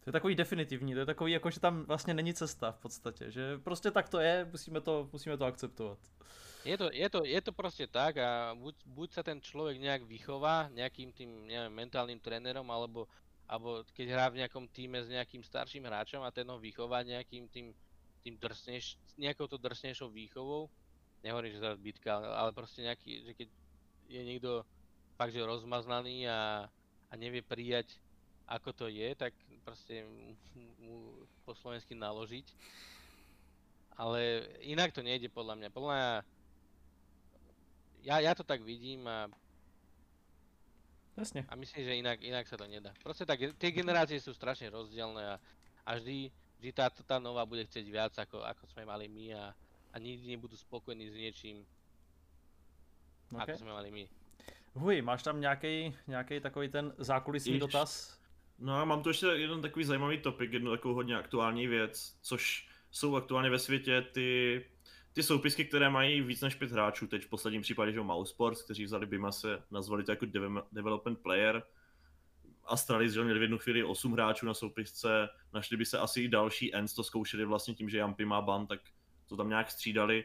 To 0.00 0.08
je 0.08 0.12
takový 0.14 0.34
definitivní, 0.38 0.94
to 0.94 1.02
je 1.02 1.06
takový 1.06 1.32
jako, 1.32 1.50
že 1.50 1.60
tam 1.60 1.84
vlastně 1.84 2.14
není 2.14 2.34
cesta 2.34 2.72
v 2.72 2.78
podstatě, 2.78 3.30
že 3.30 3.58
prostě 3.58 3.90
tak 3.90 4.08
to 4.08 4.20
je, 4.20 4.46
musíme 4.50 4.80
to, 4.80 5.08
musíme 5.12 5.36
to 5.36 5.44
akceptovat. 5.44 5.98
Je 6.64 6.78
to, 6.78 6.88
je, 6.92 7.10
to, 7.10 7.24
je 7.24 7.40
to 7.40 7.52
proste 7.52 7.86
tak 7.86 8.16
a 8.16 8.54
buď, 8.54 8.74
buď 8.86 9.08
sa 9.12 9.22
ten 9.24 9.40
človek 9.40 9.80
nejak 9.80 10.04
vychová 10.04 10.68
nejakým 10.68 11.08
tým 11.12 11.48
neviem, 11.48 11.72
mentálnym 11.72 12.20
trénerom, 12.20 12.68
alebo, 12.68 13.08
alebo 13.50 13.82
keď 13.98 14.06
hrá 14.14 14.30
v 14.30 14.46
nejakom 14.46 14.70
týme 14.70 15.02
s 15.02 15.10
nejakým 15.10 15.42
starším 15.42 15.90
hráčom 15.90 16.22
a 16.22 16.30
ten 16.30 16.46
ho 16.46 16.54
vychová 16.54 17.02
nejakým 17.02 17.50
tým, 17.50 17.74
tým 18.22 18.38
drsneš, 18.38 18.94
nejakou 19.18 19.50
to 19.50 19.58
drsnejšou 19.58 20.06
výchovou, 20.06 20.70
nehovorím, 21.26 21.58
že 21.58 21.64
zaraz 21.66 21.82
bitka, 21.82 22.14
ale 22.14 22.54
proste 22.54 22.86
nejaký, 22.86 23.26
že 23.26 23.32
keď 23.34 23.48
je 24.06 24.22
niekto 24.22 24.62
fakt, 25.18 25.34
že 25.34 25.42
rozmaznaný 25.42 26.30
a, 26.30 26.70
a 27.10 27.12
nevie 27.18 27.42
prijať, 27.42 27.98
ako 28.46 28.70
to 28.70 28.86
je, 28.86 29.18
tak 29.18 29.34
proste 29.66 30.06
mu 30.78 31.26
po 31.42 31.50
slovensky 31.58 31.98
naložiť. 31.98 32.46
Ale 33.98 34.46
inak 34.62 34.94
to 34.94 35.02
nejde 35.02 35.26
podľa 35.28 35.58
mňa. 35.58 35.68
Podľa 35.74 35.92
mňa 35.92 36.10
ja, 38.06 38.16
ja 38.22 38.32
to 38.32 38.46
tak 38.46 38.64
vidím 38.64 39.04
a 39.10 39.28
Jasne. 41.20 41.44
A 41.48 41.54
myslím, 41.60 41.84
že 41.84 42.00
inak, 42.00 42.18
inak 42.24 42.48
sa 42.48 42.56
to 42.56 42.64
nedá. 42.64 42.96
Proste 43.04 43.28
tak, 43.28 43.36
tie 43.60 43.70
generácie 43.76 44.16
sú 44.16 44.32
strašne 44.32 44.72
rozdielne 44.72 45.20
a, 45.20 45.34
a 45.84 45.90
vždy, 46.00 46.32
vždy 46.56 46.70
tá, 46.72 46.88
tá 46.88 47.20
nová 47.20 47.44
bude 47.44 47.68
chcieť 47.68 47.86
viac, 47.92 48.16
ako, 48.16 48.40
ako 48.40 48.64
sme 48.72 48.88
mali 48.88 49.04
my 49.04 49.36
a, 49.36 49.52
a 49.92 49.96
nikdy 50.00 50.32
nebudú 50.32 50.56
spokojní 50.56 51.12
s 51.12 51.16
niečím, 51.20 51.60
okay. 53.36 53.52
ako 53.52 53.60
sme 53.60 53.72
mali 53.76 53.90
my. 53.92 54.04
Huj, 54.80 55.02
máš 55.02 55.22
tam 55.22 55.40
nějaký, 55.40 55.94
nějaký 56.06 56.40
takový 56.40 56.68
ten 56.68 56.94
zákulisní 56.98 57.58
dotaz? 57.58 58.16
No 58.58 58.76
a 58.76 58.84
mám 58.84 59.02
tu 59.02 59.08
ještě 59.08 59.26
jeden 59.26 59.62
takový 59.62 59.84
zajímavý 59.84 60.18
topik, 60.18 60.52
jednu 60.52 60.70
takovou 60.70 60.94
hodně 60.94 61.16
aktuální 61.16 61.66
věc, 61.66 62.16
což 62.22 62.68
jsou 62.90 63.16
aktuálně 63.16 63.50
ve 63.50 63.58
světě 63.58 64.02
ty, 64.02 64.64
ty 65.12 65.22
soupisky, 65.22 65.64
které 65.64 65.90
mají 65.90 66.20
víc 66.20 66.40
než 66.40 66.54
pět 66.54 66.70
hráčů. 66.70 67.06
Teď 67.06 67.24
v 67.24 67.28
posledním 67.28 67.62
případě, 67.62 67.92
že 67.92 68.00
Mouse 68.00 68.30
Sports, 68.30 68.62
kteří 68.62 68.84
vzali 68.84 69.06
Bima 69.06 69.32
se 69.32 69.62
nazvali 69.70 70.04
to 70.04 70.12
jako 70.12 70.26
development 70.72 71.18
player. 71.18 71.62
Astralis, 72.64 73.12
že 73.12 73.24
měli 73.24 73.38
v 73.38 73.42
jednu 73.42 73.58
chvíli 73.58 73.84
8 73.84 74.12
hráčů 74.12 74.46
na 74.46 74.54
soupisce, 74.54 75.28
našli 75.52 75.76
by 75.76 75.84
se 75.84 75.98
asi 75.98 76.22
i 76.22 76.28
další 76.28 76.74
Ends, 76.74 76.94
to 76.94 77.04
zkoušeli 77.04 77.44
vlastně 77.44 77.74
tím, 77.74 77.88
že 77.88 77.98
Jampy 77.98 78.24
má 78.24 78.42
ban, 78.42 78.66
tak 78.66 78.80
to 79.26 79.36
tam 79.36 79.48
nějak 79.48 79.70
střídali. 79.70 80.24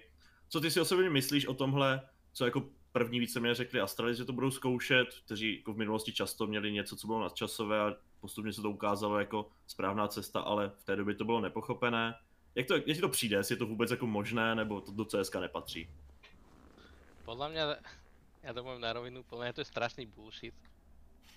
Co 0.49 0.61
ty 0.61 0.71
si 0.71 0.81
osobně 0.81 1.09
myslíš 1.09 1.47
o 1.47 1.53
tomhle, 1.53 2.01
co 2.33 2.45
jako 2.45 2.69
první 2.91 3.19
víceméně 3.19 3.55
řekli 3.55 3.81
Astralis, 3.81 4.17
že 4.17 4.25
to 4.25 4.33
budou 4.33 4.51
zkoušet, 4.51 5.07
kteří 5.25 5.57
jako 5.57 5.73
v 5.73 5.77
minulosti 5.77 6.13
často 6.13 6.47
měli 6.47 6.71
něco, 6.71 6.95
co 6.95 7.07
bylo 7.07 7.21
nadčasové 7.21 7.79
a 7.79 7.95
postupně 8.19 8.53
se 8.53 8.61
to 8.61 8.69
ukázalo 8.69 9.19
jako 9.19 9.51
správná 9.67 10.07
cesta, 10.07 10.39
ale 10.39 10.71
v 10.77 10.83
té 10.83 10.95
době 10.95 11.15
to 11.15 11.25
bylo 11.25 11.41
nepochopené. 11.41 12.13
Jak 12.55 12.67
to, 12.67 12.75
jestli 12.75 13.01
to 13.01 13.09
přijde, 13.09 13.37
jestli 13.37 13.53
je 13.53 13.57
to 13.57 13.65
vůbec 13.65 13.91
jako 13.91 14.07
možné, 14.07 14.55
nebo 14.55 14.81
to 14.81 14.91
do 14.91 15.05
CSK 15.05 15.35
nepatří? 15.35 15.89
Podľa 17.25 17.47
mňa, 17.51 17.63
ja 18.45 18.53
to 18.53 18.61
poviem 18.61 18.85
na 18.85 18.93
rovinu, 18.93 19.25
podľa 19.25 19.49
mňa 19.49 19.53
to 19.57 19.61
je 19.65 19.73
strašný 19.73 20.05
bullshit. 20.05 20.53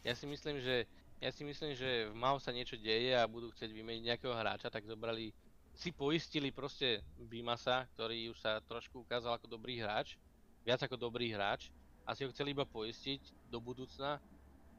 Ja 0.04 0.12
si 0.12 0.28
myslím, 0.28 0.60
že 0.60 0.84
ja 1.18 1.32
si 1.32 1.42
myslím, 1.48 1.72
že 1.74 2.12
v 2.12 2.14
MAU 2.14 2.38
sa 2.38 2.52
niečo 2.52 2.76
deje 2.76 3.16
a 3.16 3.24
budú 3.26 3.50
chcieť 3.50 3.72
vymeniť 3.72 4.02
nejakého 4.04 4.36
hráča, 4.36 4.70
tak 4.70 4.86
zobrali, 4.86 5.32
si 5.74 5.90
poistili 5.90 6.52
proste 6.52 7.02
Bimasa, 7.18 7.88
ktorý 7.96 8.30
už 8.30 8.38
sa 8.38 8.62
trošku 8.62 9.02
ukázal 9.02 9.34
ako 9.34 9.48
dobrý 9.48 9.80
hráč, 9.80 10.20
viac 10.62 10.84
ako 10.84 11.00
dobrý 11.00 11.32
hráč, 11.32 11.72
a 12.06 12.14
si 12.14 12.22
ho 12.22 12.30
chceli 12.30 12.52
iba 12.52 12.68
poistiť 12.68 13.48
do 13.48 13.58
budúcna, 13.58 14.20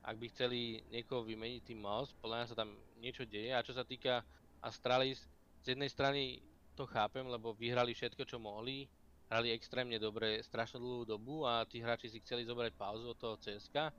ak 0.06 0.16
by 0.16 0.26
chceli 0.32 0.86
niekoho 0.94 1.26
vymeniť 1.26 1.62
tým 1.62 1.82
Mouse, 1.84 2.16
podľa 2.22 2.36
mňa 2.42 2.50
sa 2.54 2.58
tam 2.58 2.70
niečo 3.02 3.26
deje 3.26 3.52
a 3.52 3.66
čo 3.66 3.74
sa 3.74 3.84
týka 3.84 4.22
Astralis, 4.62 5.26
z 5.70 5.78
jednej 5.78 5.94
strany 5.94 6.42
to 6.74 6.90
chápem, 6.90 7.30
lebo 7.30 7.54
vyhrali 7.54 7.94
všetko, 7.94 8.26
čo 8.26 8.42
mohli, 8.42 8.90
hrali 9.30 9.54
extrémne 9.54 10.02
dobre 10.02 10.42
strašnú 10.42 10.82
dlhú 10.82 11.04
dobu 11.06 11.46
a 11.46 11.62
tí 11.70 11.78
hráči 11.78 12.10
si 12.10 12.18
chceli 12.26 12.42
zobrať 12.42 12.74
pauzu 12.74 13.14
od 13.14 13.18
toho 13.22 13.38
CSK 13.38 13.94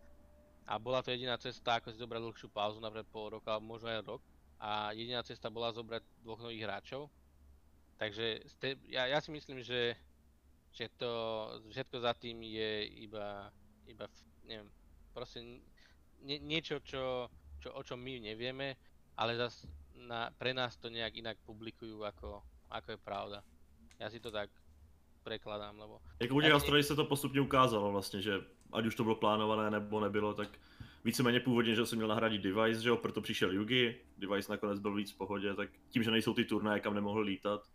a 0.67 0.73
bola 0.83 0.99
to 0.99 1.15
jediná 1.15 1.39
cesta, 1.39 1.79
ako 1.79 1.95
si 1.95 2.03
zobrať 2.03 2.27
dlhšiu 2.27 2.51
pauzu, 2.51 2.83
napríklad 2.83 3.07
pol 3.15 3.39
roka, 3.39 3.55
alebo 3.55 3.79
možno 3.79 3.87
aj 3.87 4.03
rok 4.03 4.23
a 4.59 4.91
jediná 4.91 5.23
cesta 5.23 5.47
bola 5.47 5.71
zobrať 5.71 6.03
dvoch 6.27 6.43
nových 6.43 6.67
hráčov. 6.67 7.07
Takže 8.03 8.43
ste, 8.51 8.75
ja, 8.91 9.07
ja 9.07 9.23
si 9.23 9.31
myslím, 9.31 9.63
že, 9.63 9.95
že 10.75 10.91
to 10.99 11.11
všetko 11.71 12.03
za 12.03 12.19
tým 12.19 12.43
je 12.43 12.91
iba, 13.07 13.47
iba 13.87 14.11
neviem, 14.43 14.67
proste 15.15 15.63
nie, 16.27 16.43
niečo, 16.43 16.83
čo, 16.83 17.31
čo, 17.63 17.71
o 17.71 17.83
čom 17.87 18.03
my 18.03 18.27
nevieme, 18.27 18.75
ale 19.15 19.39
zas 19.39 19.71
na, 20.07 20.31
pre 20.39 20.55
nás 20.55 20.77
to 20.77 20.91
nejak 20.91 21.17
inak 21.17 21.37
publikujú, 21.47 22.01
ako, 22.05 22.43
ako 22.71 22.89
je 22.93 22.99
pravda. 22.99 23.39
Ja 24.01 24.09
si 24.11 24.21
to 24.21 24.31
tak 24.31 24.51
prekladám, 25.23 25.79
lebo... 25.79 26.01
Jako 26.21 26.35
u 26.35 26.41
těch 26.41 26.53
Astralis 26.53 26.87
se 26.87 26.97
to 26.97 27.05
postupně 27.05 27.41
ukázalo 27.41 27.93
vlastně, 27.93 28.23
že 28.23 28.41
ať 28.73 28.87
už 28.87 28.95
to 28.95 29.03
bylo 29.03 29.17
plánované 29.17 29.71
nebo 29.71 30.01
nebylo, 30.01 30.35
tak 30.35 30.49
víceméně 31.05 31.41
původně, 31.41 31.75
že 31.75 31.87
se 31.87 31.97
měl 31.97 32.09
nahradit 32.09 32.43
Device, 32.43 32.83
že 32.83 32.89
jo, 32.89 32.97
proto 32.97 33.21
přišel 33.21 33.53
Yugi, 33.53 34.01
Device 34.19 34.53
nakonec 34.53 34.79
byl 34.79 34.95
víc 34.95 35.13
v 35.13 35.17
pohodě, 35.17 35.55
tak 35.55 35.71
tím, 35.91 36.03
že 36.03 36.11
nejsou 36.11 36.35
ty 36.35 36.45
turnaje, 36.45 36.81
kam 36.81 36.95
nemohl 36.95 37.21
lítat. 37.21 37.69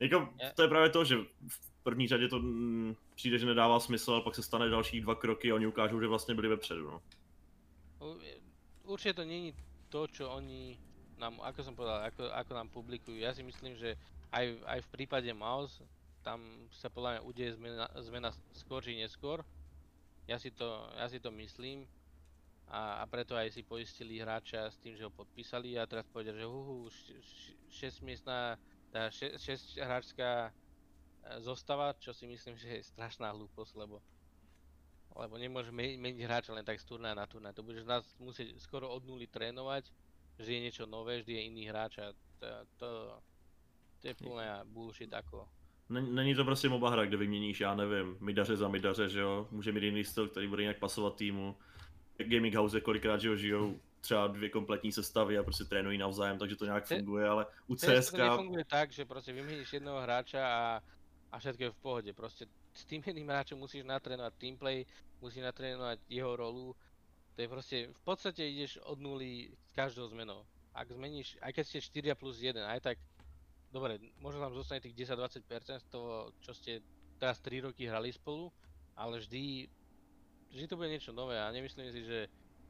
Jako, 0.00 0.34
to 0.54 0.62
je 0.62 0.68
právě 0.68 0.90
to, 0.90 1.04
že 1.04 1.16
v 1.48 1.82
první 1.82 2.08
řadě 2.08 2.28
to 2.28 2.38
mm, 2.38 2.94
přijde, 3.14 3.38
že 3.38 3.46
nedává 3.46 3.80
smysl, 3.80 4.12
ale 4.12 4.22
pak 4.22 4.34
se 4.34 4.42
stane 4.42 4.68
další 4.68 5.00
dva 5.00 5.14
kroky 5.14 5.52
a 5.52 5.54
oni 5.54 5.66
ukážou, 5.66 6.00
že 6.00 6.06
vlastně 6.06 6.34
byli 6.34 6.48
vepředu, 6.48 6.90
no. 6.90 7.02
Určite 8.84 9.14
to 9.14 9.24
není 9.24 9.54
to, 9.88 10.06
čo 10.06 10.30
oni 10.30 10.78
nám, 11.18 11.38
ako 11.42 11.60
som 11.62 11.74
povedal, 11.74 12.02
ako, 12.06 12.30
ako 12.30 12.52
nám 12.54 12.68
publikujú. 12.70 13.16
Ja 13.18 13.34
si 13.34 13.42
myslím, 13.46 13.78
že 13.78 13.94
aj, 14.34 14.58
aj 14.66 14.78
v 14.84 14.92
prípade 14.92 15.30
Mouse, 15.30 15.78
tam 16.24 16.40
sa 16.72 16.88
podľa 16.88 17.20
mňa 17.20 17.22
udeje 17.28 17.50
zmena, 17.60 17.86
zmena 18.00 18.30
skôr 18.56 18.80
či 18.80 18.96
neskôr. 18.96 19.44
Ja 20.24 20.40
si 20.40 20.48
to, 20.48 20.88
ja 20.96 21.06
si 21.06 21.20
to 21.20 21.28
myslím. 21.36 21.84
A, 22.64 23.04
a 23.04 23.04
preto 23.04 23.36
aj 23.36 23.52
si 23.52 23.60
poistili 23.60 24.24
hráča 24.24 24.72
s 24.72 24.80
tým, 24.80 24.96
že 24.96 25.04
ho 25.04 25.12
podpísali 25.12 25.76
a 25.76 25.84
teraz 25.84 26.08
povedia, 26.08 26.32
že 26.32 26.48
huhu, 26.48 26.88
6 27.68 28.00
miestná, 28.00 28.56
tá 28.88 29.12
6 29.12 29.76
hráčská 29.76 30.48
e, 30.48 30.50
zostava, 31.44 31.92
čo 32.00 32.16
si 32.16 32.24
myslím, 32.24 32.56
že 32.62 32.80
je 32.80 32.88
strašná 32.88 33.30
hlúposť, 33.36 33.76
lebo 33.76 34.00
lebo 35.14 35.38
nemôže 35.38 35.70
meniť 35.70 36.26
hráča 36.26 36.50
len 36.50 36.66
tak 36.66 36.82
z 36.82 36.90
turnaja 36.90 37.14
na 37.14 37.22
turnaj. 37.22 37.54
To 37.54 37.62
budeš 37.62 37.86
nás 37.86 38.02
musieť 38.18 38.50
skoro 38.58 38.90
od 38.90 39.06
nuly 39.06 39.30
trénovať 39.30 39.86
vždy 40.38 40.54
je 40.54 40.60
niečo 40.60 40.84
nové, 40.86 41.20
vždy 41.20 41.32
je 41.32 41.42
iný 41.42 41.62
hráč 41.68 41.98
a 41.98 42.12
to, 42.38 42.46
to, 42.76 42.88
to 44.00 44.08
je 44.08 44.14
plné 44.14 44.60
bullshit 44.64 45.14
ako. 45.14 45.48
Není 45.88 46.34
to 46.34 46.44
prostě 46.44 46.68
MOBA 46.68 46.90
hra, 46.90 47.04
kde 47.04 47.16
vyměníš, 47.16 47.60
já 47.60 47.74
nevím, 47.74 48.16
midaře 48.20 48.56
za 48.56 48.68
midaře, 48.68 49.08
že 49.08 49.20
jo, 49.20 49.48
může 49.50 49.72
mít 49.72 49.82
jiný 49.82 50.04
styl, 50.04 50.28
který 50.28 50.48
bude 50.48 50.62
nějak 50.62 50.78
pasovat 50.78 51.16
týmu. 51.16 51.56
Gaming 52.18 52.54
House 52.54 52.80
kolikrát, 52.80 53.20
že 53.20 53.28
jo, 53.28 53.36
žijou 53.36 53.80
třeba 54.00 54.26
dvě 54.26 54.48
kompletní 54.48 54.92
sestavy 54.92 55.38
a 55.38 55.42
prostě 55.42 55.64
trénují 55.64 55.98
navzájem, 55.98 56.38
takže 56.38 56.56
to 56.56 56.64
nějak 56.64 56.86
funguje, 56.86 57.28
ale 57.28 57.46
u 57.66 57.74
CSK... 57.74 58.10
To 58.10 58.16
nefunguje 58.16 58.64
tak, 58.64 58.92
že 58.92 59.04
prostě 59.04 59.32
vyměníš 59.32 59.72
jednoho 59.72 60.00
hráča 60.00 60.48
a, 60.48 60.82
a 61.32 61.38
všetko 61.38 61.62
je 61.62 61.70
v 61.70 61.76
pohodě, 61.76 62.12
prostě 62.12 62.46
s 62.74 62.84
tým 62.84 63.02
jedným 63.06 63.28
hráčom 63.28 63.58
musíš 63.58 63.84
natrénovať 63.84 64.34
teamplay, 64.34 64.84
musíš 65.20 65.42
natrénovať 65.42 65.98
jeho 66.08 66.36
rolu, 66.36 66.76
to 67.34 67.42
je 67.42 67.48
proste, 67.50 67.76
v 67.90 68.02
podstate 68.06 68.46
ideš 68.46 68.78
od 68.86 69.02
nuly 69.02 69.50
s 69.50 69.70
každou 69.74 70.06
zmenou. 70.06 70.46
Ak 70.74 70.90
zmeníš, 70.90 71.38
aj 71.42 71.52
keď 71.54 71.64
ste 71.66 71.78
4 72.14 72.14
plus 72.14 72.38
1, 72.38 72.62
aj 72.62 72.80
tak, 72.82 72.96
dobre, 73.74 73.98
možno 74.22 74.42
tam 74.42 74.54
zostane 74.54 74.82
tých 74.82 74.94
10-20% 74.94 75.82
z 75.82 75.86
toho, 75.90 76.30
čo 76.42 76.54
ste 76.54 76.82
teraz 77.18 77.42
3 77.42 77.70
roky 77.70 77.86
hrali 77.86 78.14
spolu, 78.14 78.50
ale 78.94 79.18
vždy, 79.18 79.66
vždy 80.50 80.64
to 80.70 80.78
bude 80.78 80.90
niečo 80.90 81.10
nové 81.10 81.38
a 81.38 81.50
nemyslím 81.50 81.90
si, 81.90 82.02
že, 82.06 82.20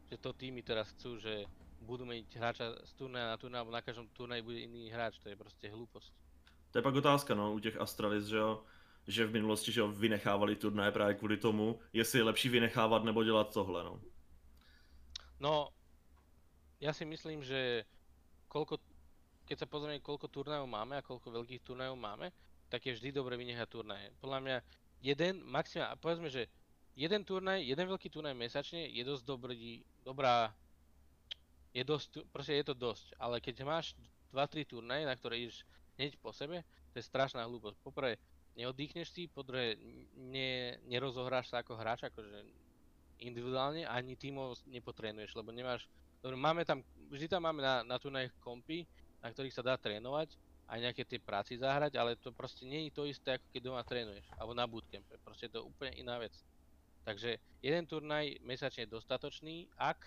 že 0.08 0.16
to 0.16 0.32
týmy 0.32 0.64
teraz 0.64 0.92
chcú, 0.96 1.20
že 1.20 1.44
budú 1.84 2.08
meniť 2.08 2.28
hráča 2.40 2.66
z 2.88 2.92
turnaja 2.96 3.28
na 3.28 3.36
turnaj, 3.36 3.60
alebo 3.60 3.76
na 3.76 3.84
každom 3.84 4.08
turnaji 4.16 4.40
bude 4.40 4.60
iný 4.64 4.88
hráč, 4.88 5.20
to 5.20 5.28
je 5.28 5.36
proste 5.36 5.68
hlúposť. 5.68 6.08
To 6.72 6.78
je 6.80 6.82
pak 6.82 6.94
otázka, 6.94 7.34
no, 7.36 7.52
u 7.52 7.58
těch 7.58 7.76
Astralis, 7.80 8.24
že 8.24 8.36
jo, 8.36 8.64
že 9.06 9.26
v 9.26 9.32
minulosti, 9.32 9.72
že 9.72 9.80
jo, 9.80 9.88
vynechávali 9.88 10.56
turnaje 10.56 10.90
právě 10.90 11.14
kvůli 11.14 11.36
tomu, 11.36 11.78
jestli 11.92 12.18
je 12.18 12.24
lepší 12.24 12.48
vynechávat 12.48 13.04
nebo 13.04 13.24
dělat 13.24 13.52
tohle, 13.52 13.84
no. 13.84 14.00
No, 15.40 15.70
ja 16.78 16.92
si 16.94 17.02
myslím, 17.08 17.42
že 17.42 17.82
koľko, 18.46 18.78
keď 19.48 19.56
sa 19.64 19.70
pozrieme, 19.70 19.98
koľko 20.04 20.30
turnajov 20.30 20.68
máme 20.68 20.98
a 20.98 21.06
koľko 21.06 21.42
veľkých 21.42 21.64
turnajov 21.64 21.98
máme, 21.98 22.30
tak 22.70 22.86
je 22.86 22.94
vždy 22.94 23.10
dobre 23.14 23.38
vynechať 23.38 23.68
turnaje. 23.70 24.10
Podľa 24.18 24.38
mňa 24.40 24.56
jeden, 25.02 25.42
maximálne, 25.46 25.98
povedzme, 25.98 26.28
že 26.30 26.46
jeden 26.94 27.22
turnaj, 27.26 27.62
jeden 27.62 27.86
veľký 27.86 28.08
turnaj 28.10 28.34
mesačne 28.34 28.86
je 28.90 29.02
dosť 29.02 29.22
dobrý, 29.26 29.82
dobrá, 30.06 30.54
je 31.74 31.82
dosť, 31.82 32.22
proste 32.30 32.54
je 32.54 32.64
to 32.70 32.74
dosť, 32.74 33.18
ale 33.18 33.42
keď 33.42 33.66
máš 33.66 33.98
2-3 34.30 34.62
turnaje, 34.70 35.02
na 35.02 35.14
ktoré 35.18 35.42
ideš 35.42 35.66
hneď 35.98 36.14
po 36.22 36.30
sebe, 36.30 36.62
to 36.94 37.02
je 37.02 37.04
strašná 37.06 37.42
hlúposť. 37.46 37.78
Poprvé, 37.82 38.18
neoddychneš 38.54 39.10
si, 39.10 39.26
po 39.26 39.42
druhé, 39.42 39.74
ne, 40.14 40.78
nerozohráš 40.86 41.50
sa 41.50 41.62
ako 41.62 41.74
hráč, 41.74 42.06
akože 42.06 42.63
individuálne, 43.26 43.88
ani 43.88 44.14
tímov 44.14 44.60
nepotrénuješ, 44.68 45.34
lebo 45.36 45.50
nemáš... 45.50 45.88
Dobre, 46.20 46.36
máme 46.36 46.64
tam, 46.64 46.80
vždy 47.12 47.28
tam 47.28 47.44
máme 47.44 47.60
na, 47.60 47.84
na 47.84 47.96
turnajích 48.00 48.32
kompy, 48.40 48.88
na 49.20 49.28
ktorých 49.32 49.56
sa 49.56 49.64
dá 49.64 49.74
trénovať, 49.76 50.36
aj 50.64 50.78
nejaké 50.80 51.02
tie 51.04 51.20
práci 51.20 51.60
zahrať, 51.60 51.96
ale 52.00 52.16
to 52.16 52.32
proste 52.32 52.64
nie 52.64 52.88
je 52.88 52.96
to 52.96 53.04
isté, 53.04 53.36
ako 53.36 53.46
keď 53.52 53.60
doma 53.60 53.82
trénuješ, 53.84 54.24
alebo 54.40 54.56
na 54.56 54.64
bootcampe, 54.64 55.20
proste 55.20 55.52
to 55.52 55.60
úplne 55.60 55.92
iná 56.00 56.16
vec. 56.16 56.32
Takže 57.04 57.36
jeden 57.60 57.84
turnaj 57.84 58.40
mesačne 58.40 58.88
je 58.88 58.94
dostatočný, 58.96 59.68
ak, 59.76 60.00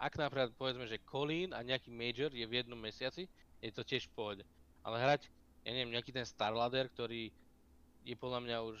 ak 0.00 0.12
napríklad 0.16 0.56
povedzme, 0.56 0.88
že 0.88 1.04
Colin 1.04 1.52
a 1.52 1.60
nejaký 1.60 1.92
Major 1.92 2.32
je 2.32 2.48
v 2.48 2.56
jednom 2.56 2.80
mesiaci, 2.80 3.28
je 3.60 3.70
to 3.70 3.84
tiež 3.84 4.08
v 4.08 4.14
pohode. 4.16 4.44
Ale 4.80 4.96
hrať, 4.96 5.28
ja 5.68 5.70
neviem, 5.76 5.92
nejaký 5.92 6.10
ten 6.10 6.24
Starladder, 6.24 6.88
ktorý 6.88 7.28
je 8.02 8.16
podľa 8.16 8.40
mňa 8.42 8.58
už 8.64 8.80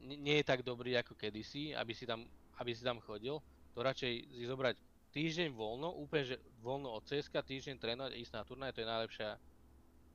nie 0.00 0.40
je 0.40 0.48
tak 0.48 0.64
dobrý 0.64 0.96
ako 0.96 1.12
kedysi, 1.12 1.76
aby 1.76 1.92
si 1.92 2.08
tam, 2.08 2.24
aby 2.60 2.76
si 2.76 2.84
tam 2.84 3.00
chodil, 3.00 3.40
to 3.72 3.80
radšej 3.80 4.12
si 4.36 4.44
zobrať 4.44 4.76
týždeň 5.10 5.56
voľno, 5.56 5.96
úplne 5.96 6.24
že 6.24 6.36
voľno 6.62 6.92
od 6.92 7.02
CSK, 7.08 7.40
týždeň 7.42 7.76
trénovať 7.80 8.12
a 8.14 8.20
ísť 8.20 8.34
na 8.36 8.42
turnaj, 8.44 8.72
to 8.76 8.84
je 8.84 8.88
najlepšia, 8.88 9.28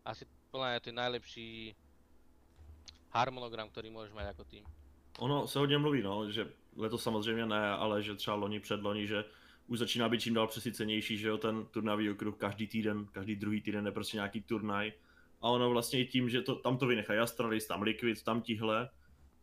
asi 0.06 0.24
mňa 0.54 0.80
to 0.80 0.90
je 0.90 0.96
najlepší 0.96 1.48
harmonogram, 3.12 3.68
ktorý 3.68 3.92
môžeš 3.92 4.14
mať 4.16 4.28
ako 4.32 4.44
tým. 4.48 4.64
Ono 5.20 5.48
se 5.48 5.60
hodně 5.60 5.78
mluví, 5.78 6.02
no, 6.02 6.32
že 6.32 6.48
letos 6.76 7.04
samozřejmě 7.04 7.46
ne, 7.46 7.70
ale 7.70 8.04
že 8.04 8.16
třeba 8.16 8.36
loni 8.36 8.60
před 8.60 8.82
loni, 8.82 9.08
že 9.08 9.26
už 9.68 9.80
začíná 9.80 10.10
být 10.10 10.22
čím 10.22 10.34
dál 10.34 10.48
přesycenější, 10.48 11.18
že 11.18 11.28
jo, 11.28 11.38
ten 11.38 11.66
turnajový 11.66 12.10
okruh 12.10 12.38
každý 12.38 12.68
týden, 12.68 13.06
každý 13.12 13.36
druhý 13.36 13.62
týden 13.62 13.86
je 13.86 13.92
prostě 13.92 14.18
nějaký 14.18 14.42
turnaj. 14.42 14.94
A 15.42 15.50
ono 15.50 15.70
vlastně 15.70 16.00
i 16.00 16.06
tím, 16.06 16.30
že 16.30 16.42
to, 16.42 16.56
tam 16.56 16.78
to 16.78 16.88
vynechají 16.88 17.20
Astralis, 17.20 17.68
tam 17.68 17.82
Liquid, 17.82 18.24
tam 18.24 18.42
tihle, 18.42 18.90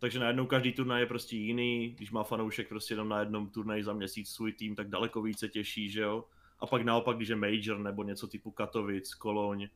takže 0.02 0.18
najednou 0.18 0.46
každý 0.46 0.72
turnaj 0.72 1.00
je 1.00 1.06
prostě 1.06 1.36
jiný, 1.36 1.94
když 1.96 2.10
má 2.10 2.24
fanoušek 2.24 2.68
prostě 2.68 2.94
jenom 2.94 3.08
na 3.08 3.20
jednom 3.20 3.50
turnaji 3.50 3.84
za 3.84 3.92
měsíc 3.92 4.30
svůj 4.30 4.52
tým, 4.52 4.74
tak 4.74 4.88
daleko 4.88 5.22
více 5.22 5.48
těší, 5.48 5.90
že 5.90 6.00
jo. 6.00 6.24
A 6.60 6.66
pak 6.66 6.82
naopak, 6.82 7.16
když 7.16 7.28
je 7.28 7.36
major 7.36 7.78
nebo 7.78 8.02
něco 8.02 8.26
typu 8.26 8.50
Katovic, 8.50 9.14
Koloň, 9.14 9.68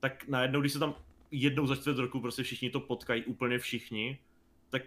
tak 0.00 0.28
najednou, 0.28 0.60
když 0.60 0.72
se 0.72 0.78
tam 0.78 0.94
jednou 1.30 1.66
za 1.66 1.76
čtvrt 1.76 1.98
roku 1.98 2.20
prostě 2.20 2.42
všichni 2.42 2.70
to 2.70 2.80
potkají 2.80 3.24
úplně 3.24 3.58
všichni, 3.58 4.18
tak 4.70 4.82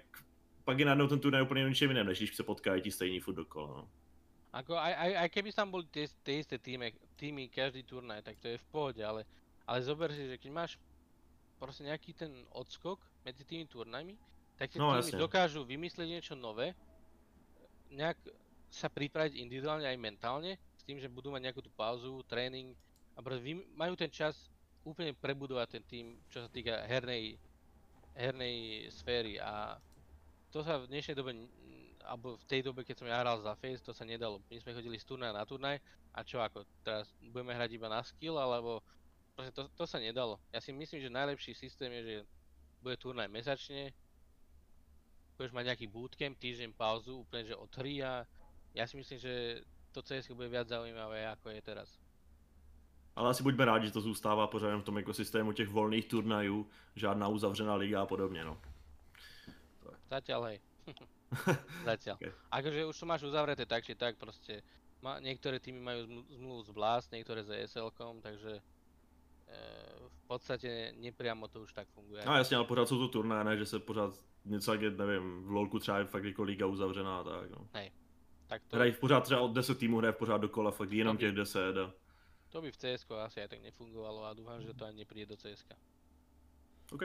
pak 0.64 0.80
je 0.80 0.86
najednou 0.86 1.08
ten 1.08 1.20
turnaj 1.20 1.42
úplně 1.42 1.66
o 1.66 1.68
ničem 1.68 1.90
jiném, 1.90 2.08
než 2.08 2.18
když 2.18 2.36
se 2.36 2.44
potkají 2.44 2.82
ti 2.82 2.92
stejní 2.92 3.20
furt 3.20 3.36
dokola. 3.36 3.68
No. 3.68 3.90
Ako 4.54 4.74
aj, 4.74 4.94
aj, 4.98 5.12
aj 5.18 5.30
keby 5.30 5.54
tam 5.54 5.70
boli 5.70 5.86
tie, 5.94 6.10
tie 6.26 6.42
isté 6.42 6.58
týmy, 6.58 6.98
týmy 7.14 7.54
každý 7.54 7.86
turnaj, 7.86 8.26
tak 8.26 8.42
to 8.42 8.50
je 8.50 8.58
v 8.58 8.68
pohode, 8.74 9.02
ale, 9.06 9.22
ale 9.70 9.86
zober 9.86 10.10
si, 10.10 10.26
že 10.26 10.42
keď 10.42 10.50
máš 10.50 10.82
proste 11.62 11.86
nejaký 11.86 12.18
ten 12.18 12.34
odskok 12.50 12.98
medzi 13.22 13.46
tými 13.46 13.70
turnajmi, 13.70 14.18
tak 14.60 14.76
tie 14.76 14.78
No, 14.78 14.92
týmy 14.92 15.08
jasne. 15.08 15.18
dokážu 15.24 15.64
vymyslieť 15.64 16.08
niečo 16.12 16.34
nové, 16.36 16.76
nejak 17.90 18.20
sa 18.70 18.92
pripraviť 18.92 19.40
individuálne 19.40 19.88
aj 19.88 19.98
mentálne, 19.98 20.60
s 20.78 20.84
tým, 20.84 21.00
že 21.00 21.10
budú 21.10 21.32
mať 21.32 21.50
nejakú 21.50 21.64
tú 21.64 21.72
pauzu, 21.74 22.22
tréning 22.28 22.76
a 23.16 23.24
majú 23.74 23.94
ten 23.96 24.12
čas 24.12 24.52
úplne 24.86 25.16
prebudovať 25.16 25.68
ten 25.80 25.84
tým, 25.88 26.06
čo 26.30 26.44
sa 26.46 26.50
týka 26.52 26.86
hernej, 26.86 27.40
hernej 28.14 28.88
sféry 28.92 29.40
a 29.42 29.80
to 30.52 30.62
sa 30.62 30.78
v 30.82 30.90
dnešnej 30.92 31.16
dobe, 31.16 31.34
alebo 32.04 32.36
v 32.36 32.46
tej 32.50 32.62
dobe, 32.66 32.82
keď 32.84 32.96
som 33.00 33.08
ja 33.08 33.22
hral 33.22 33.38
za 33.42 33.54
Face, 33.60 33.86
to 33.86 33.94
sa 33.94 34.02
nedalo. 34.02 34.42
My 34.50 34.58
sme 34.58 34.74
chodili 34.74 34.98
z 34.98 35.06
turnaja 35.06 35.34
na 35.36 35.46
turnaj 35.46 35.78
a 36.14 36.20
čo 36.26 36.42
ako, 36.42 36.66
teraz 36.82 37.10
budeme 37.22 37.54
hrať 37.54 37.70
iba 37.78 37.86
na 37.86 38.02
skill, 38.02 38.36
alebo 38.36 38.82
proste 39.38 39.54
to, 39.54 39.70
to 39.78 39.86
sa 39.86 40.02
nedalo. 40.02 40.42
Ja 40.50 40.58
si 40.60 40.74
myslím, 40.74 41.00
že 41.06 41.10
najlepší 41.14 41.54
systém 41.54 41.94
je, 41.96 42.02
že 42.02 42.16
bude 42.82 42.98
turnaj 42.98 43.30
mesačne, 43.30 43.94
budeš 45.40 45.56
mať 45.56 45.66
nejaký 45.72 45.88
bootcamp, 45.88 46.36
týždeň 46.36 46.76
pauzu, 46.76 47.24
úplne 47.24 47.48
že 47.48 47.56
od 47.56 47.72
3 47.72 48.04
a 48.04 48.28
ja 48.76 48.84
si 48.84 49.00
myslím, 49.00 49.24
že 49.24 49.64
to 49.96 50.04
CS 50.04 50.28
bude 50.36 50.52
viac 50.52 50.68
zaujímavé 50.68 51.24
ako 51.32 51.56
je 51.56 51.62
teraz. 51.64 51.96
Ale 53.16 53.32
asi 53.32 53.44
buďme 53.44 53.66
rádi, 53.66 53.88
že 53.88 53.96
to 53.96 54.02
zůstává 54.02 54.48
pořád 54.48 54.80
v 54.80 54.84
tom 54.84 54.98
ekosystému 54.98 55.52
těch 55.52 55.68
volných 55.68 56.06
turnajů, 56.06 56.68
žádná 56.96 57.28
uzavřená 57.28 57.76
liga 57.76 58.02
a 58.02 58.06
podobně, 58.06 58.44
no. 58.44 58.58
Zatiaľ 60.10 60.42
hej. 60.50 60.58
Zatiaľ. 61.86 62.18
Okay. 62.18 62.34
Akože 62.50 62.86
už 62.90 62.98
to 62.98 63.06
máš 63.06 63.22
uzavreté 63.24 63.66
tak 63.70 63.86
či 63.86 63.94
tak, 63.94 64.18
proste 64.18 64.66
ma, 65.06 65.22
niektoré 65.22 65.62
týmy 65.62 65.80
majú 65.80 66.00
zmlu- 66.06 66.28
zmluvu 66.34 66.62
s 66.66 66.70
Blast, 66.74 67.08
niektoré 67.14 67.46
s 67.46 67.54
ESL-kom, 67.54 68.18
takže 68.18 68.58
e, 68.58 68.62
v 70.02 70.22
podstate 70.26 70.98
nepriamo 70.98 71.46
to 71.48 71.62
už 71.62 71.74
tak 71.74 71.88
funguje. 71.94 72.26
No 72.26 72.36
jasně, 72.38 72.58
ale 72.58 72.66
pořád 72.66 72.90
jsou 72.90 72.98
to 72.98 73.08
turnaje, 73.08 73.44
ne, 73.44 73.58
že 73.58 73.66
se 73.66 73.80
pořád 73.80 74.18
něco 74.46 74.72
jak 74.72 74.82
je, 74.82 74.92
nevím, 74.92 75.44
v 75.44 75.52
LoLku 75.52 75.80
třeba 75.80 75.98
je 75.98 76.06
fakt 76.06 76.24
jako 76.24 76.44
liga 76.44 76.66
uzavřená 76.66 77.20
a 77.20 77.24
tak, 77.24 77.50
no. 77.50 77.68
tak 78.48 78.62
to, 78.68 78.76
Hrají 78.76 78.92
pořád 78.92 79.22
třeba 79.22 79.42
od 79.42 79.52
10 79.52 79.78
týmů, 79.78 79.98
hraje 79.98 80.14
pořád 80.14 80.38
dokola, 80.38 80.72
fakt 80.72 80.92
jenom 80.92 81.18
by- 81.18 81.20
těch 81.20 81.32
10 81.32 81.78
a... 81.78 81.94
to 82.50 82.62
by 82.62 82.72
v 82.72 82.78
cs 82.78 83.12
asi 83.12 83.42
aj 83.42 83.48
tak 83.48 83.62
nefungovalo 83.62 84.26
a 84.26 84.34
dúfam, 84.34 84.62
že 84.62 84.74
to 84.74 84.86
ani 84.86 85.06
nepríde 85.06 85.26
do 85.26 85.38
cs 85.38 85.66
OK. 86.92 87.02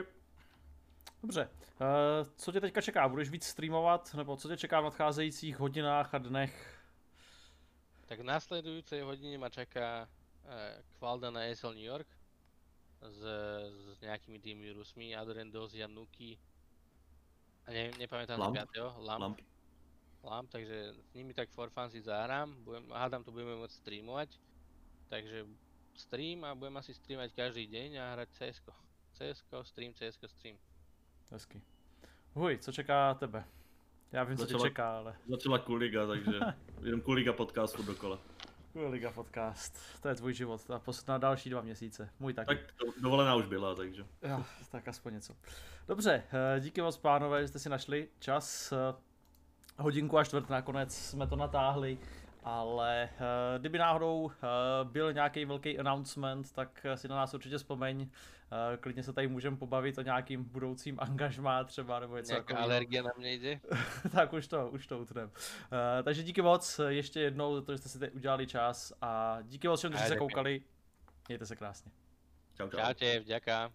Dobře, 1.21 1.49
uh, 1.81 2.27
co 2.35 2.51
tě 2.51 2.61
teďka 2.61 2.81
čeká? 2.81 3.07
Budeš 3.09 3.29
víc 3.29 3.45
streamovat, 3.45 4.13
nebo 4.13 4.37
co 4.37 4.47
tě 4.47 4.57
čeká 4.57 4.81
v 4.81 4.83
nadcházejících 4.83 5.57
hodinách 5.57 6.13
a 6.13 6.17
dnech? 6.17 6.81
Tak 8.05 8.21
v 8.21 8.29
nasledujúcej 8.29 9.01
hodine 9.01 9.37
ma 9.41 9.49
čaká 9.49 10.05
e, 10.45 10.77
Kvalda 11.01 11.33
na 11.33 11.49
ESL 11.49 11.73
New 11.73 11.89
York 11.89 12.07
s, 13.01 13.19
s 13.97 14.01
nejakými 14.01 14.37
tými 14.37 14.77
Rusmi, 14.77 15.17
Adrendos, 15.17 15.73
Januki 15.73 16.37
ne, 17.73 17.91
nepamätám 17.99 18.39
Lamp. 18.39 18.57
si 18.57 18.65
5. 18.73 18.81
Lamp. 18.97 19.21
Lamp. 19.21 19.37
Lamp, 20.23 20.49
takže 20.49 20.93
s 21.05 21.13
nimi 21.13 21.33
tak 21.33 21.49
for 21.49 21.69
fun 21.69 21.89
si 21.89 22.01
zahrám, 22.01 22.55
budem, 22.63 22.89
hádam 22.91 23.23
to 23.23 23.31
budeme 23.31 23.55
môcť 23.61 23.77
streamovať, 23.77 24.29
takže 25.09 25.45
stream 25.93 26.41
a 26.43 26.55
budem 26.57 26.77
asi 26.77 26.93
streamať 26.97 27.29
každý 27.37 27.67
deň 27.69 27.89
a 28.01 28.05
hrať 28.17 28.29
CSko. 28.33 28.73
CSko, 29.13 29.63
stream, 29.63 29.93
CSko, 29.93 30.27
stream. 30.27 30.57
Hezky. 31.31 31.61
Huj, 32.33 32.57
co 32.57 32.71
čeká 32.71 33.13
tebe? 33.13 33.45
Já 34.11 34.23
vím, 34.23 34.37
co 34.37 34.45
tě 34.45 34.53
Začala- 34.53 34.69
čeká, 34.69 34.97
ale... 34.97 35.15
Začala 35.29 35.59
Kuliga, 35.59 36.07
takže 36.07 36.39
jenom 36.83 37.01
Kuliga 37.01 37.33
podcast 37.33 37.75
furt 37.75 37.85
dokola. 37.85 38.19
Liga 38.75 39.11
podcast, 39.11 39.77
to 40.01 40.07
je 40.07 40.15
tvůj 40.15 40.33
život, 40.33 40.61
a 40.71 40.79
pos- 40.79 41.03
na 41.07 41.17
další 41.17 41.49
dva 41.49 41.61
měsíce, 41.61 42.09
můj 42.19 42.33
taky. 42.33 42.47
Tak 42.47 42.57
do, 42.79 42.85
dovolená 43.01 43.35
už 43.35 43.45
byla, 43.45 43.75
takže. 43.75 44.05
Jo, 44.29 44.43
tak 44.71 44.87
aspoň 44.87 45.13
něco. 45.13 45.33
Dobře, 45.87 46.23
eh, 46.55 46.59
díky 46.59 46.81
moc 46.81 46.97
pánové, 46.97 47.41
že 47.41 47.47
jste 47.47 47.59
si 47.59 47.69
našli 47.69 48.07
čas. 48.19 48.71
eh, 48.71 48.95
Hodinku 49.77 50.17
a 50.17 50.23
čtvrt 50.23 50.49
nakonec 50.49 50.95
jsme 50.95 51.27
to 51.27 51.35
natáhli, 51.35 51.97
ale 52.43 53.03
eh, 53.03 53.59
kdyby 53.59 53.77
náhodou 53.77 54.31
byl 54.83 55.13
nějaký 55.13 55.45
velký 55.45 55.79
announcement, 55.79 56.51
tak 56.51 56.85
si 56.95 57.07
na 57.07 57.15
nás 57.15 57.33
určitě 57.33 57.57
vzpomeň. 57.57 58.09
Klidně 58.79 59.03
se 59.03 59.13
tady 59.13 59.27
můžeme 59.27 59.57
pobavit 59.57 59.97
o 59.97 60.01
nějakým 60.01 60.43
budoucím 60.43 60.99
angažmá 60.99 61.63
třeba, 61.63 61.99
nebo 61.99 62.17
něco 62.17 62.33
Nejaká 62.33 62.37
takového. 62.37 62.63
alergia 62.63 63.03
na 63.03 63.11
mne 63.17 63.33
ide. 63.33 63.59
tak 64.11 64.33
už 64.33 64.47
to, 64.47 64.69
už 64.69 64.87
to 64.87 64.99
utnem. 64.99 65.27
Uh, 65.27 66.03
takže 66.03 66.23
díky 66.23 66.41
moc 66.41 66.79
ještě 66.87 67.19
jednou 67.19 67.55
za 67.55 67.61
to, 67.61 67.71
že 67.71 67.77
jste 67.77 67.89
si 67.89 67.99
teď 67.99 68.15
udělali 68.15 68.47
čas 68.47 68.93
a 69.01 69.37
díky 69.41 69.67
moc 69.67 69.79
všem, 69.79 69.91
kteří 69.91 70.03
Aj, 70.03 70.09
se 70.09 70.15
koukali. 70.15 70.61
Mějte 71.27 71.45
se 71.45 71.55
krásně. 71.55 71.91
Čau, 72.57 72.69
čau. 72.69 72.77
Čaute, 72.77 73.19
vďaka. 73.19 73.71